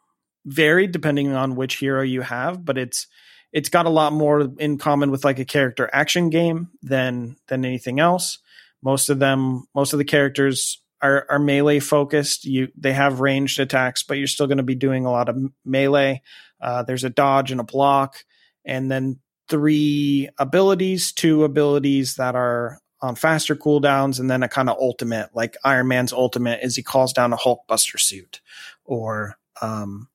varied 0.45 0.91
depending 0.91 1.31
on 1.33 1.55
which 1.55 1.77
hero 1.77 2.01
you 2.01 2.21
have, 2.21 2.63
but 2.63 2.77
it's 2.77 3.07
it's 3.51 3.69
got 3.69 3.85
a 3.85 3.89
lot 3.89 4.13
more 4.13 4.49
in 4.59 4.77
common 4.77 5.11
with 5.11 5.23
like 5.23 5.39
a 5.39 5.45
character 5.45 5.89
action 5.91 6.29
game 6.29 6.69
than 6.83 7.37
than 7.47 7.65
anything 7.65 7.99
else. 7.99 8.39
Most 8.81 9.09
of 9.09 9.19
them, 9.19 9.65
most 9.73 9.93
of 9.93 9.99
the 9.99 10.05
characters 10.05 10.81
are, 11.05 11.25
are 11.29 11.39
melee 11.39 11.79
focused. 11.79 12.45
You 12.45 12.67
they 12.77 12.93
have 12.93 13.19
ranged 13.19 13.59
attacks, 13.59 14.03
but 14.03 14.17
you're 14.17 14.27
still 14.27 14.47
going 14.47 14.57
to 14.57 14.63
be 14.63 14.75
doing 14.75 15.05
a 15.05 15.11
lot 15.11 15.29
of 15.29 15.37
melee. 15.63 16.21
Uh, 16.61 16.83
there's 16.83 17.03
a 17.03 17.09
dodge 17.09 17.51
and 17.51 17.59
a 17.61 17.63
block, 17.65 18.17
and 18.65 18.89
then 18.91 19.19
three 19.49 20.29
abilities, 20.37 21.11
two 21.11 21.43
abilities 21.43 22.15
that 22.15 22.35
are 22.35 22.79
on 23.01 23.15
faster 23.15 23.55
cooldowns, 23.55 24.19
and 24.19 24.29
then 24.31 24.41
a 24.41 24.47
kind 24.47 24.69
of 24.69 24.77
ultimate, 24.79 25.29
like 25.35 25.55
Iron 25.63 25.87
Man's 25.87 26.13
ultimate 26.13 26.61
is 26.63 26.75
he 26.75 26.81
calls 26.83 27.13
down 27.13 27.33
a 27.33 27.37
Hulkbuster 27.37 27.99
suit, 27.99 28.41
or 28.83 29.35
um, 29.61 30.07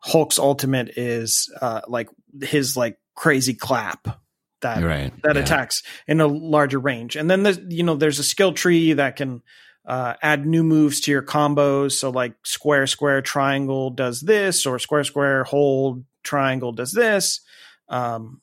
Hulk's 0.00 0.38
ultimate 0.38 0.96
is 0.96 1.52
uh, 1.60 1.82
like 1.86 2.08
his 2.42 2.76
like 2.76 2.96
crazy 3.14 3.54
clap 3.54 4.20
that 4.62 4.82
Right. 4.82 5.12
that 5.22 5.36
Yeah. 5.36 5.42
attacks 5.42 5.82
in 6.08 6.20
a 6.20 6.26
larger 6.26 6.78
range. 6.80 7.14
And 7.14 7.30
then 7.30 7.42
there's 7.44 7.58
you 7.68 7.82
know 7.84 7.94
there's 7.94 8.18
a 8.18 8.24
skill 8.24 8.52
tree 8.52 8.94
that 8.94 9.16
can 9.16 9.42
uh, 9.88 10.14
add 10.22 10.46
new 10.46 10.62
moves 10.62 11.00
to 11.00 11.10
your 11.10 11.22
combos. 11.22 11.92
So 11.92 12.10
like 12.10 12.34
square 12.44 12.86
square 12.86 13.22
triangle 13.22 13.90
does 13.90 14.20
this, 14.20 14.66
or 14.66 14.78
square 14.78 15.02
square 15.02 15.42
hold 15.44 16.04
triangle 16.22 16.70
does 16.72 16.92
this. 16.92 17.40
Um, 17.88 18.40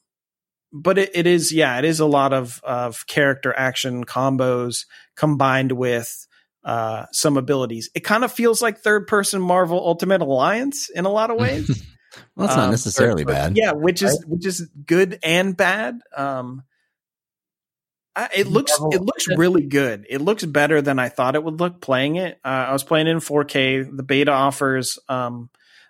but 0.73 0.97
it, 0.97 1.11
it 1.13 1.27
is 1.27 1.53
yeah, 1.53 1.77
it 1.79 1.85
is 1.85 1.99
a 2.01 2.05
lot 2.05 2.33
of 2.33 2.59
of 2.63 3.05
character 3.07 3.53
action 3.55 4.03
combos 4.05 4.85
combined 5.15 5.71
with 5.71 6.27
uh, 6.65 7.05
some 7.11 7.37
abilities. 7.37 7.91
It 7.93 7.99
kind 8.01 8.23
of 8.23 8.31
feels 8.31 8.61
like 8.61 8.79
third 8.79 9.05
person 9.07 9.39
Marvel 9.39 9.77
Ultimate 9.77 10.21
Alliance 10.21 10.89
in 10.89 11.05
a 11.05 11.09
lot 11.11 11.29
of 11.31 11.37
ways. 11.37 11.85
Well, 12.37 12.47
that's 12.47 12.55
not 12.55 12.65
Um, 12.65 12.71
necessarily 12.71 13.25
third 13.25 13.33
bad. 13.33 13.57
yeah, 13.57 13.73
which 13.73 14.01
is 14.01 14.23
which 14.25 14.45
is 14.45 14.69
good 14.85 15.19
and 15.21 15.55
bad. 15.57 15.99
Um, 16.15 16.63
I, 18.15 18.29
it 18.35 18.47
looks 18.47 18.71
it 18.91 19.01
looks 19.01 19.27
really 19.37 19.63
good. 19.63 20.05
It 20.09 20.21
looks 20.21 20.45
better 20.45 20.81
than 20.81 20.99
I 20.99 21.09
thought 21.09 21.35
it 21.35 21.43
would 21.43 21.59
look 21.59 21.81
playing 21.81 22.15
it. 22.15 22.39
Uh, 22.45 22.47
I 22.69 22.73
was 22.73 22.83
playing 22.83 23.07
in 23.07 23.17
4K. 23.17 23.95
The 23.95 24.03
beta 24.03 24.31
offers 24.31 24.97
um, 25.09 25.49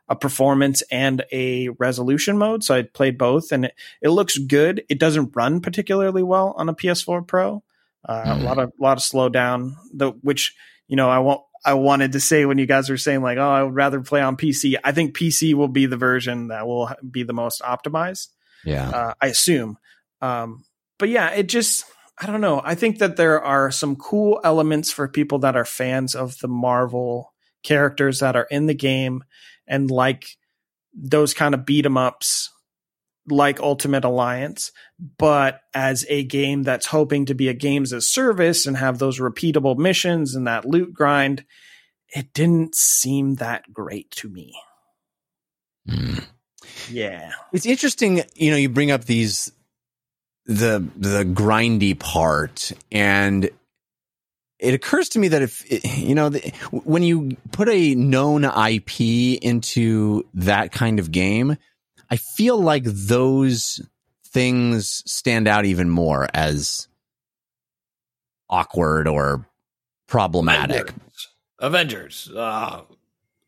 a 0.09 0.15
performance 0.15 0.81
and 0.91 1.23
a 1.31 1.69
resolution 1.69 2.37
mode, 2.37 2.63
so 2.63 2.75
I 2.75 2.81
played 2.83 3.17
both, 3.17 3.51
and 3.51 3.65
it, 3.65 3.75
it 4.01 4.09
looks 4.09 4.37
good. 4.37 4.83
It 4.89 4.99
doesn't 4.99 5.35
run 5.35 5.61
particularly 5.61 6.23
well 6.23 6.53
on 6.57 6.69
a 6.69 6.73
PS4 6.73 7.25
Pro. 7.27 7.63
Uh, 8.07 8.23
Mhm. 8.23 8.41
A 8.41 8.43
lot 8.43 8.59
of 8.59 8.71
lot 8.79 8.97
of 8.97 9.03
slowdown, 9.03 9.73
the 9.93 10.11
which 10.21 10.55
you 10.87 10.95
know 10.95 11.09
I 11.09 11.19
won't. 11.19 11.41
I 11.67 11.73
wanted 11.73 12.11
to 12.11 12.19
say 12.19 12.45
when 12.45 12.59
you 12.59 12.67
guys 12.67 12.91
were 12.91 12.97
saying 12.97 13.23
like, 13.23 13.39
oh, 13.39 13.49
I 13.49 13.63
would 13.63 13.73
rather 13.73 13.99
play 14.01 14.21
on 14.21 14.37
PC. 14.37 14.75
I 14.83 14.91
think 14.91 15.17
PC 15.17 15.55
will 15.55 15.67
be 15.67 15.87
the 15.87 15.97
version 15.97 16.49
that 16.49 16.67
will 16.67 16.91
be 17.09 17.23
the 17.23 17.33
most 17.33 17.61
optimized 17.63 18.27
Yeah. 18.63 18.87
uh, 18.87 19.13
I 19.19 19.27
assume. 19.27 19.79
Um, 20.21 20.63
but 20.99 21.09
yeah, 21.09 21.29
it 21.31 21.49
just, 21.49 21.85
I 22.17 22.27
don't 22.27 22.41
know. 22.41 22.61
I 22.63 22.75
think 22.75 22.99
that 22.99 23.17
there 23.17 23.43
are 23.43 23.71
some 23.71 23.95
cool 23.95 24.39
elements 24.43 24.91
for 24.91 25.07
people 25.07 25.39
that 25.39 25.55
are 25.57 25.65
fans 25.65 26.15
of 26.15 26.39
the 26.39 26.47
Marvel 26.47 27.33
characters 27.63 28.19
that 28.19 28.35
are 28.35 28.47
in 28.49 28.67
the 28.67 28.73
game 28.73 29.23
and 29.67 29.91
like 29.91 30.37
those 30.93 31.33
kind 31.33 31.53
of 31.53 31.65
beat 31.65 31.85
'em 31.85 31.97
ups 31.97 32.51
like 33.27 33.59
Ultimate 33.59 34.05
Alliance, 34.05 34.71
but 35.17 35.61
as 35.73 36.05
a 36.09 36.23
game 36.23 36.63
that's 36.63 36.85
hoping 36.85 37.25
to 37.25 37.33
be 37.33 37.47
a 37.49 37.53
games 37.53 37.91
as 37.91 38.07
service 38.07 38.65
and 38.65 38.77
have 38.77 38.99
those 38.99 39.19
repeatable 39.19 39.77
missions 39.77 40.35
and 40.35 40.45
that 40.47 40.65
loot 40.65 40.93
grind, 40.93 41.43
it 42.15 42.33
didn't 42.33 42.75
seem 42.75 43.35
that 43.35 43.73
great 43.73 44.11
to 44.11 44.29
me. 44.29 44.53
Mm. 45.89 46.23
Yeah. 46.89 47.31
It's 47.51 47.65
interesting, 47.65 48.23
you 48.35 48.51
know, 48.51 48.57
you 48.57 48.69
bring 48.69 48.91
up 48.91 49.05
these 49.05 49.51
the 50.45 50.87
the 50.95 51.23
grindy 51.23 51.97
part 51.97 52.71
and 52.91 53.49
it 54.59 54.73
occurs 54.73 55.09
to 55.09 55.19
me 55.19 55.27
that 55.29 55.41
if 55.41 55.63
you 55.97 56.15
know 56.15 56.29
the, 56.29 56.39
when 56.71 57.03
you 57.03 57.35
put 57.51 57.69
a 57.69 57.95
known 57.95 58.45
IP 58.45 59.01
into 59.41 60.25
that 60.33 60.71
kind 60.71 60.99
of 60.99 61.11
game, 61.11 61.57
I 62.09 62.17
feel 62.17 62.59
like 62.59 62.83
those 62.83 63.81
things 64.27 65.03
stand 65.05 65.47
out 65.47 65.65
even 65.65 65.89
more 65.89 66.27
as 66.33 66.87
awkward 68.49 69.07
or 69.07 69.47
problematic. 70.07 70.93
Avengers. 71.59 72.29
Uh, 72.35 72.81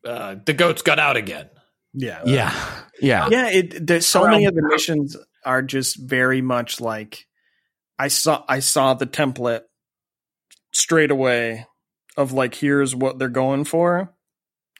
uh, 0.06 0.36
the 0.46 0.54
goats 0.54 0.82
got 0.82 1.00
out 1.00 1.18
again. 1.18 1.50
Yeah. 1.94 2.22
Yeah. 2.26 2.54
Yeah. 3.02 3.28
yeah 3.30 3.50
it 3.50 3.88
there's 3.88 4.06
so 4.06 4.28
many 4.28 4.46
of 4.46 4.56
the 4.56 4.62
the 4.62 4.68
missions 4.68 5.18
are 5.48 5.62
just 5.64 5.98
very 6.00 6.42
much 6.42 6.80
like 6.80 7.26
i 7.98 8.08
saw 8.08 8.44
i 8.48 8.60
saw 8.60 8.94
the 8.94 9.08
template 9.08 9.62
straight 10.74 11.10
away 11.12 11.66
of 12.18 12.32
like 12.34 12.56
here's 12.56 12.96
what 12.96 13.18
they're 13.20 13.30
going 13.30 13.64
for. 13.64 14.14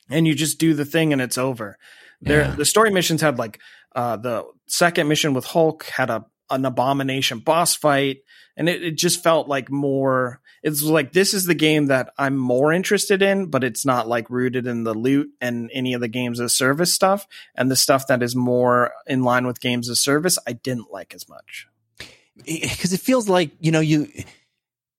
And 0.10 0.28
you 0.28 0.34
just 0.36 0.60
do 0.60 0.74
the 0.74 0.86
thing 0.86 1.14
and 1.14 1.22
it's 1.22 1.38
over. 1.38 1.78
There 2.22 2.42
Yeah. 2.42 2.56
the 2.56 2.66
story 2.66 2.92
missions 2.92 3.22
had 3.22 3.38
like 3.38 3.60
uh 3.96 4.18
the 4.18 4.44
second 4.68 5.08
mission 5.08 5.34
with 5.34 5.46
hulk 5.46 5.86
had 5.86 6.10
a 6.10 6.26
an 6.50 6.66
abomination 6.66 7.40
boss 7.40 7.76
fight. 7.76 8.18
And 8.56 8.68
it, 8.70 8.82
it 8.84 8.98
just 8.98 9.22
felt 9.24 9.48
like 9.48 9.70
more 9.72 10.42
it's 10.68 10.84
like 10.84 11.14
this 11.14 11.34
is 11.34 11.46
the 11.46 11.56
game 11.56 11.86
that 11.86 12.14
i'm 12.18 12.36
more 12.36 12.74
interested 12.74 13.22
in 13.22 13.46
but 13.46 13.64
it's 13.64 13.86
not 13.86 14.08
like 14.08 14.30
rooted 14.30 14.68
in 14.68 14.84
the 14.84 14.94
loot 14.94 15.30
and 15.40 15.72
any 15.74 15.94
of 15.94 16.02
the 16.02 16.10
games 16.10 16.40
as 16.42 16.54
service 16.54 16.94
stuff. 16.94 17.26
And 17.56 17.72
the 17.72 17.76
stuff 17.76 18.08
that 18.08 18.22
is 18.22 18.36
more 18.36 18.92
in 19.06 19.24
line 19.24 19.48
with 19.48 19.62
games 19.62 19.90
as 19.90 20.00
service 20.02 20.38
i 20.46 20.54
didn't 20.54 20.92
like 20.92 21.14
as 21.16 21.28
much. 21.30 21.68
Because 22.46 22.94
it 22.94 23.00
feels 23.00 23.30
like 23.30 23.52
you 23.60 23.72
know 23.72 23.80
you 23.80 24.12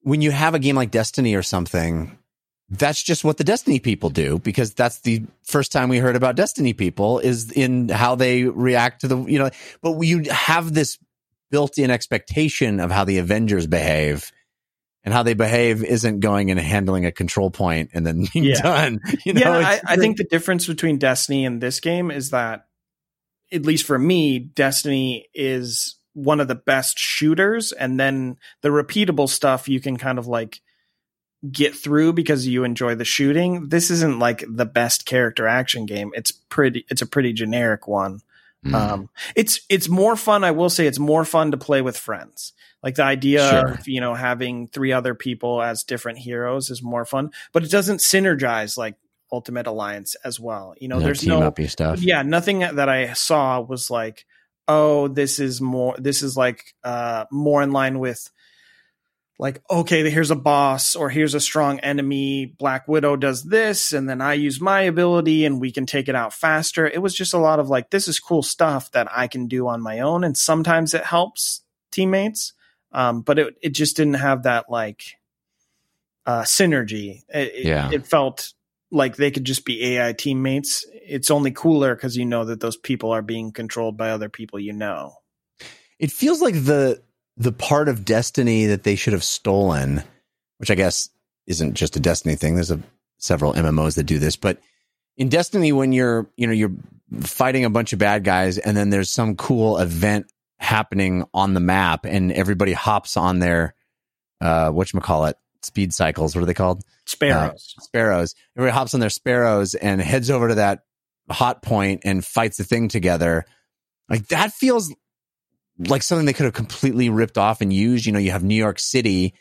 when 0.01 0.23
you 0.23 0.31
have 0.31 0.55
a 0.55 0.59
game 0.59 0.77
like 0.77 0.91
destiny 0.91 1.35
or 1.35 1.43
something 1.43 2.19
that's 2.71 3.03
just 3.03 3.25
what 3.25 3.37
the 3.37 3.45
destiny 3.45 3.79
people 3.79 4.11
do 4.11 4.39
because 4.39 4.75
that's 4.75 5.01
the 5.01 5.25
first 5.43 5.73
time 5.73 5.89
we 5.89 5.99
heard 5.99 6.17
about 6.17 6.37
destiny 6.37 6.73
people 6.73 7.19
is 7.19 7.51
in 7.53 7.89
how 7.89 8.15
they 8.15 8.45
react 8.45 9.03
to 9.03 9.09
the 9.09 9.19
you 9.25 9.39
know 9.39 9.51
but 9.83 10.01
you 10.01 10.25
have 10.31 10.73
this 10.73 10.99
built-in 11.51 11.91
expectation 11.91 12.81
of 12.81 12.91
how 12.91 13.05
the 13.05 13.19
avengers 13.19 13.67
behave 13.67 14.33
and 15.09 15.15
how 15.15 15.23
they 15.23 15.33
behave 15.33 15.83
isn't 15.83 16.21
going 16.21 16.51
and 16.51 16.61
handling 16.61 17.07
a 17.07 17.11
control 17.11 17.51
point 17.51 17.89
and 17.95 18.07
then 18.07 18.27
being 18.35 18.45
Yeah. 18.45 18.61
done 18.61 19.01
you 19.25 19.33
know 19.33 19.59
yeah 19.59 19.81
I, 19.87 19.95
I 19.95 19.97
think 19.97 20.19
the 20.19 20.25
difference 20.25 20.67
between 20.67 20.99
destiny 20.99 21.47
and 21.47 21.63
this 21.63 21.81
game 21.81 22.11
is 22.11 22.29
that 22.29 22.67
at 23.51 23.65
least 23.65 23.87
for 23.87 23.99
me 23.99 24.39
destiny 24.39 25.27
is 25.33 25.97
one 26.13 26.41
of 26.41 26.49
the 26.49 26.55
best 26.55 26.99
shooters 26.99 27.73
and 27.73 27.99
then 27.99 28.37
the 28.61 28.69
repeatable 28.69 29.31
stuff 29.31 29.67
you 29.67 29.81
can 29.81 29.97
kind 29.97 30.19
of 30.19 30.27
like 30.27 30.61
get 31.51 31.75
through 31.75 32.13
because 32.13 32.47
you 32.47 32.65
enjoy 32.65 32.95
the 32.95 33.07
shooting 33.07 33.71
this 33.71 33.91
isn't 33.91 34.19
like 34.19 34.45
the 34.47 34.67
best 34.67 35.07
character 35.07 35.47
action 35.49 35.87
game 35.87 36.11
it's 36.15 36.33
pretty 36.33 36.85
it's 36.91 37.01
a 37.01 37.07
pretty 37.07 37.33
generic 37.33 37.89
one 37.89 38.21
Mm. 38.67 38.75
Um, 38.75 39.09
it's 39.37 39.61
it's 39.69 39.89
more 39.89 40.17
fun. 40.17 40.43
I 40.43 40.51
will 40.51 40.69
say 40.69 40.89
it's 40.89 40.99
more 40.99 41.25
fun 41.25 41.53
to 41.53 41.57
play 41.57 41.81
with 41.81 41.97
friends. 41.97 42.53
Like 42.83 42.95
the 42.95 43.05
idea 43.05 43.49
Sure. 43.49 43.69
of 43.73 43.89
you 43.89 44.01
know 44.01 44.15
having 44.15 44.69
three 44.69 44.93
other 44.93 45.15
people 45.15 45.61
as 45.63 45.85
different 45.85 46.19
heroes 46.19 46.71
is 46.71 46.83
more 46.83 47.05
fun, 47.05 47.31
but 47.53 47.65
it 47.65 47.71
doesn't 47.71 47.99
synergize 47.99 48.77
like 48.79 48.95
Ultimate 49.33 49.67
Alliance 49.67 50.15
as 50.25 50.39
well. 50.41 50.75
You 50.81 50.89
know, 50.89 50.99
no 50.99 51.05
there's 51.05 51.27
no 51.27 51.53
stuff 51.67 52.01
yeah 52.03 52.23
nothing 52.23 52.61
that 52.61 52.89
I 52.89 53.13
saw 53.15 53.61
was 53.61 53.91
like 53.91 54.25
oh 54.69 55.09
this 55.09 55.39
is 55.39 55.61
more 55.61 55.97
this 55.99 56.23
is 56.23 56.37
like 56.37 56.75
uh 56.85 57.25
more 57.33 57.63
in 57.63 57.73
line 57.73 57.99
with 57.99 58.31
like 59.39 59.63
okay 59.71 60.09
here's 60.11 60.31
a 60.31 60.37
boss 60.37 60.95
or 60.95 61.09
here's 61.09 61.35
a 61.35 61.41
strong 61.41 61.79
enemy 61.81 62.45
black 62.45 62.87
widow 62.89 63.17
does 63.17 63.45
this 63.45 63.93
and 63.93 64.09
then 64.09 64.21
i 64.21 64.35
use 64.35 64.61
my 64.61 64.83
ability 64.83 65.45
and 65.45 65.61
we 65.61 65.71
can 65.71 65.87
take 65.87 66.09
it 66.09 66.15
out 66.15 66.35
faster 66.35 66.87
it 66.87 67.01
was 67.01 67.15
just 67.15 67.33
a 67.35 67.39
lot 67.39 67.61
of 67.61 67.69
like 67.69 67.91
this 67.91 68.09
is 68.09 68.19
cool 68.19 68.43
stuff 68.43 68.91
that 68.91 69.07
i 69.11 69.27
can 69.29 69.47
do 69.47 69.69
on 69.69 69.81
my 69.81 70.01
own 70.01 70.25
and 70.25 70.37
sometimes 70.37 70.93
it 70.93 71.05
helps 71.05 71.63
teammates 71.93 72.53
um, 72.93 73.21
but 73.23 73.39
it, 73.39 73.57
it 73.63 73.71
just 73.71 73.97
didn't 73.97 74.15
have 74.15 74.45
that 74.45 74.71
like 74.71 75.03
uh, 76.27 76.43
synergy 76.43 77.23
it, 77.29 77.53
it- 77.55 77.65
Yeah. 77.67 77.91
it 77.93 78.07
felt 78.07 78.53
like 78.91 79.17
they 79.17 79.31
could 79.31 79.45
just 79.45 79.65
be 79.67 79.85
ai 79.97 80.13
teammates 80.15 80.85
it's 80.93 81.31
only 81.31 81.51
cooler 81.51 81.95
because 81.95 82.17
you 82.17 82.25
know 82.25 82.45
that 82.47 82.61
those 82.61 82.77
people 82.77 83.11
are 83.11 83.21
being 83.23 83.53
controlled 83.53 83.97
by 83.99 84.11
other 84.11 84.29
people 84.31 84.59
you 84.59 84.73
know 84.73 85.13
It 85.99 86.11
feels 86.13 86.41
like 86.41 86.55
the 86.55 87.03
the 87.37 87.53
part 87.53 87.89
of 87.89 88.05
Destiny 88.05 88.67
that 88.67 88.83
they 88.83 88.97
should 88.97 89.13
have 89.13 89.23
stolen, 89.23 90.03
which 90.57 90.73
I 90.73 90.75
guess 90.75 91.09
isn't 91.47 91.75
just 91.75 91.95
a 91.95 92.01
Destiny 92.01 92.35
thing. 92.35 92.57
There's 92.57 92.73
a 92.73 92.81
several 93.19 93.53
MMOs 93.53 93.95
that 93.95 94.05
do 94.05 94.19
this, 94.19 94.35
but 94.35 94.59
in 95.17 95.29
Destiny, 95.29 95.71
when 95.71 95.93
you're 95.93 96.29
you 96.37 96.47
know 96.49 96.53
you're 96.53 96.73
fighting 97.21 97.65
a 97.65 97.71
bunch 97.71 97.93
of 97.93 98.01
bad 98.01 98.25
guys, 98.25 98.59
and 98.59 98.77
then 98.77 98.91
there's 98.91 99.09
some 99.11 99.37
cool 99.37 99.79
event 99.79 100.27
happening 100.59 101.25
on 101.33 101.55
the 101.55 101.61
map, 101.61 102.05
and 102.05 102.33
everybody 102.33 102.73
hops 102.73 103.17
on 103.17 103.39
their 103.39 103.75
uh, 104.41 104.73
call 105.01 105.27
it 105.27 105.37
speed 105.63 105.93
cycles. 105.93 106.35
What 106.35 106.43
are 106.43 106.47
they 106.47 106.55
called? 106.55 106.83
sparrows 107.07 107.75
sparrows. 107.81 108.35
Everybody 108.57 108.75
hops 108.75 108.95
on 108.95 109.01
their 109.01 109.11
sparrows 109.11 109.75
and 109.75 110.01
heads 110.01 110.31
over 110.31 110.49
to 110.49 110.57
that 110.57 110.81
hot 111.31 111.63
point 111.63 112.03
and 112.05 112.25
fights 112.25 112.59
the 112.59 112.65
thing 112.65 112.89
together. 112.89 113.45
Like 114.09 114.29
that 114.29 114.53
feels 114.53 114.95
like 115.79 116.03
something 116.03 116.27
they 116.27 116.33
could 116.33 116.45
have 116.45 116.55
completely 116.55 117.09
ripped 117.09 117.39
off 117.39 117.61
and 117.61 117.73
used. 117.73 118.07
You 118.07 118.13
know, 118.13 118.19
you 118.19 118.31
have 118.31 118.45
New 118.45 118.55
York 118.55 118.79
City 118.79 119.35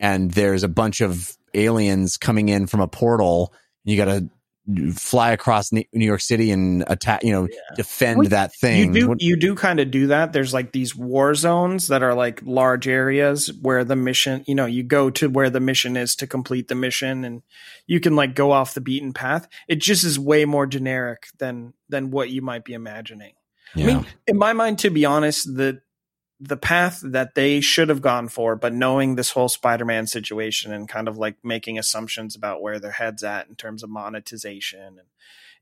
and 0.00 0.30
there's 0.30 0.62
a 0.62 0.68
bunch 0.68 1.00
of 1.00 1.36
aliens 1.54 2.16
coming 2.16 2.48
in 2.48 2.66
from 2.66 2.80
a 2.80 2.88
portal. 2.88 3.52
You 3.84 3.96
got 3.96 4.06
to 4.06 4.28
fly 4.94 5.32
across 5.32 5.72
New 5.72 5.84
York 5.92 6.20
City 6.20 6.50
and 6.52 6.84
attack, 6.86 7.24
you 7.24 7.32
know, 7.32 7.48
defend 7.74 8.18
Well, 8.20 8.28
that 8.28 8.54
thing. 8.54 8.94
You 8.94 9.00
do 9.00 9.08
What- 9.08 9.20
you 9.20 9.36
do 9.36 9.54
kind 9.56 9.80
of 9.80 9.90
do 9.90 10.06
that. 10.06 10.32
There's 10.32 10.54
like 10.54 10.70
these 10.72 10.94
war 10.94 11.34
zones 11.34 11.88
that 11.88 12.02
are 12.02 12.14
like 12.14 12.40
large 12.44 12.86
areas 12.86 13.52
where 13.60 13.82
the 13.84 13.96
mission, 13.96 14.44
you 14.46 14.54
know, 14.54 14.66
you 14.66 14.84
go 14.84 15.10
to 15.10 15.28
where 15.28 15.50
the 15.50 15.58
mission 15.60 15.96
is 15.96 16.14
to 16.16 16.26
complete 16.28 16.68
the 16.68 16.76
mission 16.76 17.24
and 17.24 17.42
you 17.88 17.98
can 17.98 18.14
like 18.14 18.34
go 18.36 18.52
off 18.52 18.74
the 18.74 18.80
beaten 18.80 19.12
path. 19.12 19.48
It 19.66 19.80
just 19.80 20.04
is 20.04 20.18
way 20.18 20.44
more 20.44 20.66
generic 20.66 21.24
than 21.38 21.74
than 21.88 22.10
what 22.12 22.30
you 22.30 22.40
might 22.40 22.64
be 22.64 22.72
imagining. 22.72 23.32
yeah. 23.74 23.84
I 23.84 23.86
mean, 23.94 24.06
in 24.28 24.38
my 24.38 24.52
mind, 24.52 24.78
to 24.80 24.90
be 24.90 25.04
honest, 25.04 25.44
the 25.56 25.80
the 26.44 26.56
path 26.56 27.00
that 27.04 27.36
they 27.36 27.60
should 27.60 27.88
have 27.88 28.02
gone 28.02 28.26
for, 28.26 28.56
but 28.56 28.72
knowing 28.72 29.14
this 29.14 29.30
whole 29.30 29.48
Spider-Man 29.48 30.08
situation 30.08 30.72
and 30.72 30.88
kind 30.88 31.06
of 31.06 31.16
like 31.16 31.36
making 31.44 31.78
assumptions 31.78 32.34
about 32.34 32.60
where 32.60 32.80
their 32.80 32.90
heads 32.90 33.22
at 33.22 33.48
in 33.48 33.54
terms 33.54 33.82
of 33.84 33.90
monetization, 33.90 34.80
and 34.80 35.08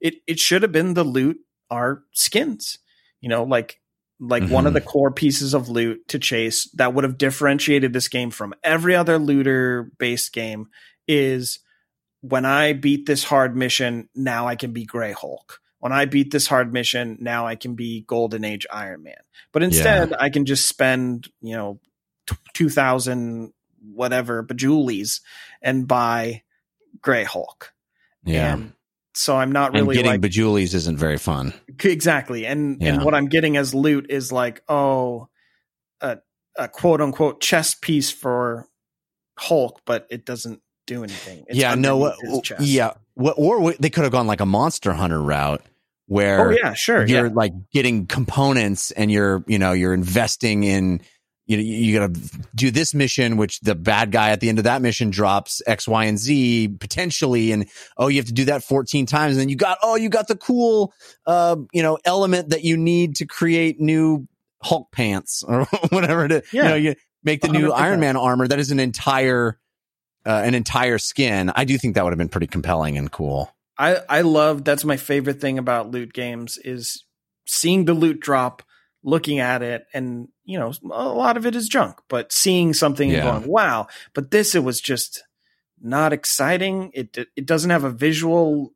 it 0.01 0.15
it 0.27 0.39
should 0.39 0.63
have 0.63 0.73
been 0.73 0.95
the 0.95 1.05
loot 1.05 1.39
are 1.71 2.03
skins. 2.13 2.79
You 3.21 3.29
know, 3.29 3.45
like 3.45 3.81
like 4.19 4.49
one 4.49 4.67
of 4.67 4.73
Mhm. 4.73 4.75
the 4.75 4.81
core 4.83 5.11
pieces 5.11 5.55
of 5.55 5.69
loot 5.69 6.07
to 6.09 6.19
chase 6.19 6.71
that 6.75 6.95
would 6.95 7.05
have 7.05 7.19
differentiated 7.19 7.93
this 7.93 8.09
game 8.09 8.31
from 8.31 8.55
every 8.63 8.95
other 8.95 9.19
looter 9.19 9.91
based 9.99 10.33
game 10.33 10.69
is 11.09 11.59
when 12.21 12.45
I 12.45 12.75
beat 12.75 13.07
this 13.07 13.25
hard 13.25 13.57
mission, 13.57 14.09
now 14.15 14.47
I 14.47 14.57
can 14.57 14.73
be 14.73 14.85
Grey 14.85 15.13
Hulk. 15.13 15.61
When 15.81 15.93
I 15.93 16.05
beat 16.05 16.31
this 16.31 16.47
hard 16.47 16.73
mission, 16.73 17.17
now 17.21 17.47
I 17.47 17.57
can 17.57 17.75
be 17.75 18.03
Golden 18.07 18.45
Age 18.45 18.67
Iron 18.73 19.03
Man. 19.03 19.17
But 19.53 19.63
instead, 19.63 20.13
I 20.13 20.29
can 20.31 20.45
just 20.47 20.69
spend, 20.69 21.29
you 21.41 21.57
know, 21.57 21.81
t- 22.29 22.37
2000 22.55 23.53
whatever 23.83 24.45
bajulies 24.45 25.21
and 25.63 25.89
buy 25.89 26.43
Grey 27.01 27.25
Hulk. 27.25 27.73
yeah. 28.25 28.53
And 28.55 28.73
so 29.15 29.37
I'm 29.37 29.51
not 29.53 29.75
And 29.75 29.87
really 29.89 29.97
getting 29.97 30.21
like 30.23 30.35
isn't 30.37 30.97
very 30.99 31.17
fun. 31.19 31.53
exactly. 31.83 32.47
And 32.47 32.81
Yeah. 32.81 32.95
and 32.95 33.05
what 33.05 33.15
I'm 33.15 33.27
getting 33.27 33.57
as 33.57 33.75
loot 33.75 34.07
is 34.11 34.31
like, 34.31 34.63
oh, 34.69 35.29
a 36.03 36.19
a 36.57 36.69
quote 36.69 37.01
unquote 37.01 37.41
chest 37.41 37.81
piece 37.81 38.11
for 38.11 38.69
Hulk, 39.39 39.81
but 39.87 40.07
it 40.11 40.27
doesn't 40.27 40.61
do 40.87 41.03
anything. 41.03 41.45
It's 41.49 41.59
yeah, 41.59 41.75
no, 41.75 42.13
yeah, 42.61 42.93
what, 43.15 43.35
or 43.39 43.73
they 43.81 43.91
could 43.91 44.03
have 44.05 44.13
gone 44.13 44.27
like 44.27 44.41
a 44.41 44.47
monster 44.47 44.93
hunter 44.93 45.21
route 45.23 45.63
where 46.11 46.49
Oh 46.49 46.51
yeah, 46.51 46.75
sure. 46.75 47.07
you're 47.07 47.27
Yeah. 47.29 47.33
like 47.33 47.53
getting 47.73 48.07
components 48.07 48.91
and 48.91 49.13
you're 49.13 49.45
you 49.47 49.59
know 49.61 49.71
you're 49.73 49.95
investing 49.95 50.65
in 50.65 51.01
you 51.47 51.57
know 51.57 51.63
you 51.63 51.97
got 51.99 52.13
to 52.13 52.21
do 52.57 52.73
this 52.73 52.95
mission 52.95 53.37
which 53.37 53.61
the 53.61 53.77
bad 53.77 54.11
guy 54.11 54.31
at 54.31 54.41
the 54.41 54.49
end 54.49 54.59
of 54.59 54.65
that 54.65 54.83
mission 54.83 55.11
drops 55.11 55.63
x 55.69 55.87
y 55.87 56.07
and 56.07 56.19
z 56.19 56.67
potentially 56.67 57.53
and 57.53 57.69
oh 57.97 58.09
you 58.09 58.17
have 58.17 58.27
to 58.27 58.33
do 58.33 58.45
that 58.47 58.65
14 58.65 59.07
times 59.07 59.35
and 59.35 59.41
then 59.41 59.49
you 59.49 59.55
got 59.57 59.79
oh 59.85 59.95
you 59.95 60.09
got 60.09 60.27
the 60.27 60.37
cool 60.37 60.93
uh 61.27 61.55
you 61.73 61.83
know 61.83 61.97
element 62.05 62.49
that 62.51 62.65
you 62.65 62.77
need 62.77 63.15
to 63.17 63.25
create 63.27 63.81
new 63.81 64.27
hulk 64.63 64.91
pants 64.91 65.43
or 65.49 65.65
whatever 65.91 66.25
it 66.25 66.33
is 66.33 66.53
you 66.53 66.61
Yeah. 66.63 66.69
know 66.71 66.75
you 66.75 66.95
make 67.23 67.41
the 67.41 67.49
new 67.49 67.69
100%. 67.71 67.75
iron 67.79 68.01
man 68.01 68.17
armor 68.17 68.49
that 68.49 68.59
is 68.59 68.73
an 68.73 68.81
entire 68.81 69.59
uh, 70.27 70.43
an 70.45 70.55
entire 70.55 70.99
skin 70.99 71.51
i 71.55 71.65
do 71.65 71.79
think 71.79 71.95
that 71.95 72.03
would 72.05 72.13
have 72.13 72.19
been 72.19 72.29
pretty 72.29 72.49
compelling 72.49 72.99
and 72.99 73.11
cool 73.13 73.53
I 73.81 74.03
I 74.09 74.21
love 74.21 74.63
that's 74.65 74.85
my 74.85 74.99
favorite 74.99 75.41
thing 75.41 75.59
about 75.59 75.91
loot 75.91 76.13
games 76.13 76.59
is 76.59 77.05
seeing 77.47 77.87
the 77.87 77.95
loot 77.95 78.21
drop, 78.21 78.63
looking 79.03 79.39
at 79.41 79.63
it, 79.63 79.87
and 79.95 80.29
you 80.45 80.59
know 80.59 80.73
a 80.93 81.09
lot 81.09 81.37
of 81.39 81.47
it 81.47 81.57
is 81.57 81.67
junk, 81.69 81.97
but 82.09 82.31
seeing 82.31 82.75
something 82.75 83.09
Yeah. 83.09 83.17
and 83.17 83.45
going 83.45 83.51
wow. 83.51 83.87
But 84.15 84.31
this 84.31 84.55
it 84.55 84.63
was 84.63 84.81
just 84.81 85.25
not 85.81 86.13
exciting. 86.13 86.91
It 86.93 87.17
it 87.35 87.47
doesn't 87.47 87.71
have 87.71 87.85
a 87.85 87.91
visual 87.91 88.75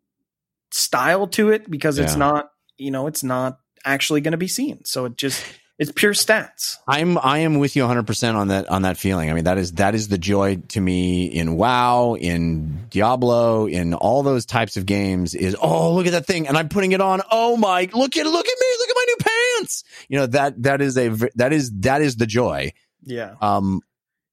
style 0.71 1.27
to 1.29 1.51
it 1.51 1.71
because 1.71 1.99
it's 1.99 2.17
not 2.17 2.47
you 2.79 2.91
know 2.91 3.07
it's 3.07 3.23
not 3.23 3.59
actually 3.85 4.23
going 4.23 4.33
to 4.33 4.39
be 4.39 4.49
seen. 4.49 4.85
So 4.87 5.05
it 5.05 5.17
just 5.17 5.45
it's 5.79 5.91
pure 5.91 6.13
stats. 6.13 6.77
I'm 6.87 7.19
I 7.19 7.39
am 7.39 7.59
with 7.59 7.75
you 7.75 7.83
100% 7.83 8.35
on 8.35 8.49
that 8.49 8.69
on 8.69 8.83
that 8.83 8.97
feeling. 8.97 9.31
I 9.31 9.33
mean 9.33 9.45
that 9.45 9.59
is 9.59 9.73
that 9.73 9.95
is 9.95 10.09
the 10.09 10.19
joy 10.19 10.57
to 10.69 10.81
me 10.81 11.27
in 11.27 11.57
WoW, 11.57 12.15
in 12.15 12.87
Diablo, 12.91 13.67
in 13.67 13.95
all 13.95 14.23
those 14.23 14.47
types 14.47 14.77
of 14.77 14.87
games 14.87 15.35
is 15.35 15.57
oh 15.61 15.93
look 15.95 16.07
at 16.07 16.13
that 16.13 16.27
thing 16.27 16.47
and 16.47 16.57
I'm 16.57 16.69
putting 16.69 16.93
it 16.93 17.01
on. 17.01 17.23
Oh 17.31 17.57
my 17.57 17.89
look 17.93 18.17
at 18.17 18.27
look 18.27 18.47
at 18.47 18.57
me, 18.61 18.67
look 18.79 18.89
at 18.89 18.97
my 18.97 19.05
new 19.07 19.17
pants. 19.19 19.85
You 20.09 20.19
know 20.19 20.27
that 20.27 20.63
that 20.63 20.81
is 20.81 20.97
a 20.97 21.09
that 21.35 21.53
is 21.53 21.73
that 21.81 22.03
is 22.03 22.17
the 22.17 22.27
joy. 22.27 22.73
Yeah. 23.03 23.35
Um 23.41 23.81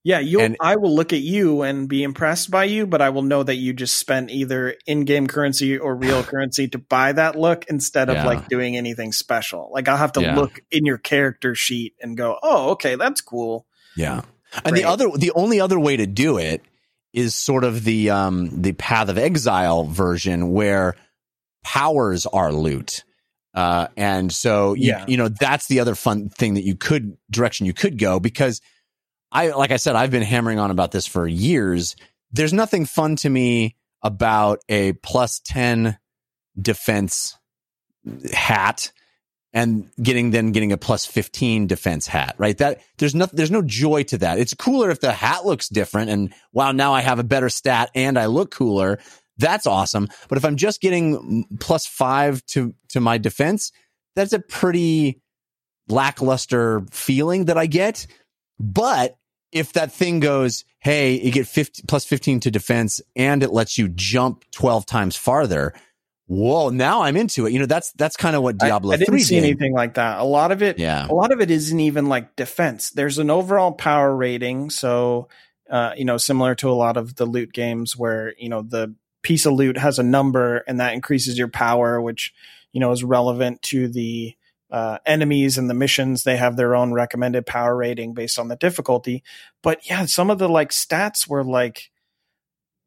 Yeah, 0.03 0.19
you 0.19 0.40
And- 0.41 0.57
I 0.60 0.78
will 0.78 0.95
look 0.95 1.14
at 1.14 1.22
you 1.22 1.61
and 1.61 1.88
be 1.88 2.02
impressed 2.02 2.49
by 2.49 2.64
you, 2.64 2.88
but 2.88 3.02
I 3.03 3.10
will 3.10 3.22
know 3.22 3.44
that 3.44 3.56
you 3.56 3.72
just 3.72 3.98
spent 3.99 4.32
either 4.32 4.76
in-game 4.88 5.28
currency 5.28 5.78
or 5.78 5.95
real 5.95 6.23
currency 6.32 6.68
to 6.69 6.80
buy 6.80 7.11
that 7.11 7.36
look 7.36 7.65
instead 7.69 8.10
of 8.10 8.15
Yeah. 8.15 8.26
like 8.26 8.48
doing 8.49 8.76
anything 8.76 9.11
special. 9.11 9.69
Like 9.72 9.88
I'll 9.88 9.98
have 9.98 10.14
to 10.14 10.22
Yeah. 10.22 10.36
look 10.36 10.60
in 10.72 10.86
your 10.86 10.98
character 10.98 11.53
sheet 11.53 11.94
and 12.02 12.18
go, 12.18 12.40
"Oh, 12.41 12.72
okay, 12.72 12.95
that's 12.95 13.22
cool." 13.22 13.68
Yeah. 13.95 14.22
And 14.65 14.76
the 14.76 14.86
other 14.86 15.07
the 15.15 15.32
only 15.36 15.61
other 15.61 15.80
way 15.80 15.98
to 15.98 16.07
do 16.07 16.38
it 16.40 16.61
is 17.14 17.36
sort 17.36 17.64
of 17.64 17.84
the 17.84 18.10
um 18.10 18.61
the 18.61 18.72
Path 18.73 19.07
of 19.10 19.18
Exile 19.19 19.84
version 19.84 20.49
where 20.52 20.95
powers 21.64 22.26
are 22.26 22.52
loot. 22.52 23.03
Uh 23.53 23.88
and 23.98 24.32
so 24.32 24.73
you, 24.73 24.88
Yeah. 24.90 25.06
you 25.07 25.18
know 25.18 25.28
that's 25.30 25.68
the 25.68 25.80
other 25.82 25.94
fun 25.94 26.30
thing 26.30 26.56
that 26.56 26.64
you 26.64 26.76
could 26.76 27.18
direction 27.30 27.65
you 27.65 27.73
could 27.73 27.98
go 27.99 28.19
because 28.19 28.61
I 29.32 29.49
like 29.49 29.72
I 29.72 29.78
said 29.78 29.95
I've 29.95 30.12
been 30.12 30.24
hammering 30.24 30.60
on 30.60 30.72
about 30.72 30.91
this 30.91 31.08
for 31.08 31.28
years. 31.28 31.95
There's 32.32 32.53
nothing 32.53 32.86
fun 32.86 33.16
to 33.18 33.30
me 33.30 33.76
about 34.03 34.60
a 34.70 34.94
plus 34.94 35.40
10 35.45 35.98
defense 36.60 37.38
hat 38.34 38.91
and 39.53 39.90
getting 40.02 40.32
then 40.32 40.52
getting 40.52 40.72
a 40.72 40.78
plus 40.78 41.06
15 41.06 41.68
defense 41.68 42.08
hat, 42.08 42.36
right? 42.38 42.58
That 42.58 42.82
there's 42.98 43.16
no 43.16 43.28
there's 43.28 43.52
no 43.52 43.62
joy 43.62 44.03
to 44.03 44.18
that. 44.20 44.40
It's 44.40 44.53
cooler 44.53 44.90
if 44.91 44.99
the 44.99 45.12
hat 45.12 45.45
looks 45.45 45.70
different 45.70 46.10
and 46.10 46.34
wow, 46.53 46.72
now 46.72 46.94
I 46.94 47.02
have 47.02 47.20
a 47.20 47.24
better 47.24 47.49
stat 47.49 47.91
and 47.95 48.18
I 48.18 48.26
look 48.28 48.52
cooler. 48.52 48.99
That's 49.38 49.66
awesome. 49.66 50.08
But 50.30 50.38
if 50.38 50.45
I'm 50.45 50.58
just 50.58 50.82
getting 50.82 51.45
plus 51.60 51.86
5 51.86 52.45
to 52.48 52.74
to 52.90 52.99
my 52.99 53.18
defense, 53.18 53.72
that's 54.16 54.34
a 54.34 54.40
pretty 54.40 55.22
lackluster 55.88 56.84
feeling 56.91 57.45
that 57.45 57.58
I 57.58 57.66
get. 57.66 58.08
But 58.60 59.16
if 59.52 59.73
that 59.73 59.91
thing 59.91 60.19
goes, 60.19 60.64
hey, 60.80 61.19
you 61.19 61.32
get 61.32 61.48
50 61.48 61.84
plus 61.88 62.06
15 62.06 62.40
to 62.41 62.52
defense 62.52 63.02
and 63.15 63.44
it 63.44 63.52
lets 63.52 63.78
you 63.78 63.88
jump 63.90 64.45
12 64.52 64.86
times 64.86 65.15
farther, 65.15 65.73
whoa, 66.28 66.69
now 66.69 67.02
I'm 67.03 67.18
into 67.18 67.45
it. 67.45 67.52
You 67.53 67.60
know, 67.60 67.65
that's 67.65 67.91
that's 67.94 68.15
kind 68.15 68.36
of 68.36 68.44
what 68.44 68.56
I- 68.61 68.68
Diablo 68.68 68.94
I, 68.94 68.98
didn't 68.98 69.11
3 69.14 69.19
see 69.23 69.36
did. 69.36 69.44
anything 69.44 69.73
like 69.73 69.95
that. 69.95 70.19
A 70.19 70.23
lot 70.23 70.52
of 70.52 70.61
it 70.64 70.80
Yeah. 70.80 71.07
a 71.07 71.14
lot 71.14 71.32
of 71.34 71.41
it 71.41 71.52
isn't 71.52 71.80
even 71.80 72.07
like 72.07 72.36
defense. 72.36 72.90
There's 72.91 73.18
an 73.18 73.30
overall 73.30 73.72
power 73.73 74.15
rating, 74.15 74.69
so 74.69 75.28
uh, 75.69 75.94
you 75.95 76.03
know, 76.03 76.18
similar 76.18 76.53
to 76.56 76.69
a 76.69 76.73
lot 76.73 76.98
of 76.98 77.15
the 77.15 77.26
loot 77.26 77.53
games 77.53 77.95
where 77.95 78.34
you 78.38 78.49
know 78.49 78.61
the 78.61 78.94
piece 79.22 79.45
of 79.45 79.53
loot 79.53 79.78
has 79.78 79.99
a 79.99 80.03
number 80.03 80.57
and 80.68 80.80
that 80.80 80.94
increases 80.94 81.38
your 81.38 81.48
power, 81.48 82.02
which 82.02 82.34
you 82.73 82.80
know 82.80 82.91
is 82.91 83.03
relevant 83.03 83.61
to 83.61 83.88
the 83.88 84.36
uh, 84.72 84.98
enemies 85.06 85.57
and 85.57 85.69
the 85.69 85.73
missions 85.73 86.23
they 86.23 86.38
have 86.38 86.56
their 86.56 86.76
own 86.76 86.93
recommended 86.93 87.45
power 87.45 87.76
rating 87.76 88.14
based 88.14 88.39
on 88.39 88.48
the 88.48 88.56
difficulty. 88.56 89.23
But 89.61 89.88
yeah 89.89 90.06
some 90.06 90.30
of 90.30 90.39
the 90.39 90.48
like 90.49 90.69
stats 90.69 91.27
were 91.27 91.43
like 91.43 91.91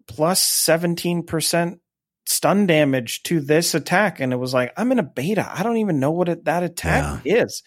plus 0.06 0.40
17% 0.42 1.78
stun 2.26 2.66
damage 2.66 3.22
to 3.24 3.40
this 3.40 3.74
attack. 3.74 4.20
And 4.20 4.32
it 4.32 4.36
was 4.36 4.54
like 4.54 4.72
i'm 4.76 4.92
in 4.92 4.98
a 4.98 5.02
beta. 5.02 5.46
I 5.52 5.62
don't 5.62 5.76
even 5.78 6.00
know 6.00 6.10
what 6.10 6.28
it, 6.28 6.44
that 6.46 6.62
attack 6.62 7.20
is. 7.24 7.62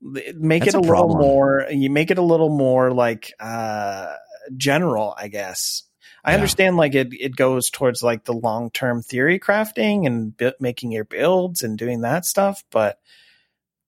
Make 0.00 0.64
That's 0.64 0.74
it 0.74 0.78
a, 0.78 0.80
a 0.80 0.80
little 0.80 1.16
more 1.16 1.66
you 1.70 1.88
make 1.88 2.10
it 2.10 2.18
a 2.18 2.22
little 2.22 2.48
more 2.50 2.90
like 2.92 3.32
uh 3.40 4.14
general 4.56 5.14
i 5.16 5.28
guess. 5.28 5.84
I 6.24 6.30
Yeah. 6.32 6.34
understand 6.36 6.76
like 6.76 6.94
it 6.94 7.08
it 7.12 7.36
goes 7.36 7.70
towards 7.70 8.02
like 8.02 8.24
the 8.24 8.32
long-term 8.34 9.02
theory 9.02 9.38
crafting 9.38 10.06
and 10.06 10.36
bu- 10.36 10.52
making 10.60 10.92
your 10.92 11.04
builds 11.04 11.62
and 11.62 11.78
doing 11.78 12.00
that 12.02 12.24
stuff 12.26 12.64
but 12.70 12.98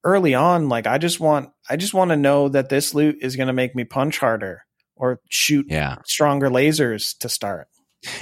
early 0.05 0.35
on 0.35 0.68
like 0.68 0.86
i 0.86 0.98
just 0.98 1.18
want 1.20 1.51
i 1.68 1.76
just 1.76 1.94
want 1.94 2.10
to 2.10 2.16
know 2.16 2.48
that 2.48 2.68
this 2.68 2.94
loot 2.94 3.16
is 3.20 3.36
going 3.36 3.47
to 3.47 3.52
make 3.52 3.74
me 3.74 3.85
punch 3.85 4.18
harder 4.18 4.62
or 4.97 5.20
shoot 5.28 5.66
Yeah. 5.68 5.97
stronger 6.05 6.48
lasers 6.51 7.16
to 7.18 7.28
start 7.28 7.68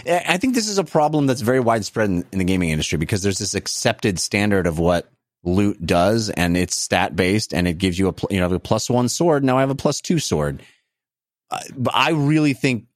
I 0.07 0.37
think 0.37 0.55
this 0.55 0.69
is 0.69 0.79
a 0.79 0.85
problem 0.85 1.27
that's 1.27 1.41
very 1.41 1.59
widespread 1.59 2.09
in, 2.09 2.25
in 2.31 2.39
the 2.39 2.45
gaming 2.45 2.71
industry 2.71 2.99
because 2.99 3.23
there's 3.23 3.39
this 3.39 3.57
accepted 3.57 4.21
standard 4.21 4.69
of 4.69 4.79
what 4.79 5.09
loot 5.43 5.85
does, 5.85 6.31
and 6.31 6.57
it's 6.57 6.77
stat 6.77 7.17
based, 7.17 7.53
and 7.53 7.67
it 7.67 7.79
gives 7.79 7.99
you 7.99 8.09
a 8.11 8.15
you 8.31 8.39
know 8.39 8.49
a 8.49 8.61
plus 8.61 8.89
one 8.89 9.09
sword. 9.09 9.43
Now 9.43 9.57
I 9.59 9.61
have 9.61 9.71
a 9.71 9.75
plus 9.75 10.01
two 10.01 10.21
sword. 10.21 10.63
Uh, 11.51 11.59
but 11.77 11.97
I 11.97 12.11
really 12.11 12.53
think 12.55 12.87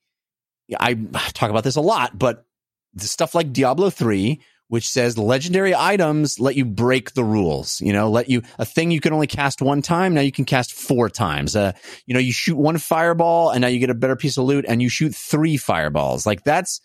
I 0.78 0.94
talk 1.34 1.50
about 1.50 1.64
this 1.64 1.74
a 1.74 1.80
lot, 1.80 2.16
but 2.16 2.46
the 2.94 3.08
stuff 3.08 3.34
like 3.34 3.52
Diablo 3.52 3.90
three, 3.90 4.40
which 4.68 4.88
says 4.88 5.16
legendary 5.16 5.74
items 5.74 6.40
let 6.40 6.56
you 6.56 6.64
break 6.64 7.12
the 7.14 7.24
rules. 7.24 7.80
You 7.80 7.93
know, 7.93 8.10
let 8.10 8.28
you 8.28 8.43
a 8.59 8.64
thing 8.64 8.90
you 8.90 9.01
can 9.01 9.12
only 9.12 9.26
cast 9.26 9.62
one 9.62 9.82
time 9.82 10.14
now 10.14 10.20
you 10.20 10.32
can 10.32 10.44
cast 10.44 10.72
four 10.72 11.09
times. 11.09 11.55
Uh, 11.55 11.72
you 12.06 12.14
know, 12.14 12.20
you 12.20 12.32
shoot 12.32 12.56
one 12.56 12.78
fireball 12.78 13.51
and 13.51 13.60
now 13.60 13.68
you 13.68 13.78
get 13.78 13.90
a 13.90 13.94
better 13.94 14.16
piece 14.16 14.36
of 14.36 14.44
loot, 14.44 14.64
and 14.68 14.82
you 14.82 14.88
shoot 14.88 15.14
three 15.14 15.56
fireballs. 15.56 16.26
Like 16.26 16.44
that's 16.44 16.80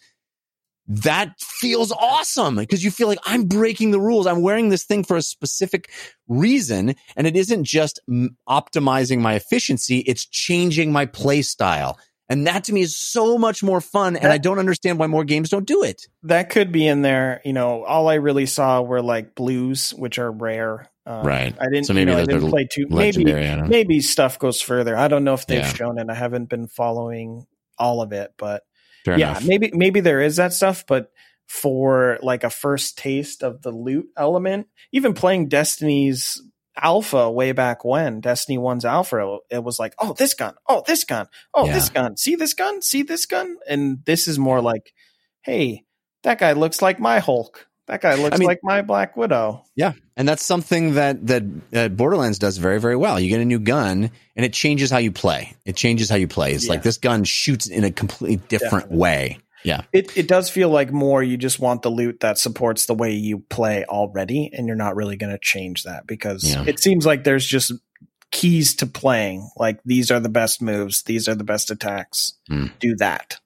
that 0.87 1.33
feels 1.39 1.91
awesome 1.91 2.55
because 2.55 2.83
you 2.83 2.91
feel 2.91 3.07
like 3.07 3.19
I'm 3.25 3.45
breaking 3.45 3.91
the 3.91 3.99
rules. 3.99 4.27
I'm 4.27 4.41
wearing 4.41 4.69
this 4.69 4.83
thing 4.83 5.03
for 5.03 5.15
a 5.15 5.21
specific 5.21 5.89
reason, 6.27 6.95
and 7.15 7.27
it 7.27 7.37
isn't 7.37 7.63
just 7.63 7.99
m- 8.09 8.35
optimizing 8.49 9.19
my 9.19 9.35
efficiency; 9.35 9.99
it's 9.99 10.25
changing 10.25 10.91
my 10.91 11.05
play 11.05 11.43
style. 11.43 11.97
And 12.31 12.47
that 12.47 12.63
to 12.65 12.73
me 12.73 12.81
is 12.81 12.95
so 12.97 13.37
much 13.37 13.61
more 13.61 13.81
fun, 13.81 14.15
and 14.15 14.31
I 14.31 14.37
don't 14.37 14.57
understand 14.57 14.99
why 14.99 15.07
more 15.07 15.25
games 15.25 15.49
don't 15.49 15.67
do 15.67 15.83
it. 15.83 16.07
that 16.23 16.49
could 16.49 16.71
be 16.71 16.87
in 16.87 17.01
there 17.01 17.41
you 17.43 17.51
know 17.53 17.83
all 17.83 18.07
i 18.07 18.13
really 18.15 18.45
saw 18.45 18.81
were 18.81 19.01
like 19.01 19.35
blues 19.35 19.89
which 19.97 20.17
are 20.19 20.31
rare 20.31 20.89
um, 21.05 21.25
Right. 21.25 21.53
i 21.59 21.65
didn't 21.65 21.85
So 21.85 21.93
you 21.93 22.05
maybe 22.05 22.11
know, 22.11 22.17
i 22.19 22.25
didn't 22.25 22.49
play 22.49 22.67
too 22.71 22.85
maybe 22.89 23.23
Legendary, 23.25 23.47
I 23.49 23.55
don't 23.55 23.65
know. 23.65 23.69
maybe 23.69 23.99
stuff 24.01 24.39
goes 24.39 24.61
further 24.61 24.95
i 24.95 25.07
don't 25.07 25.23
know 25.23 25.33
if 25.33 25.45
they've 25.47 25.59
Yeah. 25.59 25.73
shown 25.73 25.97
it 25.99 26.09
i 26.09 26.13
haven't 26.13 26.47
been 26.49 26.67
following 26.67 27.45
all 27.77 28.01
of 28.01 28.11
it 28.13 28.31
but 28.37 28.63
Fair 29.05 29.17
yeah 29.19 29.31
enough. 29.31 29.45
maybe 29.45 29.71
maybe 29.73 29.99
there 29.99 30.21
is 30.21 30.35
that 30.37 30.53
stuff 30.53 30.85
but 30.87 31.11
for 31.47 32.17
like 32.21 32.43
a 32.45 32.49
first 32.49 32.97
taste 32.97 33.43
of 33.43 33.61
the 33.61 33.71
loot 33.71 34.05
element 34.15 34.67
even 34.93 35.13
playing 35.13 35.49
destiny's 35.49 36.41
alpha 36.81 37.29
way 37.29 37.51
back 37.51 37.83
when 37.83 38.21
destiny 38.21 38.57
1's 38.57 38.85
alpha 38.85 39.37
it 39.49 39.63
was 39.63 39.77
like 39.77 39.93
oh 39.99 40.13
this 40.13 40.33
gun 40.33 40.53
oh 40.67 40.83
this 40.87 41.03
gun 41.03 41.27
oh 41.53 41.65
Yeah. 41.65 41.73
this 41.73 41.89
gun 41.89 42.15
see 42.17 42.35
this 42.35 42.53
gun 42.53 42.81
see 42.81 43.03
this 43.03 43.25
gun 43.25 43.57
and 43.67 43.99
this 44.05 44.27
is 44.27 44.39
more 44.39 44.61
like 44.61 44.93
hey 45.41 45.83
that 46.23 46.39
guy 46.39 46.53
looks 46.53 46.81
like 46.81 46.99
my 46.99 47.19
hulk 47.19 47.67
that 47.87 47.99
guy 48.01 48.15
looks 48.15 48.35
I 48.35 48.37
mean- 48.39 48.47
like 48.47 48.59
my 48.63 48.81
black 48.83 49.17
widow 49.17 49.63
Yeah, 49.75 49.93
and 50.15 50.29
that's 50.29 50.45
something 50.45 50.93
that 50.93 51.27
that 51.27 51.43
uh, 51.73 51.87
Borderlands 51.89 52.39
does 52.39 52.57
very 52.57 52.79
very 52.79 52.95
well. 52.95 53.19
You 53.19 53.27
get 53.27 53.41
a 53.41 53.45
new 53.45 53.59
gun, 53.59 54.11
and 54.35 54.45
it 54.45 54.53
changes 54.53 54.91
how 54.91 54.99
you 54.99 55.11
play. 55.11 55.55
It 55.65 55.75
changes 55.75 56.09
how 56.09 56.15
you 56.15 56.27
play. 56.27 56.53
It's 56.53 56.65
Yeah. 56.65 56.69
like 56.73 56.83
this 56.83 56.97
gun 56.97 57.23
shoots 57.25 57.67
in 57.67 57.83
a 57.83 57.91
completely 57.91 58.37
different 58.47 58.83
Definitely. 58.91 58.97
way. 58.97 59.37
Yeah, 59.63 59.81
it, 59.93 60.15
it 60.17 60.27
does 60.27 60.49
feel 60.49 60.69
like 60.69 60.91
more 60.91 61.21
you 61.21 61.37
just 61.37 61.59
want 61.59 61.81
the 61.81 61.89
loot 61.91 62.19
that 62.21 62.37
supports 62.37 62.85
the 62.85 62.93
way 62.95 63.11
you 63.13 63.39
play 63.49 63.85
already 63.85 64.49
and 64.53 64.67
you're 64.67 64.75
not 64.75 64.95
really 64.95 65.17
going 65.17 65.31
to 65.31 65.39
change 65.39 65.83
that 65.83 66.07
because 66.07 66.43
Yeah. 66.43 66.63
it 66.67 66.79
seems 66.79 67.05
like 67.05 67.23
there's 67.23 67.45
just 67.45 67.71
keys 68.31 68.75
to 68.77 68.87
playing 68.87 69.49
like 69.57 69.79
these 69.83 70.09
are 70.09 70.19
the 70.21 70.29
best 70.29 70.61
moves 70.61 71.03
these 71.03 71.27
are 71.27 71.35
the 71.35 71.43
best 71.43 71.69
attacks 71.69 72.33
Hmm. 72.47 72.67
do 72.79 72.95
that 72.95 73.39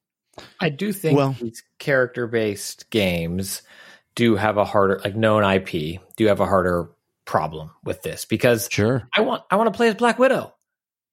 I 0.59 0.69
do 0.69 0.93
think 0.93 1.17
Well- 1.17 1.35
these 1.41 1.63
character 1.79 2.27
based 2.27 2.89
games 2.91 3.61
do 4.15 4.35
have 4.35 4.57
a 4.57 4.63
harder, 4.65 5.01
like 5.03 5.15
known 5.15 5.43
IP, 5.43 5.99
do 6.17 6.25
have 6.27 6.39
a 6.39 6.45
harder 6.45 6.89
problem 7.25 7.71
with 7.83 8.01
this 8.03 8.23
because 8.25 8.69
sure. 8.71 9.07
I 9.15 9.21
want 9.21 9.43
I 9.51 9.55
want 9.57 9.73
to 9.73 9.75
play 9.75 9.87
as 9.89 9.95
Black 9.95 10.19
Widow, 10.19 10.53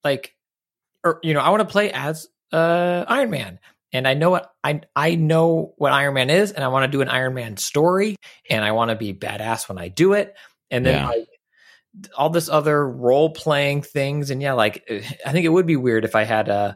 like, 0.03 0.35
or 1.03 1.19
you 1.23 1.33
know, 1.33 1.39
I 1.41 1.49
want 1.49 1.61
to 1.61 1.71
play 1.71 1.91
as 1.91 2.27
uh, 2.53 3.03
Iron 3.07 3.29
Man, 3.29 3.59
and 3.93 4.07
I 4.07 4.15
know 4.15 4.31
what 4.31 4.51
I 4.63 4.81
I 4.95 5.15
know 5.15 5.73
what 5.77 5.93
Iron 5.93 6.15
Man 6.15 6.29
is, 6.29 6.51
and 6.51 6.63
I 6.63 6.67
want 6.69 6.91
to 6.91 6.95
do 6.95 7.01
an 7.01 7.09
Iron 7.09 7.35
Man 7.35 7.55
story, 7.57 8.15
and 8.49 8.65
I 8.65 8.71
want 8.71 8.89
to 8.89 8.95
be 8.95 9.13
badass 9.13 9.69
when 9.69 9.77
I 9.77 9.87
do 9.87 10.13
it, 10.13 10.35
and 10.71 10.85
then 10.85 10.95
Yeah. 10.95 11.07
like 11.07 11.27
all 12.17 12.29
this 12.31 12.49
other 12.49 12.89
role 12.89 13.29
playing 13.29 13.83
things, 13.83 14.31
and 14.31 14.41
yeah, 14.41 14.53
like 14.53 14.83
I 15.25 15.31
think 15.31 15.45
it 15.45 15.49
would 15.49 15.67
be 15.67 15.75
weird 15.77 16.05
if 16.05 16.15
I 16.15 16.23
had 16.23 16.49
a 16.49 16.75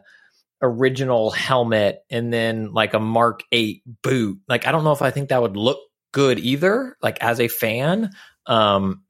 original 0.62 1.30
helmet 1.30 2.00
and 2.10 2.32
then 2.32 2.72
like 2.72 2.94
a 2.94 2.98
Mark 3.00 3.42
Eight 3.52 3.82
boot. 4.02 4.38
Like 4.48 4.66
I 4.66 4.72
don't 4.72 4.84
know 4.84 4.92
if 4.92 5.02
I 5.02 5.10
think 5.10 5.28
that 5.28 5.42
would 5.42 5.56
look 5.56 5.78
good 6.12 6.38
either. 6.38 6.96
Like 7.02 7.18
as 7.22 7.40
a 7.40 7.48
fan, 7.48 8.10
um, 8.46 9.02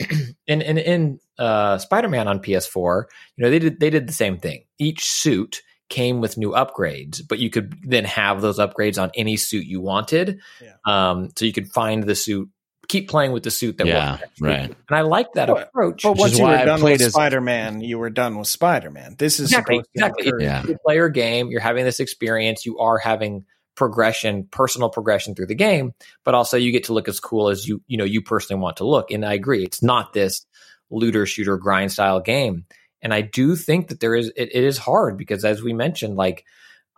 in 0.46 0.62
in 0.62 0.78
in 0.78 1.20
uh, 1.38 1.78
Spider 1.78 2.08
Man 2.08 2.26
on 2.28 2.40
PS4, 2.40 3.04
you 3.36 3.44
know 3.44 3.50
they 3.50 3.58
did 3.58 3.80
they 3.80 3.90
did 3.90 4.08
the 4.08 4.12
same 4.12 4.38
thing. 4.38 4.64
Each 4.78 5.04
suit 5.04 5.62
came 5.88 6.20
with 6.20 6.36
new 6.36 6.50
upgrades, 6.50 7.22
but 7.26 7.38
you 7.38 7.50
could 7.50 7.74
then 7.82 8.04
have 8.04 8.40
those 8.42 8.58
upgrades 8.58 9.00
on 9.02 9.10
any 9.14 9.36
suit 9.36 9.64
you 9.66 9.80
wanted. 9.80 10.40
Yeah. 10.62 10.74
Um, 10.84 11.30
so 11.36 11.44
you 11.44 11.52
could 11.52 11.70
find 11.72 12.04
the 12.04 12.14
suit, 12.14 12.48
keep 12.88 13.08
playing 13.08 13.32
with 13.32 13.42
the 13.42 13.50
suit 13.50 13.78
that 13.78 13.86
Yeah, 13.86 14.10
worked 14.12 14.20
next 14.22 14.36
to 14.38 14.44
you. 14.44 14.50
right. 14.50 14.70
And 14.88 14.96
I 14.98 15.00
like 15.02 15.32
that 15.34 15.48
But- 15.48 15.68
approach. 15.68 16.02
but 16.02 16.16
once 16.18 16.38
you 16.38 16.44
were 16.44 16.64
done 16.64 16.82
with 16.82 17.00
as- 17.00 17.12
spider-man 17.12 17.80
you 17.80 17.98
were 17.98 18.10
done 18.10 18.38
with 18.38 18.48
spider-man 18.48 19.16
this 19.18 19.40
is 19.40 19.50
exactly, 19.50 19.76
supposed 19.76 19.90
exactly. 19.94 20.24
encourage- 20.26 20.42
Yeah. 20.44 20.62
You 20.66 20.76
play 20.84 20.94
your 20.96 21.08
game, 21.10 21.50
you're 21.50 21.60
having 21.60 21.84
this 21.84 22.00
experience, 22.00 22.64
you 22.66 22.78
are 22.78 22.98
having 22.98 23.44
progression, 23.74 24.44
personal 24.50 24.88
progression 24.90 25.34
through 25.34 25.46
the 25.46 25.54
game, 25.54 25.92
but 26.24 26.34
also 26.34 26.56
you 26.56 26.72
get 26.72 26.84
to 26.84 26.92
look 26.92 27.08
as 27.08 27.20
cool 27.20 27.48
as 27.48 27.66
you, 27.68 27.80
you 27.86 27.96
know, 27.96 28.04
you 28.04 28.20
personally 28.22 28.60
want 28.60 28.78
to 28.78 28.84
look. 28.84 29.10
And 29.10 29.24
I 29.24 29.34
agree, 29.34 29.62
it's 29.64 29.82
not 29.82 30.12
this 30.12 30.44
looter 30.90 31.26
shooter 31.26 31.56
grind 31.58 31.92
style 31.92 32.20
game. 32.20 32.64
And 33.02 33.14
I 33.14 33.20
do 33.20 33.56
think 33.56 33.88
that 33.88 34.00
there 34.00 34.14
is 34.14 34.28
it, 34.36 34.50
it 34.54 34.64
is 34.64 34.78
hard 34.78 35.16
because 35.16 35.44
as 35.44 35.62
we 35.62 35.72
mentioned, 35.72 36.16
like 36.16 36.44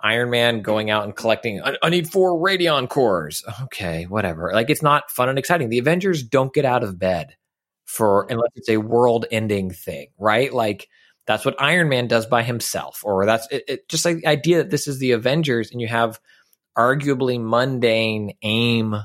Iron 0.02 0.31
Man 0.31 0.62
going 0.62 0.90
out 0.90 1.05
and 1.05 1.14
collecting, 1.14 1.62
I, 1.62 1.77
I 1.82 1.90
need 1.90 2.10
four 2.10 2.39
Radeon 2.39 2.89
cores. 2.89 3.44
Okay, 3.64 4.05
whatever. 4.05 4.51
Like 4.52 4.70
it's 4.70 4.82
not 4.82 5.10
fun 5.10 5.28
and 5.28 5.39
exciting. 5.39 5.68
The 5.68 5.78
Avengers 5.78 6.22
don't 6.22 6.55
get 6.55 6.64
out 6.64 6.82
of 6.82 6.98
bed 6.98 7.36
for 7.85 8.27
unless 8.31 8.51
it's 8.55 8.68
a 8.68 8.78
world 8.78 9.27
ending 9.31 9.70
thing, 9.70 10.09
right? 10.18 10.52
Like 10.52 10.89
that's 11.27 11.44
what 11.44 11.60
Iron 11.60 11.89
Man 11.89 12.09
does 12.09 12.27
by 12.27 12.43
himself, 12.43 13.02
or 13.05 13.27
that's 13.27 13.47
it, 13.51 13.64
it, 13.68 13.89
just 13.89 14.05
like 14.05 14.18
the 14.18 14.27
idea 14.27 14.59
that 14.59 14.70
this 14.70 14.89
is 14.89 14.98
the 14.98 15.12
Avengers 15.12 15.70
and 15.70 15.81
you 15.81 15.89
have 15.89 16.18
arguably 16.77 17.40
mundane 17.40 18.32
aim 18.43 18.97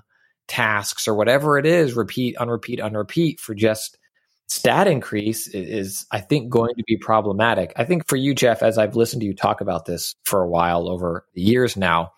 tasks 0.47 1.07
or 1.07 1.15
whatever 1.15 1.57
it 1.57 1.65
is, 1.65 1.93
repeat, 1.93 2.35
unrepeat, 2.39 2.79
unrepeat 2.79 3.39
for 3.39 3.53
just 3.53 3.97
stat 4.47 4.87
increase 4.87 5.47
is, 5.47 6.05
I 6.11 6.19
think, 6.19 6.49
going 6.49 6.75
to 6.75 6.83
be 6.85 6.97
problematic. 6.97 7.73
I 7.75 7.83
think 7.83 8.07
for 8.07 8.15
you, 8.15 8.33
Jeff, 8.35 8.61
as 8.61 8.77
I've 8.77 8.95
listened 8.95 9.21
to 9.21 9.25
you 9.25 9.33
talk 9.33 9.61
about 9.61 9.85
this 9.85 10.15
for 10.23 10.41
a 10.41 10.49
while 10.49 10.89
over 10.89 11.25
the 11.33 11.41
years 11.41 11.75
now, 11.75 12.13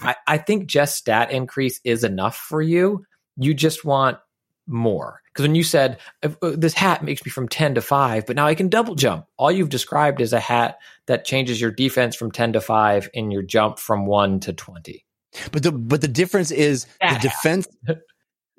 I, 0.00 0.16
I 0.26 0.38
think 0.38 0.66
just 0.66 0.96
stat 0.96 1.30
increase 1.30 1.80
is 1.84 2.04
enough 2.04 2.36
for 2.36 2.62
you. 2.62 3.04
You 3.36 3.54
just 3.54 3.84
want 3.84 4.18
more. 4.66 5.20
Because 5.32 5.44
when 5.44 5.54
you 5.54 5.62
said 5.62 5.98
uh, 6.22 6.30
this 6.40 6.74
hat 6.74 7.04
makes 7.04 7.24
me 7.24 7.30
from 7.30 7.48
10 7.48 7.76
to 7.76 7.80
5, 7.80 8.26
but 8.26 8.36
now 8.36 8.46
I 8.46 8.54
can 8.54 8.68
double 8.68 8.94
jump, 8.94 9.26
all 9.36 9.52
you've 9.52 9.68
described 9.68 10.20
is 10.20 10.32
a 10.32 10.40
hat 10.40 10.78
that 11.06 11.24
changes 11.24 11.60
your 11.60 11.70
defense 11.70 12.16
from 12.16 12.32
10 12.32 12.54
to 12.54 12.60
5 12.60 13.10
and 13.14 13.32
your 13.32 13.42
jump 13.42 13.78
from 13.78 14.06
1 14.06 14.40
to 14.40 14.52
20. 14.52 15.04
But 15.52 15.62
the 15.62 15.72
but 15.72 16.00
the 16.00 16.08
difference 16.08 16.50
is 16.50 16.86
That 17.00 17.20
the 17.20 17.28
defense. 17.28 17.68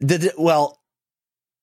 The 0.02 0.34
well, 0.38 0.78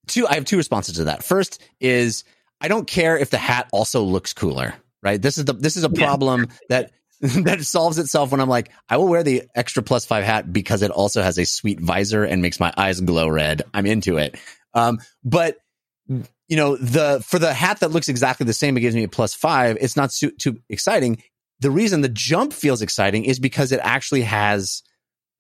two. 0.07 0.27
I 0.27 0.35
have 0.35 0.45
two 0.45 0.57
responses 0.57 0.97
to 0.97 1.05
that. 1.05 1.23
First 1.23 1.63
is 1.81 2.25
I 2.61 2.69
don't 2.69 2.87
care 2.87 3.17
if 3.19 3.31
the 3.31 3.39
hat 3.39 3.69
also 3.73 4.03
looks 4.03 4.33
cooler. 4.33 4.75
Right. 5.03 5.21
This 5.21 5.39
is 5.39 5.45
the 5.45 5.53
this 5.53 5.77
is 5.77 5.85
a 5.85 5.91
problem 5.91 6.49
that 6.69 6.91
that 7.21 7.63
solves 7.63 7.99
itself 7.99 8.31
when 8.31 8.41
I'm 8.41 8.49
like 8.49 8.71
I 8.89 8.97
will 8.97 9.09
wear 9.09 9.23
the 9.23 9.45
extra 9.55 9.83
plus 9.83 10.05
five 10.05 10.25
hat 10.25 10.53
because 10.53 10.83
it 10.83 10.91
also 10.91 11.23
has 11.23 11.39
a 11.39 11.47
sweet 11.47 11.81
visor 11.81 12.25
and 12.25 12.43
makes 12.43 12.61
my 12.61 12.73
eyes 12.77 13.01
glow 13.01 13.29
red. 13.29 13.63
I'm 13.73 13.87
into 13.87 14.17
it. 14.19 14.39
Um, 14.75 14.99
but 15.25 15.59
you 16.09 16.57
know 16.57 16.77
the 16.77 17.23
for 17.27 17.39
the 17.39 17.53
hat 17.53 17.81
that 17.81 17.91
looks 17.91 18.09
exactly 18.09 18.47
the 18.47 18.53
same, 18.53 18.77
it 18.77 18.81
gives 18.81 18.95
me 18.95 19.05
a 19.05 19.09
plus 19.09 19.35
five. 19.35 19.79
It's 19.81 19.97
not 19.97 20.11
too, 20.11 20.31
too 20.31 20.61
exciting. 20.69 21.23
The 21.61 21.71
reason 21.71 22.03
the 22.03 22.09
jump 22.09 22.53
feels 22.53 22.83
exciting 22.83 23.25
is 23.25 23.39
because 23.39 23.73
it 23.73 23.81
actually 23.83 24.23
has 24.23 24.83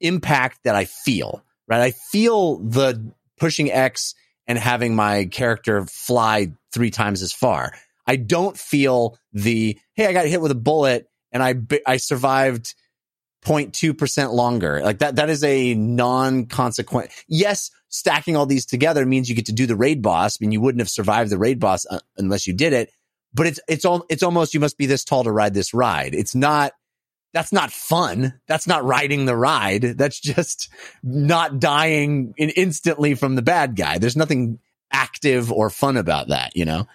impact 0.01 0.61
that 0.65 0.75
I 0.75 0.87
feel, 0.87 1.45
right? 1.69 1.81
I 1.81 1.91
feel 1.91 2.59
the 2.59 3.13
pushing 3.39 3.71
X 3.71 4.15
and 4.47 4.59
having 4.59 4.95
my 4.95 5.27
character 5.27 5.85
fly 5.87 6.53
three 6.73 6.91
times 6.91 7.23
as 7.23 7.33
far. 7.33 7.73
I 8.07 8.17
don't 8.17 8.57
feel 8.57 9.19
the 9.33 9.79
hey, 9.95 10.07
I 10.07 10.13
got 10.13 10.27
hit 10.27 10.41
with 10.41 10.53
a 10.53 10.57
bullet 10.57 11.09
and 11.33 11.43
I 11.43 11.55
I 11.87 11.97
survived 11.97 12.75
0.2% 13.45 14.33
longer. 14.33 14.81
Like 14.83 14.99
that 14.99 15.17
that 15.17 15.31
is 15.31 15.45
a 15.45 15.75
non-consequent. 15.75 17.11
Yes, 17.29 17.71
stacking 17.89 18.37
all 18.37 18.47
these 18.47 18.67
together 18.67 19.07
means 19.07 19.29
you 19.29 19.37
get 19.37 19.47
to 19.47 19.53
do 19.53 19.67
the 19.67 19.77
raid 19.77 20.03
boss. 20.03 20.37
I 20.37 20.45
mean, 20.45 20.53
you 20.53 20.61
wouldn't 20.61 20.81
have 20.81 20.91
survived 20.91 21.31
the 21.31 21.39
raid 21.39 21.61
boss 21.61 21.87
uh, 21.89 22.01
unless 22.17 22.47
you 22.47 22.53
did 22.53 22.73
it. 22.73 22.91
But 23.35 23.47
it's 23.47 23.61
it's 23.69 23.85
all 23.85 24.05
it's 24.09 24.23
almost 24.23 24.55
you 24.55 24.61
must 24.61 24.79
be 24.79 24.87
this 24.87 25.05
tall 25.05 25.25
to 25.25 25.33
ride 25.33 25.55
this 25.55 25.75
ride. 25.75 26.15
It's 26.15 26.35
not 26.35 26.73
that's 27.37 27.53
not 27.53 27.71
fun. 27.71 28.33
That's 28.47 28.67
not 28.67 28.83
riding 28.83 29.27
the 29.27 29.37
ride. 29.37 29.83
That's 29.83 30.19
just 30.19 30.73
not 31.03 31.61
dying 31.61 32.33
in, 32.39 32.49
instantly 32.49 33.15
from 33.15 33.35
the 33.35 33.43
bad 33.43 33.77
guy. 33.77 33.99
There's 33.99 34.17
nothing 34.17 34.59
active 34.91 35.53
or 35.53 35.69
fun 35.69 35.99
about 35.99 36.29
that, 36.29 36.57
you 36.57 36.65
know? 36.65 36.87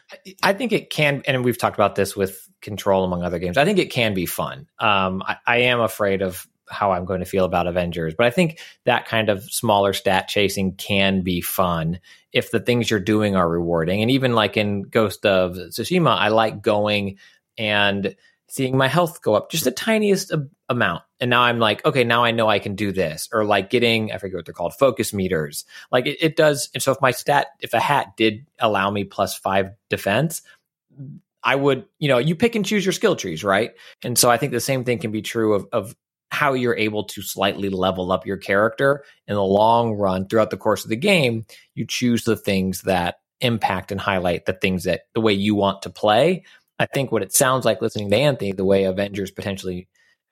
I 0.41 0.53
think 0.53 0.72
it 0.72 0.89
can, 0.89 1.22
and 1.27 1.45
we've 1.45 1.59
talked 1.59 1.77
about 1.77 1.93
this 1.93 2.15
with 2.15 2.49
Control 2.59 3.03
among 3.03 3.22
other 3.22 3.38
games. 3.38 3.55
I 3.55 3.65
think 3.65 3.77
it 3.77 3.91
can 3.91 4.15
be 4.15 4.26
fun. 4.26 4.68
Um, 4.80 5.22
I, 5.22 5.38
I 5.45 5.57
am 5.57 5.80
afraid 5.80 6.23
of 6.23 6.47
how 6.68 6.91
I'm 6.91 7.05
going 7.05 7.19
to 7.19 7.26
feel 7.27 7.45
about 7.45 7.68
Avengers, 7.68 8.15
but 8.18 8.26
I 8.26 8.31
think 8.31 8.59
that 8.85 9.05
kind 9.05 9.30
of 9.30 9.43
smaller 9.43 9.93
stat 9.93 10.27
chasing 10.27 10.73
can 10.73 11.22
be 11.22 11.41
fun 11.41 11.99
if 12.34 12.49
the 12.49 12.59
things 12.59 12.89
you're 12.89 12.99
doing 12.99 13.35
are 13.35 13.47
rewarding. 13.47 14.01
And 14.01 14.09
even 14.09 14.34
like 14.34 14.57
in 14.57 14.81
Ghost 14.81 15.23
of 15.23 15.53
Tsushima, 15.53 16.18
I 16.18 16.30
like 16.30 16.63
going 16.63 17.19
and 17.59 18.15
seeing 18.52 18.76
my 18.76 18.90
health 18.90 19.22
go 19.22 19.34
up 19.34 19.49
just 19.49 19.64
the 19.64 19.72
tiniest 19.72 20.30
a- 20.30 20.45
amount. 20.68 21.03
And 21.22 21.30
now 21.30 21.41
I'm 21.41 21.57
like, 21.57 21.86
okay, 21.86 22.03
now 22.03 22.26
I 22.26 22.32
know 22.32 22.49
I 22.49 22.60
can 22.60 22.76
do 22.76 22.91
this. 22.91 23.30
Or 23.32 23.45
like 23.45 23.69
getting, 23.69 24.11
I 24.11 24.18
forget 24.18 24.36
what 24.36 24.45
they're 24.45 24.53
called, 24.53 24.73
focus 24.73 25.14
meters. 25.14 25.64
Like 25.90 26.06
it, 26.06 26.18
it 26.19 26.36
does. 26.36 26.69
And 26.73 26.84
so 26.84 26.91
if 26.91 26.99
my 26.99 27.11
stat, 27.11 27.48
if 27.61 27.73
a 27.73 27.80
hat 27.80 28.18
did 28.18 28.45
allow 28.60 28.91
me 28.91 29.06
plus 29.06 29.38
five 29.38 29.72
defense, 29.90 30.41
I 31.41 31.56
would, 31.56 31.86
you 31.98 32.10
know, 32.10 32.18
you 32.18 32.36
pick 32.36 32.56
and 32.56 32.65
choose 32.65 32.86
your 32.86 32.91
skill 32.91 33.15
trees, 33.15 33.41
right? 33.41 33.72
And 34.03 34.18
so 34.18 34.30
I 34.30 34.36
think 34.36 34.52
the 34.52 34.60
same 34.60 34.84
thing 34.84 34.99
can 34.99 35.11
be 35.11 35.22
true 35.22 35.53
of, 35.53 35.65
of 35.72 35.95
how 36.30 36.52
you're 36.52 36.76
able 36.76 37.06
to 37.06 37.22
slightly 37.22 37.69
level 37.69 38.11
up 38.11 38.26
your 38.26 38.38
character 38.38 39.06
in 39.30 39.36
the 39.36 39.44
long 39.44 39.94
run 39.94 40.28
throughout 40.28 40.49
the 40.49 40.57
course 40.57 40.84
of 40.84 40.90
the 40.90 40.98
game. 40.98 41.45
You 41.73 41.86
choose 41.86 42.26
the 42.26 42.36
things 42.36 42.82
that 42.82 43.22
impact 43.40 43.91
and 43.91 43.99
highlight 43.99 44.45
the 44.45 44.53
things 44.53 44.84
that 44.84 45.02
the 45.14 45.22
way 45.22 45.34
you 45.34 45.56
want 45.56 45.82
to 45.84 45.90
play. 45.90 46.44
I 46.81 46.87
think 46.87 47.11
what 47.11 47.21
it 47.21 47.31
sounds 47.31 47.63
like 47.63 47.79
listening 47.79 48.09
to 48.09 48.15
Anthony, 48.17 48.53
the 48.53 48.65
way 48.65 48.85
Avengers 48.85 49.29
potentially 49.29 49.87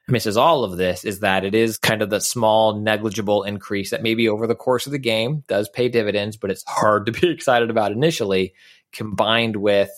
misses 0.08 0.36
all 0.36 0.64
of 0.64 0.78
this 0.78 1.06
is 1.06 1.20
that 1.20 1.46
it 1.46 1.54
is 1.54 1.78
kind 1.78 2.02
of 2.02 2.10
the 2.10 2.20
small, 2.20 2.80
negligible 2.82 3.44
increase 3.44 3.92
that 3.92 4.02
maybe 4.02 4.28
over 4.28 4.48
the 4.48 4.56
course 4.56 4.88
of 4.88 4.92
the 4.92 4.98
game 4.98 5.44
does 5.48 5.70
pay 5.70 5.90
dividends, 5.90 6.38
but 6.38 6.50
it's 6.50 6.64
hard 6.68 7.06
to 7.06 7.12
be 7.12 7.30
excited 7.32 7.70
about 7.70 7.92
initially, 7.92 8.54
combined 8.92 9.56
with 9.58 9.92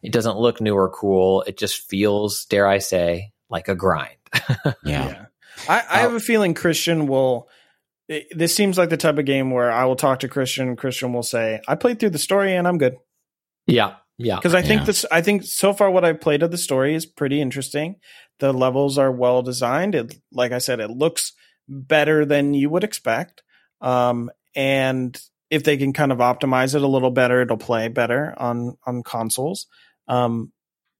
it 0.00 0.12
doesn't 0.12 0.38
look 0.38 0.60
new 0.60 0.76
or 0.76 0.90
cool. 0.90 1.42
It 1.42 1.58
just 1.58 1.80
feels, 1.88 2.44
dare 2.44 2.68
I 2.68 2.78
say, 2.78 3.32
like 3.50 3.66
a 3.66 3.74
grind. 3.74 4.14
Yeah. 4.84 5.26
I, 5.68 5.82
I 5.90 5.98
have 5.98 6.12
uh, 6.12 6.16
a 6.16 6.20
feeling 6.20 6.54
Christian 6.54 7.08
will. 7.08 7.48
it- 8.08 8.28
this 8.30 8.54
seems 8.54 8.78
like 8.78 8.90
the 8.90 8.96
type 8.96 9.18
of 9.18 9.24
game 9.24 9.50
where 9.50 9.72
I 9.72 9.86
will 9.86 9.96
talk 9.96 10.20
to 10.20 10.28
Christian. 10.28 10.76
Christian 10.76 11.12
will 11.12 11.24
say, 11.24 11.60
"I 11.66 11.74
played 11.74 11.98
through 11.98 12.10
the 12.10 12.18
story 12.18 12.54
and 12.54 12.68
I'm 12.68 12.78
good." 12.78 12.96
yeah. 13.66 13.94
Yeah. 14.18 14.36
Because 14.36 14.54
I 14.54 14.62
think 14.62 14.80
Yeah. 14.82 14.86
this. 14.86 15.04
I 15.10 15.20
think 15.20 15.44
so 15.44 15.72
far 15.72 15.90
what 15.90 16.04
I've 16.04 16.20
played 16.20 16.42
of 16.42 16.50
the 16.50 16.58
story 16.58 16.94
is 16.94 17.04
pretty 17.06 17.40
interesting. 17.40 17.96
The 18.38 18.52
levels 18.52 18.98
are 18.98 19.12
well 19.12 19.42
designed. 19.42 19.94
It, 19.94 20.14
like 20.32 20.52
I 20.52 20.58
said, 20.58 20.80
it 20.80 20.90
looks 20.90 21.32
better 21.68 22.24
than 22.24 22.54
you 22.54 22.70
would 22.70 22.84
expect. 22.84 23.42
Um, 23.80 24.30
and 24.54 25.18
if 25.50 25.64
they 25.64 25.76
can 25.76 25.92
kind 25.92 26.12
of 26.12 26.18
optimize 26.18 26.74
it 26.74 26.82
a 26.82 26.86
little 26.86 27.10
better, 27.10 27.42
it'll 27.42 27.56
play 27.56 27.88
better 27.88 28.34
on 28.36 28.76
on 28.86 29.02
consoles. 29.02 29.66
Um, 30.08 30.52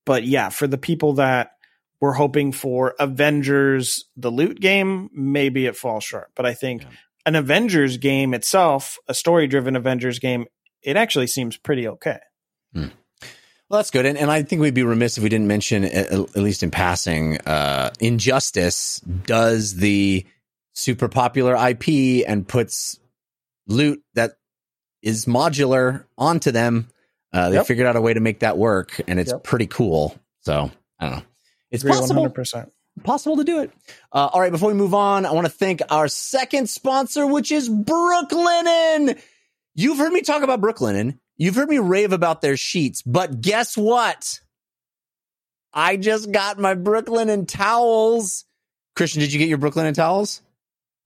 but 0.05 0.24
yeah, 0.24 0.51
for 0.51 0.66
the 0.66 0.78
people 0.78 1.14
that 1.14 1.52
were 2.01 2.12
hoping 2.12 2.52
for 2.52 2.94
Avengers, 2.98 4.05
the 4.16 4.30
loot 4.30 4.60
game, 4.60 5.09
maybe 5.14 5.64
it 5.66 5.76
falls 5.76 6.05
short. 6.05 6.30
But 6.36 6.44
I 6.47 6.52
think 6.55 6.82
Yeah. 6.82 6.88
an 7.24 7.34
Avengers 7.34 7.97
game 7.97 8.34
itself, 8.34 8.98
a 9.09 9.14
story 9.14 9.47
driven 9.47 9.74
Avengers 9.74 10.18
game, 10.18 10.44
it 10.82 10.97
actually 10.97 11.26
seems 11.26 11.56
pretty 11.56 11.88
okay. 11.88 12.18
Well, 13.68 13.78
that's 13.78 13.90
good. 13.90 14.06
And, 14.06 14.16
and 14.16 14.30
I 14.30 14.43
think 14.43 14.62
we'd 14.62 14.74
be 14.74 14.84
remiss 14.84 15.16
if 15.18 15.22
we 15.24 15.28
didn't 15.28 15.48
mention, 15.48 15.84
at, 15.84 16.12
at 16.12 16.36
least 16.36 16.62
in 16.62 16.70
passing, 16.70 17.38
uh, 17.40 17.90
Injustice 18.01 19.01
does 19.01 19.74
the 19.74 20.24
super 20.74 21.09
popular 21.09 21.56
IP 21.56 22.24
and 22.28 22.47
puts 22.47 23.01
loot 23.66 24.02
that 24.14 24.32
is 25.02 25.24
modular 25.26 26.05
onto 26.16 26.52
them. 26.52 26.88
Uh, 27.32 27.48
they 27.51 27.56
Yep. 27.56 27.66
figured 27.66 27.86
out 27.88 27.97
a 27.97 28.01
way 28.01 28.14
to 28.14 28.20
make 28.20 28.40
that 28.40 28.56
work, 28.56 29.01
and 29.09 29.18
it's 29.18 29.32
Yep. 29.32 29.43
pretty 29.43 29.66
cool. 29.66 30.16
So 30.43 30.70
I 31.01 31.09
don't 31.09 31.16
know. 31.18 31.22
It's 31.72 31.82
Agree 31.82 31.97
possible 31.97 32.22
100%. 32.22 32.70
possible 33.02 33.36
to 33.38 33.44
do 33.44 33.60
it. 33.60 33.72
Uh, 34.12 34.28
all 34.32 34.40
right, 34.40 34.52
before 34.52 34.68
we 34.68 34.74
move 34.74 34.94
on, 34.94 35.26
I 35.26 35.32
want 35.32 35.47
to 35.47 35.52
thank 35.52 35.82
our 35.90 36.06
second 36.09 36.70
sponsor, 36.70 37.26
which 37.26 37.51
is 37.51 37.68
Brooklinen. 37.68 39.18
You've 39.74 39.98
heard 39.98 40.12
me 40.12 40.22
talk 40.22 40.43
about 40.43 40.60
Brooklinen. 40.60 41.18
You've 41.36 41.54
heard 41.54 41.68
me 41.68 41.78
rave 41.78 42.12
about 42.12 42.40
their 42.40 42.56
sheets, 42.56 43.02
but 43.02 43.40
guess 43.40 43.76
what? 43.76 44.40
I 45.72 45.96
just 45.96 46.32
got 46.32 46.58
my 46.58 46.74
Brooklinen 46.74 47.46
towels. 47.46 48.44
Christian, 48.94 49.20
did 49.20 49.32
you 49.32 49.38
get 49.38 49.48
your 49.48 49.58
Brooklinen 49.58 49.94
towels? 49.94 50.40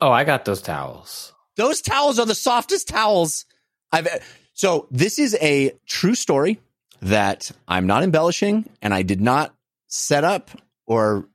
oh, 0.01 0.11
I 0.11 0.25
got 0.25 0.45
those 0.45 0.63
towels. 0.63 1.33
Those 1.57 1.83
towels 1.83 2.19
are 2.19 2.27
the 2.27 2.35
softest 2.35 2.89
towels 2.89 3.45
I've. 3.93 4.09
So 4.55 4.87
this 4.91 5.19
is 5.19 5.37
a 5.41 5.73
true 5.87 6.15
story 6.15 6.61
that 7.03 7.51
I'm 7.67 7.87
not 7.87 8.03
embellishing, 8.03 8.69
and 8.83 8.93
I 8.95 9.03
did 9.03 9.21
not 9.21 9.55
set 9.89 10.25
up 10.25 10.51
or 10.87 11.29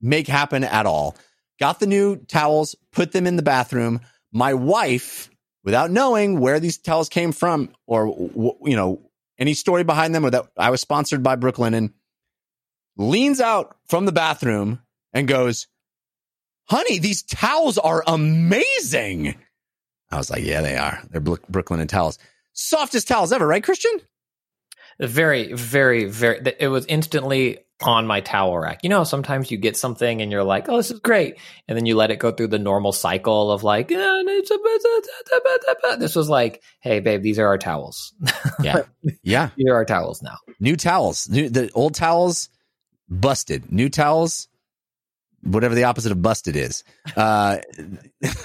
make 0.00 0.26
happen 0.26 0.64
at 0.64 0.86
all. 0.86 1.16
Got 1.58 1.80
the 1.80 1.86
new 1.86 2.16
towels, 2.16 2.74
put 2.92 3.12
them 3.12 3.26
in 3.26 3.36
the 3.36 3.42
bathroom. 3.42 4.00
My 4.32 4.54
wife, 4.54 5.30
without 5.70 5.92
knowing 5.92 6.40
where 6.40 6.58
these 6.58 6.78
towels 6.78 7.08
came 7.08 7.30
from 7.30 7.72
or 7.86 8.08
you 8.64 8.74
know 8.74 9.00
any 9.38 9.54
story 9.54 9.84
behind 9.84 10.12
them, 10.12 10.26
or 10.26 10.30
that 10.30 10.46
I 10.58 10.70
was 10.70 10.80
sponsored 10.80 11.22
by 11.22 11.36
Brooklinen, 11.36 11.92
leans 12.96 13.40
out 13.40 13.76
from 13.86 14.04
the 14.04 14.10
bathroom 14.10 14.80
and 15.12 15.28
goes, 15.28 15.68
"Honey, 16.68 16.98
these 16.98 17.22
towels 17.22 17.78
are 17.78 18.02
amazing." 18.08 19.36
I 20.10 20.16
was 20.16 20.28
like, 20.28 20.42
"Yeah, 20.42 20.60
they 20.60 20.76
are. 20.76 21.00
They're 21.08 21.20
Brook- 21.20 21.46
Brooklinen 21.46 21.88
towels, 21.88 22.18
softest 22.52 23.06
towels 23.06 23.32
ever, 23.32 23.46
right, 23.46 23.62
Christian?" 23.62 23.92
Very, 24.98 25.52
very, 25.52 26.06
very. 26.06 26.42
It 26.58 26.66
was 26.66 26.84
instantly 26.86 27.58
on 27.82 28.06
my 28.06 28.20
towel 28.20 28.58
rack. 28.58 28.80
You 28.82 28.90
know, 28.90 29.04
sometimes 29.04 29.50
you 29.50 29.56
get 29.56 29.76
something 29.76 30.20
and 30.20 30.30
you're 30.30 30.44
like, 30.44 30.68
"Oh, 30.68 30.76
this 30.76 30.90
is 30.90 31.00
great," 31.00 31.36
and 31.66 31.76
then 31.76 31.86
you 31.86 31.96
let 31.96 32.10
it 32.10 32.16
go 32.18 32.30
through 32.30 32.48
the 32.48 32.58
normal 32.58 32.92
cycle 32.92 33.50
of 33.50 33.62
like, 33.62 33.90
"Eh, 33.90 33.96
it's 33.98 34.50
a- 34.50 35.96
"This 35.98 36.14
was 36.14 36.28
like, 36.28 36.62
hey, 36.80 37.00
babe, 37.00 37.22
these 37.22 37.38
are 37.38 37.46
our 37.46 37.58
towels. 37.58 38.12
Yeah, 38.62 38.82
yeah. 39.22 39.50
these 39.56 39.68
are 39.68 39.74
our 39.74 39.84
towels 39.84 40.22
now." 40.22 40.36
New 40.60 40.76
towels. 40.76 41.28
New, 41.28 41.48
the 41.48 41.70
old 41.72 41.94
towels 41.94 42.48
busted. 43.08 43.72
New 43.72 43.88
towels, 43.88 44.48
whatever 45.42 45.74
the 45.74 45.84
opposite 45.84 46.12
of 46.12 46.20
busted 46.20 46.56
is. 46.56 46.84
Uh, 47.16 47.58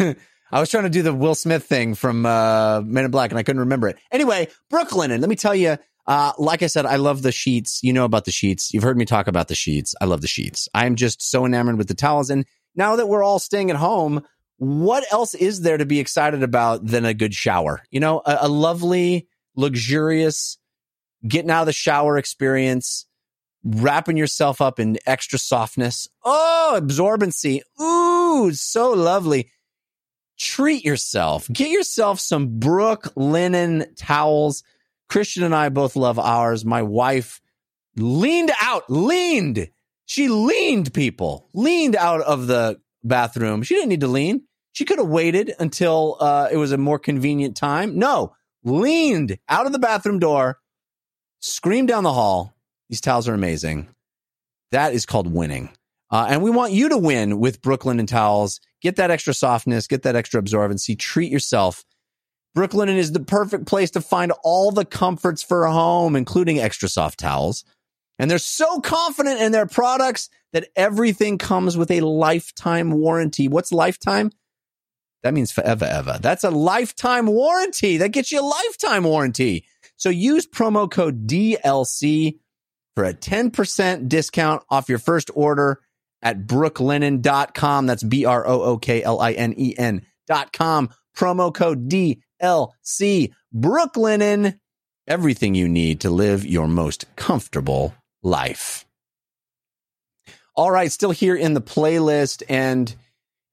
I 0.52 0.60
was 0.60 0.70
trying 0.70 0.84
to 0.84 0.90
do 0.90 1.02
the 1.02 1.14
Will 1.14 1.36
Smith 1.36 1.66
thing 1.66 1.96
from 1.96 2.26
uh, 2.26 2.80
Men 2.82 3.04
in 3.06 3.12
Black, 3.12 3.32
and 3.32 3.38
I 3.40 3.44
couldn't 3.44 3.62
remember 3.62 3.90
it. 3.90 3.98
Anyway, 4.12 4.48
Brooklinen, 4.72 5.12
and 5.12 5.22
let 5.22 5.30
me 5.30 5.36
tell 5.36 5.56
you. 5.56 5.78
Uh, 6.08 6.34
like 6.38 6.62
I 6.62 6.68
said, 6.68 6.86
I 6.86 6.98
love 6.98 7.22
the 7.22 7.32
sheets. 7.32 7.80
You 7.82 7.94
know 7.94 8.06
about 8.06 8.26
the 8.26 8.32
sheets. 8.32 8.74
You've 8.74 8.84
heard 8.84 8.98
me 8.98 9.06
talk 9.06 9.28
about 9.28 9.48
the 9.48 9.56
sheets. 9.56 9.96
I 10.00 10.06
love 10.06 10.22
the 10.22 10.28
sheets. 10.28 10.70
I'm 10.74 10.96
just 10.96 11.22
so 11.22 11.46
enamored 11.46 11.78
with 11.78 11.88
the 11.88 11.96
towels. 11.96 12.30
And 12.30 12.46
now 12.76 12.96
that 12.98 13.08
we're 13.08 13.24
all 13.24 13.40
staying 13.40 13.72
at 13.72 13.76
home, 13.76 14.24
what 14.58 15.04
else 15.12 15.34
is 15.34 15.62
there 15.62 15.78
to 15.78 15.86
be 15.86 16.00
excited 16.00 16.44
about 16.44 16.86
than 16.86 17.06
a 17.06 17.14
good 17.14 17.34
shower? 17.34 17.84
You 17.90 18.00
know, 18.00 18.22
a, 18.26 18.38
a 18.42 18.48
lovely, 18.48 19.28
luxurious, 19.56 20.58
getting 21.28 21.52
out 21.52 21.62
of 21.62 21.66
the 21.66 21.74
shower 21.74 22.18
experience, 22.18 23.06
wrapping 23.64 24.16
yourself 24.16 24.62
up 24.62 24.80
in 24.80 24.98
extra 25.06 25.40
softness. 25.40 26.08
Oh, 26.24 26.80
absorbency. 26.80 27.62
Ooh, 27.82 28.54
so 28.54 28.92
lovely. 28.92 29.50
Treat 30.38 30.86
yourself. 30.86 31.48
Get 31.52 31.70
yourself 31.70 32.20
some 32.20 32.60
Brooklinen 32.60 33.88
towels. 33.98 34.64
Christian 35.10 35.44
and 35.44 35.56
I 35.56 35.70
both 35.70 35.96
love 35.96 36.20
ours. 36.20 36.66
My 36.66 36.82
wife 36.82 37.42
leaned 37.96 38.52
out, 38.62 38.84
leaned. 38.90 39.70
She 40.06 40.28
leaned 40.28 40.94
people, 40.94 41.50
leaned 41.54 41.96
out 41.96 42.22
of 42.22 42.48
the 42.48 42.80
bathroom. 43.04 43.64
She 43.64 43.76
didn't 43.76 43.90
need 43.90 44.02
to 44.02 44.08
lean. 44.08 44.44
She 44.74 44.86
could 44.86 45.00
have 45.00 45.08
waited 45.08 45.54
until 45.60 46.18
uh, 46.20 46.50
it 46.52 46.58
was 46.58 46.72
a 46.72 46.78
more 46.78 47.00
convenient 47.00 47.56
time. 47.56 47.98
No, 47.98 48.36
leaned 48.64 49.38
out 49.48 49.66
of 49.66 49.72
the 49.72 49.80
bathroom 49.80 50.20
door, 50.20 50.60
screamed 51.40 51.88
down 51.88 52.04
the 52.04 52.14
hall. 52.14 52.54
These 52.90 53.02
towels 53.02 53.28
are 53.28 53.34
amazing. 53.34 53.88
That 54.72 54.94
is 54.94 55.06
called 55.06 55.32
winning. 55.32 55.70
Uh, 56.12 56.28
and 56.30 56.44
we 56.44 56.52
want 56.52 56.74
you 56.74 56.90
to 56.90 56.98
win 56.98 57.40
with 57.40 57.62
Brooklinen 57.62 58.08
towels. 58.08 58.60
Get 58.82 58.98
that 58.98 59.12
extra 59.12 59.34
softness, 59.34 59.88
get 59.88 60.04
that 60.04 60.16
extra 60.16 60.42
absorbency, 60.42 60.98
treat 60.98 61.32
yourself. 61.32 61.84
Brooklinen 62.56 62.96
is 62.96 63.12
the 63.12 63.20
perfect 63.20 63.66
place 63.66 63.92
to 63.92 64.02
find 64.02 64.32
all 64.44 64.72
the 64.72 64.86
comforts 64.86 65.44
for 65.44 65.66
a 65.66 65.74
home, 65.74 66.16
including 66.16 66.60
extra 66.60 66.88
soft 66.88 67.20
towels. 67.20 67.66
And 68.18 68.32
they're 68.32 68.38
so 68.38 68.80
confident 68.80 69.42
in 69.42 69.52
their 69.52 69.66
products 69.66 70.30
that 70.54 70.70
everything 70.76 71.38
comes 71.38 71.78
with 71.78 71.92
a 71.92 72.00
lifetime 72.00 72.92
warranty. 72.92 73.50
What's 73.50 73.74
lifetime? 73.74 74.32
That 75.24 75.34
means 75.34 75.52
forever, 75.52 75.86
ever. 75.86 76.18
That's 76.22 76.46
a 76.46 76.52
lifetime 76.52 77.26
warranty. 77.26 77.98
That 77.98 78.10
gets 78.10 78.32
you 78.32 78.40
a 78.40 78.46
lifetime 78.46 79.04
warranty. 79.04 79.66
So 79.98 80.10
use 80.10 80.48
promo 80.48 80.90
code 80.90 81.28
DLC 81.28 82.40
for 82.96 83.04
a 83.04 83.14
10% 83.14 84.08
discount 84.08 84.64
off 84.70 84.88
your 84.88 85.00
first 85.00 85.30
order 85.34 85.82
at 86.22 86.48
brooklinen.com. 86.48 87.86
That's 87.86 88.04
B 88.04 88.24
R 88.24 88.48
O 88.48 88.62
O 88.62 88.78
K 88.78 89.04
L 89.04 89.20
I 89.20 89.34
N 89.34 89.54
E 89.58 89.74
N.com. 89.78 90.90
Promo 91.18 91.54
code 91.54 91.90
DLC. 91.90 92.22
Brooklinen. 93.56 94.60
Everything 95.08 95.56
you 95.56 95.70
need 95.70 96.02
to 96.02 96.10
live 96.10 96.46
your 96.46 96.68
most 96.68 97.06
comfortable 97.16 97.94
life. 98.24 98.86
All 100.56 100.72
right, 100.72 100.92
still 100.92 101.12
here 101.12 101.36
in 101.36 101.54
the 101.54 101.62
playlist. 101.62 102.42
And 102.50 102.94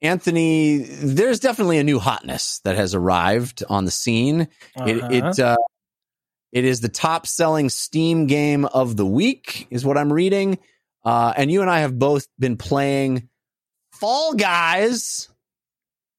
Anthony, 0.01 0.79
there's 0.79 1.41
definitely 1.41 1.79
a 1.79 1.85
new 1.85 1.99
hotness 1.99 2.61
that 2.65 2.77
has 2.77 2.95
arrived 2.95 3.63
on 3.69 3.85
the 3.85 3.91
scene. 3.91 4.49
It, 4.77 5.13
it, 5.13 5.39
uh, 5.39 5.57
it 6.53 6.65
is 6.65 6.81
the 6.81 6.89
top 6.89 7.27
selling 7.27 7.69
Steam 7.71 8.27
game 8.27 8.65
of 8.65 8.97
the 8.97 9.07
week, 9.07 9.67
is 9.71 9.85
what 9.85 9.99
I'm 9.99 10.13
reading. 10.13 10.59
Uh, 11.05 11.33
and 11.37 11.51
you 11.51 11.61
and 11.61 11.71
I 11.71 11.81
have 11.81 11.99
both 11.99 12.27
been 12.39 12.57
playing 12.57 13.29
Fall 13.93 14.35
Guys, 14.35 15.29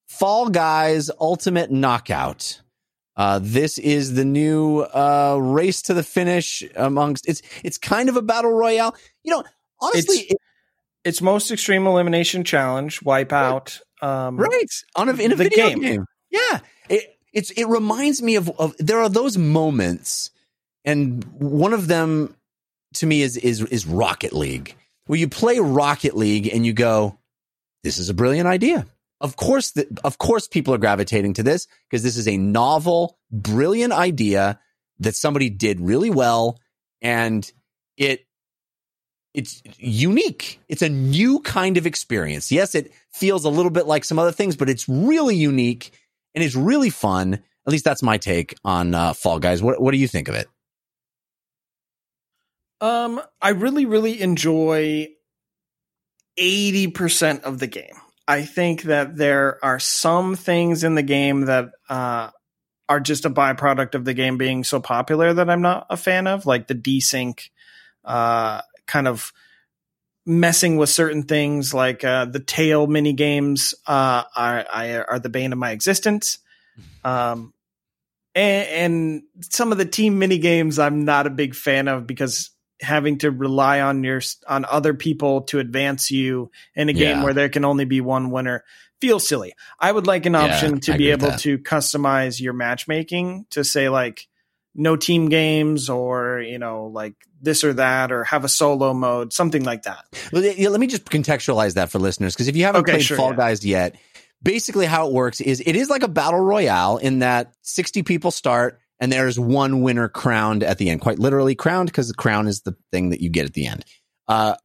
Fall 0.07 0.49
Guys 0.49 1.09
Ultimate 1.19 1.71
Knockout. 1.71 2.61
Uh, 3.15 3.39
this 3.41 3.77
is 3.77 4.15
the 4.15 4.25
new 4.25 4.79
uh, 4.79 5.37
race 5.39 5.83
to 5.83 5.93
the 5.93 6.03
finish 6.03 6.63
amongst 6.75 7.27
it's 7.27 7.41
it's 7.63 7.77
kind 7.77 8.09
of 8.09 8.17
a 8.17 8.21
battle 8.21 8.51
royale. 8.51 8.95
You 9.23 9.31
know, 9.35 9.43
honestly, 9.79 10.17
It's- 10.21 10.37
It's 11.05 11.21
most 11.21 11.51
extreme 11.51 11.85
elimination 11.85 12.43
challenge, 12.45 13.01
wipeout. 13.01 13.79
Um, 14.01 14.37
right 14.37 14.71
on 14.95 15.09
a, 15.09 15.13
in 15.13 15.31
a 15.31 15.35
video 15.35 15.67
game. 15.69 15.79
game. 15.81 16.05
Yeah, 16.31 16.59
it 16.89 17.17
it's 17.33 17.51
it 17.51 17.65
reminds 17.65 18.21
me 18.21 18.35
of 18.35 18.49
of 18.57 18.73
there 18.79 18.99
are 18.99 19.09
those 19.09 19.37
moments, 19.37 20.31
and 20.85 21.23
one 21.39 21.73
of 21.73 21.87
them 21.87 22.35
to 22.95 23.05
me 23.05 23.21
is 23.21 23.37
is 23.37 23.61
is 23.65 23.85
Rocket 23.85 24.33
League, 24.33 24.75
where 25.07 25.19
you 25.19 25.27
play 25.27 25.59
Rocket 25.59 26.15
League 26.17 26.47
and 26.53 26.65
you 26.65 26.73
go, 26.73 27.17
"This 27.83 27.97
is 27.97 28.09
a 28.09 28.13
brilliant 28.13 28.47
idea." 28.47 28.85
Of 29.23 29.37
course, 29.37 29.71
the, 29.71 29.87
of 30.03 30.17
course, 30.17 30.47
people 30.49 30.73
are 30.73 30.77
gravitating 30.77 31.33
to 31.35 31.43
this 31.43 31.65
because 31.89 32.03
this 32.03 32.17
is 32.17 32.27
a 32.27 32.35
novel, 32.35 33.17
brilliant 33.31 33.93
idea 33.93 34.59
that 34.99 35.15
somebody 35.15 35.49
did 35.49 35.79
really 35.79 36.09
well, 36.09 36.59
and 37.01 37.49
it 37.97 38.25
it's 39.33 39.63
unique. 39.77 40.59
It's 40.67 40.81
a 40.81 40.89
new 40.89 41.39
kind 41.39 41.77
of 41.77 41.87
experience. 41.87 42.51
Yes, 42.51 42.75
it 42.75 42.91
feels 43.11 43.45
a 43.45 43.49
little 43.49 43.71
bit 43.71 43.87
like 43.87 44.03
some 44.03 44.19
other 44.19 44.33
things, 44.33 44.57
but 44.57 44.69
it's 44.69 44.87
really 44.87 45.35
unique 45.35 45.97
and 46.35 46.43
it's 46.43 46.55
really 46.55 46.89
fun. 46.89 47.33
At 47.33 47.71
least 47.71 47.85
that's 47.85 48.03
my 48.03 48.17
take 48.17 48.55
on 48.65 48.93
uh, 48.93 49.13
Fall 49.13 49.39
Guys. 49.39 49.63
What 49.63 49.81
What 49.81 49.91
do 49.91 49.97
you 49.97 50.07
think 50.07 50.27
of 50.27 50.35
it? 50.35 50.47
Um, 52.81 53.21
I 53.41 53.51
really, 53.51 53.85
really 53.85 54.21
enjoy 54.21 55.07
80% 56.37 57.43
of 57.43 57.59
the 57.59 57.67
game. 57.67 57.95
I 58.27 58.43
think 58.43 58.83
that 58.83 59.17
there 59.17 59.63
are 59.63 59.79
some 59.79 60.35
things 60.35 60.83
in 60.83 60.95
the 60.95 61.03
game 61.03 61.41
that 61.41 61.71
uh, 61.89 62.29
are 62.87 62.99
just 62.99 63.25
a 63.25 63.29
byproduct 63.29 63.95
of 63.95 64.05
the 64.05 64.13
game 64.13 64.37
being 64.37 64.63
so 64.63 64.79
popular 64.79 65.33
that 65.33 65.49
I'm 65.49 65.61
not 65.61 65.87
a 65.89 65.97
fan 65.97 66.27
of, 66.27 66.45
like 66.45 66.67
the 66.67 66.75
desync, 66.75 67.49
uh, 68.05 68.61
kind 68.85 69.07
of 69.07 69.33
messing 70.25 70.77
with 70.77 70.89
certain 70.89 71.23
things, 71.23 71.73
like 71.73 72.05
uh, 72.05 72.23
the 72.25 72.39
tail 72.39 72.87
mini 72.87 73.11
games 73.11 73.73
uh, 73.87 74.23
are, 74.35 74.65
are 74.71 75.05
are 75.09 75.19
the 75.19 75.29
bane 75.29 75.51
of 75.51 75.59
my 75.59 75.71
existence. 75.71 76.39
Um, 77.03 77.53
and, 78.33 78.67
and 78.69 79.23
some 79.41 79.73
of 79.73 79.77
the 79.77 79.85
team 79.85 80.17
mini 80.17 80.37
games 80.37 80.79
I'm 80.79 81.03
not 81.03 81.27
a 81.27 81.29
big 81.29 81.55
fan 81.55 81.89
of 81.89 82.07
because 82.07 82.51
having 82.83 83.17
to 83.19 83.31
rely 83.31 83.81
on 83.81 84.03
your 84.03 84.21
on 84.47 84.65
other 84.65 84.93
people 84.93 85.41
to 85.43 85.59
advance 85.59 86.11
you 86.11 86.51
in 86.75 86.89
a 86.89 86.93
game 86.93 87.17
Yeah. 87.17 87.23
where 87.23 87.33
there 87.33 87.49
can 87.49 87.65
only 87.65 87.85
be 87.85 88.01
one 88.01 88.29
winner 88.29 88.63
feels 89.01 89.27
silly. 89.27 89.53
I 89.79 89.91
would 89.91 90.07
like 90.07 90.25
an 90.25 90.35
option 90.35 90.75
I 90.75 90.79
to 90.79 90.91
agree 90.91 91.05
be 91.05 91.11
able 91.11 91.31
to 91.37 91.57
customize 91.57 92.39
your 92.39 92.53
matchmaking 92.53 93.47
to 93.49 93.63
say 93.63 93.89
like 93.89 94.27
no 94.75 94.95
team 94.95 95.29
games 95.29 95.89
or 95.89 96.39
you 96.39 96.57
know 96.57 96.85
like 96.87 97.13
this 97.41 97.63
or 97.63 97.73
that 97.73 98.11
or 98.11 98.23
have 98.23 98.45
a 98.45 98.49
solo 98.49 98.93
mode 98.93 99.33
something 99.33 99.63
like 99.63 99.83
that. 99.83 100.05
Let 100.31 100.79
me 100.79 100.87
just 100.87 101.05
contextualize 101.05 101.73
that 101.73 101.89
for 101.89 101.99
listeners 101.99 102.33
because 102.33 102.47
if 102.47 102.55
you 102.55 102.63
haven't 102.63 102.81
Okay, 102.81 102.93
played 102.93 103.03
sure, 103.03 103.17
Fall 103.17 103.31
yeah. 103.31 103.35
Guys 103.35 103.65
yet, 103.65 103.95
basically 104.41 104.85
how 104.85 105.07
it 105.07 105.13
works 105.13 105.41
is 105.41 105.61
it 105.65 105.75
is 105.75 105.89
like 105.89 106.03
a 106.03 106.07
battle 106.07 106.39
royale 106.39 106.97
in 106.97 107.19
that 107.19 107.53
60 107.63 108.03
people 108.03 108.31
start 108.31 108.79
and 109.03 109.11
there's 109.11 109.37
one 109.37 109.81
winner 109.81 110.07
crowned 110.07 110.63
at 110.63 110.77
the 110.77 110.89
end. 110.89 111.01
Quite 111.01 111.19
literally 111.19 111.55
crowned 111.55 111.89
because 111.89 112.07
the 112.07 112.13
crown 112.13 112.47
is 112.47 112.61
the 112.61 112.73
thing 112.89 113.09
that 113.09 113.19
you 113.19 113.29
get 113.29 113.45
at 113.45 113.53
the 113.53 113.67
end. 113.67 113.83
Uh, 114.29 114.55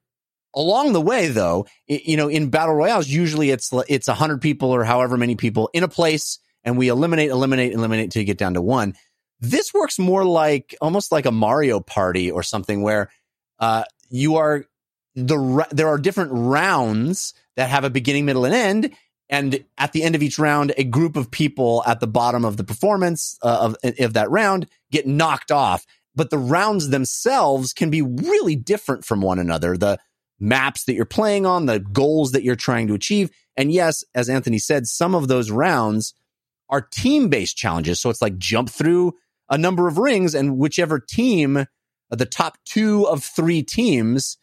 along 0.55 0.93
the 0.93 1.01
way, 1.01 1.27
though, 1.27 1.67
i- 1.91 2.03
you 2.05 2.17
know, 2.17 2.29
in 2.29 2.49
battle 2.49 2.77
royales, 2.77 3.09
usually 3.09 3.51
it's 3.51 3.73
it's 3.89 4.07
100 4.07 4.41
people 4.41 4.71
or 4.71 4.85
however 4.85 5.17
many 5.17 5.35
people 5.35 5.69
in 5.75 5.83
a 5.83 5.89
place, 5.89 6.39
and 6.63 6.79
we 6.79 6.87
eliminate, 6.87 7.31
eliminate, 7.31 7.73
eliminate 7.73 8.05
until 8.05 8.21
you 8.21 8.27
get 8.27 8.39
down 8.39 8.55
to 8.55 8.63
one. 8.63 8.95
This 9.41 9.75
works 9.75 9.99
more 9.99 10.25
like 10.25 10.77
almost 10.81 11.11
like 11.11 11.27
a 11.27 11.33
Mario 11.33 11.81
Party 11.81 12.31
or 12.31 12.45
something 12.45 12.81
where 12.83 13.11
uh, 13.59 13.83
you 14.09 14.37
are 14.37 14.65
the 15.17 15.67
there 15.73 15.89
are 15.89 15.99
different 15.99 16.31
rounds 16.33 17.35
that 17.57 17.71
have 17.71 17.83
a 17.83 17.91
beginning, 17.91 18.25
middle, 18.25 18.45
and 18.45 18.55
end. 18.55 18.93
And 19.31 19.65
at 19.77 19.93
the 19.93 20.03
end 20.03 20.15
of 20.15 20.23
each 20.23 20.39
round, 20.39 20.73
a 20.77 20.85
group 20.85 21.17
of 21.17 21.31
people 21.31 21.83
at 21.87 22.01
the 22.01 22.07
bottom 22.07 22.45
of 22.45 22.57
the 22.57 22.65
performance 22.65 23.39
uh, 23.43 23.75
of 23.75 23.77
of 23.99 24.15
that 24.15 24.31
round 24.31 24.67
get 24.91 25.07
knocked 25.07 25.53
off. 25.53 25.85
But 26.15 26.31
the 26.31 26.39
rounds 26.39 26.89
themselves 26.89 27.73
can 27.73 27.91
be 27.91 28.03
really 28.03 28.57
different 28.57 29.05
from 29.05 29.21
one 29.21 29.39
another. 29.39 29.77
The 29.77 29.99
maps 30.41 30.85
that 30.85 30.95
you're 30.95 31.05
playing 31.05 31.47
on, 31.47 31.67
the 31.67 31.79
goals 31.79 32.33
that 32.33 32.43
you're 32.43 32.57
trying 32.57 32.87
to 32.89 32.95
achieve, 32.95 33.31
and 33.57 33.71
yes, 33.71 34.03
as 34.15 34.29
Anthony 34.29 34.59
said, 34.59 34.87
some 34.87 35.15
of 35.15 35.29
those 35.29 35.51
rounds 35.51 36.15
are 36.71 36.81
team 36.81 37.29
based 37.29 37.57
challenges. 37.57 38.01
So 38.01 38.09
it's 38.09 38.23
like 38.23 38.39
jump 38.39 38.71
through 38.71 39.15
a 39.51 39.59
number 39.59 39.89
of 39.89 39.99
rings, 39.99 40.35
and 40.35 40.59
whichever 40.59 40.99
team, 40.99 41.67
the 42.11 42.27
top 42.27 42.57
two 42.65 43.07
of 43.07 43.25
three 43.25 43.63
teams, 43.63 44.39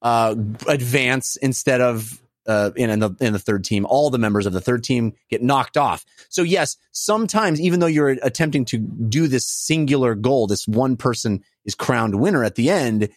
uh, 0.00 0.34
advance 0.68 1.36
instead 1.36 1.80
of 1.80 2.21
uh, 2.46 2.70
in, 2.76 2.90
in 2.90 2.98
the 2.98 3.10
in 3.20 3.32
the 3.32 3.38
third 3.38 3.64
team. 3.64 3.86
All 3.86 4.10
the 4.10 4.18
members 4.18 4.46
of 4.46 4.52
the 4.52 4.60
third 4.60 4.84
team 4.84 5.14
get 5.30 5.42
knocked 5.42 5.76
off. 5.76 6.04
So 6.28 6.42
yes, 6.42 6.76
sometimes 6.92 7.60
even 7.60 7.80
though 7.80 7.86
you're 7.86 8.10
attempting 8.10 8.64
to 8.66 8.78
do 8.78 9.28
this 9.28 9.46
singular 9.46 10.14
goal, 10.14 10.46
this 10.46 10.66
one 10.66 10.96
person 10.96 11.42
is 11.64 11.74
crowned 11.74 12.14
winner 12.14 12.44
at 12.44 12.54
the 12.54 12.70
end. 12.70 13.10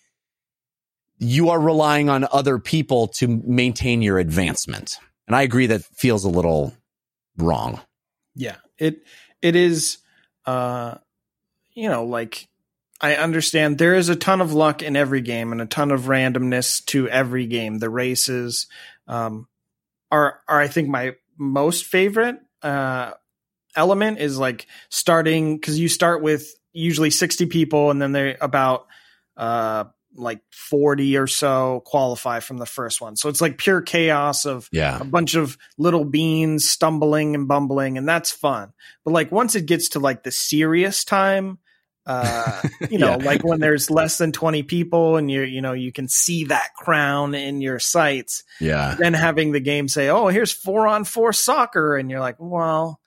You 1.18 1.50
are 1.50 1.60
relying 1.60 2.10
on 2.10 2.28
other 2.32 2.60
people 2.60 3.08
to 3.08 3.28
maintain 3.28 4.02
your 4.02 4.20
advancement, 4.20 4.98
and 5.28 5.36
I 5.36 5.44
agree 5.44 5.68
that 5.68 5.84
feels 5.84 6.26
a 6.26 6.30
little 6.30 6.74
wrong. 7.38 7.80
Yeah, 8.36 8.58
it 8.78 9.04
it 9.42 9.56
is. 9.56 10.00
Uh, 10.46 10.96
you 11.74 11.90
know, 11.90 12.06
like 12.06 12.48
I 13.02 13.16
understand 13.16 13.78
there 13.78 13.96
is 13.96 14.10
a 14.10 14.16
ton 14.16 14.42
of 14.42 14.54
luck 14.54 14.82
in 14.82 14.96
every 14.96 15.22
game 15.22 15.52
and 15.52 15.62
a 15.62 15.66
ton 15.66 15.92
of 15.92 16.04
randomness 16.04 16.84
to 16.88 17.10
every 17.10 17.46
game. 17.46 17.80
The 17.80 17.90
races 17.90 18.68
um, 19.08 19.48
are 20.12 20.40
are 20.48 20.60
I 20.60 20.68
think 20.68 20.90
my 20.90 21.16
most 21.38 21.86
favorite 21.86 22.38
uh, 22.62 23.12
element 23.76 24.20
is 24.20 24.38
like 24.38 24.68
starting 24.90 25.58
because 25.58 25.80
you 25.80 25.90
start 25.90 26.22
with 26.22 26.54
usually 26.74 27.10
sixty 27.10 27.46
people 27.46 27.92
and 27.92 28.02
then 28.02 28.12
they're 28.12 28.38
about 28.42 28.88
uh 29.38 29.86
like 30.18 30.40
40 30.50 31.18
or 31.18 31.28
so 31.28 31.84
qualify 31.86 32.40
from 32.40 32.58
the 32.58 32.66
first 32.66 33.02
one. 33.02 33.18
So 33.18 33.28
it's 33.28 33.42
like 33.42 33.58
pure 33.58 33.82
chaos 33.82 34.46
of 34.46 34.70
Yeah, 34.72 34.98
a 35.02 35.04
bunch 35.04 35.36
of 35.36 35.58
little 35.78 36.06
beans 36.06 36.70
stumbling 36.70 37.36
and 37.36 37.50
bumbling 37.50 37.98
and 37.98 38.08
that's 38.08 38.32
fun 38.32 38.72
but 39.04 39.12
like 39.12 39.32
once 39.32 39.56
it 39.56 39.66
gets 39.66 39.90
to 39.90 40.00
like 40.00 40.24
the 40.24 40.32
serious 40.32 41.04
time 41.04 41.58
uh 42.06 42.62
you 42.90 42.98
know 42.98 43.18
Yeah. 43.20 43.26
like 43.26 43.44
when 43.44 43.60
there's 43.60 43.90
less 43.90 44.18
than 44.18 44.32
20 44.32 44.64
people 44.64 45.18
and 45.18 45.30
you 45.32 45.42
you 45.42 45.62
know 45.62 45.74
you 45.74 45.92
can 45.92 46.08
see 46.08 46.46
that 46.46 46.74
crown 46.76 47.34
in 47.34 47.62
your 47.62 47.80
sights 47.80 48.44
yeah, 48.60 48.96
then 49.00 49.14
having 49.14 49.52
the 49.52 49.60
game 49.60 49.88
say 49.88 50.10
oh 50.10 50.28
here's 50.28 50.52
four 50.52 50.88
on 50.88 51.04
four 51.04 51.34
soccer 51.34 51.96
and 51.98 52.10
you're 52.12 52.20
like 52.20 52.36
well 52.40 53.00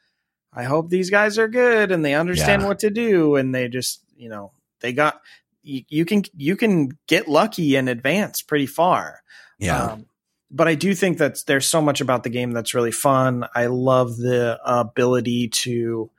i 0.53 0.65
hope 0.65 0.89
these 0.91 1.11
guys 1.11 1.39
are 1.39 1.49
good 1.49 1.93
and 1.93 2.05
they 2.05 2.15
understand 2.15 2.63
Yeah. 2.63 2.69
what 2.69 2.81
to 2.81 2.91
do 2.91 3.37
and 3.37 3.55
they 3.55 3.69
just 3.69 4.03
you 4.17 4.29
know 4.29 4.53
they 4.81 4.93
got 4.93 5.21
you, 5.63 5.83
you 5.89 6.05
can 6.05 6.25
you 6.37 6.57
can 6.57 6.99
get 7.07 7.29
lucky 7.29 7.77
and 7.77 7.89
advance 7.89 8.43
pretty 8.43 8.67
far 8.67 9.23
yeah. 9.59 9.85
um, 9.93 10.07
but 10.51 10.67
I 10.67 10.77
do 10.77 10.95
think 10.95 11.19
that 11.19 11.43
there's 11.47 11.69
so 11.69 11.83
much 11.83 12.01
about 12.01 12.23
the 12.23 12.31
game 12.31 12.53
that's 12.53 12.73
really 12.73 12.91
fun. 12.91 13.47
I 13.55 13.67
love 13.67 14.17
the 14.17 14.59
ability 14.65 15.49
to 15.49 16.11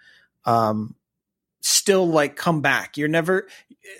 um, 0.46 0.94
still 1.62 2.08
like 2.08 2.36
come 2.36 2.62
back. 2.62 2.98
You're 2.98 3.08
never 3.08 3.48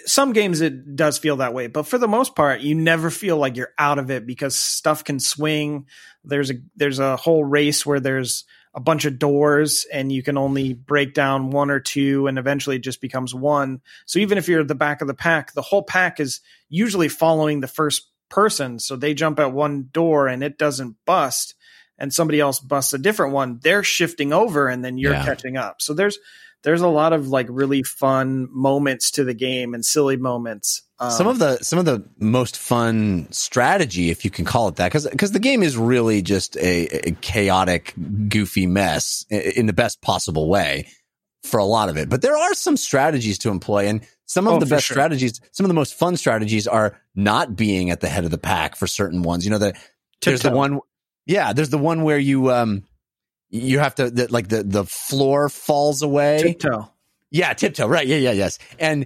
some 0.06 0.34
games 0.34 0.62
it 0.62 0.96
does 0.96 1.18
feel 1.18 1.38
that 1.38 1.54
way, 1.54 1.68
but 1.68 1.88
for 1.88 1.98
the 1.98 2.08
most 2.08 2.36
part, 2.36 2.62
you 2.62 2.76
never 2.76 3.10
feel 3.10 3.38
like 3.38 3.56
you're 3.56 3.74
out 3.78 3.98
of 4.00 4.12
it 4.12 4.26
because 4.26 4.56
stuff 4.56 5.04
can 5.04 5.20
swing. 5.20 5.88
There's 6.24 6.52
a 6.52 6.56
there's 6.76 7.00
a 7.00 7.16
whole 7.18 7.44
race 7.44 7.86
where 7.86 8.00
there's 8.00 8.46
a 8.76 8.80
bunch 8.80 9.06
of 9.06 9.18
doors 9.18 9.88
and 9.92 10.12
you 10.12 10.22
can 10.22 10.38
only 10.38 10.74
break 10.74 11.16
down 11.16 11.50
one 11.50 11.72
or 11.72 11.80
two 11.80 12.28
and 12.28 12.38
eventually 12.38 12.76
it 12.76 12.84
just 12.84 13.02
becomes 13.02 13.34
one. 13.34 13.82
So 14.06 14.20
even 14.20 14.38
if 14.38 14.48
you're 14.48 14.62
at 14.62 14.68
the 14.68 14.76
back 14.76 15.02
of 15.02 15.08
the 15.08 15.16
pack, 15.16 15.54
the 15.54 15.64
whole 15.64 15.82
pack 15.82 16.20
is 16.20 16.40
usually 16.70 17.08
following 17.10 17.62
the 17.62 17.68
first 17.68 18.08
person. 18.30 18.78
So 18.78 18.96
they 18.96 19.16
jump 19.16 19.40
at 19.40 19.54
one 19.54 19.90
door 19.92 20.28
and 20.28 20.44
it 20.44 20.60
doesn't 20.60 20.98
bust 21.06 21.56
and 21.98 22.14
somebody 22.14 22.40
else 22.40 22.60
busts 22.60 22.94
a 22.94 23.00
different 23.00 23.34
one. 23.34 23.60
They're 23.64 23.84
shifting 23.84 24.32
over 24.32 24.68
and 24.68 24.86
then 24.86 25.00
you're 25.00 25.14
Yeah. 25.14 25.26
catching 25.26 25.58
up. 25.58 25.82
So 25.82 25.96
there's 25.96 26.20
there's 26.64 26.82
a 26.82 26.88
lot 26.88 27.14
of 27.14 27.28
like 27.28 27.48
really 27.50 27.84
fun 27.84 28.48
moments 28.52 29.12
to 29.12 29.24
the 29.24 29.34
game 29.34 29.74
and 29.74 29.86
silly 29.86 30.18
moments. 30.18 30.84
Um, 31.00 31.12
some 31.12 31.28
of 31.28 31.40
the 31.40 31.58
some 31.60 31.80
of 31.80 31.86
the 31.86 32.04
most 32.18 32.58
fun 32.58 33.28
strategy, 33.32 34.10
if 34.10 34.26
you 34.26 34.32
can 34.32 34.44
call 34.46 34.68
it 34.68 34.76
that, 34.76 34.88
because 34.90 35.08
because 35.08 35.32
the 35.32 35.40
game 35.40 35.64
is 35.64 35.78
really 35.78 36.22
just 36.22 36.58
a, 36.58 37.08
a 37.08 37.12
chaotic, 37.22 37.94
goofy 38.28 38.68
mess 38.68 39.26
in 39.30 39.66
the 39.66 39.74
best 39.74 40.02
possible 40.02 40.50
way 40.50 40.88
for 41.44 41.58
a 41.58 41.66
lot 41.66 41.88
of 41.88 41.98
it. 41.98 42.10
But 42.10 42.22
there 42.22 42.36
are 42.36 42.54
some 42.54 42.76
strategies 42.76 43.38
to 43.40 43.50
employ, 43.50 43.88
and 43.88 44.06
some 44.26 44.46
of 44.46 44.56
Oh, 44.56 44.60
the 44.60 44.66
best 44.66 44.86
sure. 44.88 44.96
strategies, 44.96 45.40
some 45.54 45.64
of 45.64 45.70
the 45.70 45.74
most 45.74 45.96
fun 45.96 46.18
strategies, 46.18 46.68
are 46.68 47.00
not 47.16 47.56
being 47.56 47.90
at 47.92 48.02
the 48.02 48.10
head 48.10 48.26
of 48.26 48.32
the 48.32 48.38
pack 48.38 48.76
for 48.76 48.86
certain 48.86 49.24
ones. 49.24 49.46
You 49.46 49.52
know, 49.52 49.58
the, 49.58 49.74
there's 50.22 50.42
the 50.42 50.52
one, 50.52 50.82
yeah, 51.26 51.54
there's 51.54 51.70
the 51.70 51.78
one 51.78 52.04
where 52.04 52.20
you 52.20 52.52
um 52.52 52.84
you 53.50 53.80
have 53.80 53.96
to 53.96 54.10
the, 54.10 54.32
like 54.32 54.48
the 54.50 54.64
the 54.64 54.86
floor 54.86 55.50
falls 55.50 56.02
away. 56.02 56.42
tiptoe. 56.42 56.92
Yeah, 57.32 57.54
tiptoe. 57.54 57.88
Right. 57.88 58.08
Yeah, 58.08 58.18
yeah, 58.18 58.32
yes. 58.32 58.58
And 58.80 59.06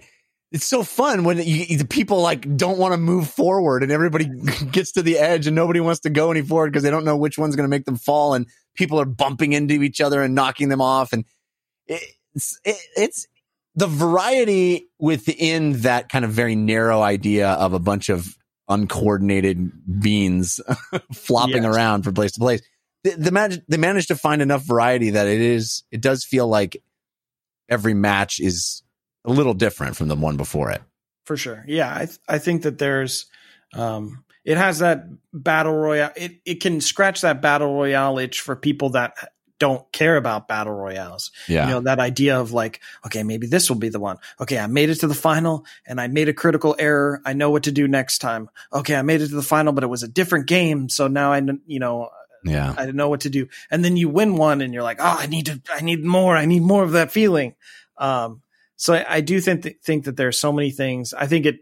it's 0.52 0.66
so 0.66 0.84
fun 0.84 1.24
when 1.24 1.40
you, 1.44 1.78
the 1.78 1.86
people 1.86 2.22
like 2.22 2.56
don't 2.58 2.78
want 2.78 2.94
to 2.94 2.98
move 2.98 3.30
forward 3.30 3.84
and 3.84 3.92
everybody 3.92 4.26
gets 4.72 4.92
to 4.94 5.02
the 5.02 5.18
edge 5.18 5.48
and 5.48 5.56
nobody 5.56 5.80
wants 5.80 6.02
to 6.02 6.10
go 6.10 6.30
any 6.32 6.42
forward 6.42 6.72
because 6.72 6.84
they 6.84 6.92
don't 6.92 7.06
know 7.06 7.18
which 7.18 7.38
one's 7.38 7.56
going 7.56 7.66
to 7.66 7.70
make 7.70 7.86
them 7.86 7.98
fall 7.98 8.34
and 8.34 8.46
people 8.76 9.00
are 9.00 9.06
bumping 9.06 9.54
into 9.54 9.82
each 9.82 10.00
other 10.00 10.22
and 10.22 10.36
knocking 10.36 10.70
them 10.70 10.80
off 10.82 11.12
and 11.12 11.26
it's 11.88 12.60
it, 12.64 12.76
it's 12.96 13.28
the 13.76 13.88
variety 13.88 14.88
within 15.00 15.82
that 15.82 16.08
kind 16.10 16.24
of 16.24 16.32
very 16.32 16.56
narrow 16.56 17.02
idea 17.02 17.50
of 17.50 17.74
a 17.74 17.80
bunch 17.80 18.10
of 18.10 18.38
uncoordinated 18.70 19.72
beans 20.02 20.60
flopping 21.14 21.64
Yes. 21.64 21.76
around 21.76 22.04
from 22.04 22.14
place 22.14 22.32
to 22.34 22.40
place. 22.40 22.62
The, 23.04 23.12
the 23.12 23.32
mag- 23.32 23.64
they 23.68 23.78
managed 23.78 24.08
to 24.10 24.16
find 24.16 24.42
enough 24.42 24.64
variety 24.64 25.12
that 25.12 25.28
it 25.28 25.42
is 25.42 25.84
it 25.92 26.02
does 26.02 26.24
feel 26.24 26.48
like 26.48 26.82
every 27.70 27.94
match 27.94 28.40
is 28.40 28.84
a 29.26 29.32
little 29.32 29.54
different 29.54 29.96
from 29.96 30.08
the 30.08 30.16
one 30.16 30.38
before 30.38 30.72
it. 30.72 30.82
for 31.26 31.38
sure. 31.38 31.64
Yeah, 31.68 31.94
I 31.94 32.06
th- 32.06 32.20
I 32.28 32.38
think 32.40 32.64
that 32.64 32.78
there's 32.78 33.26
um 33.74 34.24
it 34.46 34.58
has 34.58 34.80
that 34.80 35.06
battle 35.34 35.74
royale. 35.74 36.12
It 36.16 36.42
it 36.46 36.56
can 36.62 36.82
scratch 36.82 37.22
that 37.22 37.42
battle 37.42 37.74
royale 37.74 38.20
itch 38.20 38.42
for 38.42 38.56
people 38.56 38.90
that 38.92 39.14
don't 39.60 39.90
care 39.94 40.18
about 40.18 40.50
battle 40.50 40.74
royales. 40.74 41.32
Yeah. 41.48 41.68
You 41.68 41.74
know, 41.76 41.80
that 41.82 42.00
idea 42.00 42.38
of 42.40 42.52
like, 42.52 42.82
okay, 43.06 43.24
maybe 43.24 43.48
this 43.48 43.70
will 43.70 43.78
be 43.78 43.88
the 43.88 44.00
one. 44.00 44.18
Okay, 44.42 44.58
I 44.58 44.68
made 44.68 44.90
it 44.90 44.96
to 44.96 45.08
the 45.08 45.14
final 45.14 45.66
and 45.88 46.02
I 46.02 46.08
made 46.08 46.28
a 46.28 46.34
critical 46.34 46.76
error. 46.78 47.22
I 47.24 47.32
know 47.32 47.50
what 47.52 47.64
to 47.64 47.72
do 47.72 47.88
next 47.88 48.18
time. 48.18 48.50
Okay, 48.74 48.96
I 48.96 49.04
made 49.04 49.22
it 49.22 49.30
to 49.30 49.36
the 49.36 49.42
final, 49.42 49.72
but 49.72 49.84
it 49.86 49.88
was 49.88 50.04
a 50.04 50.08
different 50.10 50.48
game, 50.48 50.90
so 50.90 51.08
now 51.08 51.32
I 51.32 51.42
you 51.66 51.80
know, 51.80 52.10
yeah. 52.44 52.74
I 52.78 52.86
didn't 52.86 52.96
know 52.96 53.10
what 53.10 53.22
to 53.22 53.30
do. 53.30 53.48
And 53.72 53.84
then 53.84 53.98
you 53.98 54.10
win 54.10 54.36
one 54.36 54.62
and 54.62 54.74
you're 54.74 54.84
like, 54.84 55.00
oh, 55.00 55.18
I 55.20 55.28
need 55.28 55.46
to, 55.48 55.62
I 55.74 55.82
need 55.82 56.04
more. 56.04 56.36
I 56.36 56.46
need 56.46 56.62
more 56.62 56.84
of 56.84 56.92
that 56.92 57.12
feeling. 57.12 57.56
Um, 57.98 58.42
so 58.76 58.94
I, 58.94 59.06
I 59.16 59.22
do 59.22 59.40
think, 59.40 59.64
th- 59.64 59.78
think 59.84 60.06
that 60.06 60.18
there's 60.18 60.40
so 60.40 60.52
many 60.52 60.72
things. 60.72 61.14
I 61.14 61.28
think 61.28 61.46
it 61.46 61.60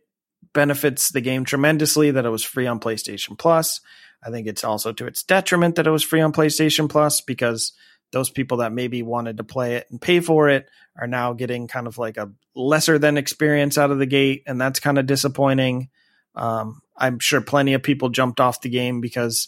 benefits 0.54 1.10
the 1.10 1.22
game 1.22 1.46
tremendously 1.46 2.12
that 2.12 2.26
it 2.26 2.30
was 2.30 2.44
free 2.44 2.68
on 2.68 2.80
PlayStation 2.80 3.38
Plus. 3.38 3.82
I 4.24 4.30
think 4.30 4.48
it's 4.48 4.64
also 4.64 4.92
to 4.94 5.08
its 5.08 5.24
detriment 5.24 5.76
that 5.76 5.88
it 5.88 5.92
was 5.92 6.04
free 6.04 6.22
on 6.22 6.34
PlayStation 6.34 6.90
Plus 6.90 7.22
because 7.22 7.74
those 8.12 8.30
people 8.30 8.58
that 8.58 8.74
maybe 8.74 9.02
wanted 9.04 9.38
to 9.38 9.44
play 9.44 9.76
it 9.76 9.88
and 9.90 10.02
pay 10.02 10.20
for 10.20 10.50
it 10.50 10.68
are 11.00 11.08
now 11.08 11.34
getting 11.34 11.68
kind 11.68 11.88
of 11.88 11.98
like 11.98 12.18
a 12.18 12.32
lesser 12.56 13.00
than 13.00 13.18
experience 13.18 13.78
out 13.78 13.92
of 13.92 14.00
the 14.00 14.06
gate. 14.06 14.44
And 14.46 14.60
that's 14.60 14.80
kind 14.80 14.98
of 14.98 15.06
disappointing. 15.06 15.90
Um, 16.36 16.82
I'm 16.98 17.20
sure 17.20 17.42
plenty 17.42 17.74
of 17.74 17.84
people 17.84 18.10
jumped 18.10 18.40
off 18.40 18.62
the 18.62 18.70
game 18.70 19.02
because 19.02 19.48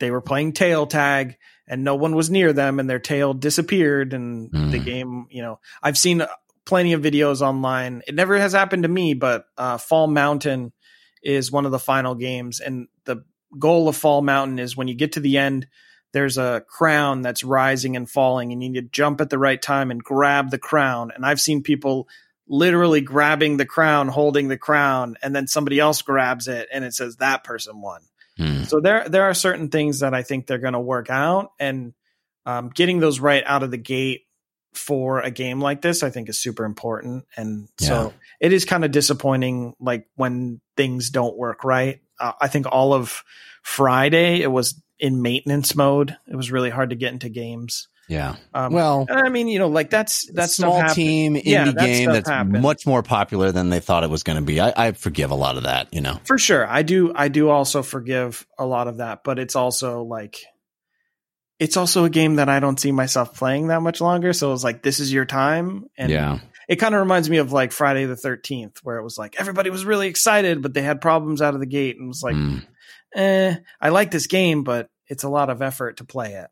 they 0.00 0.10
were 0.10 0.20
playing 0.20 0.52
tail 0.52 0.86
tag 0.86 1.36
and 1.68 1.84
no 1.84 1.94
one 1.94 2.16
was 2.16 2.30
near 2.30 2.52
them 2.52 2.80
and 2.80 2.90
their 2.90 2.98
tail 2.98 3.32
disappeared 3.32 4.12
and 4.12 4.50
the 4.50 4.78
Mm. 4.80 4.84
game, 4.84 5.26
you 5.30 5.42
know, 5.42 5.60
I've 5.82 5.96
seen 5.98 6.24
plenty 6.64 6.92
of 6.94 7.02
videos 7.02 7.40
online. 7.42 8.02
It 8.08 8.14
never 8.14 8.38
has 8.38 8.52
happened 8.52 8.82
to 8.82 8.88
me, 8.88 9.14
but 9.14 9.44
uh, 9.56 9.78
Fall 9.78 10.08
Mountain 10.08 10.72
is 11.22 11.52
one 11.52 11.66
of 11.66 11.72
the 11.72 11.78
final 11.78 12.14
games 12.14 12.58
and 12.60 12.88
the 13.04 13.24
goal 13.58 13.88
of 13.88 13.96
Fall 13.96 14.22
Mountain 14.22 14.58
is 14.58 14.76
when 14.76 14.88
you 14.88 14.94
get 14.94 15.12
to 15.12 15.20
the 15.20 15.38
end, 15.38 15.66
there's 16.12 16.38
a 16.38 16.64
crown 16.68 17.22
that's 17.22 17.44
rising 17.44 17.94
and 17.94 18.10
falling 18.10 18.52
and 18.52 18.62
you 18.62 18.70
need 18.70 18.80
to 18.80 18.88
jump 18.90 19.20
at 19.20 19.30
the 19.30 19.38
right 19.38 19.60
time 19.60 19.90
and 19.92 20.02
grab 20.02 20.50
the 20.50 20.58
crown. 20.58 21.12
And 21.14 21.24
I've 21.24 21.40
seen 21.40 21.62
people 21.62 22.08
literally 22.48 23.00
grabbing 23.00 23.58
the 23.58 23.66
crown, 23.66 24.08
holding 24.08 24.48
the 24.48 24.58
crown, 24.58 25.16
and 25.22 25.34
then 25.36 25.46
somebody 25.46 25.78
else 25.78 26.02
grabs 26.02 26.48
it 26.48 26.68
and 26.72 26.84
it 26.84 26.94
says 26.94 27.16
that 27.16 27.44
person 27.44 27.80
won. 27.80 28.00
Hmm. 28.40 28.64
So 28.64 28.80
there 28.80 29.06
there 29.06 29.24
are 29.24 29.34
certain 29.34 29.68
things 29.68 30.00
that 30.00 30.14
I 30.14 30.22
think 30.22 30.46
they're 30.46 30.56
going 30.56 30.72
to 30.72 30.80
work 30.80 31.10
out, 31.10 31.52
and 31.60 31.92
um, 32.46 32.70
getting 32.70 32.98
those 32.98 33.20
right 33.20 33.44
out 33.44 33.62
of 33.62 33.70
the 33.70 33.76
gate 33.76 34.22
for 34.72 35.20
a 35.20 35.30
game 35.30 35.60
like 35.60 35.82
this, 35.82 36.02
I 36.02 36.08
think, 36.08 36.30
is 36.30 36.40
super 36.40 36.64
important. 36.64 37.26
And 37.36 37.68
so 37.78 38.14
it 38.40 38.52
is 38.52 38.64
kind 38.64 38.84
of 38.84 38.92
disappointing, 38.92 39.74
like 39.78 40.06
when 40.14 40.60
things 40.76 41.10
don't 41.10 41.36
work 41.36 41.64
right. 41.64 42.00
Uh, 42.18 42.32
I 42.40 42.48
think 42.48 42.66
all 42.70 42.94
of 42.94 43.22
Friday 43.62 44.40
it 44.40 44.50
was 44.50 44.80
in 44.98 45.20
maintenance 45.22 45.74
mode. 45.74 46.16
It 46.26 46.36
was 46.36 46.50
really 46.50 46.70
hard 46.70 46.90
to 46.90 46.96
get 46.96 47.12
into 47.12 47.28
games. 47.28 47.88
Yeah. 48.10 48.34
Um, 48.52 48.72
Well, 48.72 49.06
I 49.08 49.28
mean, 49.28 49.46
you 49.46 49.60
know, 49.60 49.68
like 49.68 49.88
that's 49.88 50.28
that's 50.32 50.56
small 50.56 50.88
team 50.90 51.34
indie 51.36 51.42
Yeah, 51.44 51.64
that 51.66 51.76
game 51.76 52.10
that's 52.12 52.28
happened. 52.28 52.60
much 52.60 52.84
more 52.84 53.04
popular 53.04 53.52
than 53.52 53.70
they 53.70 53.78
thought 53.78 54.02
it 54.02 54.10
was 54.10 54.24
going 54.24 54.36
to 54.38 54.44
be. 54.44 54.60
I, 54.60 54.72
I 54.88 54.92
forgive 54.92 55.30
a 55.30 55.36
lot 55.36 55.56
of 55.56 55.62
that, 55.62 55.94
you 55.94 56.00
know. 56.00 56.18
for 56.24 56.36
sure 56.36 56.66
i 56.66 56.82
do 56.82 57.12
i 57.14 57.28
do 57.28 57.48
also 57.50 57.82
forgive 57.84 58.44
a 58.58 58.66
lot 58.66 58.88
of 58.88 58.96
that 58.96 59.20
but 59.24 59.38
it's 59.38 59.54
also 59.54 60.02
like 60.02 60.38
it's 61.60 61.76
also 61.76 62.04
a 62.04 62.10
game 62.10 62.36
that 62.36 62.48
i 62.48 62.58
don't 62.58 62.80
see 62.80 62.90
myself 62.92 63.36
playing 63.36 63.68
that 63.68 63.80
much 63.80 64.00
longer 64.00 64.32
so 64.32 64.52
it's 64.52 64.64
like 64.64 64.82
this 64.82 64.98
is 64.98 65.12
your 65.12 65.24
time 65.24 65.84
and 65.96 66.10
yeah. 66.10 66.38
it 66.68 66.76
kind 66.76 66.94
of 66.94 67.00
reminds 67.00 67.30
me 67.30 67.36
of 67.36 67.52
like 67.52 67.70
friday 67.72 68.06
the 68.06 68.14
13th 68.16 68.78
where 68.82 68.96
it 68.98 69.04
was 69.04 69.16
like 69.18 69.36
everybody 69.38 69.70
was 69.70 69.84
really 69.84 70.08
excited 70.08 70.62
but 70.62 70.74
they 70.74 70.82
had 70.82 71.00
problems 71.00 71.40
out 71.40 71.54
of 71.54 71.60
the 71.60 71.66
gate 71.66 71.96
and 71.98 72.08
was 72.08 72.22
like 72.24 72.34
Mm. 72.34 72.66
eh 73.14 73.54
i 73.80 73.88
like 73.90 74.10
this 74.10 74.26
game 74.26 74.64
but 74.64 74.88
it's 75.06 75.22
a 75.24 75.28
lot 75.28 75.50
of 75.50 75.62
effort 75.62 75.98
to 75.98 76.04
play 76.04 76.34
it 76.34 76.48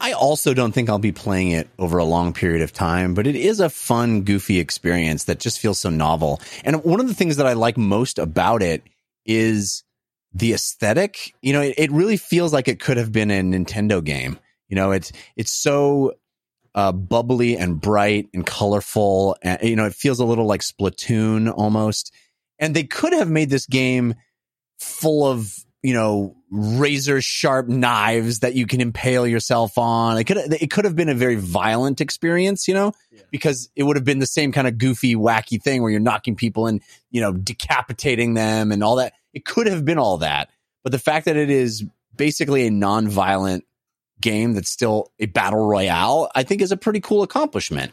I 0.00 0.12
also 0.12 0.52
don't 0.54 0.72
think 0.72 0.88
I'll 0.88 0.98
be 0.98 1.12
playing 1.12 1.50
it 1.50 1.68
over 1.78 1.98
a 1.98 2.04
long 2.04 2.32
period 2.32 2.62
of 2.62 2.72
time, 2.72 3.14
but 3.14 3.26
it 3.26 3.34
is 3.36 3.60
a 3.60 3.70
fun, 3.70 4.22
goofy 4.22 4.58
experience 4.58 5.24
that 5.24 5.40
just 5.40 5.58
feels 5.58 5.80
so 5.80 5.90
novel. 5.90 6.40
And 6.64 6.84
one 6.84 7.00
of 7.00 7.08
the 7.08 7.14
things 7.14 7.36
that 7.36 7.46
I 7.46 7.54
like 7.54 7.76
most 7.76 8.18
about 8.18 8.62
it 8.62 8.82
is 9.24 9.82
the 10.32 10.52
aesthetic. 10.52 11.34
You 11.40 11.54
know, 11.54 11.62
it, 11.62 11.74
it 11.78 11.90
really 11.90 12.18
feels 12.18 12.52
like 12.52 12.68
it 12.68 12.80
could 12.80 12.98
have 12.98 13.12
been 13.12 13.30
a 13.30 13.40
Nintendo 13.40 14.04
game. 14.04 14.38
You 14.68 14.76
know, 14.76 14.90
it's 14.92 15.12
it's 15.36 15.52
so 15.52 16.12
uh, 16.74 16.92
bubbly 16.92 17.56
and 17.56 17.80
bright 17.80 18.28
and 18.34 18.46
colorful. 18.46 19.36
And, 19.42 19.58
you 19.62 19.76
know, 19.76 19.86
it 19.86 19.94
feels 19.94 20.20
a 20.20 20.24
little 20.24 20.46
like 20.46 20.60
Splatoon 20.60 21.52
almost. 21.56 22.12
And 22.58 22.76
they 22.76 22.84
could 22.84 23.14
have 23.14 23.30
made 23.30 23.50
this 23.50 23.66
game 23.66 24.14
full 24.78 25.26
of 25.26 25.54
you 25.86 25.94
know 25.94 26.34
razor 26.50 27.20
sharp 27.20 27.68
knives 27.68 28.40
that 28.40 28.54
you 28.54 28.66
can 28.66 28.80
impale 28.80 29.24
yourself 29.24 29.78
on. 29.78 30.18
It 30.18 30.24
could 30.24 30.36
it 30.60 30.68
could 30.70 30.84
have 30.84 30.96
been 30.96 31.08
a 31.08 31.14
very 31.14 31.36
violent 31.36 32.00
experience, 32.00 32.66
you 32.66 32.74
know, 32.74 32.92
Yeah. 33.12 33.20
because 33.30 33.68
it 33.76 33.84
would 33.84 33.94
have 33.96 34.04
been 34.04 34.18
the 34.18 34.26
same 34.26 34.50
kind 34.50 34.66
of 34.66 34.78
goofy, 34.78 35.14
wacky 35.14 35.62
thing 35.62 35.82
where 35.82 35.90
you're 35.92 36.00
knocking 36.00 36.34
people 36.34 36.66
and 36.66 36.80
you 37.12 37.20
know 37.20 37.32
decapitating 37.32 38.34
them 38.34 38.72
and 38.72 38.82
all 38.82 38.96
that. 38.96 39.12
It 39.32 39.44
could 39.44 39.68
have 39.68 39.84
been 39.84 39.98
all 39.98 40.18
that, 40.18 40.50
but 40.82 40.90
the 40.90 40.98
fact 40.98 41.26
that 41.26 41.36
it 41.36 41.50
is 41.50 41.84
basically 42.16 42.66
a 42.66 42.70
non-violent 42.70 43.64
game 44.20 44.54
that's 44.54 44.70
still 44.70 45.12
a 45.20 45.26
battle 45.26 45.64
royale, 45.64 46.28
I 46.34 46.42
think 46.42 46.62
is 46.62 46.72
a 46.72 46.76
pretty 46.76 47.00
cool 47.00 47.22
accomplishment. 47.22 47.92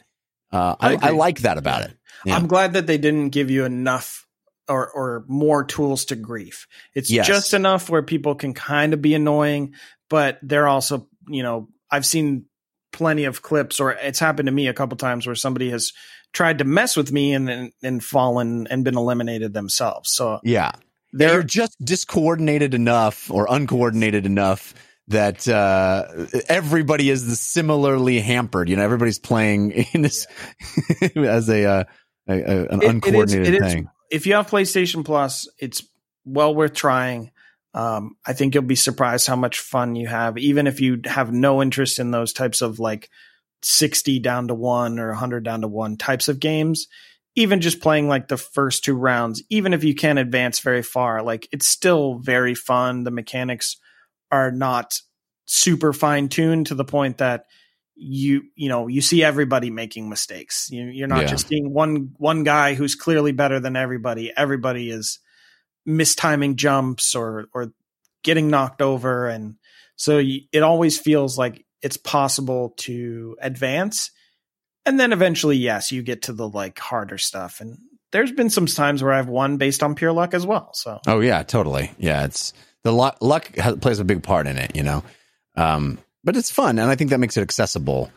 Uh, 0.51 0.75
I 0.79 0.93
I, 0.95 0.97
I 1.01 1.09
like 1.11 1.39
that 1.41 1.59
about 1.59 1.83
it. 1.83 1.93
Yeah. 2.25 2.37
i'm 2.37 2.47
glad 2.47 2.73
that 2.73 2.87
they 2.87 2.97
didn't 2.97 3.29
give 3.29 3.51
you 3.51 3.65
enough 3.65 4.22
or 4.69 4.89
or 4.91 5.25
more 5.27 5.63
tools 5.63 6.05
to 6.05 6.15
grief 6.15 6.67
it's 6.93 7.11
Yes. 7.11 7.27
just 7.27 7.53
enough 7.53 7.89
where 7.89 8.03
people 8.03 8.35
can 8.35 8.53
kind 8.53 8.93
of 8.93 9.01
be 9.01 9.13
annoying 9.13 9.73
but 10.09 10.39
they're 10.41 10.67
also 10.67 11.07
you 11.27 11.43
know 11.43 11.67
i've 11.91 12.05
seen 12.05 12.45
plenty 12.91 13.25
of 13.25 13.41
clips 13.41 13.79
or 13.79 13.91
it's 13.91 14.19
happened 14.19 14.45
to 14.47 14.51
me 14.53 14.67
a 14.67 14.73
couple 14.73 14.95
times 14.97 15.25
where 15.25 15.35
somebody 15.35 15.69
has 15.71 15.91
tried 16.31 16.59
to 16.59 16.63
mess 16.63 16.95
with 16.95 17.11
me 17.11 17.33
and 17.33 17.47
then 17.47 17.71
and 17.83 18.03
fallen 18.03 18.67
and 18.67 18.83
been 18.85 18.95
eliminated 18.97 19.53
themselves 19.53 20.11
so 20.11 20.39
Yeah. 20.43 20.71
they're 21.11 21.29
They're 21.29 21.43
just 21.43 21.75
discoordinated 21.83 22.73
enough 22.73 23.29
or 23.31 23.47
uncoordinated 23.49 24.25
enough 24.25 24.73
that 25.09 25.45
uh, 25.49 26.05
everybody 26.47 27.09
is 27.09 27.37
similarly 27.37 28.21
hampered. 28.21 28.69
You 28.69 28.77
know, 28.77 28.83
everybody's 28.83 29.19
playing 29.19 29.71
in 29.93 30.01
this 30.01 30.25
as 31.15 31.49
a, 31.49 31.65
uh, 31.65 31.83
a, 32.29 32.33
a 32.33 32.37
an 32.37 32.41
It- 32.41 32.71
it 32.71 32.83
is- 32.83 32.89
uncoordinated 32.89 33.53
it 33.53 33.61
is- 33.65 33.73
thing. 33.73 33.87
If 34.11 34.25
you 34.27 34.35
have 34.35 34.49
PlayStation 34.49 35.05
Plus, 35.05 35.47
it's 35.59 35.83
well 36.25 36.53
worth 36.53 36.73
trying. 36.73 37.31
Um, 37.73 38.17
I 38.25 38.33
think 38.33 38.53
you'll 38.53 38.63
be 38.63 38.75
surprised 38.75 39.27
how 39.27 39.35
much 39.35 39.59
fun 39.59 39.95
you 39.95 40.07
have, 40.07 40.37
even 40.37 40.67
if 40.67 40.79
you 40.79 41.01
have 41.05 41.31
no 41.31 41.61
interest 41.61 41.99
in 41.99 42.11
those 42.11 42.31
types 42.31 42.61
of 42.61 42.79
like 42.79 43.09
60 43.63 44.19
down 44.19 44.49
to 44.49 44.53
one 44.53 44.99
or 44.99 45.09
100 45.09 45.43
down 45.43 45.61
to 45.61 45.67
one 45.67 45.97
types 45.97 46.27
of 46.27 46.39
games. 46.39 46.87
Even 47.35 47.61
just 47.61 47.81
playing 47.81 48.07
like 48.07 48.27
the 48.27 48.37
first 48.37 48.83
two 48.83 48.95
rounds, 48.95 49.41
even 49.49 49.73
if 49.73 49.83
you 49.83 49.95
can't 49.95 50.19
advance 50.19 50.59
very 50.59 50.83
far, 50.83 51.23
like 51.23 51.47
it's 51.51 51.67
still 51.67 52.19
very 52.19 52.53
fun. 52.53 53.03
The 53.03 53.11
mechanics 53.11 53.77
are 54.31 54.51
not 54.51 55.01
super 55.45 55.93
fine 55.93 56.29
tuned 56.29 56.67
to 56.67 56.75
the 56.75 56.85
point 56.85 57.17
that 57.17 57.45
you 57.95 58.43
you 58.55 58.69
know 58.69 58.87
you 58.87 59.01
see 59.01 59.23
everybody 59.23 59.69
making 59.69 60.09
mistakes. 60.09 60.67
You, 60.71 60.85
you're 60.85 61.07
not 61.07 61.21
Yeah. 61.21 61.27
just 61.27 61.47
seeing 61.47 61.73
one 61.73 62.11
one 62.17 62.43
guy 62.43 62.73
who's 62.73 62.95
clearly 62.95 63.31
better 63.31 63.59
than 63.59 63.75
everybody. 63.75 64.31
Everybody 64.35 64.89
is 64.89 65.19
mistiming 65.87 66.55
jumps 66.55 67.15
or 67.15 67.45
or 67.53 67.73
getting 68.23 68.49
knocked 68.49 68.81
over, 68.81 69.27
and 69.27 69.55
so 69.95 70.17
you, 70.17 70.41
it 70.51 70.63
always 70.63 70.97
feels 70.97 71.37
like 71.37 71.65
it's 71.81 71.97
possible 71.97 72.73
to 72.77 73.35
advance. 73.41 74.11
And 74.85 74.99
then 74.99 75.13
eventually, 75.13 75.57
yes, 75.57 75.91
you 75.91 76.01
get 76.01 76.23
to 76.23 76.33
the 76.33 76.47
like 76.47 76.77
harder 76.79 77.17
stuff. 77.17 77.61
And 77.61 77.77
there's 78.11 78.31
been 78.31 78.49
some 78.49 78.65
times 78.65 79.01
where 79.01 79.13
I've 79.13 79.29
won 79.29 79.57
based 79.57 79.81
on 79.83 79.95
pure 79.95 80.11
luck 80.11 80.33
as 80.33 80.45
well. 80.45 80.71
So 80.73 80.99
Oh 81.07 81.19
yeah, 81.21 81.43
totally. 81.43 81.91
Yeah, 81.97 82.25
it's 82.25 82.53
the 82.83 82.91
luck, 82.91 83.17
luck 83.21 83.55
has, 83.55 83.77
plays 83.77 83.99
a 83.99 84.03
big 84.05 84.23
part 84.23 84.45
in 84.47 84.57
it, 84.57 84.75
you 84.75 84.83
know. 84.83 85.03
Um, 85.55 85.99
but 86.23 86.35
it's 86.37 86.51
fun, 86.51 86.79
and 86.79 86.89
I 86.89 86.95
think 86.95 87.09
that 87.11 87.19
makes 87.19 87.37
it 87.37 87.41
accessible. 87.41 88.11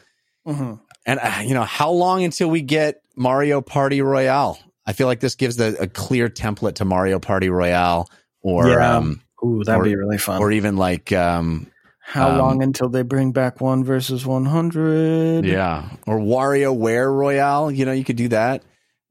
mhm. 0.47 0.81
And 1.07 1.21
uh, 1.21 1.41
you 1.45 1.55
know, 1.55 1.63
how 1.65 1.91
long 1.91 2.25
until 2.25 2.49
we 2.51 2.63
get 2.63 3.01
Mario 3.17 3.61
Party 3.61 4.03
Royale? 4.03 4.59
I 4.87 4.93
feel 4.93 5.07
like 5.07 5.21
this 5.21 5.35
gives 5.35 5.57
the, 5.57 5.77
a 5.81 5.87
clear 5.87 6.29
template 6.29 6.77
to 6.77 6.85
Mario 6.85 7.19
Party 7.19 7.49
Royale, 7.49 8.09
or 8.43 8.69
Yeah. 8.69 8.97
um, 8.97 9.21
ooh, 9.45 9.63
that'd 9.65 9.81
Or- 9.81 9.85
be 9.85 9.95
really 9.97 10.19
fun. 10.19 10.41
or 10.41 10.51
even 10.53 10.77
like 10.77 11.13
um, 11.13 11.67
How 12.01 12.31
um, 12.31 12.39
long 12.39 12.63
until 12.63 12.89
they 12.89 13.03
bring 13.03 13.33
back 13.33 13.61
one 13.61 13.83
versus 13.85 14.25
one 14.27 14.45
hundred? 14.47 15.45
yeah, 15.45 15.89
or 16.07 16.19
WarioWare 16.19 17.13
Royale. 17.13 17.71
You 17.71 17.85
know, 17.85 17.93
you 17.93 18.05
could 18.05 18.17
do 18.17 18.29
that. 18.29 18.63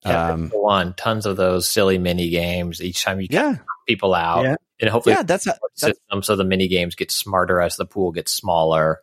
Yeah, 0.05 0.33
Um, 0.33 0.49
one 0.53 0.93
tons 0.95 1.25
of 1.25 1.35
those 1.37 1.67
silly 1.67 1.97
mini 1.97 2.29
games. 2.29 2.81
Each 2.81 3.03
time 3.03 3.19
you 3.21 3.27
yeah, 3.31 3.53
get 3.53 3.61
people 3.87 4.13
out, 4.13 4.43
Yeah 4.43 4.55
and 4.79 4.89
hopefully 4.89 5.15
yeah, 5.15 5.23
that's, 5.23 5.45
that's 5.45 5.59
system 5.75 6.23
so 6.23 6.35
the 6.35 6.43
mini 6.43 6.67
games 6.67 6.95
get 6.95 7.11
smarter 7.11 7.61
as 7.61 7.77
the 7.77 7.85
pool 7.85 8.11
gets 8.11 8.31
smaller. 8.31 8.99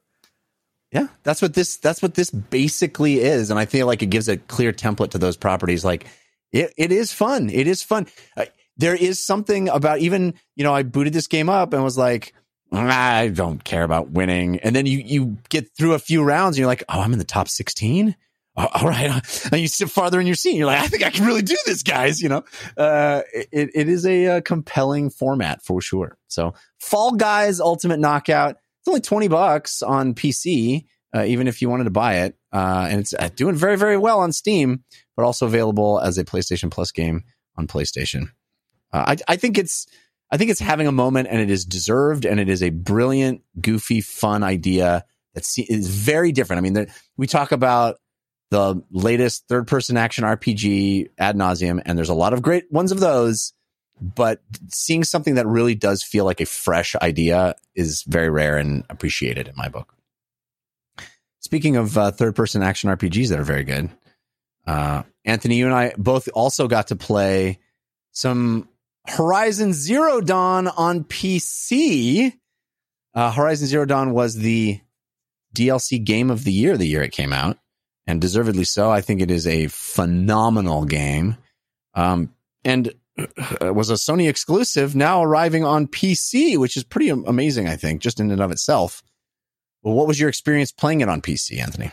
Yeah, 0.91 1.09
that's 1.23 1.41
what 1.41 1.55
this 1.55 1.79
that's 1.79 2.03
what 2.03 2.15
this 2.15 2.31
basically 2.31 3.21
is, 3.21 3.51
and 3.51 3.59
I 3.59 3.65
feel 3.65 3.87
like 3.87 4.03
it 4.03 4.11
gives 4.11 4.29
a 4.29 4.37
clear 4.37 4.73
template 4.73 5.11
to 5.11 5.19
those 5.19 5.39
properties. 5.39 5.85
Like 5.85 6.07
it, 6.53 6.73
it 6.77 6.93
is 6.93 7.13
fun. 7.13 7.49
It 7.49 7.67
is 7.67 7.83
fun. 7.83 8.07
There 8.77 8.95
is 8.95 9.25
something 9.25 9.69
about 9.69 10.01
even 10.01 10.35
you 10.55 10.65
know 10.65 10.75
I 10.75 10.83
booted 10.83 11.13
this 11.13 11.27
game 11.27 11.49
up 11.49 11.73
and 11.73 11.83
was 11.83 11.99
like. 11.99 12.35
I 12.75 13.29
don't 13.29 13.63
care 13.63 13.83
about 13.83 14.13
winning. 14.13 14.59
And 14.61 14.75
then 14.75 14.87
you, 14.87 14.97
you 15.05 15.37
get 15.51 15.77
through 15.77 15.93
a 15.93 15.99
few 15.99 16.23
rounds 16.23 16.57
and 16.57 16.61
you're 16.61 16.67
like, 16.67 16.83
oh, 16.89 17.01
I'm 17.01 17.13
in 17.13 17.19
the 17.19 17.25
top 17.27 17.51
16 17.51 18.17
all 18.57 18.89
right, 18.89 19.11
and 19.51 19.61
you 19.61 19.69
sit 19.69 19.91
farther 19.91 20.21
in 20.21 20.27
your 20.27 20.37
seat. 20.37 20.57
You're 20.57 20.67
like, 20.67 20.81
I 20.81 20.89
think 20.89 21.03
I 21.03 21.11
can 21.11 21.25
really 21.25 21.43
do 21.43 21.57
this, 21.65 21.83
guys. 21.83 22.21
You 22.21 22.29
know, 22.29 22.45
uh, 22.77 23.23
it 23.33 23.71
it 23.75 23.89
is 23.89 24.05
a, 24.07 24.27
uh 24.27 24.41
compelling 24.43 25.11
format 25.11 25.63
for 25.63 25.81
sure. 25.81 26.19
So, 26.29 26.55
Fall 26.79 27.13
Guys 27.13 27.61
Ultimate 27.61 27.99
Knockout. 27.99 28.57
It's 28.81 28.89
only 28.89 29.01
20 29.01 29.29
bucks 29.29 29.81
on 29.81 30.13
PC, 30.13 30.87
uh, 31.15 31.25
even 31.25 31.47
if 31.47 31.63
you 31.63 31.71
wanted 31.71 31.85
to 31.85 31.91
buy 31.91 32.23
it. 32.25 32.37
Uh, 32.53 32.89
and 32.91 33.01
it's 33.01 33.15
uh, 33.17 33.31
doing 33.35 33.55
very, 33.55 33.77
very 33.77 33.97
well 33.97 34.21
on 34.21 34.33
Steam, 34.33 34.83
but 35.17 35.25
also 35.25 35.47
available 35.47 36.01
as 36.01 36.19
a 36.19 36.25
PlayStation 36.25 36.71
Plus 36.71 36.91
game 36.91 37.23
on 37.57 37.69
PlayStation. 37.69 38.31
Uh, 38.93 39.05
I, 39.09 39.17
I 39.29 39.37
think 39.37 39.57
it's, 39.57 39.87
I 40.33 40.37
think 40.37 40.51
it's 40.51 40.59
having 40.59 40.89
a 40.89 40.93
moment 40.93 41.29
and 41.31 41.41
it 41.41 41.49
is 41.49 41.65
deserved 41.65 42.27
and 42.27 42.41
it 42.41 42.49
is 42.49 42.63
a 42.63 42.71
brilliant, 42.71 43.43
goofy, 43.61 44.01
fun 44.01 44.43
idea 44.43 45.05
that 45.35 45.47
is 45.57 45.89
very 45.89 46.33
different. 46.33 46.59
I 46.59 46.63
mean, 46.63 46.73
the, 46.73 46.93
we 47.17 47.27
talk 47.27 47.53
about 47.53 47.99
the 48.53 48.83
latest 48.93 49.49
third 49.49 49.67
person 49.67 49.97
action 49.97 50.25
RPG 50.25 51.09
ad 51.19 51.37
nauseum, 51.37 51.83
and 51.85 51.99
there's 51.99 52.09
a 52.09 52.15
lot 52.15 52.33
of 52.33 52.43
great 52.43 52.71
ones 52.71 52.93
of 52.93 53.01
those 53.01 53.53
but 54.03 54.41
seeing 54.69 55.05
something 55.05 55.37
that 55.37 55.47
really 55.47 55.77
does 55.77 56.03
feel 56.03 56.25
like 56.25 56.41
a 56.41 56.47
fresh 56.47 56.97
idea 56.97 57.55
is 57.75 58.03
very 58.03 58.29
rare 58.29 58.59
and 58.59 58.85
appreciated 58.91 59.47
in 59.47 59.55
my 59.57 59.69
book. 59.69 59.95
Speaking 61.39 61.77
of 61.77 61.97
uh, 61.97 62.11
third 62.11 62.35
person 62.35 62.63
action 62.63 62.91
RPGs 62.91 63.29
that 63.29 63.39
are 63.39 63.45
very 63.45 63.65
good, 63.65 63.91
uh, 64.67 65.05
Anthony, 65.25 65.57
you 65.57 65.67
and 65.67 65.75
I 65.75 65.93
both 65.97 66.29
also 66.35 66.67
got 66.67 66.89
to 66.89 66.97
play 66.97 67.61
some 68.11 68.69
Horizon 69.07 69.73
Zero 69.73 70.21
Dawn 70.21 70.67
on 70.67 71.05
PC. 71.05 72.33
Uh, 73.15 73.31
Horizon 73.31 73.67
Zero 73.67 73.85
Dawn 73.85 74.13
was 74.13 74.37
the 74.37 74.81
DLC 75.55 76.03
game 76.03 76.31
of 76.31 76.45
the 76.45 76.53
year 76.53 76.77
the 76.77 76.87
year 76.87 77.03
it 77.03 77.13
came 77.13 77.33
out, 77.33 77.59
and 78.07 78.21
deservedly 78.21 78.65
so. 78.65 78.91
I 78.91 79.01
think 79.01 79.21
it 79.21 79.31
is 79.31 79.47
a 79.47 79.69
phenomenal 79.69 80.85
game. 80.85 81.37
Um, 81.95 82.33
and 82.65 82.93
uh, 83.19 83.75
was 83.75 83.91
a 83.91 83.95
Sony 83.95 84.29
exclusive, 84.29 84.95
now 84.97 85.23
arriving 85.23 85.65
on 85.65 85.87
PC, 85.87 86.59
which 86.59 86.77
is 86.77 86.85
pretty 86.85 87.11
amazing, 87.11 87.69
I 87.69 87.77
think, 87.77 88.01
just 88.01 88.21
in 88.21 88.31
and 88.31 88.41
of 88.41 88.51
itself. 88.51 89.03
Well, 89.83 89.95
what 89.95 90.07
was 90.07 90.19
your 90.19 90.29
experience 90.29 90.73
playing 90.73 91.01
it 91.01 91.09
on 91.09 91.21
PC, 91.21 91.61
Anthony? 91.61 91.91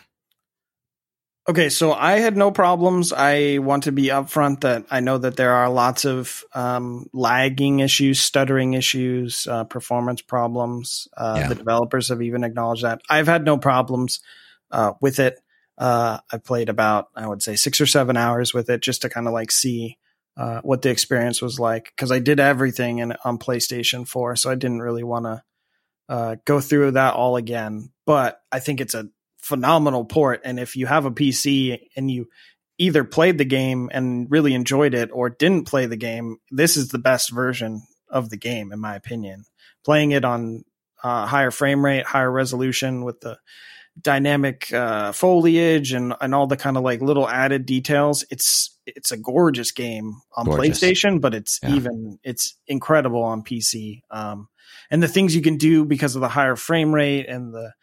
Okay, 1.50 1.70
so 1.70 1.94
I 1.94 2.20
had 2.20 2.38
no 2.38 2.52
problems. 2.52 3.12
I 3.12 3.58
want 3.58 3.84
to 3.86 3.92
be 3.92 4.04
upfront 4.10 4.62
that 4.62 4.86
I 4.92 5.00
know 5.00 5.18
that 5.18 5.36
there 5.36 5.54
are 5.54 5.70
lots 5.70 6.06
of 6.06 6.44
um, 6.54 7.08
lagging 7.12 7.80
issues, 7.80 8.20
stuttering 8.20 8.76
issues, 8.76 9.48
uh, 9.48 9.64
performance 9.64 10.22
problems. 10.22 11.08
Uh, 11.18 11.38
Yeah. 11.40 11.48
The 11.48 11.56
developers 11.56 12.10
have 12.10 12.22
even 12.22 12.44
acknowledged 12.44 12.84
that. 12.84 13.02
I've 13.10 13.28
had 13.28 13.46
no 13.46 13.58
problems 13.58 14.20
uh, 14.70 14.94
with 15.02 15.20
it. 15.20 15.40
Uh, 15.80 16.20
I 16.32 16.38
played 16.38 16.70
about, 16.70 17.08
I 17.16 17.26
would 17.26 17.42
say, 17.42 17.56
six 17.56 17.80
or 17.80 17.86
seven 17.86 18.18
hours 18.18 18.54
with 18.54 18.70
it 18.70 18.82
just 18.82 19.02
to 19.04 19.10
kind 19.10 19.28
of 19.28 19.34
like 19.34 19.52
see 19.52 19.98
uh, 20.38 20.62
what 20.62 20.82
the 20.82 20.90
experience 20.90 21.42
was 21.42 21.60
like 21.60 21.92
because 21.96 22.12
I 22.12 22.20
did 22.20 22.40
everything 22.40 23.00
in, 23.00 23.14
on 23.24 23.38
PlayStation 23.38 24.08
4, 24.08 24.36
so 24.36 24.52
I 24.52 24.56
didn't 24.56 24.82
really 24.82 25.04
want 25.04 25.26
to 25.26 25.44
uh, 26.10 26.36
go 26.46 26.60
through 26.60 26.92
that 26.92 27.14
all 27.14 27.38
again. 27.38 27.92
But 28.06 28.42
I 28.52 28.60
think 28.60 28.82
it's 28.82 28.96
a 28.96 29.10
phenomenal 29.38 30.06
port. 30.06 30.42
And 30.44 30.60
if 30.60 30.76
you 30.76 30.86
have 30.86 31.06
a 31.06 31.12
PC 31.12 31.80
and 31.96 32.12
you 32.12 32.28
either 32.78 33.04
played 33.04 33.38
the 33.38 33.46
game 33.46 33.90
and 33.94 34.30
really 34.30 34.54
enjoyed 34.54 34.94
it 34.94 35.10
or 35.14 35.30
didn't 35.30 35.68
play 35.68 35.86
the 35.86 35.98
game, 35.98 36.38
this 36.52 36.78
is 36.78 36.90
the 36.90 37.00
best 37.00 37.32
version 37.32 37.84
of 38.10 38.30
the 38.30 38.38
game, 38.38 38.72
in 38.72 38.80
my 38.80 38.96
opinion. 38.96 39.46
Playing 39.86 40.12
it 40.12 40.26
on 40.26 40.64
uh, 41.04 41.26
higher 41.26 41.52
frame 41.52 41.84
rate, 41.84 42.06
higher 42.06 42.32
resolution 42.32 43.04
with 43.04 43.22
the 43.22 43.38
dynamic 44.02 44.72
uh, 44.74 45.12
foliage 45.12 45.92
and, 45.94 46.14
and 46.22 46.34
all 46.36 46.48
the 46.48 46.58
kind 46.58 46.78
of 46.78 46.84
like 46.84 47.02
little 47.02 47.28
added 47.28 47.66
details. 47.66 48.24
It's 48.30 48.78
it's 48.86 49.12
a 49.12 49.18
gorgeous 49.18 49.72
game 49.72 50.16
on 50.36 50.46
Gorgeous. 50.46 50.80
PlayStation, 50.80 51.22
but 51.22 51.34
it's 51.36 51.60
Yeah. 51.64 51.76
even 51.76 52.20
it's 52.24 52.56
incredible 52.68 53.24
on 53.24 53.44
PC. 53.44 54.02
Um, 54.10 54.48
and 54.90 55.04
the 55.04 55.08
things 55.08 55.36
you 55.36 55.42
can 55.42 55.58
do 55.58 55.86
because 55.86 56.16
of 56.16 56.22
the 56.22 56.30
higher 56.30 56.56
frame 56.56 56.94
rate 56.94 57.28
and 57.28 57.54
the 57.54 57.74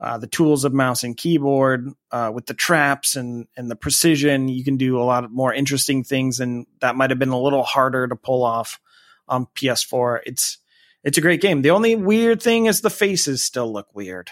uh, 0.00 0.18
the 0.18 0.26
tools 0.26 0.64
of 0.64 0.74
mouse 0.74 1.02
and 1.04 1.16
keyboard 1.16 1.88
uh, 2.10 2.30
with 2.34 2.46
the 2.46 2.54
traps 2.54 3.16
and 3.16 3.46
and 3.56 3.70
the 3.70 3.76
precision, 3.76 4.48
you 4.48 4.64
can 4.64 4.76
do 4.76 4.98
a 4.98 5.04
lot 5.04 5.24
of 5.24 5.30
more 5.30 5.54
interesting 5.54 6.02
things, 6.04 6.40
and 6.40 6.66
that 6.80 6.96
might 6.96 7.10
have 7.10 7.18
been 7.18 7.28
a 7.30 7.40
little 7.40 7.62
harder 7.62 8.06
to 8.08 8.16
pull 8.16 8.42
off 8.44 8.80
on 9.28 9.46
PS4. 9.56 10.20
It's 10.26 10.58
it's 11.04 11.16
a 11.18 11.20
great 11.22 11.40
game. 11.40 11.62
The 11.62 11.70
only 11.70 11.94
weird 11.94 12.42
thing 12.42 12.66
is 12.66 12.80
the 12.80 12.90
faces 12.90 13.42
still 13.42 13.72
look 13.72 13.94
weird. 13.94 14.30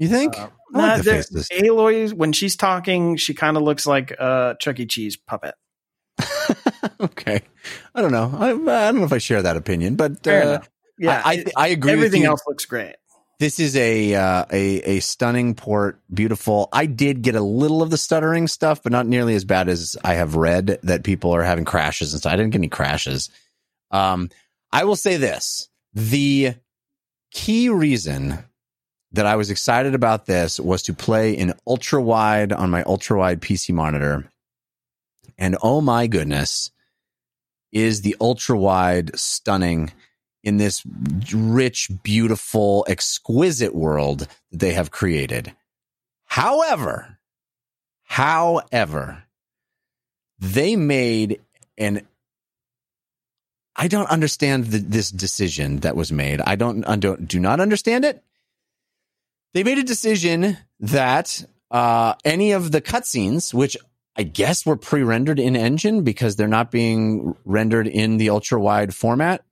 You 0.00 0.08
think? 0.08 0.36
Uh, 0.36 0.48
like 0.72 1.02
the. 1.02 1.46
Aloy, 1.52 2.10
when 2.14 2.32
she's 2.32 2.56
talking, 2.56 3.16
she 3.16 3.34
kind 3.34 3.58
of 3.58 3.62
looks 3.62 3.86
like 3.86 4.12
a 4.12 4.56
Chuck 4.58 4.80
E. 4.80 4.86
Cheese 4.86 5.18
puppet. 5.18 5.54
okay, 7.00 7.42
I 7.94 8.00
don't 8.00 8.10
know. 8.10 8.32
I, 8.34 8.48
I 8.48 8.90
don't 8.90 8.96
know 8.96 9.04
if 9.04 9.12
I 9.12 9.18
share 9.18 9.42
that 9.42 9.56
opinion, 9.56 9.96
but 9.96 10.26
uh. 10.26 10.60
Yeah, 10.98 11.22
I, 11.24 11.32
I, 11.32 11.44
I 11.56 11.68
agree. 11.68 11.92
everything 11.92 12.20
with 12.20 12.24
you. 12.24 12.30
else 12.30 12.42
looks 12.46 12.64
great. 12.66 12.96
This 13.38 13.58
is 13.58 13.76
a 13.76 14.14
uh, 14.14 14.44
a 14.50 14.96
a 14.96 15.00
stunning 15.00 15.54
port, 15.54 16.00
beautiful. 16.12 16.70
I 16.72 16.86
did 16.86 17.20
get 17.20 17.34
a 17.34 17.40
little 17.42 17.82
of 17.82 17.90
the 17.90 17.96
stuttering 17.98 18.48
stuff, 18.48 18.82
but 18.82 18.92
not 18.92 19.06
nearly 19.06 19.34
as 19.34 19.44
bad 19.44 19.68
as 19.68 19.96
I 20.02 20.14
have 20.14 20.34
read 20.34 20.78
that 20.82 21.04
people 21.04 21.34
are 21.34 21.42
having 21.42 21.66
crashes 21.66 22.12
and 22.12 22.20
stuff. 22.20 22.32
I 22.32 22.36
didn't 22.36 22.52
get 22.52 22.58
any 22.58 22.68
crashes. 22.68 23.30
Um, 23.90 24.30
I 24.72 24.84
will 24.84 24.96
say 24.96 25.18
this: 25.18 25.68
the 25.94 26.54
key 27.32 27.68
reason 27.70 28.44
that 29.12 29.26
I 29.26 29.36
was 29.36 29.50
excited 29.50 29.94
about 29.94 30.26
this 30.26 30.60
was 30.60 30.82
to 30.82 30.94
play 30.94 31.32
in 31.32 31.54
ultra 31.66 32.00
wide 32.00 32.52
on 32.52 32.70
my 32.70 32.82
ultra 32.84 33.18
wide 33.18 33.40
PC 33.40 33.74
monitor, 33.74 34.30
and 35.38 35.56
oh 35.62 35.80
my 35.80 36.06
goodness, 36.06 36.70
is 37.72 38.02
the 38.02 38.16
ultra 38.20 38.58
wide 38.58 39.18
stunning 39.18 39.92
in 40.42 40.56
this 40.56 40.82
rich, 41.32 41.90
beautiful, 42.02 42.84
exquisite 42.88 43.74
world 43.74 44.20
that 44.50 44.60
they 44.60 44.72
have 44.72 44.90
created. 44.90 45.54
However, 46.26 47.18
however, 48.04 49.24
they 50.38 50.76
made 50.76 51.40
an 51.76 52.06
I 53.76 53.88
don't 53.88 54.10
understand 54.10 54.66
the, 54.66 54.78
this 54.78 55.10
decision 55.10 55.78
that 55.78 55.96
was 55.96 56.12
made. 56.12 56.42
I 56.42 56.54
don't, 56.54 56.84
I 56.84 56.96
don't 56.96 57.26
do 57.26 57.40
not 57.40 57.60
understand 57.60 58.04
it. 58.04 58.22
They 59.52 59.64
made 59.64 59.78
a 59.78 59.82
decision 59.82 60.56
that 60.80 61.44
uh, 61.70 62.14
any 62.24 62.52
of 62.52 62.72
the 62.72 62.80
cutscenes, 62.80 63.52
which 63.52 63.76
I 64.16 64.22
guess 64.22 64.66
were 64.66 64.76
pre-rendered 64.76 65.38
in 65.38 65.56
Engine 65.56 66.02
because 66.02 66.36
they're 66.36 66.48
not 66.48 66.70
being 66.70 67.34
rendered 67.44 67.86
in 67.86 68.16
the 68.16 68.30
ultra 68.30 68.60
wide 68.60 68.94
format. 68.94 69.44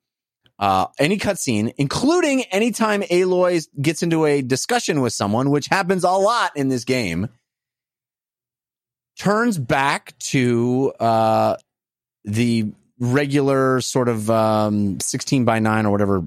Uh, 0.59 0.87
any 0.99 1.19
cutscene, 1.19 1.73
including 1.79 2.43
anytime 2.45 3.03
Aloy 3.03 3.67
gets 3.81 4.03
into 4.03 4.25
a 4.25 4.43
discussion 4.43 5.01
with 5.01 5.13
someone, 5.13 5.51
which 5.51 5.67
happens 5.69 6.03
a 6.03 6.11
lot 6.11 6.51
in 6.57 6.69
this 6.69 6.85
game, 6.85 7.29
turns 9.17 9.57
back 9.57 10.19
to 10.19 10.93
uh, 10.99 11.57
the 12.25 12.73
regular 12.99 13.81
sort 13.81 14.09
of 14.09 14.29
um, 14.31 14.99
16 14.99 15.45
by 15.45 15.61
9 15.61 15.87
or 15.87 15.93
whatever 15.93 16.25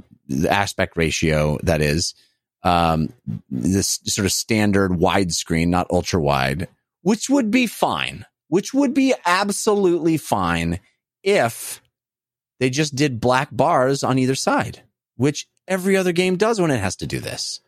aspect 0.49 0.95
ratio 0.95 1.57
that 1.63 1.81
is. 1.81 2.15
Um, 2.63 3.11
this 3.49 3.99
sort 4.05 4.25
of 4.25 4.31
standard 4.31 4.91
widescreen, 4.91 5.69
not 5.69 5.89
ultra 5.89 6.21
wide, 6.21 6.67
which 7.01 7.29
would 7.29 7.49
be 7.49 7.65
fine, 7.65 8.25
which 8.49 8.73
would 8.73 8.93
be 8.93 9.15
absolutely 9.25 10.17
fine 10.17 10.79
if 11.23 11.81
they 12.59 12.69
just 12.69 12.95
did 12.95 13.19
black 13.19 13.49
bars 13.51 14.03
on 14.03 14.19
either 14.19 14.35
side, 14.35 14.83
which 15.15 15.47
every 15.67 15.97
other 15.97 16.11
game 16.11 16.37
does 16.37 16.61
when 16.61 16.69
it 16.69 16.79
has 16.79 16.95
to 16.97 17.07
do 17.07 17.19
this. 17.19 17.61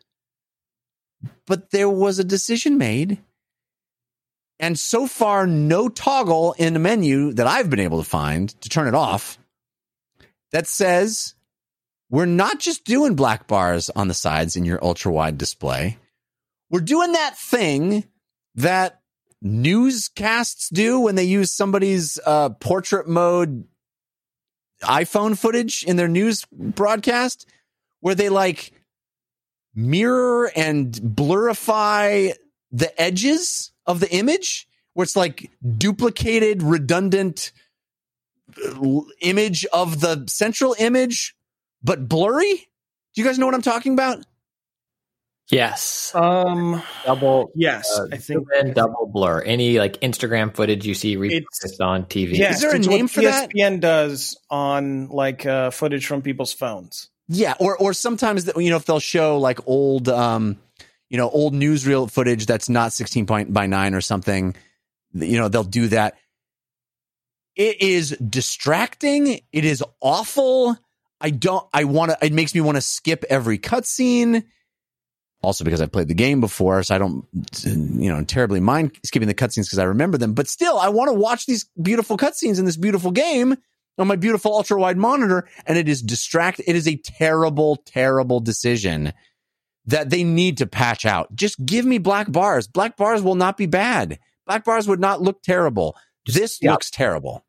But 1.46 1.70
there 1.70 1.90
was 1.90 2.18
a 2.18 2.24
decision 2.24 2.78
made. 2.78 3.18
And 4.60 4.78
so 4.78 5.08
far, 5.08 5.46
no 5.46 5.88
toggle 5.88 6.54
in 6.58 6.74
the 6.74 6.78
menu 6.78 7.32
that 7.32 7.46
I've 7.46 7.68
been 7.68 7.80
able 7.80 8.02
to 8.02 8.08
find 8.08 8.48
to 8.60 8.68
turn 8.68 8.86
it 8.86 8.94
off 8.94 9.38
that 10.52 10.68
says 10.68 11.33
we're 12.14 12.26
not 12.26 12.60
just 12.60 12.84
doing 12.84 13.16
black 13.16 13.48
bars 13.48 13.90
on 13.90 14.06
the 14.06 14.14
sides 14.14 14.54
in 14.54 14.64
your 14.64 14.78
ultra 14.84 15.10
wide 15.10 15.36
display. 15.36 15.98
We're 16.70 16.78
doing 16.78 17.10
that 17.10 17.36
thing 17.36 18.04
that 18.54 19.00
newscasts 19.42 20.68
do 20.68 21.00
when 21.00 21.16
they 21.16 21.24
use 21.24 21.50
somebody's 21.50 22.20
uh, 22.24 22.50
portrait 22.50 23.08
mode 23.08 23.64
iPhone 24.80 25.36
footage 25.36 25.82
in 25.82 25.96
their 25.96 26.06
news 26.06 26.46
broadcast, 26.52 27.48
where 27.98 28.14
they 28.14 28.28
like 28.28 28.70
mirror 29.74 30.52
and 30.54 30.92
blurify 30.92 32.32
the 32.70 33.00
edges 33.02 33.72
of 33.86 33.98
the 33.98 34.14
image, 34.14 34.68
where 34.92 35.02
it's 35.02 35.16
like 35.16 35.50
duplicated, 35.78 36.62
redundant 36.62 37.50
uh, 38.64 39.00
image 39.20 39.66
of 39.72 40.00
the 40.00 40.24
central 40.28 40.76
image, 40.78 41.34
but 41.84 42.08
blurry. 42.08 42.68
Do 43.14 43.22
you 43.22 43.24
guys 43.24 43.38
know 43.38 43.46
what 43.46 43.54
I'm 43.54 43.62
talking 43.62 43.92
about? 43.92 44.24
Yes. 45.50 46.10
Um, 46.14 46.82
double. 47.04 47.52
yes, 47.54 47.98
uh, 47.98 48.08
I 48.10 48.16
think. 48.16 48.48
zoom 48.50 48.72
double 48.72 49.06
blur. 49.06 49.42
Any 49.42 49.78
like 49.78 50.00
Instagram 50.00 50.54
footage 50.54 50.86
you 50.86 50.94
see 50.94 51.16
repurposed 51.16 51.80
on 51.80 52.04
TV. 52.06 52.36
Yes, 52.36 52.56
Is 52.56 52.60
there 52.62 52.72
a 52.72 52.76
it's 52.76 52.88
name 52.88 53.02
what 53.02 53.10
for 53.10 53.20
that? 53.22 53.50
ESPN 53.50 53.80
does 53.80 54.38
on 54.48 55.08
like 55.08 55.44
uh, 55.44 55.70
footage 55.70 56.06
from 56.06 56.22
people's 56.22 56.54
phones. 56.54 57.10
Yeah, 57.28 57.54
or 57.60 57.76
or 57.76 57.92
sometimes 57.92 58.46
that 58.46 58.56
you 58.56 58.70
know 58.70 58.76
if 58.76 58.86
they'll 58.86 59.00
show 59.00 59.38
like 59.38 59.60
old 59.66 60.08
um 60.08 60.58
you 61.10 61.18
know 61.18 61.28
old 61.28 61.54
newsreel 61.54 62.10
footage 62.10 62.46
that's 62.46 62.68
not 62.68 62.92
16 62.92 63.26
point 63.26 63.52
by 63.52 63.66
9 63.66 63.94
or 63.94 64.00
something 64.00 64.56
you 65.12 65.38
know 65.38 65.48
they'll 65.48 65.62
do 65.62 65.88
that 65.88 66.16
it 67.54 67.80
is 67.80 68.10
distracting 68.18 69.40
it 69.52 69.64
is 69.64 69.84
awful 70.00 70.76
i 71.24 71.30
don't 71.30 71.66
i 71.72 71.84
want 71.84 72.10
to 72.10 72.18
it 72.24 72.32
makes 72.32 72.54
me 72.54 72.60
want 72.60 72.76
to 72.76 72.82
skip 72.82 73.24
every 73.28 73.58
cutscene. 73.58 74.44
Also 75.42 75.64
because 75.64 75.80
i've 75.80 75.92
played 75.92 76.08
the 76.08 76.14
game 76.14 76.40
before 76.40 76.82
so 76.82 76.94
i 76.94 76.98
don't 76.98 77.26
you 77.64 78.12
know 78.12 78.22
terribly 78.24 78.60
mind 78.60 78.92
skipping 79.04 79.28
the 79.28 79.34
cutscenes 79.34 79.64
because 79.64 79.78
i 79.78 79.84
remember 79.84 80.18
them. 80.18 80.34
But 80.34 80.48
still 80.48 80.78
i 80.78 80.88
want 80.88 81.08
to 81.08 81.14
watch 81.14 81.46
these 81.46 81.66
beautiful 81.80 82.16
cutscenes 82.16 82.58
in 82.58 82.64
this 82.64 82.76
beautiful 82.76 83.10
game 83.10 83.56
on 83.98 84.06
my 84.06 84.16
beautiful 84.16 84.54
ultra 84.54 84.78
wide 84.78 84.98
monitor 84.98 85.48
and 85.66 85.78
it 85.78 85.88
is 85.88 86.02
distract 86.02 86.60
it 86.66 86.76
is 86.76 86.86
a 86.86 86.96
terrible 86.96 87.76
terrible 87.76 88.40
decision 88.40 89.12
that 89.86 90.10
they 90.10 90.24
need 90.24 90.58
to 90.58 90.66
patch 90.66 91.04
out. 91.04 91.34
Just 91.34 91.64
give 91.64 91.84
me 91.84 91.98
black 91.98 92.32
bars. 92.32 92.66
Black 92.66 92.96
bars 92.96 93.22
will 93.22 93.34
not 93.34 93.56
be 93.58 93.66
bad. 93.66 94.18
Black 94.46 94.64
bars 94.64 94.88
would 94.88 95.00
not 95.00 95.20
look 95.20 95.42
terrible. 95.42 95.96
This 96.26 96.58
yeah. 96.60 96.72
looks 96.72 96.90
terrible 96.90 97.44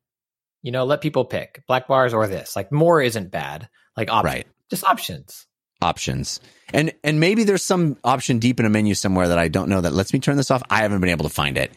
You 0.66 0.72
know, 0.72 0.84
let 0.84 1.00
people 1.00 1.26
pick 1.26 1.62
black 1.68 1.88
bars 1.88 2.12
or 2.12 2.26
this. 2.28 2.56
Like 2.56 2.72
more 2.72 3.00
isn't 3.00 3.30
bad. 3.30 3.70
Like 3.96 4.10
options. 4.10 4.34
Right. 4.34 4.48
Just 4.72 4.84
options. 4.84 5.46
options 5.82 6.40
and 6.74 6.92
and 7.04 7.20
maybe 7.20 7.44
there's 7.44 7.62
some 7.62 7.98
option 8.04 8.40
deep 8.40 8.60
in 8.60 8.66
a 8.66 8.70
menu 8.70 8.96
somewhere 8.96 9.28
that 9.28 9.38
i 9.38 9.48
don't 9.48 9.70
know 9.70 9.82
that 9.82 9.94
lets 9.94 10.12
me 10.12 10.20
turn 10.20 10.38
this 10.38 10.50
off 10.50 10.64
i 10.72 10.78
haven't 10.80 11.02
been 11.02 11.10
able 11.12 11.28
to 11.28 11.34
find 11.34 11.58
it 11.58 11.72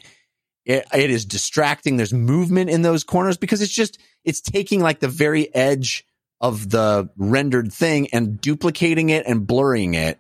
it, 0.65 0.87
it 0.95 1.11
is 1.11 1.27
distracting 1.27 1.97
there's 1.97 2.15
movement 2.15 2.71
in 2.71 2.81
those 2.81 3.05
corners 3.05 3.37
because 3.37 3.61
it's 3.61 3.73
just 3.73 3.99
it's 4.25 4.41
taking 4.41 4.81
like 4.81 5.01
the 5.01 5.09
very 5.09 5.55
edge 5.55 6.07
of 6.41 6.71
the 6.71 7.11
rendered 7.19 7.73
thing 7.73 8.09
and 8.13 8.41
duplicating 8.41 9.11
it 9.11 9.27
and 9.27 9.47
blurring 9.47 9.93
it 9.95 10.19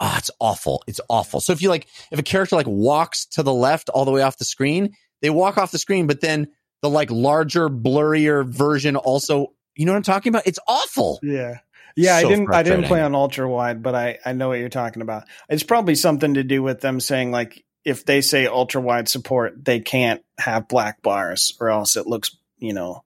oh 0.00 0.14
it's 0.18 0.30
awful 0.40 0.82
it's 0.88 1.00
awful 1.08 1.40
so 1.40 1.52
if 1.52 1.62
you 1.62 1.68
like 1.68 1.86
if 2.10 2.18
a 2.18 2.24
character 2.24 2.56
like 2.56 2.66
walks 2.66 3.26
to 3.26 3.44
the 3.44 3.54
left 3.54 3.90
all 3.90 4.04
the 4.04 4.10
way 4.10 4.22
off 4.22 4.38
the 4.38 4.44
screen 4.44 4.94
they 5.22 5.30
walk 5.30 5.58
off 5.58 5.70
the 5.70 5.78
screen 5.78 6.06
but 6.06 6.20
then 6.20 6.48
the 6.86 6.94
like 6.94 7.10
larger 7.10 7.68
blurrier 7.68 8.46
version 8.46 8.96
also 8.96 9.52
you 9.74 9.84
know 9.84 9.92
what 9.92 9.96
i'm 9.96 10.02
talking 10.02 10.30
about 10.30 10.46
it's 10.46 10.58
awful 10.68 11.18
Yeah. 11.22 11.58
Yeah, 11.98 12.20
So 12.20 12.26
I 12.26 12.30
didn't 12.30 12.54
I 12.54 12.62
didn't 12.62 12.84
play 12.84 13.00
on 13.00 13.14
ultra 13.14 13.48
wide, 13.48 13.82
but 13.82 13.94
I 13.94 14.18
I 14.22 14.34
know 14.34 14.48
what 14.48 14.58
you're 14.58 14.68
talking 14.68 15.00
about. 15.00 15.24
It's 15.48 15.62
probably 15.62 15.94
something 15.94 16.34
to 16.34 16.44
do 16.44 16.62
with 16.62 16.82
them 16.82 17.00
saying 17.00 17.30
like 17.30 17.64
if 17.86 18.04
they 18.04 18.20
say 18.20 18.46
ultra 18.46 18.82
wide 18.82 19.08
support, 19.08 19.64
they 19.64 19.80
can't 19.80 20.22
have 20.36 20.68
black 20.68 21.00
bars 21.00 21.56
or 21.58 21.70
else 21.70 21.96
it 21.96 22.06
looks, 22.06 22.36
you 22.58 22.74
know, 22.74 23.02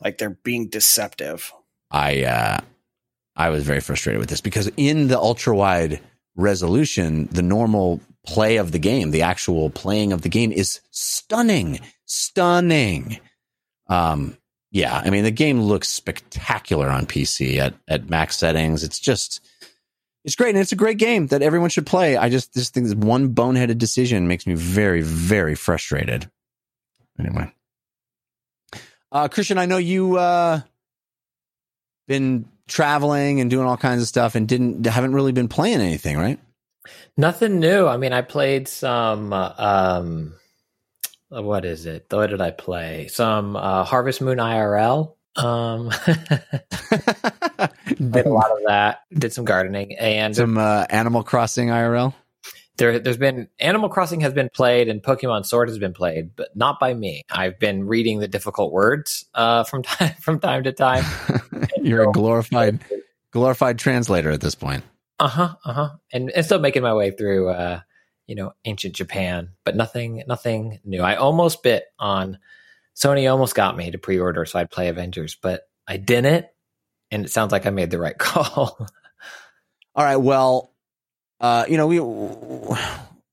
like 0.00 0.18
they're 0.18 0.38
being 0.44 0.68
deceptive. 0.68 1.52
I 1.90 2.22
uh, 2.22 2.60
I 3.34 3.50
was 3.50 3.64
very 3.64 3.80
frustrated 3.80 4.20
with 4.20 4.28
this 4.28 4.40
because 4.40 4.70
in 4.76 5.08
the 5.08 5.18
ultra 5.18 5.56
wide 5.56 6.00
resolution, 6.36 7.28
the 7.32 7.42
normal 7.42 8.00
play 8.26 8.58
of 8.58 8.70
the 8.70 8.78
game, 8.78 9.10
the 9.10 9.22
actual 9.22 9.70
playing 9.70 10.12
of 10.12 10.22
the 10.22 10.28
game 10.28 10.52
is 10.52 10.80
stunning, 10.90 11.80
stunning. 12.08 13.20
Um, 13.86 14.36
yeah, 14.70 15.00
I 15.02 15.10
mean 15.10 15.24
the 15.24 15.30
game 15.30 15.60
looks 15.62 15.88
spectacular 15.88 16.88
on 16.88 17.06
PC 17.06 17.58
at 17.58 17.74
at 17.86 18.10
max 18.10 18.36
settings. 18.36 18.82
It's 18.82 18.98
just 18.98 19.40
it's 20.24 20.34
great 20.34 20.50
and 20.50 20.58
it's 20.58 20.72
a 20.72 20.76
great 20.76 20.98
game 20.98 21.28
that 21.28 21.42
everyone 21.42 21.70
should 21.70 21.86
play. 21.86 22.16
I 22.16 22.28
just 22.28 22.52
just 22.52 22.74
think 22.74 22.86
this 22.86 22.94
one 22.94 23.34
boneheaded 23.34 23.78
decision 23.78 24.28
makes 24.28 24.46
me 24.46 24.54
very 24.54 25.00
very 25.00 25.54
frustrated. 25.54 26.30
Anyway, 27.18 27.52
uh, 29.10 29.28
Christian, 29.28 29.58
I 29.58 29.66
know 29.66 29.78
you 29.78 30.18
uh, 30.18 30.60
been 32.06 32.46
traveling 32.68 33.40
and 33.40 33.50
doing 33.50 33.66
all 33.66 33.76
kinds 33.76 34.02
of 34.02 34.08
stuff 34.08 34.34
and 34.34 34.46
didn't 34.46 34.84
haven't 34.86 35.14
really 35.14 35.32
been 35.32 35.48
playing 35.48 35.80
anything, 35.80 36.18
right? 36.18 36.38
Nothing 37.16 37.58
new. 37.58 37.86
I 37.86 37.96
mean, 37.96 38.12
I 38.12 38.22
played 38.22 38.68
some. 38.68 39.32
Uh, 39.32 39.52
um, 39.56 40.34
what 41.28 41.64
is 41.64 41.86
it? 41.86 42.06
What 42.10 42.28
did 42.28 42.40
I 42.40 42.50
play? 42.50 43.08
Some 43.08 43.56
uh, 43.56 43.84
Harvest 43.84 44.20
Moon 44.20 44.38
IRL. 44.38 45.14
Um, 45.36 45.90
played 48.10 48.26
a 48.26 48.28
lot 48.28 48.50
of 48.50 48.58
that. 48.66 49.02
Did 49.12 49.32
some 49.32 49.44
gardening, 49.44 49.96
and 49.96 50.34
Some 50.34 50.58
uh, 50.58 50.86
Animal 50.90 51.22
Crossing 51.22 51.68
IRL. 51.68 52.12
there, 52.76 52.98
there's 52.98 53.18
been 53.18 53.48
Animal 53.60 53.88
Crossing 53.88 54.20
has 54.22 54.32
been 54.32 54.48
played, 54.52 54.88
and 54.88 55.02
Pokemon 55.02 55.46
Sword 55.46 55.68
has 55.68 55.78
been 55.78 55.92
played, 55.92 56.34
but 56.34 56.56
not 56.56 56.80
by 56.80 56.92
me. 56.92 57.22
I've 57.30 57.58
been 57.60 57.86
reading 57.86 58.18
the 58.18 58.26
difficult 58.28 58.72
words 58.72 59.26
uh, 59.34 59.64
from 59.64 59.82
time 59.84 60.14
from 60.20 60.40
time 60.40 60.64
to 60.64 60.72
time. 60.72 61.04
You're 61.82 62.08
a 62.08 62.12
glorified 62.12 62.80
glorified 63.30 63.78
translator 63.78 64.30
at 64.30 64.40
this 64.40 64.54
point. 64.54 64.82
Uh 65.20 65.28
huh. 65.28 65.54
Uh 65.64 65.72
huh. 65.72 65.88
And, 66.12 66.30
and 66.30 66.44
still 66.44 66.60
making 66.60 66.82
my 66.82 66.94
way 66.94 67.10
through, 67.10 67.48
uh, 67.50 67.80
you 68.28 68.36
know, 68.36 68.52
ancient 68.64 68.94
Japan, 68.94 69.50
but 69.64 69.74
nothing, 69.74 70.22
nothing 70.28 70.78
new. 70.84 71.02
I 71.02 71.16
almost 71.16 71.62
bit 71.64 71.84
on 71.98 72.38
Sony. 72.94 73.28
Almost 73.28 73.54
got 73.54 73.76
me 73.76 73.90
to 73.90 73.98
pre-order 73.98 74.44
so 74.44 74.60
I'd 74.60 74.70
play 74.70 74.88
Avengers, 74.88 75.36
but 75.40 75.62
I 75.88 75.96
didn't. 75.96 76.46
And 77.10 77.24
it 77.24 77.30
sounds 77.30 77.50
like 77.50 77.66
I 77.66 77.70
made 77.70 77.90
the 77.90 77.98
right 77.98 78.16
call. 78.18 78.86
All 79.94 80.04
right. 80.04 80.16
Well, 80.16 80.72
uh, 81.40 81.64
you 81.68 81.76
know, 81.76 81.86
we 81.86 81.98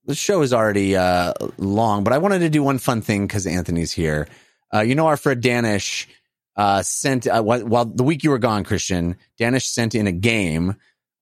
the 0.05 0.15
show 0.15 0.41
is 0.41 0.53
already 0.53 0.95
uh, 0.95 1.33
long, 1.57 2.03
but 2.03 2.13
I 2.13 2.19
wanted 2.19 2.39
to 2.39 2.49
do 2.49 2.63
one 2.63 2.77
fun 2.77 3.01
thing 3.01 3.27
because 3.27 3.45
Anthony's 3.45 3.91
here. 3.91 4.27
Uh, 4.73 4.81
you 4.81 4.95
know, 4.95 5.07
our 5.07 5.17
Fred 5.17 5.41
Danish 5.41 6.07
uh, 6.55 6.81
sent 6.81 7.27
uh, 7.27 7.41
while, 7.41 7.65
while 7.65 7.85
the 7.85 8.03
week 8.03 8.23
you 8.23 8.29
were 8.29 8.39
gone, 8.39 8.63
Christian 8.63 9.17
Danish 9.37 9.67
sent 9.67 9.95
in 9.95 10.07
a 10.07 10.11
game 10.11 10.75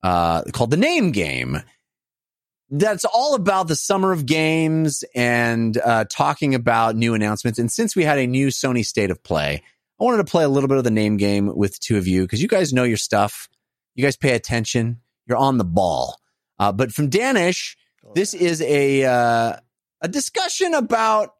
uh, 0.04 0.44
called 0.52 0.72
the 0.72 0.78
Name 0.78 1.12
Game. 1.12 1.62
That's 2.70 3.06
all 3.06 3.36
about 3.36 3.68
the 3.68 3.76
summer 3.76 4.12
of 4.12 4.26
games 4.26 5.04
and 5.14 5.78
uh, 5.78 6.06
talking 6.10 6.56
about 6.56 6.96
new 6.96 7.14
announcements. 7.14 7.60
And 7.60 7.72
since 7.72 7.96
we 7.96 8.04
had 8.04 8.18
a 8.18 8.26
new 8.26 8.48
Sony 8.48 8.86
State 8.86 9.12
of 9.12 9.22
Play, 9.24 9.62
I 10.00 10.04
wanted 10.04 10.18
to 10.18 10.32
play 10.32 10.44
a 10.44 10.50
little 10.50 10.68
bit 10.68 10.78
of 10.78 10.84
the 10.84 10.92
Name 10.92 11.18
Game 11.18 11.56
with 11.56 11.80
two 11.80 11.98
of 11.98 12.08
you 12.08 12.24
because 12.24 12.42
you 12.42 12.48
guys 12.48 12.74
know 12.74 12.84
your 12.84 12.98
stuff. 12.98 13.48
You 13.96 14.04
guys 14.04 14.18
pay 14.18 14.34
attention. 14.34 15.02
You're 15.28 15.38
on 15.38 15.58
the 15.58 15.64
ball. 15.64 16.20
Uh, 16.58 16.72
but 16.72 16.92
from 16.92 17.10
Danish, 17.10 17.78
this 18.16 18.34
is 18.34 18.62
a 18.62 19.06
uh, 19.06 19.58
a 20.02 20.08
discussion 20.08 20.74
about 20.74 21.34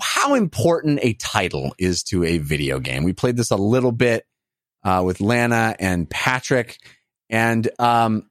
how 0.00 0.34
important 0.34 1.00
a 1.02 1.14
title 1.14 1.74
is 1.78 2.02
to 2.04 2.24
a 2.24 2.38
video 2.38 2.78
game. 2.78 3.04
We 3.04 3.12
played 3.12 3.36
this 3.36 3.50
a 3.50 3.56
little 3.56 3.92
bit 3.92 4.26
uh, 4.82 5.02
with 5.04 5.20
Lana 5.20 5.76
and 5.78 6.08
Patrick, 6.08 6.78
and 7.30 7.68
um, 7.78 8.27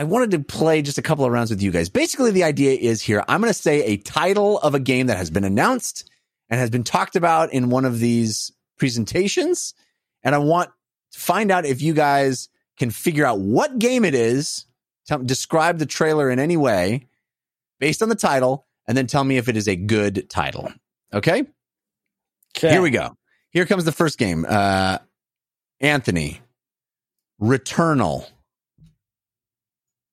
I 0.00 0.04
wanted 0.04 0.30
to 0.30 0.38
play 0.38 0.80
just 0.80 0.96
a 0.96 1.02
couple 1.02 1.26
of 1.26 1.30
rounds 1.30 1.50
with 1.50 1.60
you 1.60 1.70
guys. 1.70 1.90
Basically, 1.90 2.30
the 2.30 2.44
idea 2.44 2.72
is 2.72 3.02
here 3.02 3.22
I'm 3.28 3.42
going 3.42 3.52
to 3.52 3.54
say 3.54 3.84
a 3.84 3.98
title 3.98 4.58
of 4.60 4.74
a 4.74 4.80
game 4.80 5.08
that 5.08 5.18
has 5.18 5.28
been 5.28 5.44
announced 5.44 6.08
and 6.48 6.58
has 6.58 6.70
been 6.70 6.84
talked 6.84 7.16
about 7.16 7.52
in 7.52 7.68
one 7.68 7.84
of 7.84 7.98
these 7.98 8.50
presentations, 8.78 9.74
and 10.22 10.34
I 10.34 10.38
want 10.38 10.70
to 11.12 11.20
find 11.20 11.50
out 11.50 11.66
if 11.66 11.82
you 11.82 11.92
guys 11.92 12.48
can 12.78 12.90
figure 12.90 13.26
out 13.26 13.40
what 13.40 13.78
game 13.78 14.06
it 14.06 14.14
is. 14.14 14.64
Tell, 15.06 15.18
describe 15.18 15.78
the 15.78 15.84
trailer 15.84 16.30
in 16.30 16.38
any 16.38 16.56
way 16.56 17.06
based 17.78 18.02
on 18.02 18.08
the 18.08 18.14
title, 18.14 18.66
and 18.88 18.96
then 18.96 19.06
tell 19.06 19.22
me 19.22 19.36
if 19.36 19.50
it 19.50 19.56
is 19.58 19.68
a 19.68 19.76
good 19.76 20.30
title. 20.30 20.72
Okay. 21.12 21.44
Okay. 22.56 22.70
Here 22.70 22.80
we 22.80 22.88
go. 22.88 23.18
Here 23.50 23.66
comes 23.66 23.84
the 23.84 23.92
first 23.92 24.16
game. 24.16 24.46
Uh, 24.48 24.96
Anthony, 25.78 26.40
Returnal. 27.38 28.26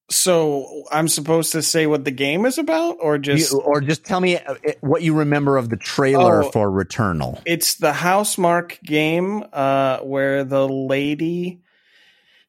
So 0.10 0.84
I'm 0.92 1.08
supposed 1.10 1.52
to 1.52 1.62
say 1.62 1.86
what 1.86 2.06
the 2.06 2.12
game 2.12 2.46
is 2.46 2.58
about, 2.58 2.98
or 3.02 3.18
just 3.18 3.52
You- 3.52 3.60
or 3.60 3.82
just 3.82 4.06
tell 4.06 4.22
me 4.22 4.38
uh, 4.38 4.56
what 4.80 5.02
you 5.02 5.14
remember 5.16 5.58
of 5.58 5.70
the 5.70 5.76
trailer 5.78 6.44
Oh. 6.46 6.52
for 6.52 6.70
Returnal. 6.70 7.42
it's 7.46 7.76
the 7.76 7.92
Housemarque 7.92 8.82
game 8.84 9.44
uh, 9.52 9.98
where 10.00 10.44
the 10.46 10.68
lady 10.68 11.60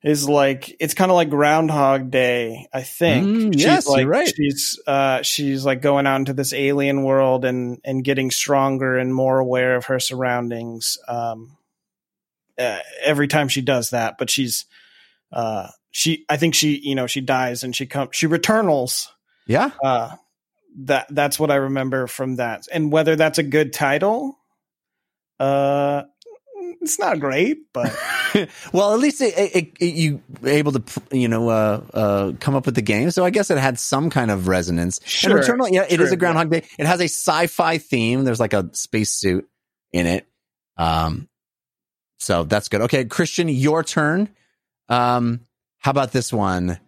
is 0.05 0.28
like 0.28 0.76
it's 0.78 0.94
kind 0.94 1.10
of 1.10 1.16
like 1.16 1.30
Groundhog 1.30 2.12
Day, 2.12 2.68
I 2.72 2.82
think. 2.82 3.26
Mm, 3.26 3.52
She's 3.55 3.64
yes, 3.64 3.86
you're 3.89 3.97
like, 3.97 4.06
right. 4.06 4.32
She's 4.36 4.78
uh, 4.86 5.22
she's 5.22 5.64
like 5.64 5.82
going 5.82 6.06
out 6.06 6.20
into 6.20 6.35
this 6.35 6.52
alien 6.52 7.02
world 7.02 7.44
and 7.44 7.80
and 7.85 8.05
getting 8.05 8.30
stronger 8.30 8.97
and 8.97 9.12
more 9.12 9.40
aware 9.40 9.74
of 9.74 9.86
her 9.86 9.98
surroundings. 9.98 10.97
Um, 11.09 11.56
uh, 12.56 12.78
every 13.05 13.26
time 13.26 13.48
she 13.48 13.60
does 13.62 13.90
that, 13.90 14.16
but 14.18 14.30
she's 14.30 14.66
uh, 15.32 15.68
she 15.90 16.24
I 16.28 16.36
think 16.36 16.55
she 16.55 16.78
you 16.78 16.94
know 16.94 17.06
she 17.06 17.20
dies 17.20 17.65
and 17.65 17.74
she 17.74 17.86
comes 17.86 18.10
she 18.16 18.27
returnals 18.27 19.06
Yeah. 19.47 19.70
uh 19.82 20.15
that 20.81 21.06
that's 21.10 21.40
what 21.40 21.51
i 21.51 21.56
remember 21.56 22.06
from 22.06 22.36
that 22.36 22.66
and 22.73 22.93
whether 22.93 23.16
that's 23.16 23.39
a 23.39 23.43
good 23.43 23.73
title 23.73 24.39
uh 25.40 26.02
it's 26.81 26.98
not 26.98 27.19
great 27.19 27.73
but 27.73 27.97
well, 28.73 28.93
at 28.93 28.98
least 29.01 29.20
it, 29.20 29.35
it, 29.36 29.73
it, 29.81 29.94
you 29.94 30.20
were 30.43 30.51
able 30.51 30.73
to, 30.73 30.82
you 31.10 31.28
know, 31.28 31.48
uh, 31.48 31.81
uh, 31.94 32.32
come 32.40 32.55
up 32.55 32.66
with 32.66 32.74
the 32.74 32.82
game. 32.82 33.10
So 33.10 33.24
I 33.24 33.31
guess 33.31 33.51
it 33.51 33.56
had 33.56 33.78
some 33.78 34.10
kind 34.10 34.31
of 34.31 34.48
resonance. 34.48 35.01
Sure, 35.05 35.39
And 35.39 35.40
Returnal, 35.47 35.69
yeah, 35.73 35.86
it 35.89 35.98
is 35.98 36.09
true, 36.09 36.12
a 36.12 36.16
Groundhog 36.16 36.51
Day. 36.51 36.65
It 36.78 36.85
has 36.86 37.01
a 37.01 37.05
sci-fi 37.05 37.78
theme. 37.78 38.24
There's 38.24 38.39
like 38.39 38.52
a 38.52 38.69
spacesuit 38.74 39.48
in 39.93 40.06
it. 40.06 40.27
Um, 40.77 41.28
so 42.19 42.44
that's 42.44 42.69
good. 42.69 42.82
Okay, 42.82 43.06
Christian, 43.06 43.48
your 43.48 43.82
turn. 43.82 44.28
Um, 44.90 45.40
how 45.78 45.90
about 45.90 46.12
this 46.12 46.32
one? 46.32 46.78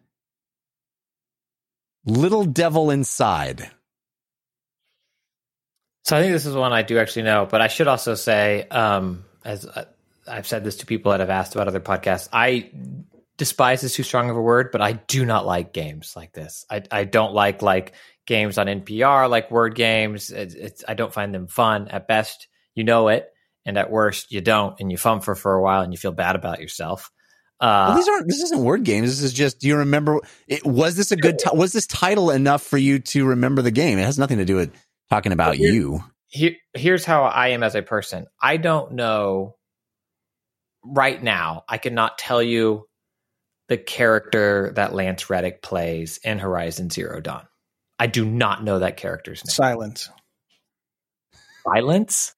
Little 2.04 2.44
Devil 2.44 2.90
Inside. 2.90 3.70
So 6.04 6.16
I 6.16 6.22
think 6.22 6.32
this 6.32 6.46
is 6.46 6.54
one 6.54 6.72
I 6.72 6.82
do 6.82 6.98
actually 6.98 7.22
know, 7.22 7.46
but 7.48 7.60
I 7.60 7.68
should 7.68 7.86
also 7.86 8.14
say, 8.14 8.66
um, 8.70 9.24
as 9.44 9.66
uh, 9.66 9.84
I've 10.26 10.46
said 10.46 10.64
this 10.64 10.78
to 10.78 10.86
people 10.86 11.12
that 11.12 11.20
have 11.20 11.30
asked 11.30 11.54
about 11.54 11.68
other 11.68 11.80
podcasts, 11.80 12.28
I 12.32 12.70
despise 13.36 13.82
is 13.84 13.94
too 13.94 14.02
strong 14.02 14.28
of 14.28 14.36
a 14.36 14.40
word, 14.40 14.70
but 14.72 14.80
I 14.80 14.92
do 14.92 15.24
not 15.24 15.46
like 15.46 15.72
games 15.72 16.14
like 16.16 16.32
this. 16.32 16.64
I, 16.70 16.82
I 16.90 17.04
don't 17.04 17.34
like 17.34 17.62
like 17.62 17.92
games 18.26 18.58
on 18.58 18.66
NPR, 18.66 19.28
like 19.30 19.50
word 19.50 19.74
games. 19.74 20.30
It's, 20.30 20.54
it's 20.54 20.84
I 20.86 20.94
don't 20.94 21.12
find 21.12 21.34
them 21.34 21.48
fun. 21.48 21.88
At 21.88 22.08
best, 22.08 22.48
you 22.74 22.84
know 22.84 23.08
it, 23.08 23.28
and 23.64 23.78
at 23.78 23.90
worst, 23.90 24.32
you 24.32 24.40
don't, 24.40 24.78
and 24.80 24.90
you 24.90 24.96
fumble 24.96 25.24
for, 25.24 25.34
for 25.34 25.54
a 25.54 25.62
while, 25.62 25.82
and 25.82 25.92
you 25.92 25.98
feel 25.98 26.12
bad 26.12 26.36
about 26.36 26.60
yourself. 26.60 27.10
Uh, 27.60 27.86
Well, 27.88 27.96
these 27.96 28.08
aren't. 28.08 28.26
This 28.28 28.42
isn't 28.42 28.62
word 28.64 28.84
games. 28.84 29.08
This 29.08 29.22
is 29.22 29.32
just. 29.32 29.58
Do 29.60 29.68
you 29.68 29.76
remember? 29.76 30.20
It, 30.48 30.64
was 30.64 30.96
this 30.96 31.12
a 31.12 31.16
good? 31.16 31.38
T- 31.38 31.50
was 31.52 31.72
this 31.72 31.86
title 31.86 32.30
enough 32.30 32.62
for 32.62 32.78
you 32.78 32.98
to 33.00 33.26
remember 33.26 33.62
the 33.62 33.70
game? 33.70 33.98
It 33.98 34.04
has 34.04 34.18
nothing 34.18 34.38
to 34.38 34.44
do 34.44 34.56
with 34.56 34.72
talking 35.10 35.32
about 35.32 35.56
Here- 35.56 35.72
you. 35.72 36.04
here, 36.28 36.52
here's 36.74 37.04
how 37.04 37.24
I 37.24 37.48
am 37.48 37.62
as 37.62 37.74
a 37.74 37.82
person. 37.82 38.26
I 38.40 38.56
don't 38.56 38.92
know 38.92 39.56
right 40.84 41.22
now. 41.22 41.64
I 41.68 41.76
cannot 41.78 42.16
tell 42.18 42.42
you 42.42 42.86
the 43.68 43.76
character 43.76 44.72
that 44.76 44.94
Lance 44.94 45.28
Reddick 45.30 45.62
plays 45.62 46.18
in 46.24 46.38
Horizon 46.38 46.90
Zero 46.90 47.20
Dawn. 47.20 47.46
I 47.98 48.06
do 48.06 48.24
not 48.24 48.64
know 48.64 48.78
that 48.78 48.96
character's 48.96 49.44
name. 49.44 49.52
Sylens 49.52 50.08
Sylens. 51.66 52.32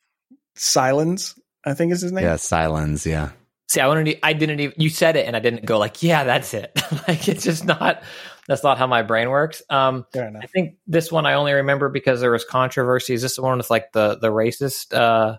Sylens 0.56 1.38
i 1.64 1.72
think 1.74 1.92
is 1.92 2.00
his 2.02 2.10
name 2.12 2.24
Yeah, 2.24 2.34
Sylens. 2.34 3.06
Yeah. 3.06 3.30
See, 3.72 3.80
I 3.80 3.88
wanted. 3.88 4.04
To, 4.04 4.26
I 4.26 4.34
didn't 4.34 4.60
even. 4.60 4.74
You 4.76 4.90
said 4.90 5.16
it, 5.16 5.26
and 5.26 5.34
I 5.34 5.38
didn't 5.38 5.64
go 5.64 5.78
like, 5.78 6.02
"Yeah, 6.02 6.24
that's 6.24 6.52
it." 6.52 6.78
like 7.08 7.26
it's 7.26 7.42
just 7.42 7.64
not. 7.64 8.02
That's 8.46 8.62
not 8.62 8.76
how 8.76 8.86
my 8.86 9.00
brain 9.00 9.30
works. 9.30 9.62
Um, 9.70 10.04
I 10.42 10.46
think 10.46 10.74
this 10.86 11.10
one 11.10 11.24
I 11.24 11.32
only 11.32 11.54
remember 11.54 11.88
because 11.88 12.20
there 12.20 12.30
was 12.30 12.44
controversy. 12.44 13.14
Is 13.14 13.22
this 13.22 13.36
the 13.36 13.42
one 13.42 13.56
with 13.56 13.70
like 13.70 13.92
the 13.92 14.18
the 14.18 14.28
racist 14.28 14.92
uh, 14.92 15.38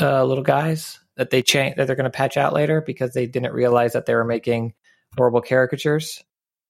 uh, 0.00 0.24
little 0.24 0.42
guys 0.42 0.98
that 1.16 1.28
they 1.28 1.42
change 1.42 1.76
that 1.76 1.86
they're 1.86 1.94
going 1.94 2.04
to 2.04 2.10
patch 2.10 2.38
out 2.38 2.54
later 2.54 2.80
because 2.80 3.12
they 3.12 3.26
didn't 3.26 3.52
realize 3.52 3.92
that 3.92 4.06
they 4.06 4.14
were 4.14 4.24
making 4.24 4.72
horrible 5.18 5.42
caricatures? 5.42 6.24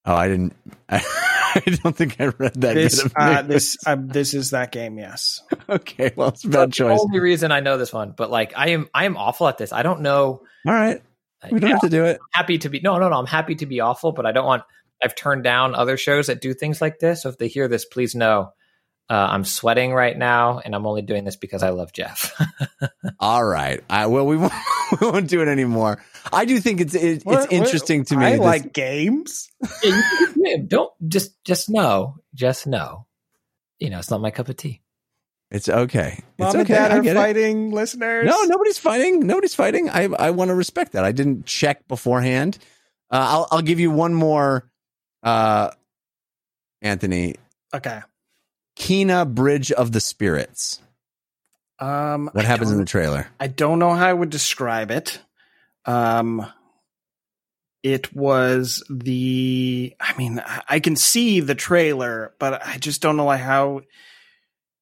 Oh, 0.05 0.15
I 0.15 0.29
didn't. 0.29 0.55
I 0.89 1.61
don't 1.83 1.95
think 1.97 2.21
I 2.21 2.27
read 2.27 2.55
that. 2.63 2.75
this 2.75 2.97
bit 3.03 3.07
of 3.07 3.13
uh, 3.17 3.43
this 3.43 3.77
uh, 3.87 3.97
this 4.01 4.33
is 4.35 4.51
that 4.51 4.73
game 4.73 4.99
yes 4.99 5.43
okay, 5.69 6.13
well, 6.17 6.29
it's 6.29 6.45
a 6.45 6.49
bad 6.49 6.71
That's 6.71 6.79
the 6.79 6.85
choice. 6.85 7.01
only 7.01 7.21
reason 7.21 7.53
I 7.53 7.61
know 7.61 7.77
this 7.77 7.93
one, 7.93 8.15
but 8.17 8.31
like 8.31 8.53
I 8.57 8.71
am 8.71 8.89
I 8.95 9.05
am 9.05 9.17
awful 9.17 9.49
at 9.49 9.59
this. 9.59 9.73
I 9.73 9.83
don't 9.83 10.01
know. 10.01 10.43
All 10.67 10.73
right, 10.73 11.03
we 11.51 11.61
don't 11.61 11.69
Yeah, 11.69 11.75
have 11.77 11.83
to 11.83 11.89
do 11.91 12.05
it. 12.05 12.19
I'm 12.21 12.43
happy 12.43 12.59
to 12.59 12.69
be 12.69 12.81
no 12.81 12.99
no 12.99 13.09
no. 13.11 13.17
I'm 13.19 13.27
happy 13.27 13.55
to 13.57 13.67
be 13.67 13.81
awful, 13.81 14.13
but 14.13 14.25
I 14.27 14.33
don't 14.33 14.47
want. 14.47 14.63
I've 15.05 15.15
turned 15.15 15.45
down 15.45 15.75
other 15.75 15.97
shows 15.97 16.29
that 16.29 16.41
do 16.41 16.55
things 16.55 16.81
like 16.81 16.99
this. 17.01 17.23
So 17.23 17.29
if 17.29 17.37
they 17.39 17.49
hear 17.49 17.69
this, 17.69 17.85
please 17.85 18.15
know 18.15 18.53
uh, 19.11 19.15
I'm 19.31 19.45
sweating 19.45 19.93
right 19.93 20.17
now, 20.17 20.59
and 20.61 20.75
I'm 20.75 20.87
only 20.87 21.03
doing 21.03 21.25
this 21.25 21.37
because 21.37 21.63
I 21.63 21.71
love 21.71 21.93
Jeff. 21.93 22.33
All 23.21 23.45
right. 23.45 23.83
I 23.91 24.07
well, 24.07 24.27
we 24.27 24.37
won't, 24.39 24.53
we 25.01 25.07
won't 25.11 25.29
do 25.29 25.43
it 25.43 25.49
anymore. 25.49 26.03
I 26.33 26.45
do 26.45 26.59
think 26.61 26.81
it's 26.81 26.95
it, 26.95 27.23
What- 27.25 27.35
it's 27.45 27.45
what- 27.45 27.53
interesting 27.53 28.05
to 28.07 28.17
me. 28.17 28.25
i 28.27 28.31
this- 28.33 28.41
like 28.41 28.73
games 28.73 29.51
Yeah, 29.83 29.91
you 30.21 30.27
can- 30.27 30.43
yeah, 30.45 30.57
don't 30.67 30.91
just 31.09 31.43
just 31.45 31.69
know, 31.69 32.17
just 32.35 32.67
know. 32.67 33.07
You 33.79 33.91
know, 33.91 33.99
it's 33.99 34.11
not 34.11 34.21
my 34.21 34.31
cup 34.31 34.49
of 34.49 34.57
tea. 34.57 34.81
it's 35.51 35.69
okay. 35.69 36.13
It's 36.19 36.25
mom 36.39 36.49
okay. 36.51 36.59
and 36.61 36.69
dad 36.69 36.93
I 36.93 36.99
are 36.99 37.03
get 37.03 37.17
it. 37.17 37.19
fighting 37.21 37.71
listeners 37.73 38.27
No, 38.27 38.43
nobody's 38.45 38.79
fighting. 38.79 39.27
Nobody's 39.27 39.55
fighting. 39.55 39.91
I 39.91 40.05
I 40.05 40.31
want 40.31 40.49
to 40.51 40.55
respect 40.55 40.93
that. 40.93 41.05
I 41.05 41.13
didn't 41.13 41.45
check 41.45 41.87
beforehand. 41.89 42.57
Uh, 43.11 43.27
I'll 43.29 43.49
I'll 43.51 43.63
give 43.63 43.79
you 43.81 43.91
one 43.91 44.15
more. 44.15 44.71
Uh, 45.23 45.71
Anthony, 46.81 47.35
okay 47.75 48.01
Kena 48.77 49.33
Bridge 49.33 49.73
of 49.73 49.93
the 49.93 50.01
Spirits. 50.01 50.81
um 51.79 52.31
What 52.33 52.45
I 52.45 52.49
happens 52.49 52.71
in 52.71 52.79
the 52.79 52.85
trailer? 52.85 53.27
I 53.41 53.47
don't 53.49 53.79
know 53.79 53.95
how 53.95 54.07
I 54.09 54.13
would 54.13 54.31
describe 54.31 54.91
it. 54.91 55.21
Um, 55.85 56.47
it 57.83 58.15
was 58.15 58.85
the. 58.89 59.95
I 60.01 60.17
mean, 60.17 60.41
I- 60.69 60.79
can 60.81 60.95
see 60.95 61.41
the 61.41 61.55
trailer, 61.57 62.35
but 62.39 62.65
I 62.65 62.79
just 62.79 63.03
don't 63.03 63.17
know 63.17 63.29
how. 63.31 63.81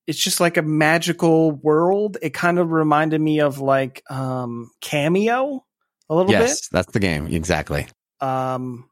It's 0.06 0.18
just 0.18 0.40
like 0.40 0.56
a 0.56 0.62
magical 0.62 1.52
world. 1.52 2.18
It 2.20 2.34
kind 2.34 2.58
of 2.58 2.70
reminded 2.72 3.20
me 3.20 3.40
of 3.40 3.58
like 3.60 4.02
um 4.10 4.70
cameo 4.80 5.64
a 6.08 6.14
little 6.14 6.32
bit. 6.32 6.40
Yes, 6.40 6.68
that's 6.68 6.92
the 6.92 6.98
game. 7.00 7.26
Exactly. 7.28 7.86
Um, 8.20 8.90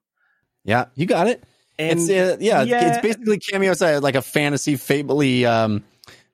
Yeah, 0.65 0.87
you 0.95 1.07
got 1.07 1.27
it. 1.27 1.43
And 1.79 2.01
it's 2.01 2.11
uh, 2.11 2.37
yeah, 2.41 2.63
yeah. 2.63 2.89
it's 2.89 3.03
basically 3.03 3.39
cameo 3.39 3.73
side 3.75 4.03
like 4.03 4.17
a 4.17 4.23
fantasy, 4.23 4.75
fably 4.75 5.45
um, 5.45 5.85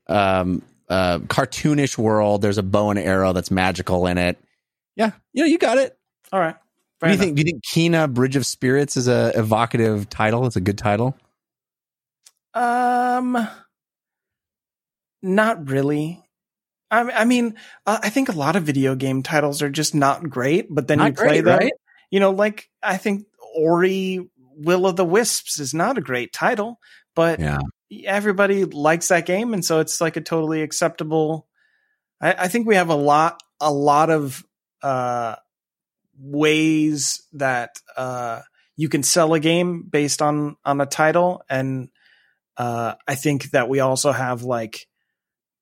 um, 0.06 0.62
uh, 0.88 1.18
cartoonish 1.18 1.98
world. 1.98 2.40
There's 2.40 2.58
a 2.58 2.62
bow 2.62 2.90
and 2.90 2.98
arrow 2.98 3.32
that's 3.32 3.50
magical 3.50 4.06
in 4.06 4.16
it. 4.16 4.38
Yeah, 4.96 5.10
yeah, 5.32 5.44
you 5.44 5.58
got 5.58 5.78
it. 5.78 5.96
all 6.32 6.40
right. 6.40 6.56
Do 7.02 7.10
you 7.10 7.18
think? 7.18 7.36
Do 7.36 7.40
you 7.40 7.44
think 7.44 7.62
Kena 7.64 8.12
Bridge 8.12 8.36
of 8.36 8.46
Spirits 8.46 8.96
is 8.96 9.08
a 9.08 9.32
evocative 9.34 10.08
title? 10.08 10.46
It's 10.46 10.56
a 10.56 10.60
good 10.62 10.78
title. 10.78 11.14
Um, 12.54 13.46
not 15.22 15.68
really. 15.68 16.22
I, 16.90 17.00
I 17.10 17.24
mean, 17.24 17.56
uh, 17.86 17.98
I 18.02 18.08
think 18.10 18.28
a 18.28 18.32
lot 18.32 18.56
of 18.56 18.62
video 18.62 18.94
game 18.94 19.22
titles 19.22 19.60
are 19.62 19.70
just 19.70 19.94
not 19.94 20.30
great, 20.30 20.72
but 20.72 20.86
then 20.86 20.98
Not 20.98 21.08
you 21.08 21.12
play 21.14 21.26
great, 21.26 21.44
them. 21.44 21.58
right? 21.58 21.72
You 22.10 22.20
know, 22.20 22.30
like 22.30 22.70
I 22.82 22.96
think 22.96 23.26
Ori 23.54 24.28
Will 24.56 24.86
of 24.86 24.96
the 24.96 25.04
Wisps 25.04 25.58
is 25.60 25.74
not 25.74 25.98
a 25.98 26.02
great 26.02 26.32
title, 26.32 26.78
but 27.14 27.40
Yeah. 27.40 27.58
everybody 28.04 28.64
likes 28.64 29.08
that 29.08 29.26
game, 29.26 29.54
and 29.54 29.64
so 29.64 29.80
it's 29.80 30.00
like 30.00 30.16
a 30.16 30.20
totally 30.20 30.62
acceptable. 30.62 31.46
I, 32.20 32.34
I 32.44 32.48
think 32.48 32.66
we 32.66 32.76
have 32.76 32.88
a 32.90 32.94
lot, 32.96 33.42
a 33.60 33.72
lot 33.72 34.10
of 34.10 34.44
uh, 34.82 35.36
ways 36.18 37.22
that 37.32 37.80
uh, 37.96 38.40
you 38.76 38.88
can 38.88 39.02
sell 39.02 39.34
a 39.34 39.40
game 39.40 39.82
based 39.82 40.22
on 40.22 40.56
on 40.64 40.80
a 40.80 40.86
title, 40.86 41.42
and 41.48 41.88
uh, 42.56 42.94
I 43.06 43.14
think 43.14 43.50
that 43.50 43.68
we 43.68 43.80
also 43.80 44.12
have 44.12 44.42
like 44.42 44.86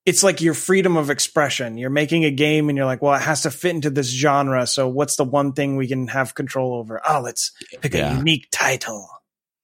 it's 0.05 0.23
like 0.23 0.41
your 0.41 0.53
freedom 0.53 0.97
of 0.97 1.09
expression. 1.09 1.77
You're 1.77 1.89
making 1.89 2.25
a 2.25 2.31
game, 2.31 2.69
and 2.69 2.77
you're 2.77 2.85
like, 2.85 3.01
well, 3.01 3.13
it 3.15 3.21
has 3.21 3.43
to 3.43 3.51
fit 3.51 3.71
into 3.75 3.89
this 3.89 4.07
genre. 4.09 4.67
So, 4.67 4.87
what's 4.87 5.15
the 5.15 5.23
one 5.23 5.53
thing 5.53 5.75
we 5.77 5.87
can 5.87 6.07
have 6.07 6.35
control 6.35 6.75
over? 6.75 7.01
Oh, 7.07 7.21
let's 7.21 7.51
pick 7.81 7.93
Yeah. 7.93 8.13
a 8.13 8.17
unique 8.17 8.47
title. 8.51 9.09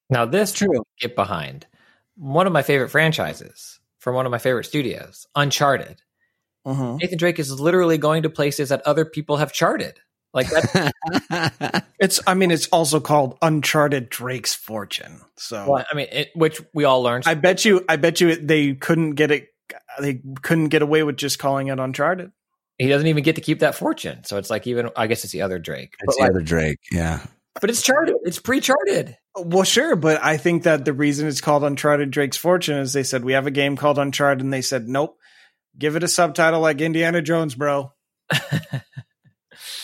Now 0.10 0.26
this 0.26 0.54
true 0.54 0.84
get 1.00 1.16
behind. 1.16 1.68
One 2.16 2.48
of 2.48 2.54
my 2.54 2.64
favorite 2.64 2.90
franchises 2.90 3.80
from 4.00 4.16
one 4.16 4.26
of 4.26 4.32
my 4.32 4.40
favorite 4.40 4.66
studios, 4.66 5.28
Uncharted. 5.36 6.02
Mhm. 6.68 7.00
Nathan 7.00 7.18
Drake 7.18 7.38
is 7.40 7.60
literally 7.60 7.98
going 7.98 8.24
to 8.24 8.30
places 8.30 8.70
that 8.70 8.82
other 8.86 9.06
people 9.06 9.38
have 9.38 9.54
charted. 9.54 10.00
Like 10.34 10.48
that. 10.50 11.84
It's, 12.00 12.22
I 12.26 12.34
mean, 12.34 12.50
it's 12.52 12.68
also 12.70 13.00
called 13.02 13.38
Uncharted 13.42 14.10
Drake's 14.10 14.54
Fortune. 14.56 15.20
So 15.38 15.70
well, 15.70 15.86
I 15.92 15.96
mean, 15.96 16.08
it, 16.12 16.30
which 16.34 16.62
we 16.74 16.86
all 16.86 17.04
learned. 17.04 17.26
I 17.28 17.34
bet 17.34 17.66
you, 17.66 17.84
I 17.90 17.98
bet 17.98 18.22
you 18.22 18.36
they 18.38 18.74
couldn't 18.76 19.12
get 19.16 19.32
it. 19.32 19.49
They 20.00 20.22
couldn't 20.42 20.70
get 20.70 20.82
away 20.82 21.04
with 21.04 21.18
just 21.18 21.40
calling 21.40 21.68
it 21.68 21.80
Uncharted. 21.80 22.32
he 22.78 22.88
doesn't 22.88 23.08
even 23.08 23.24
get 23.24 23.36
to 23.36 23.42
keep 23.42 23.60
that 23.60 23.76
fortune. 23.76 24.24
So 24.24 24.38
it's 24.38 24.50
like 24.50 24.68
even 24.68 24.90
I 24.96 25.08
guess 25.08 25.24
it's 25.24 25.34
the 25.34 25.42
other 25.42 25.60
Drake. 25.60 25.96
It's 26.00 26.06
But, 26.06 26.16
the 26.18 26.22
like- 26.22 26.32
other 26.32 26.42
Drake. 26.42 26.80
Yeah. 26.92 27.20
but 27.60 27.70
it's 27.70 27.82
charted. 27.82 28.16
It's 28.24 28.40
pre-charted. 28.40 29.18
Well, 29.38 29.64
sure, 29.64 29.96
but 29.96 30.24
I 30.24 30.38
think 30.38 30.64
that 30.64 30.86
the 30.86 30.94
reason 30.94 31.28
it's 31.28 31.42
called 31.42 31.64
Uncharted 31.64 32.12
Drake's 32.12 32.38
Fortune 32.38 32.78
is 32.80 32.94
they 32.94 33.04
said 33.04 33.24
we 33.24 33.34
have 33.34 33.48
a 33.48 33.52
game 33.52 33.76
called 33.78 33.98
Uncharted, 34.00 34.44
and 34.44 34.52
they 34.54 34.62
said 34.62 34.88
nope, 34.88 35.18
give 35.78 35.96
it 35.96 36.04
a 36.04 36.08
subtitle 36.08 36.62
like 36.62 36.80
Indiana 36.82 37.22
Jones, 37.22 37.56
bro. 37.56 37.92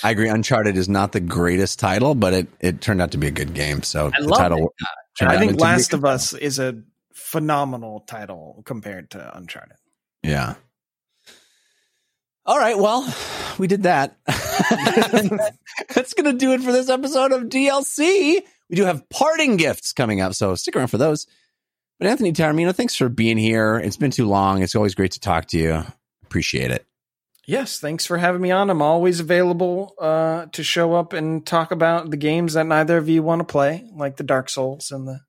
I 0.03 0.11
agree. 0.11 0.29
Uncharted 0.29 0.77
is 0.77 0.87
not 0.87 1.11
the 1.11 1.19
greatest 1.19 1.79
title, 1.79 2.15
but 2.15 2.33
it, 2.33 2.47
it 2.59 2.81
turned 2.81 3.01
out 3.01 3.11
to 3.11 3.17
be 3.17 3.27
a 3.27 3.31
good 3.31 3.53
game. 3.53 3.81
So 3.83 4.07
I 4.13 4.21
the 4.21 4.27
title. 4.29 4.73
it. 5.19 5.25
I 5.27 5.37
think 5.37 5.51
to 5.53 5.57
be 5.57 5.61
a 5.61 5.65
Last 5.65 5.93
of 5.93 6.05
Us 6.05 6.33
is 6.33 6.59
a 6.59 6.81
phenomenal 7.13 8.01
title 8.01 8.61
compared 8.65 9.11
to 9.11 9.37
Uncharted. 9.37 9.77
Yeah. 10.25 10.55
All 12.45 12.57
right. 12.59 12.77
Well, 12.77 13.11
we 13.57 13.67
did 13.67 13.83
that. 13.83 14.17
That's 15.93 16.13
going 16.13 16.31
to 16.31 16.33
do 16.37 16.53
it 16.53 16.61
for 16.61 16.71
this 16.71 16.89
episode 16.89 17.31
of 17.31 17.43
DLC. 17.43 18.41
We 18.69 18.75
do 18.75 18.83
have 18.85 19.07
parting 19.09 19.57
gifts 19.57 19.93
coming 19.93 20.21
up, 20.21 20.33
so 20.33 20.55
stick 20.55 20.75
around 20.75 20.87
for 20.87 20.97
those. 20.97 21.27
But 21.99 22.07
Anthony 22.07 22.33
Taormina, 22.33 22.75
thanks 22.75 22.95
for 22.95 23.09
being 23.09 23.37
here. 23.37 23.77
It's 23.77 23.97
been 23.97 24.11
too 24.11 24.27
long. 24.27 24.61
It's 24.61 24.75
always 24.75 24.95
great 24.95 25.11
to 25.11 25.19
talk 25.19 25.45
to 25.47 25.57
you. 25.57 25.83
Appreciate 26.23 26.71
it. 26.71 26.85
Yes, 27.47 27.79
thanks 27.79 28.05
for 28.07 28.17
having 28.17 28.41
me 28.41 28.49
on. 28.51 28.69
I'm 28.71 28.81
always 28.81 29.19
available 29.19 29.93
uh, 30.01 30.47
to 30.51 30.63
show 30.63 30.93
up 30.95 31.13
and 31.13 31.45
talk 31.45 31.71
about 31.71 32.09
the 32.09 32.17
games 32.17 32.53
that 32.53 32.65
neither 32.65 32.97
of 32.97 33.07
you 33.07 33.21
want 33.21 33.39
to 33.39 33.45
play, 33.45 33.87
like 33.93 34.17
the 34.17 34.23
Dark 34.23 34.49
Souls 34.49 34.91
and 34.91 35.07
the. 35.07 35.19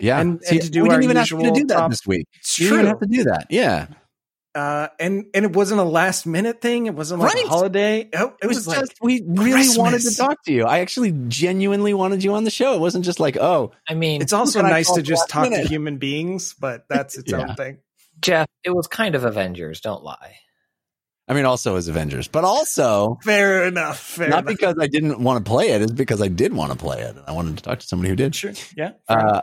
Yeah. 0.00 0.18
And- 0.20 0.42
and 0.50 0.60
to 0.62 0.70
do 0.70 0.82
we 0.82 0.88
didn't 0.88 1.04
even 1.04 1.16
have 1.16 1.28
to 1.28 1.38
do 1.52 1.64
that 1.66 1.74
top- 1.74 1.90
this 1.90 2.06
week. 2.06 2.26
It's 2.38 2.58
You 2.58 2.68
didn't 2.70 2.78
even 2.80 2.88
have 2.88 3.00
to 3.00 3.06
do 3.06 3.24
that. 3.24 3.46
Yeah. 3.50 3.86
Uh, 4.56 4.88
and 4.98 5.26
and 5.34 5.44
it 5.44 5.52
wasn't 5.54 5.78
a 5.78 5.84
last 5.84 6.24
minute 6.26 6.62
thing. 6.62 6.86
It 6.86 6.94
wasn't 6.94 7.20
like 7.20 7.34
Right. 7.34 7.44
a 7.44 7.48
holiday. 7.48 8.08
Oh, 8.14 8.28
it, 8.28 8.34
It 8.42 8.46
was, 8.46 8.56
was, 8.56 8.66
like 8.68 8.78
just, 8.80 8.92
we 9.02 9.22
really 9.26 9.52
Christmas. 9.52 9.76
wanted 9.78 10.00
to 10.00 10.16
talk 10.16 10.42
to 10.46 10.52
you. 10.52 10.64
I 10.64 10.78
actually 10.78 11.12
genuinely 11.28 11.92
wanted 11.92 12.24
you 12.24 12.32
on 12.34 12.44
the 12.44 12.50
show. 12.50 12.72
It 12.74 12.80
wasn't 12.80 13.04
just 13.04 13.20
like, 13.20 13.36
oh, 13.36 13.72
I 13.86 13.92
mean, 13.94 14.22
it's 14.22 14.32
also 14.32 14.62
nice 14.62 14.90
to 14.92 15.02
just 15.02 15.20
last 15.24 15.30
talk 15.30 15.50
to 15.50 15.68
human 15.68 15.98
beings, 15.98 16.54
but 16.58 16.86
that's 16.88 17.18
its 17.18 17.30
Yeah. 17.30 17.48
own 17.50 17.54
thing. 17.54 17.78
Jeff, 18.20 18.46
it 18.64 18.70
was 18.70 18.86
kind 18.86 19.14
of 19.14 19.24
Avengers. 19.24 19.82
Don't 19.82 20.02
lie. 20.02 20.36
I 21.28 21.34
mean, 21.34 21.44
also 21.44 21.76
as 21.76 21.88
Avengers, 21.88 22.28
but 22.28 22.44
also 22.44 23.18
Fair 23.24 23.66
enough. 23.66 23.98
Fair 23.98 24.28
not 24.30 24.44
enough. 24.44 24.46
because 24.46 24.76
I 24.80 24.86
didn't 24.86 25.20
want 25.20 25.44
to 25.44 25.48
play 25.50 25.70
it, 25.70 25.82
it's 25.82 25.92
because 25.92 26.22
I 26.22 26.28
did 26.28 26.54
want 26.54 26.72
to 26.72 26.78
play 26.78 27.00
it. 27.02 27.16
and 27.16 27.24
I 27.26 27.32
wanted 27.32 27.58
to 27.58 27.62
talk 27.62 27.80
to 27.80 27.86
somebody 27.86 28.08
who 28.08 28.16
did. 28.16 28.34
Sure. 28.34 28.52
Yeah. 28.76 28.92
Uh, 29.06 29.42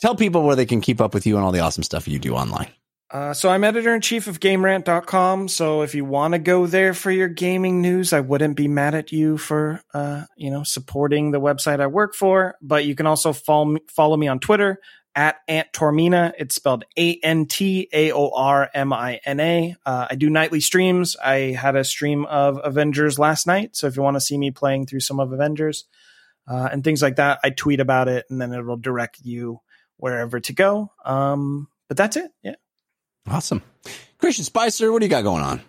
tell 0.00 0.14
people 0.14 0.44
where 0.44 0.56
they 0.56 0.66
can 0.66 0.80
keep 0.80 1.00
up 1.00 1.12
with 1.12 1.26
you 1.26 1.36
and 1.36 1.44
all 1.44 1.52
the 1.52 1.60
awesome 1.60 1.82
stuff 1.82 2.08
you 2.08 2.18
do 2.18 2.34
online. 2.34 2.68
Uh, 3.08 3.32
so 3.32 3.48
I'm 3.48 3.62
editor 3.62 3.94
in 3.94 4.00
chief 4.00 4.26
of 4.26 4.40
GameRant.com. 4.40 5.48
So 5.48 5.82
if 5.82 5.94
you 5.94 6.04
want 6.04 6.32
to 6.32 6.38
go 6.38 6.66
there 6.66 6.92
for 6.92 7.10
your 7.10 7.28
gaming 7.28 7.80
news, 7.80 8.12
I 8.12 8.20
wouldn't 8.20 8.56
be 8.56 8.66
mad 8.66 8.96
at 8.96 9.12
you 9.12 9.38
for 9.38 9.80
uh, 9.94 10.24
you 10.36 10.50
know 10.50 10.64
supporting 10.64 11.30
the 11.30 11.40
website 11.40 11.80
I 11.80 11.86
work 11.86 12.14
for. 12.14 12.56
But 12.60 12.84
you 12.84 12.96
can 12.96 13.06
also 13.06 13.32
follow 13.32 13.66
me, 13.66 13.80
follow 13.88 14.16
me 14.16 14.26
on 14.26 14.40
Twitter 14.40 14.80
at 15.14 15.36
AnTaormina. 15.48 16.34
It's 16.38 16.56
spelled 16.56 16.84
A 16.98 17.18
N 17.22 17.46
T 17.46 17.88
A 17.92 18.10
O 18.10 18.30
R 18.30 18.68
M 18.74 18.92
I 18.92 19.20
N 19.24 19.38
A. 19.38 19.76
Uh, 19.86 20.08
do 20.08 20.28
nightly 20.28 20.60
streams. 20.60 21.16
I 21.16 21.52
had 21.52 21.76
a 21.76 21.84
stream 21.84 22.26
of 22.26 22.60
Avengers 22.64 23.20
last 23.20 23.46
night. 23.46 23.76
So 23.76 23.86
if 23.86 23.96
you 23.96 24.02
want 24.02 24.16
to 24.16 24.20
see 24.20 24.36
me 24.36 24.50
playing 24.50 24.86
through 24.86 25.00
some 25.00 25.20
of 25.20 25.32
Avengers 25.32 25.84
uh, 26.48 26.68
and 26.72 26.82
things 26.82 27.02
like 27.02 27.16
that, 27.16 27.38
I 27.44 27.50
tweet 27.50 27.78
about 27.78 28.08
it, 28.08 28.26
and 28.30 28.40
then 28.40 28.52
it'll 28.52 28.76
direct 28.76 29.20
you 29.22 29.60
wherever 29.96 30.40
to 30.40 30.52
go. 30.52 30.92
Um, 31.04 31.68
but 31.88 31.96
that's 31.96 32.16
it. 32.16 32.30
Yeah. 32.42 32.56
Awesome. 33.28 33.62
Christian 34.18 34.44
Spicer, 34.44 34.92
what 34.92 35.00
do 35.00 35.06
you 35.06 35.10
got 35.10 35.22
going 35.24 35.42
on? 35.42 35.60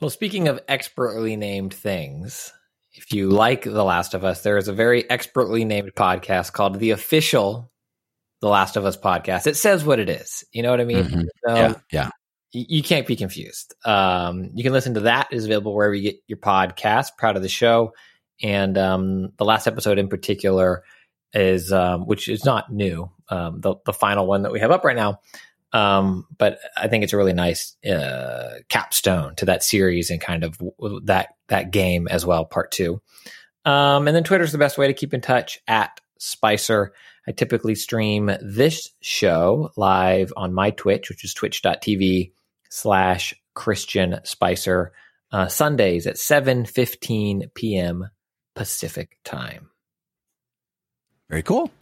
Well, 0.00 0.10
speaking 0.10 0.48
of 0.48 0.60
expertly 0.68 1.36
named 1.36 1.72
things, 1.72 2.52
if 2.92 3.12
you 3.12 3.30
like 3.30 3.62
The 3.62 3.84
Last 3.84 4.14
of 4.14 4.24
Us, 4.24 4.42
there 4.42 4.58
is 4.58 4.68
a 4.68 4.72
very 4.72 5.08
expertly 5.08 5.64
named 5.64 5.92
podcast 5.94 6.52
called 6.52 6.78
The 6.78 6.90
Official 6.90 7.70
The 8.40 8.48
Last 8.48 8.76
of 8.76 8.84
Us 8.84 8.96
Podcast. 8.96 9.46
It 9.46 9.56
says 9.56 9.84
what 9.84 9.98
it 10.00 10.08
is. 10.10 10.44
You 10.52 10.62
know 10.62 10.70
what 10.70 10.80
I 10.80 10.84
mean? 10.84 11.04
Mhm. 11.04 11.26
So 11.46 11.54
yeah, 11.54 11.74
yeah. 11.92 12.10
y- 12.54 12.66
you 12.68 12.82
can't 12.82 13.06
be 13.06 13.16
confused. 13.16 13.74
Um, 13.84 14.50
you 14.54 14.62
can 14.62 14.72
listen 14.72 14.94
to 14.94 15.00
that. 15.00 15.28
It 15.30 15.36
is 15.36 15.44
available 15.46 15.74
wherever 15.74 15.94
you 15.94 16.02
get 16.10 16.20
your 16.26 16.38
podcast. 16.38 17.16
Proud 17.16 17.36
of 17.36 17.42
the 17.42 17.48
show. 17.48 17.92
And 18.42 18.76
um, 18.76 19.32
the 19.38 19.44
last 19.46 19.66
episode 19.66 19.98
in 19.98 20.08
particular 20.08 20.82
is, 21.32 21.72
um, 21.72 22.06
which 22.06 22.28
is 22.28 22.44
not 22.44 22.70
new, 22.70 23.10
um, 23.30 23.60
the, 23.60 23.76
the 23.86 23.92
final 23.94 24.26
one 24.26 24.42
that 24.42 24.52
we 24.52 24.60
have 24.60 24.70
up 24.70 24.84
right 24.84 24.96
now. 24.96 25.20
Um, 25.72 26.26
but 26.38 26.58
I 26.76 26.88
think 26.88 27.04
it's 27.04 27.12
a 27.12 27.16
really 27.16 27.32
nice 27.32 27.76
uh, 27.84 28.60
capstone 28.68 29.34
to 29.36 29.46
that 29.46 29.62
series 29.62 30.10
and 30.10 30.20
kind 30.20 30.44
of 30.44 30.58
that 31.04 31.30
that 31.48 31.70
game 31.70 32.08
as 32.08 32.24
well, 32.24 32.44
part 32.44 32.70
two. 32.70 33.00
Um, 33.64 34.06
and 34.06 34.16
then 34.16 34.24
Twitter's 34.24 34.52
the 34.52 34.58
best 34.58 34.78
way 34.78 34.86
to 34.86 34.94
keep 34.94 35.12
in 35.12 35.20
touch 35.20 35.58
at 35.66 36.00
Spicer. 36.18 36.92
I 37.28 37.32
typically 37.32 37.74
stream 37.74 38.30
this 38.40 38.90
show 39.00 39.70
live 39.76 40.32
on 40.36 40.54
my 40.54 40.70
Twitch, 40.70 41.08
which 41.08 41.24
is 41.24 41.34
twitch.tv 41.34 42.32
slash 42.70 43.34
Christian 43.54 44.20
Spicer, 44.22 44.92
uh, 45.32 45.48
Sundays 45.48 46.06
at 46.06 46.14
7.15 46.14 47.52
p.m. 47.54 48.08
Pacific 48.54 49.18
time. 49.24 49.70
Very 51.28 51.42
cool. 51.42 51.72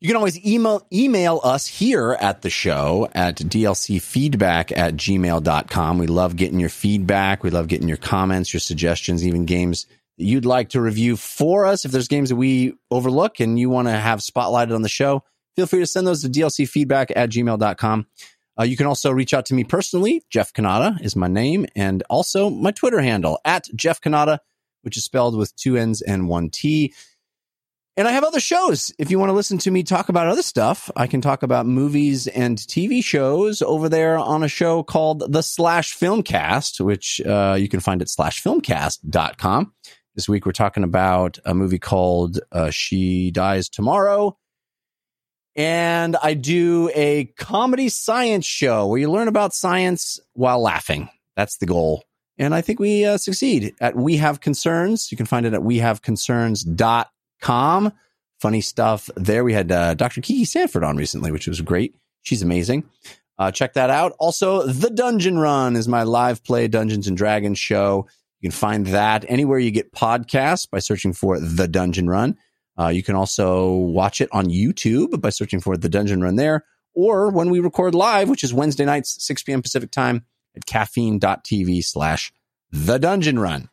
You 0.00 0.06
can 0.06 0.16
always 0.16 0.44
email 0.46 0.86
email 0.92 1.40
us 1.42 1.66
here 1.66 2.16
at 2.20 2.42
the 2.42 2.50
show 2.50 3.08
at 3.14 3.36
dlcfeedback 3.36 4.76
at 4.76 4.94
gmail.com. 4.94 5.98
We 5.98 6.06
love 6.06 6.36
getting 6.36 6.60
your 6.60 6.68
feedback. 6.68 7.42
We 7.42 7.50
love 7.50 7.66
getting 7.66 7.88
your 7.88 7.96
comments, 7.96 8.52
your 8.52 8.60
suggestions, 8.60 9.26
even 9.26 9.44
games 9.44 9.86
you'd 10.16 10.44
like 10.44 10.70
to 10.70 10.80
review 10.80 11.16
for 11.16 11.66
us. 11.66 11.84
If 11.84 11.90
there's 11.90 12.06
games 12.06 12.28
that 12.28 12.36
we 12.36 12.74
overlook 12.92 13.40
and 13.40 13.58
you 13.58 13.70
want 13.70 13.88
to 13.88 13.92
have 13.92 14.20
spotlighted 14.20 14.74
on 14.74 14.82
the 14.82 14.88
show, 14.88 15.24
feel 15.56 15.66
free 15.66 15.80
to 15.80 15.86
send 15.86 16.06
those 16.06 16.22
to 16.22 16.28
dlcfeedback 16.28 17.10
at 17.16 17.30
gmail.com. 17.30 18.06
Uh, 18.58 18.62
you 18.64 18.76
can 18.76 18.86
also 18.86 19.10
reach 19.10 19.34
out 19.34 19.46
to 19.46 19.54
me 19.54 19.64
personally. 19.64 20.22
Jeff 20.30 20.52
Cannata 20.52 21.00
is 21.00 21.16
my 21.16 21.28
name 21.28 21.66
and 21.74 22.04
also 22.08 22.50
my 22.50 22.70
Twitter 22.70 23.00
handle 23.00 23.40
at 23.44 23.66
Jeff 23.74 24.00
Cannata, 24.00 24.38
which 24.82 24.96
is 24.96 25.04
spelled 25.04 25.36
with 25.36 25.54
two 25.56 25.76
N's 25.76 26.02
and 26.02 26.28
one 26.28 26.50
T. 26.50 26.92
And 27.98 28.06
I 28.06 28.12
have 28.12 28.22
other 28.22 28.38
shows. 28.38 28.94
If 28.96 29.10
you 29.10 29.18
want 29.18 29.30
to 29.30 29.34
listen 29.34 29.58
to 29.58 29.72
me 29.72 29.82
talk 29.82 30.08
about 30.08 30.28
other 30.28 30.42
stuff, 30.42 30.88
I 30.94 31.08
can 31.08 31.20
talk 31.20 31.42
about 31.42 31.66
movies 31.66 32.28
and 32.28 32.56
TV 32.56 33.02
shows 33.02 33.60
over 33.60 33.88
there 33.88 34.16
on 34.16 34.44
a 34.44 34.48
show 34.48 34.84
called 34.84 35.32
The 35.32 35.42
Slash 35.42 35.98
Filmcast, 35.98 36.80
which 36.80 37.20
uh, 37.22 37.56
you 37.58 37.68
can 37.68 37.80
find 37.80 38.00
at 38.00 38.06
slashfilmcast.com. 38.06 39.72
This 40.14 40.28
week 40.28 40.46
we're 40.46 40.52
talking 40.52 40.84
about 40.84 41.40
a 41.44 41.54
movie 41.54 41.80
called 41.80 42.38
uh, 42.52 42.70
She 42.70 43.32
Dies 43.32 43.68
Tomorrow. 43.68 44.38
And 45.56 46.14
I 46.22 46.34
do 46.34 46.92
a 46.94 47.24
comedy 47.36 47.88
science 47.88 48.46
show 48.46 48.86
where 48.86 49.00
you 49.00 49.10
learn 49.10 49.26
about 49.26 49.54
science 49.54 50.20
while 50.34 50.62
laughing. 50.62 51.08
That's 51.34 51.58
the 51.58 51.66
goal. 51.66 52.04
And 52.38 52.54
I 52.54 52.60
think 52.60 52.78
we 52.78 53.04
uh, 53.04 53.16
succeed 53.16 53.74
at 53.80 53.96
We 53.96 54.18
Have 54.18 54.40
Concerns. 54.40 55.10
You 55.10 55.16
can 55.16 55.26
find 55.26 55.44
it 55.44 55.52
at 55.52 55.62
wehaveconcerns.com 55.62 57.06
com. 57.40 57.92
Funny 58.40 58.60
stuff 58.60 59.10
there. 59.16 59.42
We 59.44 59.52
had 59.52 59.72
uh, 59.72 59.94
Dr. 59.94 60.20
Kiki 60.20 60.44
Sanford 60.44 60.84
on 60.84 60.96
recently, 60.96 61.32
which 61.32 61.46
was 61.48 61.60
great. 61.60 61.94
She's 62.22 62.42
amazing. 62.42 62.84
Uh, 63.38 63.50
check 63.50 63.74
that 63.74 63.90
out. 63.90 64.14
Also, 64.18 64.66
The 64.66 64.90
Dungeon 64.90 65.38
Run 65.38 65.76
is 65.76 65.88
my 65.88 66.02
live 66.02 66.42
play 66.44 66.68
Dungeons 66.68 67.06
and 67.08 67.16
Dragons 67.16 67.58
show. 67.58 68.06
You 68.40 68.50
can 68.50 68.56
find 68.56 68.86
that 68.88 69.24
anywhere 69.28 69.58
you 69.58 69.70
get 69.70 69.92
podcasts 69.92 70.68
by 70.68 70.78
searching 70.78 71.12
for 71.12 71.38
The 71.40 71.68
Dungeon 71.68 72.08
Run. 72.08 72.36
Uh, 72.78 72.88
you 72.88 73.02
can 73.02 73.16
also 73.16 73.72
watch 73.72 74.20
it 74.20 74.28
on 74.32 74.46
YouTube 74.46 75.20
by 75.20 75.30
searching 75.30 75.60
for 75.60 75.76
The 75.76 75.88
Dungeon 75.88 76.22
Run 76.22 76.36
there, 76.36 76.64
or 76.94 77.30
when 77.30 77.50
we 77.50 77.58
record 77.58 77.94
live, 77.94 78.28
which 78.28 78.44
is 78.44 78.54
Wednesday 78.54 78.84
nights, 78.84 79.24
6 79.24 79.42
p.m. 79.42 79.62
Pacific 79.62 79.90
time 79.90 80.24
at 80.56 80.64
caffeine.tv 80.66 81.84
slash 81.84 82.32
The 82.70 82.98
Dungeon 82.98 83.38
Run. 83.38 83.68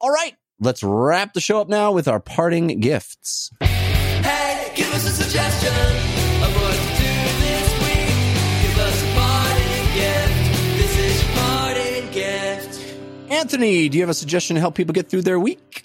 All 0.00 0.10
right, 0.10 0.34
let's 0.62 0.82
wrap 0.82 1.32
the 1.34 1.40
show 1.40 1.60
up 1.60 1.68
now 1.68 1.92
with 1.92 2.08
our 2.08 2.20
parting 2.20 2.80
gifts. 2.80 3.50
Hey, 3.60 4.72
give 4.74 4.92
us 4.94 5.06
a 5.06 5.10
suggestion 5.10 5.72
of 5.72 6.54
what 6.54 6.74
to 6.74 7.02
do 7.02 7.12
this 7.42 7.68
week. 7.82 8.62
Give 8.62 8.78
us 8.78 9.02
a 9.02 9.14
parting 9.14 9.94
gift. 9.94 10.78
This 10.78 10.98
is 10.98 11.22
your 11.22 11.32
parting 11.36 12.10
gift. 12.12 13.32
Anthony, 13.32 13.88
do 13.88 13.98
you 13.98 14.02
have 14.02 14.10
a 14.10 14.14
suggestion 14.14 14.54
to 14.54 14.60
help 14.60 14.74
people 14.74 14.92
get 14.92 15.08
through 15.08 15.22
their 15.22 15.38
week? 15.40 15.84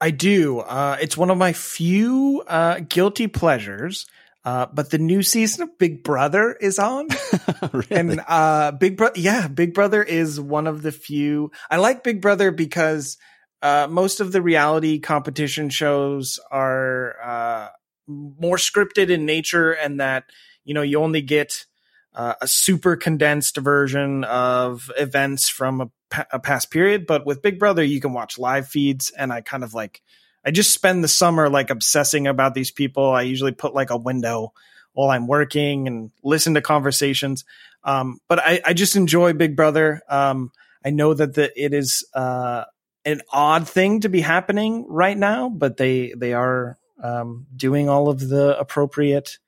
I 0.00 0.10
do. 0.10 0.58
Uh, 0.60 0.96
it's 1.00 1.16
one 1.16 1.30
of 1.30 1.38
my 1.38 1.52
few 1.52 2.42
uh, 2.46 2.80
guilty 2.88 3.26
pleasures. 3.28 4.06
Uh, 4.44 4.66
but 4.72 4.90
the 4.90 4.98
new 4.98 5.22
season 5.22 5.62
of 5.62 5.78
Big 5.78 6.02
Brother 6.02 6.52
is 6.52 6.80
on, 6.80 7.06
Really? 7.72 7.86
and 7.92 8.20
uh, 8.26 8.72
Big 8.72 8.96
Brother, 8.96 9.20
yeah, 9.20 9.46
Big 9.46 9.72
Brother 9.72 10.02
is 10.02 10.40
one 10.40 10.66
of 10.66 10.82
the 10.82 10.90
few. 10.90 11.52
I 11.70 11.76
like 11.76 12.02
Big 12.02 12.20
Brother 12.20 12.50
because 12.50 13.18
uh, 13.62 13.86
most 13.88 14.20
of 14.20 14.32
the 14.32 14.42
reality 14.42 14.98
competition 14.98 15.70
shows 15.70 16.38
are 16.50 17.16
uh, 17.22 17.68
more 18.06 18.56
scripted 18.56 19.08
in 19.08 19.24
nature, 19.24 19.72
and 19.72 20.00
that 20.00 20.24
you 20.64 20.74
know 20.74 20.82
you 20.82 20.98
only 20.98 21.22
get 21.22 21.64
uh, 22.14 22.34
a 22.40 22.48
super 22.48 22.96
condensed 22.96 23.56
version 23.56 24.24
of 24.24 24.90
events 24.98 25.48
from 25.48 25.80
a, 25.80 25.90
a 26.32 26.40
past 26.40 26.70
period. 26.70 27.06
But 27.06 27.24
with 27.24 27.40
Big 27.40 27.58
Brother, 27.58 27.84
you 27.84 28.00
can 28.00 28.12
watch 28.12 28.38
live 28.38 28.68
feeds, 28.68 29.10
and 29.10 29.32
I 29.32 29.40
kind 29.40 29.64
of 29.64 29.74
like. 29.74 30.02
I 30.44 30.50
just 30.50 30.74
spend 30.74 31.04
the 31.04 31.08
summer 31.08 31.48
like 31.48 31.70
obsessing 31.70 32.26
about 32.26 32.54
these 32.54 32.72
people. 32.72 33.12
I 33.12 33.22
usually 33.22 33.52
put 33.52 33.74
like 33.74 33.90
a 33.90 33.96
window 33.96 34.52
while 34.92 35.10
I'm 35.10 35.28
working 35.28 35.86
and 35.86 36.10
listen 36.24 36.54
to 36.54 36.60
conversations. 36.60 37.44
Um, 37.84 38.18
but 38.28 38.40
I, 38.40 38.60
I 38.64 38.72
just 38.72 38.96
enjoy 38.96 39.34
Big 39.34 39.54
Brother. 39.54 40.02
Um, 40.08 40.50
I 40.84 40.90
know 40.90 41.14
that 41.14 41.34
the, 41.34 41.52
it 41.56 41.72
is 41.72 42.04
uh, 42.12 42.64
an 43.04 43.22
odd 43.32 43.68
thing 43.68 44.00
to 44.00 44.08
be 44.08 44.20
happening 44.20 44.86
right 44.88 45.16
now, 45.16 45.48
but 45.48 45.76
they 45.76 46.14
they 46.16 46.32
are 46.34 46.78
um, 47.02 47.46
doing 47.54 47.88
all 47.88 48.08
of 48.08 48.20
the 48.20 48.58
appropriate. 48.58 49.38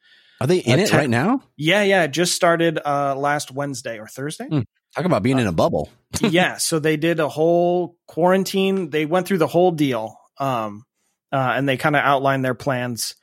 Are 0.40 0.46
they 0.46 0.58
in 0.58 0.80
Uh, 0.80 0.82
it 0.82 0.88
te- 0.88 0.96
right 0.96 1.10
now? 1.10 1.42
Yeah, 1.56 1.82
yeah. 1.82 2.02
It 2.04 2.10
just 2.10 2.34
started 2.34 2.80
uh, 2.84 3.14
last 3.16 3.50
Wednesday 3.52 3.98
or 3.98 4.06
Thursday. 4.08 4.46
Hmm. 4.48 4.60
Talk 4.96 5.04
about 5.04 5.22
being 5.22 5.38
in 5.38 5.46
a 5.46 5.52
bubble. 5.52 5.90
yeah, 6.20 6.56
so 6.56 6.78
they 6.78 6.96
did 6.96 7.18
a 7.20 7.28
whole 7.28 7.96
quarantine. 8.06 8.90
They 8.90 9.06
went 9.06 9.26
through 9.26 9.38
the 9.38 9.46
whole 9.48 9.72
deal, 9.72 10.16
um, 10.38 10.84
uh, 11.32 11.52
and 11.56 11.68
they 11.68 11.76
kind 11.76 11.96
of 11.96 12.02
outlined 12.02 12.44
their 12.44 12.54
plans 12.54 13.14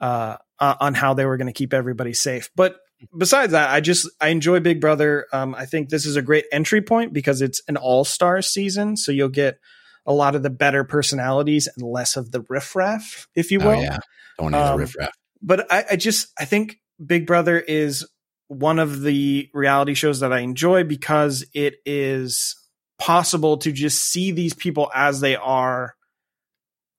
uh, 0.00 0.36
uh, 0.58 0.74
on 0.80 0.94
how 0.94 1.14
they 1.14 1.26
were 1.26 1.36
going 1.36 1.46
to 1.48 1.52
keep 1.52 1.74
everybody 1.74 2.14
safe. 2.14 2.50
But 2.56 2.76
besides 3.16 3.52
that, 3.52 3.70
I 3.70 3.80
just 3.80 4.08
I 4.20 4.28
enjoy 4.28 4.60
Big 4.60 4.80
Brother. 4.80 5.26
Um, 5.32 5.54
I 5.54 5.66
think 5.66 5.88
this 5.90 6.06
is 6.06 6.16
a 6.16 6.22
great 6.22 6.46
entry 6.52 6.80
point 6.82 7.12
because 7.12 7.42
it's 7.42 7.60
an 7.68 7.76
all 7.76 8.04
star 8.04 8.40
season, 8.40 8.96
so 8.96 9.12
you'll 9.12 9.28
get 9.28 9.58
a 10.08 10.12
lot 10.12 10.34
of 10.34 10.42
the 10.42 10.50
better 10.50 10.82
personalities 10.82 11.68
and 11.68 11.86
less 11.86 12.16
of 12.16 12.32
the 12.32 12.40
riffraff, 12.48 13.28
if 13.36 13.52
you 13.52 13.60
will 13.60 13.68
oh, 13.68 13.80
yeah. 13.80 13.98
Don't 14.38 14.52
need 14.52 14.58
the 14.58 14.72
Um, 14.72 14.80
riffraff. 14.80 15.10
but 15.42 15.70
I, 15.70 15.84
I 15.92 15.96
just 15.96 16.28
I 16.38 16.46
think 16.46 16.78
Big 17.04 17.26
Brother 17.26 17.60
is 17.60 18.04
one 18.48 18.78
of 18.78 19.02
the 19.02 19.50
reality 19.52 19.92
shows 19.94 20.20
that 20.20 20.32
I 20.32 20.40
enjoy 20.40 20.82
because 20.82 21.44
it 21.52 21.74
is 21.84 22.56
possible 22.98 23.58
to 23.58 23.70
just 23.70 24.02
see 24.02 24.32
these 24.32 24.54
people 24.54 24.90
as 24.94 25.20
they 25.20 25.36
are, 25.36 25.94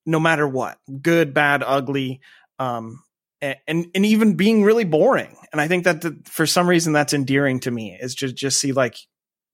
no 0.06 0.19
matter 0.19 0.48
what, 0.48 0.77
good, 1.02 1.34
bad, 1.34 1.64
ugly, 1.65 2.22
um, 2.60 3.02
and 3.41 3.57
and 3.68 4.06
even 4.06 4.36
being 4.36 4.64
really 4.64 4.86
boring. 4.86 5.36
And 5.52 5.60
I 5.60 5.68
think 5.68 5.86
that 5.86 6.02
the, 6.02 6.19
for 6.26 6.45
some 6.45 6.69
reason 6.69 6.94
that's 6.94 7.14
endearing 7.14 7.60
to 7.61 7.72
me 7.72 7.98
is 7.99 8.14
just 8.14 8.36
just 8.36 8.60
see 8.60 8.72
like 8.72 8.95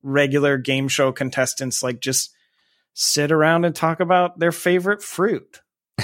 regular 0.03 0.57
game 0.57 0.87
show 0.89 1.11
contestants 1.13 1.81
like 1.81 2.01
just 2.01 2.34
sit 2.95 3.31
around 3.31 3.65
and 3.65 3.75
talk 3.75 3.99
about 3.99 4.39
their 4.39 4.51
favorite 4.51 5.03
fruit. 5.03 5.61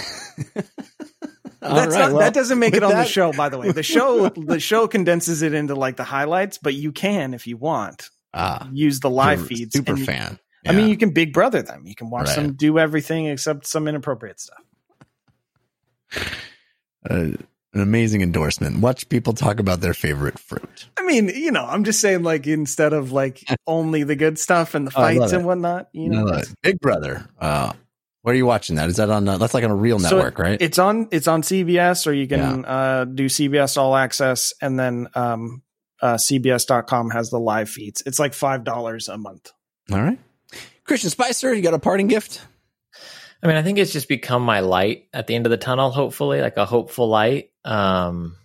Right, 1.64 1.90
not, 1.90 2.12
well, 2.12 2.18
that 2.18 2.34
doesn't 2.34 2.58
make 2.58 2.74
it 2.74 2.82
on 2.82 2.90
the 2.96 3.06
show, 3.06 3.32
by 3.34 3.50
the 3.50 3.58
way. 3.60 3.72
The 3.72 3.84
show 3.84 4.30
the 4.36 4.60
show 4.60 4.88
condenses 4.88 5.44
it 5.44 5.54
into 5.54 5.76
like 5.76 5.96
the 5.96 6.04
highlights, 6.04 6.58
but 6.58 6.74
you 6.74 6.92
can, 6.92 7.36
if 7.36 7.46
you 7.46 7.56
want, 7.56 8.10
Ah, 8.34 8.68
use 8.74 9.00
the 9.00 9.12
live 9.12 9.46
feeds. 9.46 9.76
Super 9.76 9.92
and 9.92 10.00
you- 10.00 10.06
fan. 10.06 10.40
I 10.68 10.72
mean, 10.74 10.90
you 10.90 10.98
can 10.98 11.12
Big 11.12 11.34
Brother 11.34 11.62
them. 11.62 11.84
You 11.86 11.94
can 11.94 12.10
watch 12.10 12.30
Right. 12.30 12.36
them 12.38 12.54
do 12.54 12.80
everything 12.80 13.28
except 13.28 13.68
some 13.68 13.88
inappropriate 13.88 14.40
stuff. 14.40 14.64
Uh, 17.08 17.28
an 17.74 17.82
amazing 17.82 18.22
endorsement. 18.22 18.80
Watch 18.80 19.08
people 19.10 19.34
talk 19.34 19.60
about 19.60 19.82
their 19.82 19.94
favorite 19.94 20.38
fruit. 20.40 20.88
I 20.98 21.04
mean, 21.06 21.30
you 21.30 21.52
know, 21.52 21.66
I'm 21.66 21.84
just 21.84 22.00
saying, 22.02 22.24
like 22.24 22.48
instead 22.48 22.94
of 22.94 23.12
like 23.12 23.44
only 23.68 24.04
the 24.04 24.16
good 24.16 24.38
stuff 24.40 24.76
and 24.76 24.88
the 24.88 24.92
Oh, 24.92 25.02
fights 25.02 25.32
and 25.32 25.46
whatnot, 25.46 25.90
you 25.94 26.10
know, 26.10 26.42
Big 26.62 26.80
Brother. 26.80 27.26
Uh, 27.40 27.74
where 28.24 28.34
are 28.34 28.38
you 28.38 28.46
watching 28.46 28.76
that? 28.76 28.88
Is 28.90 28.98
that 28.98 29.10
on? 29.10 29.28
Uh, 29.28 29.38
that's 29.38 29.54
like 29.54 29.64
on 29.64 29.72
a 29.72 29.76
real 29.76 29.98
So 30.00 30.16
network, 30.16 30.38
right? 30.38 30.62
it's 30.62 30.78
on 30.78 31.08
it's 31.12 31.28
on 31.28 31.42
CBS, 31.42 32.06
or 32.06 32.14
you 32.14 32.28
can 32.28 32.66
uh, 32.66 33.06
do 33.06 33.26
CBS 33.26 33.78
All 33.78 33.96
Access, 33.96 34.54
and 34.62 34.78
then 34.80 35.08
um, 35.16 35.64
uh, 36.02 36.16
CBS.com 36.16 37.10
has 37.12 37.32
the 37.32 37.40
live 37.40 37.70
feeds. 37.70 38.04
It's 38.06 38.20
like 38.20 38.34
five 38.36 38.64
dollars 38.64 39.08
a 39.08 39.18
month. 39.18 39.52
All 39.92 40.00
right. 40.00 40.20
Christian 40.84 41.10
Spicer, 41.10 41.54
you 41.54 41.62
got 41.62 41.74
a 41.74 41.80
parting 41.80 42.08
gift? 42.08 42.42
I 43.44 43.48
mean, 43.48 43.56
I 43.56 43.64
think 43.64 43.80
it's 43.80 43.94
just 43.94 44.08
become 44.08 44.44
my 44.44 44.60
light 44.60 45.08
at 45.14 45.28
the 45.28 45.36
end 45.36 45.46
of 45.46 45.50
the 45.50 45.58
tunnel, 45.58 45.90
hopefully, 45.92 46.42
like 46.42 46.58
a 46.58 46.66
hopeful 46.66 47.08
light. 47.08 47.52
Um, 47.66 48.38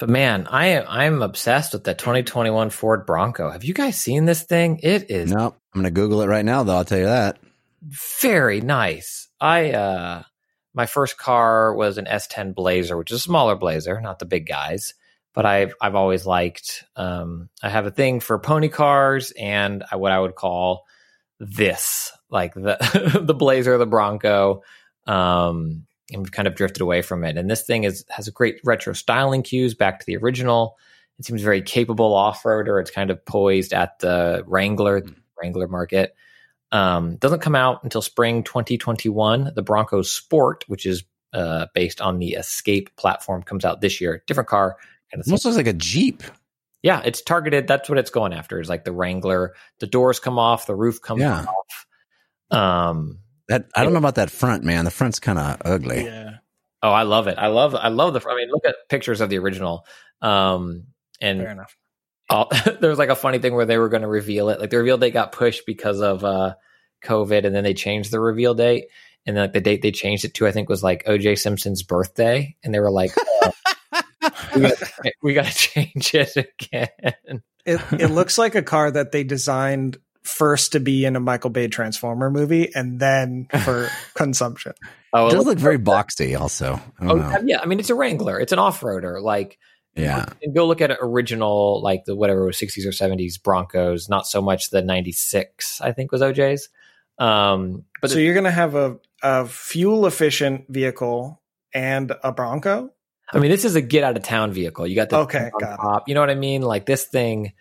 but 0.00 0.08
man, 0.08 0.46
I 0.48 0.66
am 0.68 0.84
I'm 0.88 1.22
obsessed 1.22 1.74
with 1.74 1.84
the 1.84 1.94
2021 1.94 2.70
Ford 2.70 3.06
Bronco. 3.06 3.50
Have 3.50 3.64
you 3.64 3.74
guys 3.74 4.00
seen 4.00 4.24
this 4.24 4.42
thing? 4.42 4.80
It 4.82 5.10
is 5.10 5.30
No, 5.30 5.54
I'm 5.74 5.82
going 5.82 5.84
to 5.84 5.90
Google 5.90 6.22
it 6.22 6.26
right 6.26 6.44
now, 6.44 6.62
though. 6.64 6.76
I'll 6.76 6.84
tell 6.84 6.98
you 6.98 7.04
that. 7.04 7.38
very 7.82 8.60
nice. 8.60 9.28
I 9.40 9.72
uh 9.72 10.22
my 10.72 10.86
first 10.86 11.18
car 11.18 11.74
was 11.74 11.98
an 11.98 12.06
S10 12.06 12.54
Blazer, 12.54 12.96
which 12.96 13.10
is 13.10 13.18
a 13.18 13.20
smaller 13.20 13.56
Blazer, 13.56 14.00
not 14.00 14.18
the 14.18 14.24
big 14.26 14.46
guys. 14.46 14.94
But 15.34 15.46
I've 15.46 15.74
I've 15.80 15.94
always 15.94 16.26
liked. 16.26 16.84
Um, 16.96 17.48
I 17.62 17.68
have 17.68 17.86
a 17.86 17.90
thing 17.90 18.20
for 18.20 18.38
pony 18.38 18.68
cars 18.68 19.32
and 19.38 19.84
I, 19.90 19.96
what 19.96 20.12
I 20.12 20.18
would 20.18 20.34
call 20.34 20.86
this, 21.40 22.12
like 22.30 22.54
the 22.54 23.20
the 23.24 23.34
Blazer, 23.34 23.76
the 23.78 23.86
Bronco. 23.86 24.62
Um, 25.06 25.86
and 26.12 26.22
we've 26.22 26.32
kind 26.32 26.46
of 26.46 26.54
drifted 26.54 26.82
away 26.82 27.02
from 27.02 27.24
it. 27.24 27.36
And 27.36 27.50
this 27.50 27.62
thing 27.62 27.84
is 27.84 28.04
has 28.08 28.28
a 28.28 28.32
great 28.32 28.60
retro 28.64 28.92
styling 28.92 29.42
cues 29.42 29.74
back 29.74 29.98
to 29.98 30.06
the 30.06 30.16
original. 30.16 30.76
It 31.18 31.24
seems 31.24 31.42
very 31.42 31.62
capable 31.62 32.14
off 32.14 32.42
roader. 32.44 32.80
It's 32.80 32.90
kind 32.90 33.10
of 33.10 33.24
poised 33.24 33.72
at 33.72 33.98
the 33.98 34.44
Wrangler 34.46 35.02
Wrangler 35.40 35.68
market. 35.68 36.14
Um, 36.72 37.16
doesn't 37.16 37.40
come 37.40 37.56
out 37.56 37.82
until 37.82 38.02
spring 38.02 38.44
2021. 38.44 39.52
The 39.54 39.62
Bronco 39.62 40.02
Sport, 40.02 40.64
which 40.68 40.86
is 40.86 41.04
uh, 41.32 41.66
based 41.74 42.00
on 42.00 42.18
the 42.18 42.32
Escape 42.32 42.94
platform, 42.96 43.42
comes 43.42 43.64
out 43.64 43.80
this 43.80 44.00
year. 44.00 44.22
Different 44.26 44.48
car. 44.48 44.76
Kind 45.10 45.20
of 45.20 45.26
Almost 45.26 45.44
looks 45.44 45.56
like 45.56 45.66
a 45.66 45.72
Jeep. 45.72 46.22
Yeah, 46.82 47.02
it's 47.04 47.22
targeted. 47.22 47.66
That's 47.68 47.88
what 47.88 47.98
it's 47.98 48.10
going 48.10 48.32
after. 48.32 48.60
Is 48.60 48.68
like 48.68 48.84
the 48.84 48.92
Wrangler. 48.92 49.54
The 49.80 49.86
doors 49.86 50.20
come 50.20 50.38
off. 50.38 50.66
The 50.66 50.74
roof 50.74 51.00
comes 51.02 51.20
Yeah. 51.20 51.44
off. 52.50 52.58
Um. 52.58 53.18
That 53.48 53.66
I 53.74 53.82
don't 53.82 53.92
know 53.92 53.98
about 53.98 54.14
that 54.14 54.30
front, 54.30 54.62
man. 54.64 54.84
The 54.84 54.90
front's 54.92 55.18
kind 55.18 55.38
of 55.38 55.60
ugly. 55.64 56.04
Yeah, 56.04 56.36
Oh, 56.82 56.90
I 56.90 57.02
love 57.02 57.26
it. 57.26 57.36
I 57.36 57.48
love. 57.48 57.74
I 57.74 57.88
love 57.88 58.12
the. 58.12 58.20
Front. 58.20 58.38
I 58.38 58.42
mean, 58.42 58.50
look 58.52 58.64
at 58.64 58.76
pictures 58.88 59.20
of 59.20 59.28
the 59.30 59.38
original. 59.38 59.84
Um. 60.22 60.84
And 61.20 61.40
fair 61.40 61.50
enough. 61.50 61.76
all, 62.30 62.48
there 62.80 62.88
was 62.90 62.98
like 62.98 63.08
a 63.10 63.16
funny 63.16 63.38
thing 63.38 63.54
where 63.54 63.66
they 63.66 63.76
were 63.78 63.88
going 63.88 64.02
to 64.02 64.08
reveal 64.08 64.48
it. 64.50 64.60
Like 64.60 64.70
the 64.70 64.78
reveal 64.78 64.98
date 64.98 65.12
got 65.12 65.32
pushed 65.32 65.66
because 65.66 66.00
of 66.00 66.24
uh, 66.24 66.54
COVID, 67.04 67.44
and 67.44 67.54
then 67.54 67.64
they 67.64 67.74
changed 67.74 68.10
the 68.10 68.20
reveal 68.20 68.54
date. 68.54 68.86
And 69.26 69.36
then 69.36 69.44
like 69.44 69.52
the 69.52 69.60
date 69.60 69.82
they 69.82 69.90
changed 69.92 70.24
it 70.24 70.32
to, 70.34 70.46
I 70.46 70.52
think, 70.52 70.68
was 70.70 70.82
like 70.82 71.04
OJ 71.04 71.38
Simpson's 71.38 71.82
birthday, 71.82 72.56
and 72.64 72.72
they 72.72 72.80
were 72.80 72.90
like, 72.90 73.10
"Oh, 73.42 73.52
we, 74.54 74.60
gotta, 74.62 75.12
"We 75.22 75.34
got 75.34 75.46
to 75.46 75.54
change 75.54 76.14
it 76.14 76.36
again." 76.36 77.42
It 77.66 77.80
it 77.92 78.10
looks 78.10 78.38
like 78.38 78.54
a 78.54 78.62
car 78.62 78.90
that 78.90 79.12
they 79.12 79.22
designed 79.24 79.98
first 80.22 80.72
to 80.72 80.80
be 80.80 81.04
in 81.04 81.16
a 81.16 81.20
Michael 81.20 81.50
Bay 81.50 81.68
Transformer 81.68 82.30
movie 82.30 82.74
and 82.74 83.00
then 83.00 83.46
for 83.64 83.88
consumption. 84.14 84.72
Oh, 85.12 85.26
It 85.26 85.28
it 85.28 85.30
does 85.32 85.38
looks- 85.38 85.46
look 85.48 85.58
very 85.58 85.78
boxy, 85.78 86.38
also. 86.38 86.74
I 86.98 87.04
oh 87.04 87.08
don't 87.08 87.18
know. 87.18 87.40
yeah. 87.46 87.60
I 87.62 87.66
mean, 87.66 87.80
it's 87.80 87.90
a 87.90 87.94
Wrangler. 87.94 88.38
It's 88.38 88.52
an 88.52 88.58
off 88.58 88.80
roader. 88.80 89.20
Like 89.22 89.58
Yeah. 89.96 90.26
and 90.42 90.54
go 90.54 90.66
look 90.66 90.80
at 90.80 90.90
original, 91.00 91.82
like 91.82 92.04
the 92.04 92.14
whatever 92.14 92.44
was 92.44 92.56
60s 92.58 92.84
or 92.86 92.90
70s 92.90 93.42
Broncos. 93.42 94.08
Not 94.08 94.26
so 94.26 94.40
much 94.42 94.70
the 94.70 94.82
96, 94.82 95.80
I 95.80 95.92
think 95.92 96.12
was 96.12 96.20
OJ's. 96.22 96.68
Um, 97.18 97.84
but 98.00 98.10
so 98.10 98.18
you're 98.18 98.34
going 98.34 98.44
to 98.44 98.50
have 98.50 98.74
a, 98.74 98.98
a 99.22 99.46
fuel 99.46 100.06
efficient 100.06 100.64
vehicle 100.68 101.42
and 101.74 102.12
a 102.22 102.32
Bronco. 102.32 102.90
I 103.32 103.38
mean, 103.38 103.50
this 103.50 103.64
is 103.64 103.74
a 103.74 103.80
get 103.80 104.04
out 104.04 104.16
of 104.16 104.22
town 104.22 104.52
vehicle. 104.52 104.86
You 104.86 104.96
got 104.96 105.08
the 105.08 105.18
Okay, 105.18 105.50
got 105.58 105.96
it. 105.96 106.02
You 106.06 106.14
know 106.14 106.20
what 106.20 106.30
I 106.30 106.34
mean? 106.34 106.62
Like 106.62 106.86
this 106.86 107.04
thing. 107.04 107.52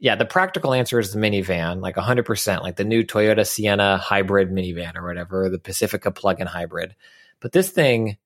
Yeah, 0.00 0.16
the 0.16 0.26
practical 0.26 0.74
answer 0.74 0.98
is 0.98 1.12
the 1.12 1.18
minivan, 1.18 1.80
like 1.80 1.94
100%, 1.94 2.62
like 2.62 2.76
the 2.76 2.84
new 2.84 3.04
Toyota 3.04 3.46
Sienna 3.46 3.96
hybrid 3.96 4.50
minivan 4.50 4.96
or 4.96 5.06
whatever, 5.06 5.48
the 5.48 5.58
Pacifica 5.58 6.10
plug-in 6.10 6.46
hybrid. 6.46 6.94
But 7.40 7.52
this 7.52 7.70
thing, 7.70 8.18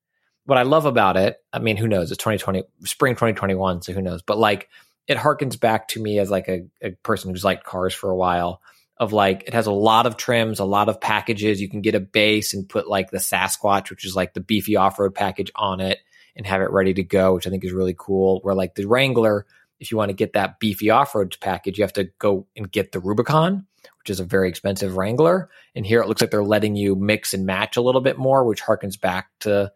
what 0.45 0.57
I 0.57 0.63
love 0.63 0.85
about 0.85 1.15
it, 1.15 1.37
I 1.53 1.59
mean, 1.59 1.77
who 1.77 1.87
knows? 1.87 2.11
It's 2.11 2.17
2020, 2.17 2.63
spring 2.83 3.13
2021, 3.13 3.83
so 3.83 3.93
who 3.93 4.01
knows? 4.01 4.23
But 4.23 4.39
like, 4.39 4.67
it 5.07 5.17
harkens 5.17 5.59
back 5.59 5.89
to 5.89 6.01
me 6.01 6.19
as 6.19 6.29
like 6.29 6.47
a, 6.47 6.65
a 6.81 6.91
person 6.91 7.29
who's 7.29 7.45
liked 7.45 7.63
cars 7.63 7.93
for 7.93 8.09
a 8.09 8.15
while. 8.15 8.61
Of 8.97 9.13
like, 9.13 9.43
it 9.47 9.53
has 9.53 9.67
a 9.67 9.71
lot 9.71 10.05
of 10.05 10.17
trims, 10.17 10.59
a 10.59 10.65
lot 10.65 10.89
of 10.89 10.99
packages. 10.99 11.61
You 11.61 11.69
can 11.69 11.81
get 11.81 11.95
a 11.95 12.01
base 12.01 12.53
and 12.53 12.67
put 12.67 12.89
like 12.89 13.11
the 13.11 13.17
Sasquatch, 13.19 13.89
which 13.89 14.03
is 14.03 14.15
like 14.15 14.33
the 14.33 14.41
beefy 14.41 14.75
off-road 14.75 15.15
package 15.15 15.51
on 15.55 15.79
it, 15.79 15.99
and 16.39 16.47
have 16.47 16.61
it 16.61 16.71
ready 16.71 16.93
to 16.93 17.03
go, 17.03 17.35
which 17.35 17.45
I 17.45 17.49
think 17.49 17.65
is 17.65 17.73
really 17.73 17.95
cool. 17.95 18.39
Where 18.43 18.55
like 18.55 18.73
the 18.73 18.85
Wrangler, 18.85 19.45
if 19.81 19.91
you 19.91 19.97
want 19.97 20.07
to 20.07 20.15
get 20.15 20.33
that 20.33 20.57
beefy 20.57 20.89
off-road 20.89 21.35
package, 21.41 21.77
you 21.77 21.83
have 21.83 21.93
to 21.93 22.05
go 22.17 22.47
and 22.55 22.71
get 22.71 22.93
the 22.93 23.01
Rubicon, 23.01 23.67
which 23.99 24.09
is 24.09 24.21
a 24.21 24.23
very 24.23 24.47
expensive 24.47 24.95
Wrangler. 24.95 25.49
And 25.75 25.85
here 25.85 26.01
it 26.01 26.07
looks 26.07 26.21
like 26.21 26.31
they're 26.31 26.41
letting 26.41 26.77
you 26.77 26.95
mix 26.95 27.33
and 27.33 27.45
match 27.45 27.75
a 27.75 27.81
little 27.81 27.99
bit 27.99 28.17
more, 28.17 28.45
which 28.45 28.63
harkens 28.63 28.99
back 28.99 29.27
to 29.41 29.73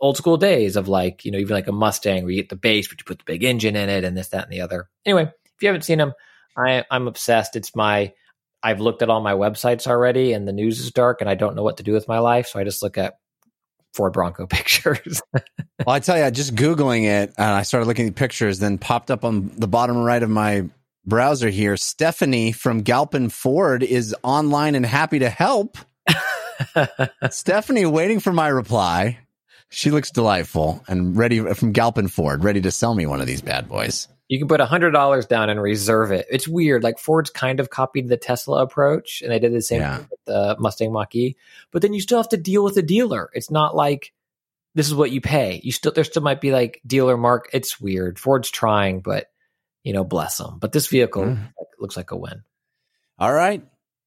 old 0.00 0.18
school 0.18 0.36
days 0.36 0.76
of 0.76 0.86
like, 0.86 1.24
you 1.24 1.30
know, 1.30 1.38
even 1.38 1.54
like 1.54 1.66
a 1.66 1.72
Mustang 1.72 2.24
where 2.24 2.32
you 2.32 2.42
get 2.42 2.50
the 2.50 2.56
base, 2.56 2.88
but 2.88 3.00
you 3.00 3.04
put 3.06 3.18
the 3.18 3.24
big 3.24 3.42
engine 3.42 3.74
in 3.74 3.88
it 3.88 4.04
and 4.04 4.14
this, 4.14 4.28
that, 4.28 4.44
and 4.44 4.52
the 4.52 4.60
other. 4.60 4.90
Anyway, 5.06 5.22
if 5.22 5.62
you 5.62 5.68
haven't 5.68 5.82
seen 5.82 5.96
them, 5.96 6.12
I, 6.54 6.84
I'm 6.90 7.08
obsessed. 7.08 7.56
It's 7.56 7.74
my, 7.74 8.12
I've 8.62 8.80
looked 8.80 9.00
at 9.00 9.08
all 9.08 9.22
my 9.22 9.32
websites 9.32 9.86
already 9.86 10.34
and 10.34 10.46
the 10.46 10.52
news 10.52 10.78
is 10.78 10.90
dark 10.90 11.22
and 11.22 11.30
I 11.30 11.36
don't 11.36 11.56
know 11.56 11.62
what 11.62 11.78
to 11.78 11.82
do 11.82 11.94
with 11.94 12.06
my 12.06 12.18
life. 12.18 12.48
So 12.48 12.58
I 12.58 12.64
just 12.64 12.82
look 12.82 12.98
at 12.98 13.14
Ford 13.94 14.12
Bronco 14.12 14.46
pictures. 14.50 15.22
Well, 15.32 15.94
I 15.94 16.00
tell 16.00 16.18
you, 16.18 16.24
I 16.24 16.30
just 16.30 16.54
Googling 16.54 17.04
it, 17.04 17.34
and 17.36 17.50
I 17.50 17.62
started 17.62 17.86
looking 17.86 18.08
at 18.08 18.14
pictures, 18.14 18.58
then 18.58 18.78
popped 18.78 19.10
up 19.10 19.24
on 19.24 19.52
the 19.56 19.68
bottom 19.68 19.98
right 19.98 20.22
of 20.22 20.30
my 20.30 20.68
browser 21.04 21.48
here. 21.48 21.76
Stephanie 21.76 22.52
from 22.52 22.82
Galpin 22.82 23.28
Ford 23.28 23.82
is 23.82 24.14
online 24.22 24.74
and 24.74 24.86
happy 24.86 25.18
to 25.20 25.28
help. 25.28 25.78
Stephanie 27.30 27.86
waiting 27.86 28.20
for 28.20 28.32
my 28.32 28.48
reply. 28.48 29.18
She 29.68 29.90
looks 29.90 30.10
delightful 30.10 30.84
and 30.86 31.16
ready 31.16 31.40
uh, 31.40 31.54
from 31.54 31.72
Galpin 31.72 32.08
Ford, 32.08 32.44
ready 32.44 32.60
to 32.60 32.70
sell 32.70 32.94
me 32.94 33.06
one 33.06 33.20
of 33.20 33.26
these 33.26 33.40
bad 33.40 33.68
boys. 33.68 34.06
You 34.32 34.38
can 34.38 34.48
put 34.48 34.60
$100 34.62 35.28
down 35.28 35.50
and 35.50 35.60
reserve 35.60 36.10
it. 36.10 36.26
It's 36.30 36.48
weird. 36.48 36.82
Like 36.82 36.98
Ford's 36.98 37.28
kind 37.28 37.60
of 37.60 37.68
copied 37.68 38.08
the 38.08 38.16
Tesla 38.16 38.62
approach 38.62 39.20
and 39.20 39.30
they 39.30 39.38
did 39.38 39.52
the 39.52 39.60
same 39.60 39.80
Yeah. 39.82 39.98
with 40.10 40.24
the 40.24 40.56
Mustang 40.58 40.90
Mach 40.90 41.14
E, 41.14 41.36
but 41.70 41.82
then 41.82 41.92
you 41.92 42.00
still 42.00 42.16
have 42.16 42.30
to 42.30 42.38
deal 42.38 42.64
with 42.64 42.74
the 42.74 42.82
dealer. 42.82 43.28
It's 43.34 43.50
not 43.50 43.76
like 43.76 44.14
this 44.74 44.86
is 44.86 44.94
what 44.94 45.10
you 45.10 45.20
pay. 45.20 45.60
You 45.62 45.70
still, 45.70 45.92
there 45.92 46.02
still 46.04 46.22
might 46.22 46.40
be 46.40 46.50
like 46.50 46.80
dealer 46.86 47.18
mark. 47.18 47.50
It's 47.52 47.78
weird. 47.78 48.18
Ford's 48.18 48.50
trying, 48.50 49.00
but 49.00 49.26
you 49.84 49.92
know, 49.92 50.02
bless 50.04 50.38
them. 50.38 50.58
But 50.58 50.72
this 50.72 50.86
vehicle 50.86 51.24
Mm. 51.24 51.52
looks 51.78 51.96
like 51.98 52.10
a 52.10 52.16
win. 52.16 52.42
All 53.18 53.34
right. 53.34 53.62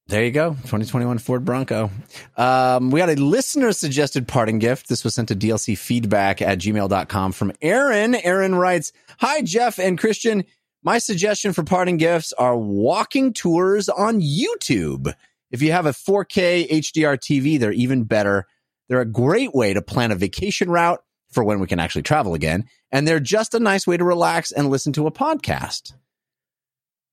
There 0.08 0.24
you 0.24 0.30
go. 0.30 0.50
2021 0.50 1.18
Ford 1.18 1.44
Bronco. 1.44 1.90
Um, 2.36 2.92
we 2.92 3.00
got 3.00 3.10
a 3.10 3.16
listener 3.16 3.72
suggested 3.72 4.28
parting 4.28 4.60
gift. 4.60 4.88
This 4.88 5.02
was 5.02 5.14
sent 5.14 5.28
to 5.28 5.34
DLC 5.34 5.76
feedback 5.76 6.40
at 6.40 6.58
gmail.com 6.58 7.32
from 7.32 7.52
Aaron. 7.60 8.14
Aaron 8.14 8.54
writes, 8.54 8.92
Hi, 9.18 9.42
Jeff 9.42 9.80
and 9.80 9.98
Christian. 9.98 10.44
My 10.84 10.98
suggestion 10.98 11.52
for 11.52 11.64
parting 11.64 11.96
gifts 11.96 12.32
are 12.34 12.56
walking 12.56 13.32
tours 13.32 13.88
on 13.88 14.20
YouTube. 14.20 15.12
If 15.50 15.60
you 15.60 15.72
have 15.72 15.86
a 15.86 15.90
4K 15.90 16.68
HDR 16.68 17.18
TV, 17.18 17.58
they're 17.58 17.72
even 17.72 18.04
better. 18.04 18.46
They're 18.88 19.00
a 19.00 19.06
great 19.06 19.54
way 19.54 19.74
to 19.74 19.82
plan 19.82 20.12
a 20.12 20.14
vacation 20.14 20.70
route 20.70 21.02
for 21.32 21.42
when 21.42 21.58
we 21.58 21.66
can 21.66 21.80
actually 21.80 22.02
travel 22.02 22.34
again. 22.34 22.66
And 22.92 23.08
they're 23.08 23.18
just 23.18 23.54
a 23.54 23.60
nice 23.60 23.88
way 23.88 23.96
to 23.96 24.04
relax 24.04 24.52
and 24.52 24.70
listen 24.70 24.92
to 24.92 25.08
a 25.08 25.10
podcast. 25.10 25.94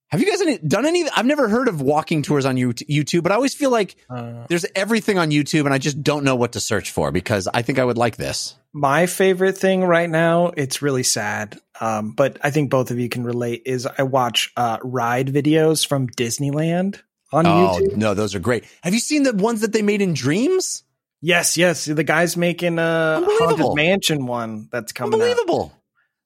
Have 0.10 0.22
you 0.22 0.30
guys 0.30 0.42
any, 0.42 0.60
done 0.60 0.86
any? 0.86 1.10
I've 1.10 1.26
never 1.26 1.50
heard 1.50 1.68
of 1.68 1.82
walking 1.82 2.22
tours 2.22 2.46
on 2.46 2.56
YouTube, 2.56 3.24
but 3.24 3.32
I 3.32 3.36
always 3.36 3.56
feel 3.56 3.72
like 3.72 3.96
Uh, 4.10 4.46
there's 4.48 4.66
everything 4.76 5.18
on 5.18 5.32
YouTube 5.32 5.66
and 5.66 5.74
I 5.74 5.80
just 5.80 6.04
don't 6.04 6.24
know 6.24 6.36
what 6.36 6.52
to 6.52 6.60
search 6.60 6.92
for 6.92 7.12
because 7.12 7.48
I 7.52 7.64
think 7.64 7.80
I 7.80 7.84
would 7.84 7.98
like 7.98 8.18
this. 8.18 8.56
my 8.74 9.06
favorite 9.08 9.58
thing 9.58 9.84
right 9.84 10.10
now, 10.10 10.52
it's 10.58 10.82
really 10.82 11.04
sad, 11.04 11.60
um, 11.82 12.12
but 12.12 12.38
I 12.44 12.50
think 12.52 12.70
both 12.70 12.90
of 12.92 13.00
you 13.00 13.08
can 13.10 13.24
relate, 13.24 13.64
is 13.66 13.88
I 13.88 14.04
watch 14.04 14.52
uh, 14.58 14.78
ride 14.84 15.28
videos 15.28 15.88
from 15.88 16.08
Disneyland 16.10 17.00
on 17.32 17.46
Oh, 17.48 17.80
YouTube. 17.80 17.96
no, 17.98 18.14
those 18.14 18.34
are 18.36 18.40
great. 18.40 18.66
Have 18.82 18.94
you 18.94 19.00
seen 19.00 19.24
the 19.24 19.34
ones 19.34 19.62
that 19.62 19.74
they 19.74 19.82
made 19.84 20.02
in 20.02 20.14
Dreams? 20.14 20.84
Yes, 21.22 21.56
yes. 21.58 21.86
The 21.86 22.04
guy's 22.04 22.36
making 22.38 22.78
a 22.80 23.22
Haunted 23.24 23.76
Mansion 23.76 24.26
one 24.28 24.68
that's 24.72 24.92
coming 24.92 25.20
out. 25.22 25.72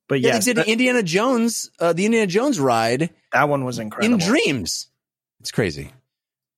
Unbelievable. 0.09 0.21
But 0.21 0.21
Yeah, 0.21 0.35
yes, 0.35 0.45
they 0.45 0.53
did 0.53 0.57
that, 0.65 0.67
Indiana 0.71 1.03
Jones, 1.03 1.71
uh, 1.79 1.93
the 1.93 2.05
Indiana 2.05 2.27
Jones 2.27 2.59
ride 2.59 3.09
that 3.33 3.49
one 3.49 3.65
was 3.65 3.79
incredible. 3.79 4.13
in 4.21 4.25
Dreams. 4.25 4.87
It's 5.39 5.51
crazy. 5.51 5.91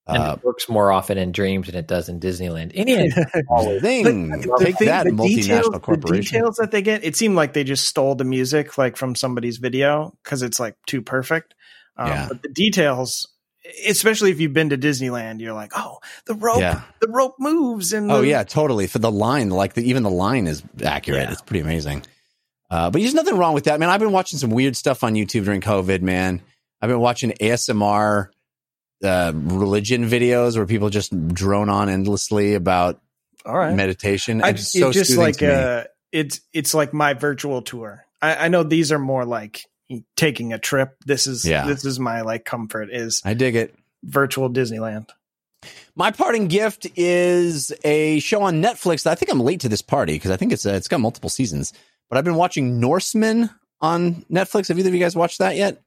And 0.07 0.17
Uh, 0.23 0.35
it 0.39 0.43
works 0.43 0.67
more 0.67 0.91
often 0.91 1.17
in 1.19 1.31
dreams 1.31 1.67
than 1.67 1.75
it 1.75 1.85
does 1.87 2.09
in 2.09 2.19
Disneyland. 2.19 2.73
Indiana 2.73 3.09
thing. 3.81 4.29
The 4.29 4.55
Take 4.59 4.77
thing- 4.77 4.87
that, 4.87 5.03
the 5.05 5.11
multinational 5.11 5.35
details, 5.35 5.69
The 5.71 5.79
corporation. 5.79 6.23
details 6.39 6.55
that 6.55 6.71
they 6.71 6.81
get, 6.81 7.03
it 7.03 7.15
seemed 7.15 7.35
like 7.35 7.53
they 7.53 7.63
just 7.63 7.85
stole 7.85 8.15
the 8.15 8.23
music 8.23 8.77
like 8.77 8.97
from 8.97 9.13
somebody's 9.15 9.57
video 9.57 10.13
because 10.23 10.41
it's 10.41 10.59
like 10.59 10.75
too 10.87 11.01
perfect. 11.03 11.53
Um, 11.97 12.07
Yeah. 12.07 12.25
But 12.29 12.41
the 12.41 12.49
details, 12.49 13.27
especially 13.87 14.31
if 14.31 14.39
you've 14.39 14.53
been 14.53 14.69
to 14.69 14.77
Disneyland, 14.79 15.41
you're 15.41 15.53
like, 15.53 15.73
oh, 15.75 15.99
the 16.25 16.33
rope, 16.33 16.59
Yeah. 16.59 16.81
the 17.01 17.07
rope 17.09 17.35
moves, 17.37 17.93
and 17.93 18.09
Oh 18.11 18.21
the- 18.21 18.27
yeah, 18.29 18.43
totally. 18.43 18.87
For 18.87 18.97
the 18.99 19.11
line, 19.11 19.49
like 19.51 19.73
the, 19.73 19.87
even 19.87 20.01
the 20.01 20.09
line 20.09 20.47
is 20.47 20.63
accurate. 20.83 21.23
Yeah. 21.27 21.31
It's 21.33 21.41
pretty 21.41 21.59
amazing. 21.61 22.03
Uh, 22.69 22.89
but 22.91 23.01
there's 23.01 23.13
nothing 23.15 23.37
wrong 23.37 23.53
with 23.53 23.63
that, 23.65 23.79
man. 23.79 23.89
I've 23.89 23.99
been 23.99 24.11
watching 24.11 24.37
some 24.39 24.51
weird 24.51 24.75
stuff 24.75 25.03
on 25.03 25.13
YouTube 25.15 25.45
during 25.45 25.61
COVID, 25.61 26.01
man. 26.01 26.41
I've 26.81 26.89
been 26.89 26.99
watching 26.99 27.31
ASMR 27.41 28.27
uh, 29.03 29.31
religion 29.35 30.05
videos 30.09 30.55
where 30.55 30.65
people 30.65 30.89
just 30.89 31.11
drone 31.33 31.69
on 31.69 31.89
endlessly 31.89 32.53
about 32.53 33.01
all 33.45 33.57
right. 33.57 33.73
meditation. 33.75 34.41
I, 34.43 34.49
it's 34.49 34.61
it's 34.61 34.71
so 34.73 34.91
just 34.91 35.09
soothing 35.11 35.23
like 35.23 35.37
to 35.37 35.47
me. 35.47 35.53
uh, 35.53 35.83
it's 36.11 36.41
it's 36.53 36.73
like 36.73 36.93
my 36.93 37.13
virtual 37.13 37.61
tour. 37.61 38.05
I, 38.21 38.45
I 38.45 38.47
know 38.49 38.63
these 38.63 38.91
are 38.91 38.99
more 38.99 39.25
like 39.25 39.65
taking 40.15 40.53
a 40.53 40.59
trip. 40.59 40.95
This 41.05 41.25
is 41.27 41.45
Yeah. 41.45 41.65
this 41.65 41.85
is 41.85 41.99
my 41.99 42.21
like 42.21 42.45
comfort 42.45 42.89
is 42.91 43.21
I 43.25 43.33
dig 43.33 43.55
it. 43.55 43.73
virtual 44.03 44.49
Disneyland. 44.49 45.09
My 45.95 46.11
parting 46.11 46.47
gift 46.47 46.87
is 46.95 47.73
a 47.83 48.19
show 48.19 48.41
on 48.43 48.61
Netflix. 48.61 49.03
That 49.03 49.11
I 49.11 49.15
think 49.15 49.31
I'm 49.31 49.39
late 49.41 49.61
to 49.61 49.69
this 49.69 49.81
party 49.81 50.13
because 50.13 50.31
I 50.31 50.37
think 50.37 50.51
it's 50.53 50.65
uh, 50.65 50.71
it's 50.73 50.87
got 50.87 50.99
multiple 50.99 51.29
seasons. 51.29 51.73
But 52.09 52.17
I've 52.17 52.25
been 52.25 52.35
watching 52.35 52.79
Norsemen 52.79 53.49
on 53.81 54.23
Netflix. 54.31 54.67
Have 54.67 54.79
either 54.79 54.89
of 54.89 54.95
you 54.95 54.99
guys 54.99 55.15
watched 55.15 55.39
that 55.39 55.55
yet? 55.55 55.81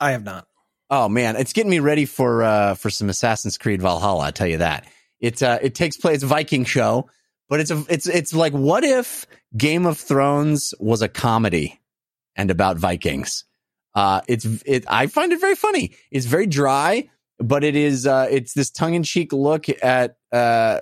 I 0.00 0.12
have 0.12 0.24
not. 0.24 0.46
Oh 0.90 1.08
man, 1.08 1.36
it's 1.36 1.52
getting 1.52 1.70
me 1.70 1.78
ready 1.78 2.04
for 2.04 2.42
uh 2.42 2.74
for 2.74 2.90
some 2.90 3.08
Assassin's 3.08 3.56
Creed 3.56 3.80
Valhalla. 3.80 4.24
I 4.24 4.30
tell 4.30 4.46
you 4.46 4.58
that. 4.58 4.86
It's 5.20 5.40
uh 5.40 5.58
it 5.62 5.74
takes 5.74 5.96
place 5.96 6.22
Viking 6.22 6.64
show, 6.64 7.08
but 7.48 7.60
it's 7.60 7.70
a 7.70 7.84
it's 7.88 8.06
it's 8.06 8.34
like 8.34 8.52
what 8.52 8.84
if 8.84 9.26
Game 9.56 9.86
of 9.86 9.96
Thrones 9.96 10.74
was 10.78 11.00
a 11.00 11.08
comedy 11.08 11.80
and 12.36 12.50
about 12.50 12.78
Vikings? 12.78 13.44
Uh 13.94 14.20
it's 14.28 14.44
it 14.66 14.84
I 14.88 15.06
find 15.06 15.32
it 15.32 15.40
very 15.40 15.54
funny. 15.54 15.94
It's 16.10 16.26
very 16.26 16.46
dry, 16.46 17.08
but 17.38 17.64
it 17.64 17.76
is 17.76 18.06
uh 18.06 18.26
it's 18.30 18.52
this 18.52 18.70
tongue-in-cheek 18.70 19.32
look 19.32 19.66
at 19.82 20.16
uh 20.32 20.80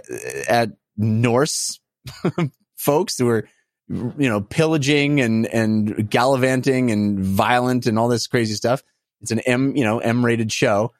at 0.48 0.70
Norse 0.96 1.78
folks 2.76 3.18
who 3.18 3.28
are 3.28 3.48
you 3.90 4.28
know 4.28 4.40
pillaging 4.40 5.20
and 5.20 5.46
and 5.46 6.08
gallivanting 6.08 6.90
and 6.90 7.18
violent 7.18 7.86
and 7.86 7.98
all 7.98 8.08
this 8.08 8.26
crazy 8.26 8.54
stuff. 8.54 8.82
It's 9.20 9.32
an 9.32 9.40
M, 9.40 9.76
you 9.76 9.84
know, 9.84 9.98
M 9.98 10.24
rated 10.24 10.52
show, 10.52 10.92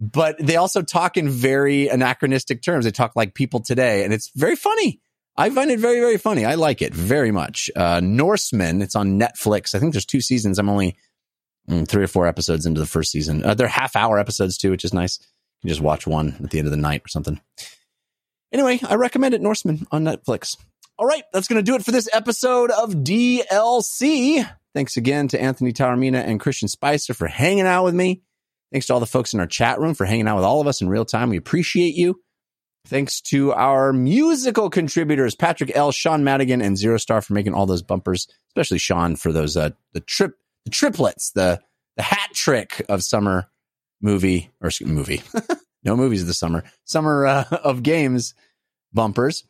but 0.00 0.36
they 0.38 0.56
also 0.56 0.82
talk 0.82 1.16
in 1.16 1.28
very 1.28 1.88
anachronistic 1.88 2.62
terms. 2.62 2.84
They 2.84 2.90
talk 2.90 3.14
like 3.14 3.34
people 3.34 3.60
today, 3.60 4.04
and 4.04 4.12
it's 4.12 4.30
very 4.34 4.56
funny. 4.56 5.00
I 5.36 5.50
find 5.50 5.70
it 5.70 5.78
very, 5.78 6.00
very 6.00 6.18
funny. 6.18 6.44
I 6.44 6.56
like 6.56 6.82
it 6.82 6.92
very 6.92 7.30
much. 7.30 7.70
Uh, 7.76 8.00
it's 8.02 8.96
on 8.96 9.18
Netflix. 9.18 9.74
I 9.74 9.78
think 9.78 9.92
there's 9.92 10.04
two 10.04 10.20
seasons. 10.20 10.58
I'm 10.58 10.68
only 10.68 10.96
mm, 11.68 11.86
three 11.86 12.04
or 12.04 12.08
four 12.08 12.26
episodes 12.26 12.66
into 12.66 12.80
the 12.80 12.86
first 12.86 13.10
season. 13.12 13.44
Uh, 13.44 13.54
they're 13.54 13.68
half 13.68 13.94
hour 13.94 14.18
episodes 14.18 14.58
too, 14.58 14.70
which 14.70 14.84
is 14.84 14.92
nice. 14.92 15.18
You 15.20 15.68
can 15.68 15.68
just 15.68 15.80
watch 15.80 16.06
one 16.06 16.36
at 16.42 16.50
the 16.50 16.58
end 16.58 16.66
of 16.66 16.72
the 16.72 16.76
night 16.76 17.02
or 17.04 17.08
something. 17.08 17.40
Anyway, 18.52 18.80
I 18.86 18.96
recommend 18.96 19.34
it, 19.34 19.40
Norsemen 19.40 19.86
on 19.92 20.04
Netflix. 20.04 20.56
All 21.00 21.06
right, 21.06 21.24
that's 21.32 21.48
going 21.48 21.56
to 21.56 21.62
do 21.62 21.76
it 21.76 21.82
for 21.82 21.92
this 21.92 22.10
episode 22.12 22.70
of 22.70 22.90
DLC. 22.90 24.46
Thanks 24.74 24.98
again 24.98 25.28
to 25.28 25.40
Anthony 25.40 25.72
Taormina 25.72 26.22
and 26.22 26.38
Christian 26.38 26.68
Spicer 26.68 27.14
for 27.14 27.26
hanging 27.26 27.66
out 27.66 27.84
with 27.84 27.94
me. 27.94 28.20
Thanks 28.70 28.86
to 28.88 28.92
all 28.92 29.00
the 29.00 29.06
folks 29.06 29.32
in 29.32 29.40
our 29.40 29.46
chat 29.46 29.80
room 29.80 29.94
for 29.94 30.04
hanging 30.04 30.28
out 30.28 30.36
with 30.36 30.44
all 30.44 30.60
of 30.60 30.66
us 30.66 30.82
in 30.82 30.90
real 30.90 31.06
time. 31.06 31.30
We 31.30 31.38
appreciate 31.38 31.94
you. 31.94 32.20
Thanks 32.84 33.22
to 33.22 33.54
our 33.54 33.94
musical 33.94 34.68
contributors, 34.68 35.34
Patrick 35.34 35.74
L., 35.74 35.90
Sean 35.90 36.22
Madigan, 36.22 36.60
and 36.60 36.76
Zero 36.76 36.98
Star 36.98 37.22
for 37.22 37.32
making 37.32 37.54
all 37.54 37.64
those 37.64 37.82
bumpers, 37.82 38.28
especially 38.50 38.76
Sean 38.76 39.16
for 39.16 39.32
those 39.32 39.56
uh 39.56 39.70
the 39.94 40.00
trip 40.00 40.34
the 40.66 40.70
triplets, 40.70 41.30
the 41.30 41.62
the 41.96 42.02
hat 42.02 42.28
trick 42.34 42.84
of 42.90 43.02
summer 43.02 43.46
movie 44.02 44.50
or 44.60 44.68
movie. 44.84 45.22
no 45.82 45.96
movies 45.96 46.20
of 46.20 46.26
the 46.26 46.34
summer. 46.34 46.62
Summer 46.84 47.26
uh, 47.26 47.44
of 47.64 47.82
games 47.82 48.34
bumpers. 48.92 49.44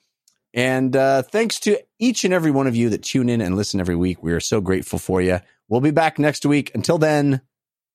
And 0.53 0.97
uh, 0.97 1.23
thanks 1.23 1.61
to 1.61 1.81
each 1.99 2.25
and 2.25 2.35
every 2.35 2.51
one 2.51 2.67
of 2.67 2.75
you 2.75 2.91
that 2.91 3.03
tune 3.03 3.29
in 3.29 3.41
and 3.41 3.57
listen 3.57 3.81
every 3.81 3.97
week. 3.97 4.23
We 4.23 4.33
are 4.33 4.41
so 4.41 4.61
grateful 4.61 4.99
for 4.99 5.23
you. 5.23 5.41
We'll 5.69 5.81
be 5.81 5.93
back 5.93 6.19
next 6.19 6.45
week. 6.45 6.73
Until 6.75 6.99
then, 6.99 7.41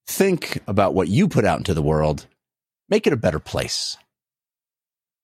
think 0.08 0.62
about 0.68 0.94
what 0.94 1.10
you 1.10 1.28
put 1.28 1.46
out 1.46 1.58
into 1.58 1.74
the 1.74 1.82
world. 1.82 2.28
Make 2.88 3.08
it 3.08 3.14
a 3.14 3.18
better 3.18 3.40
place. 3.40 3.98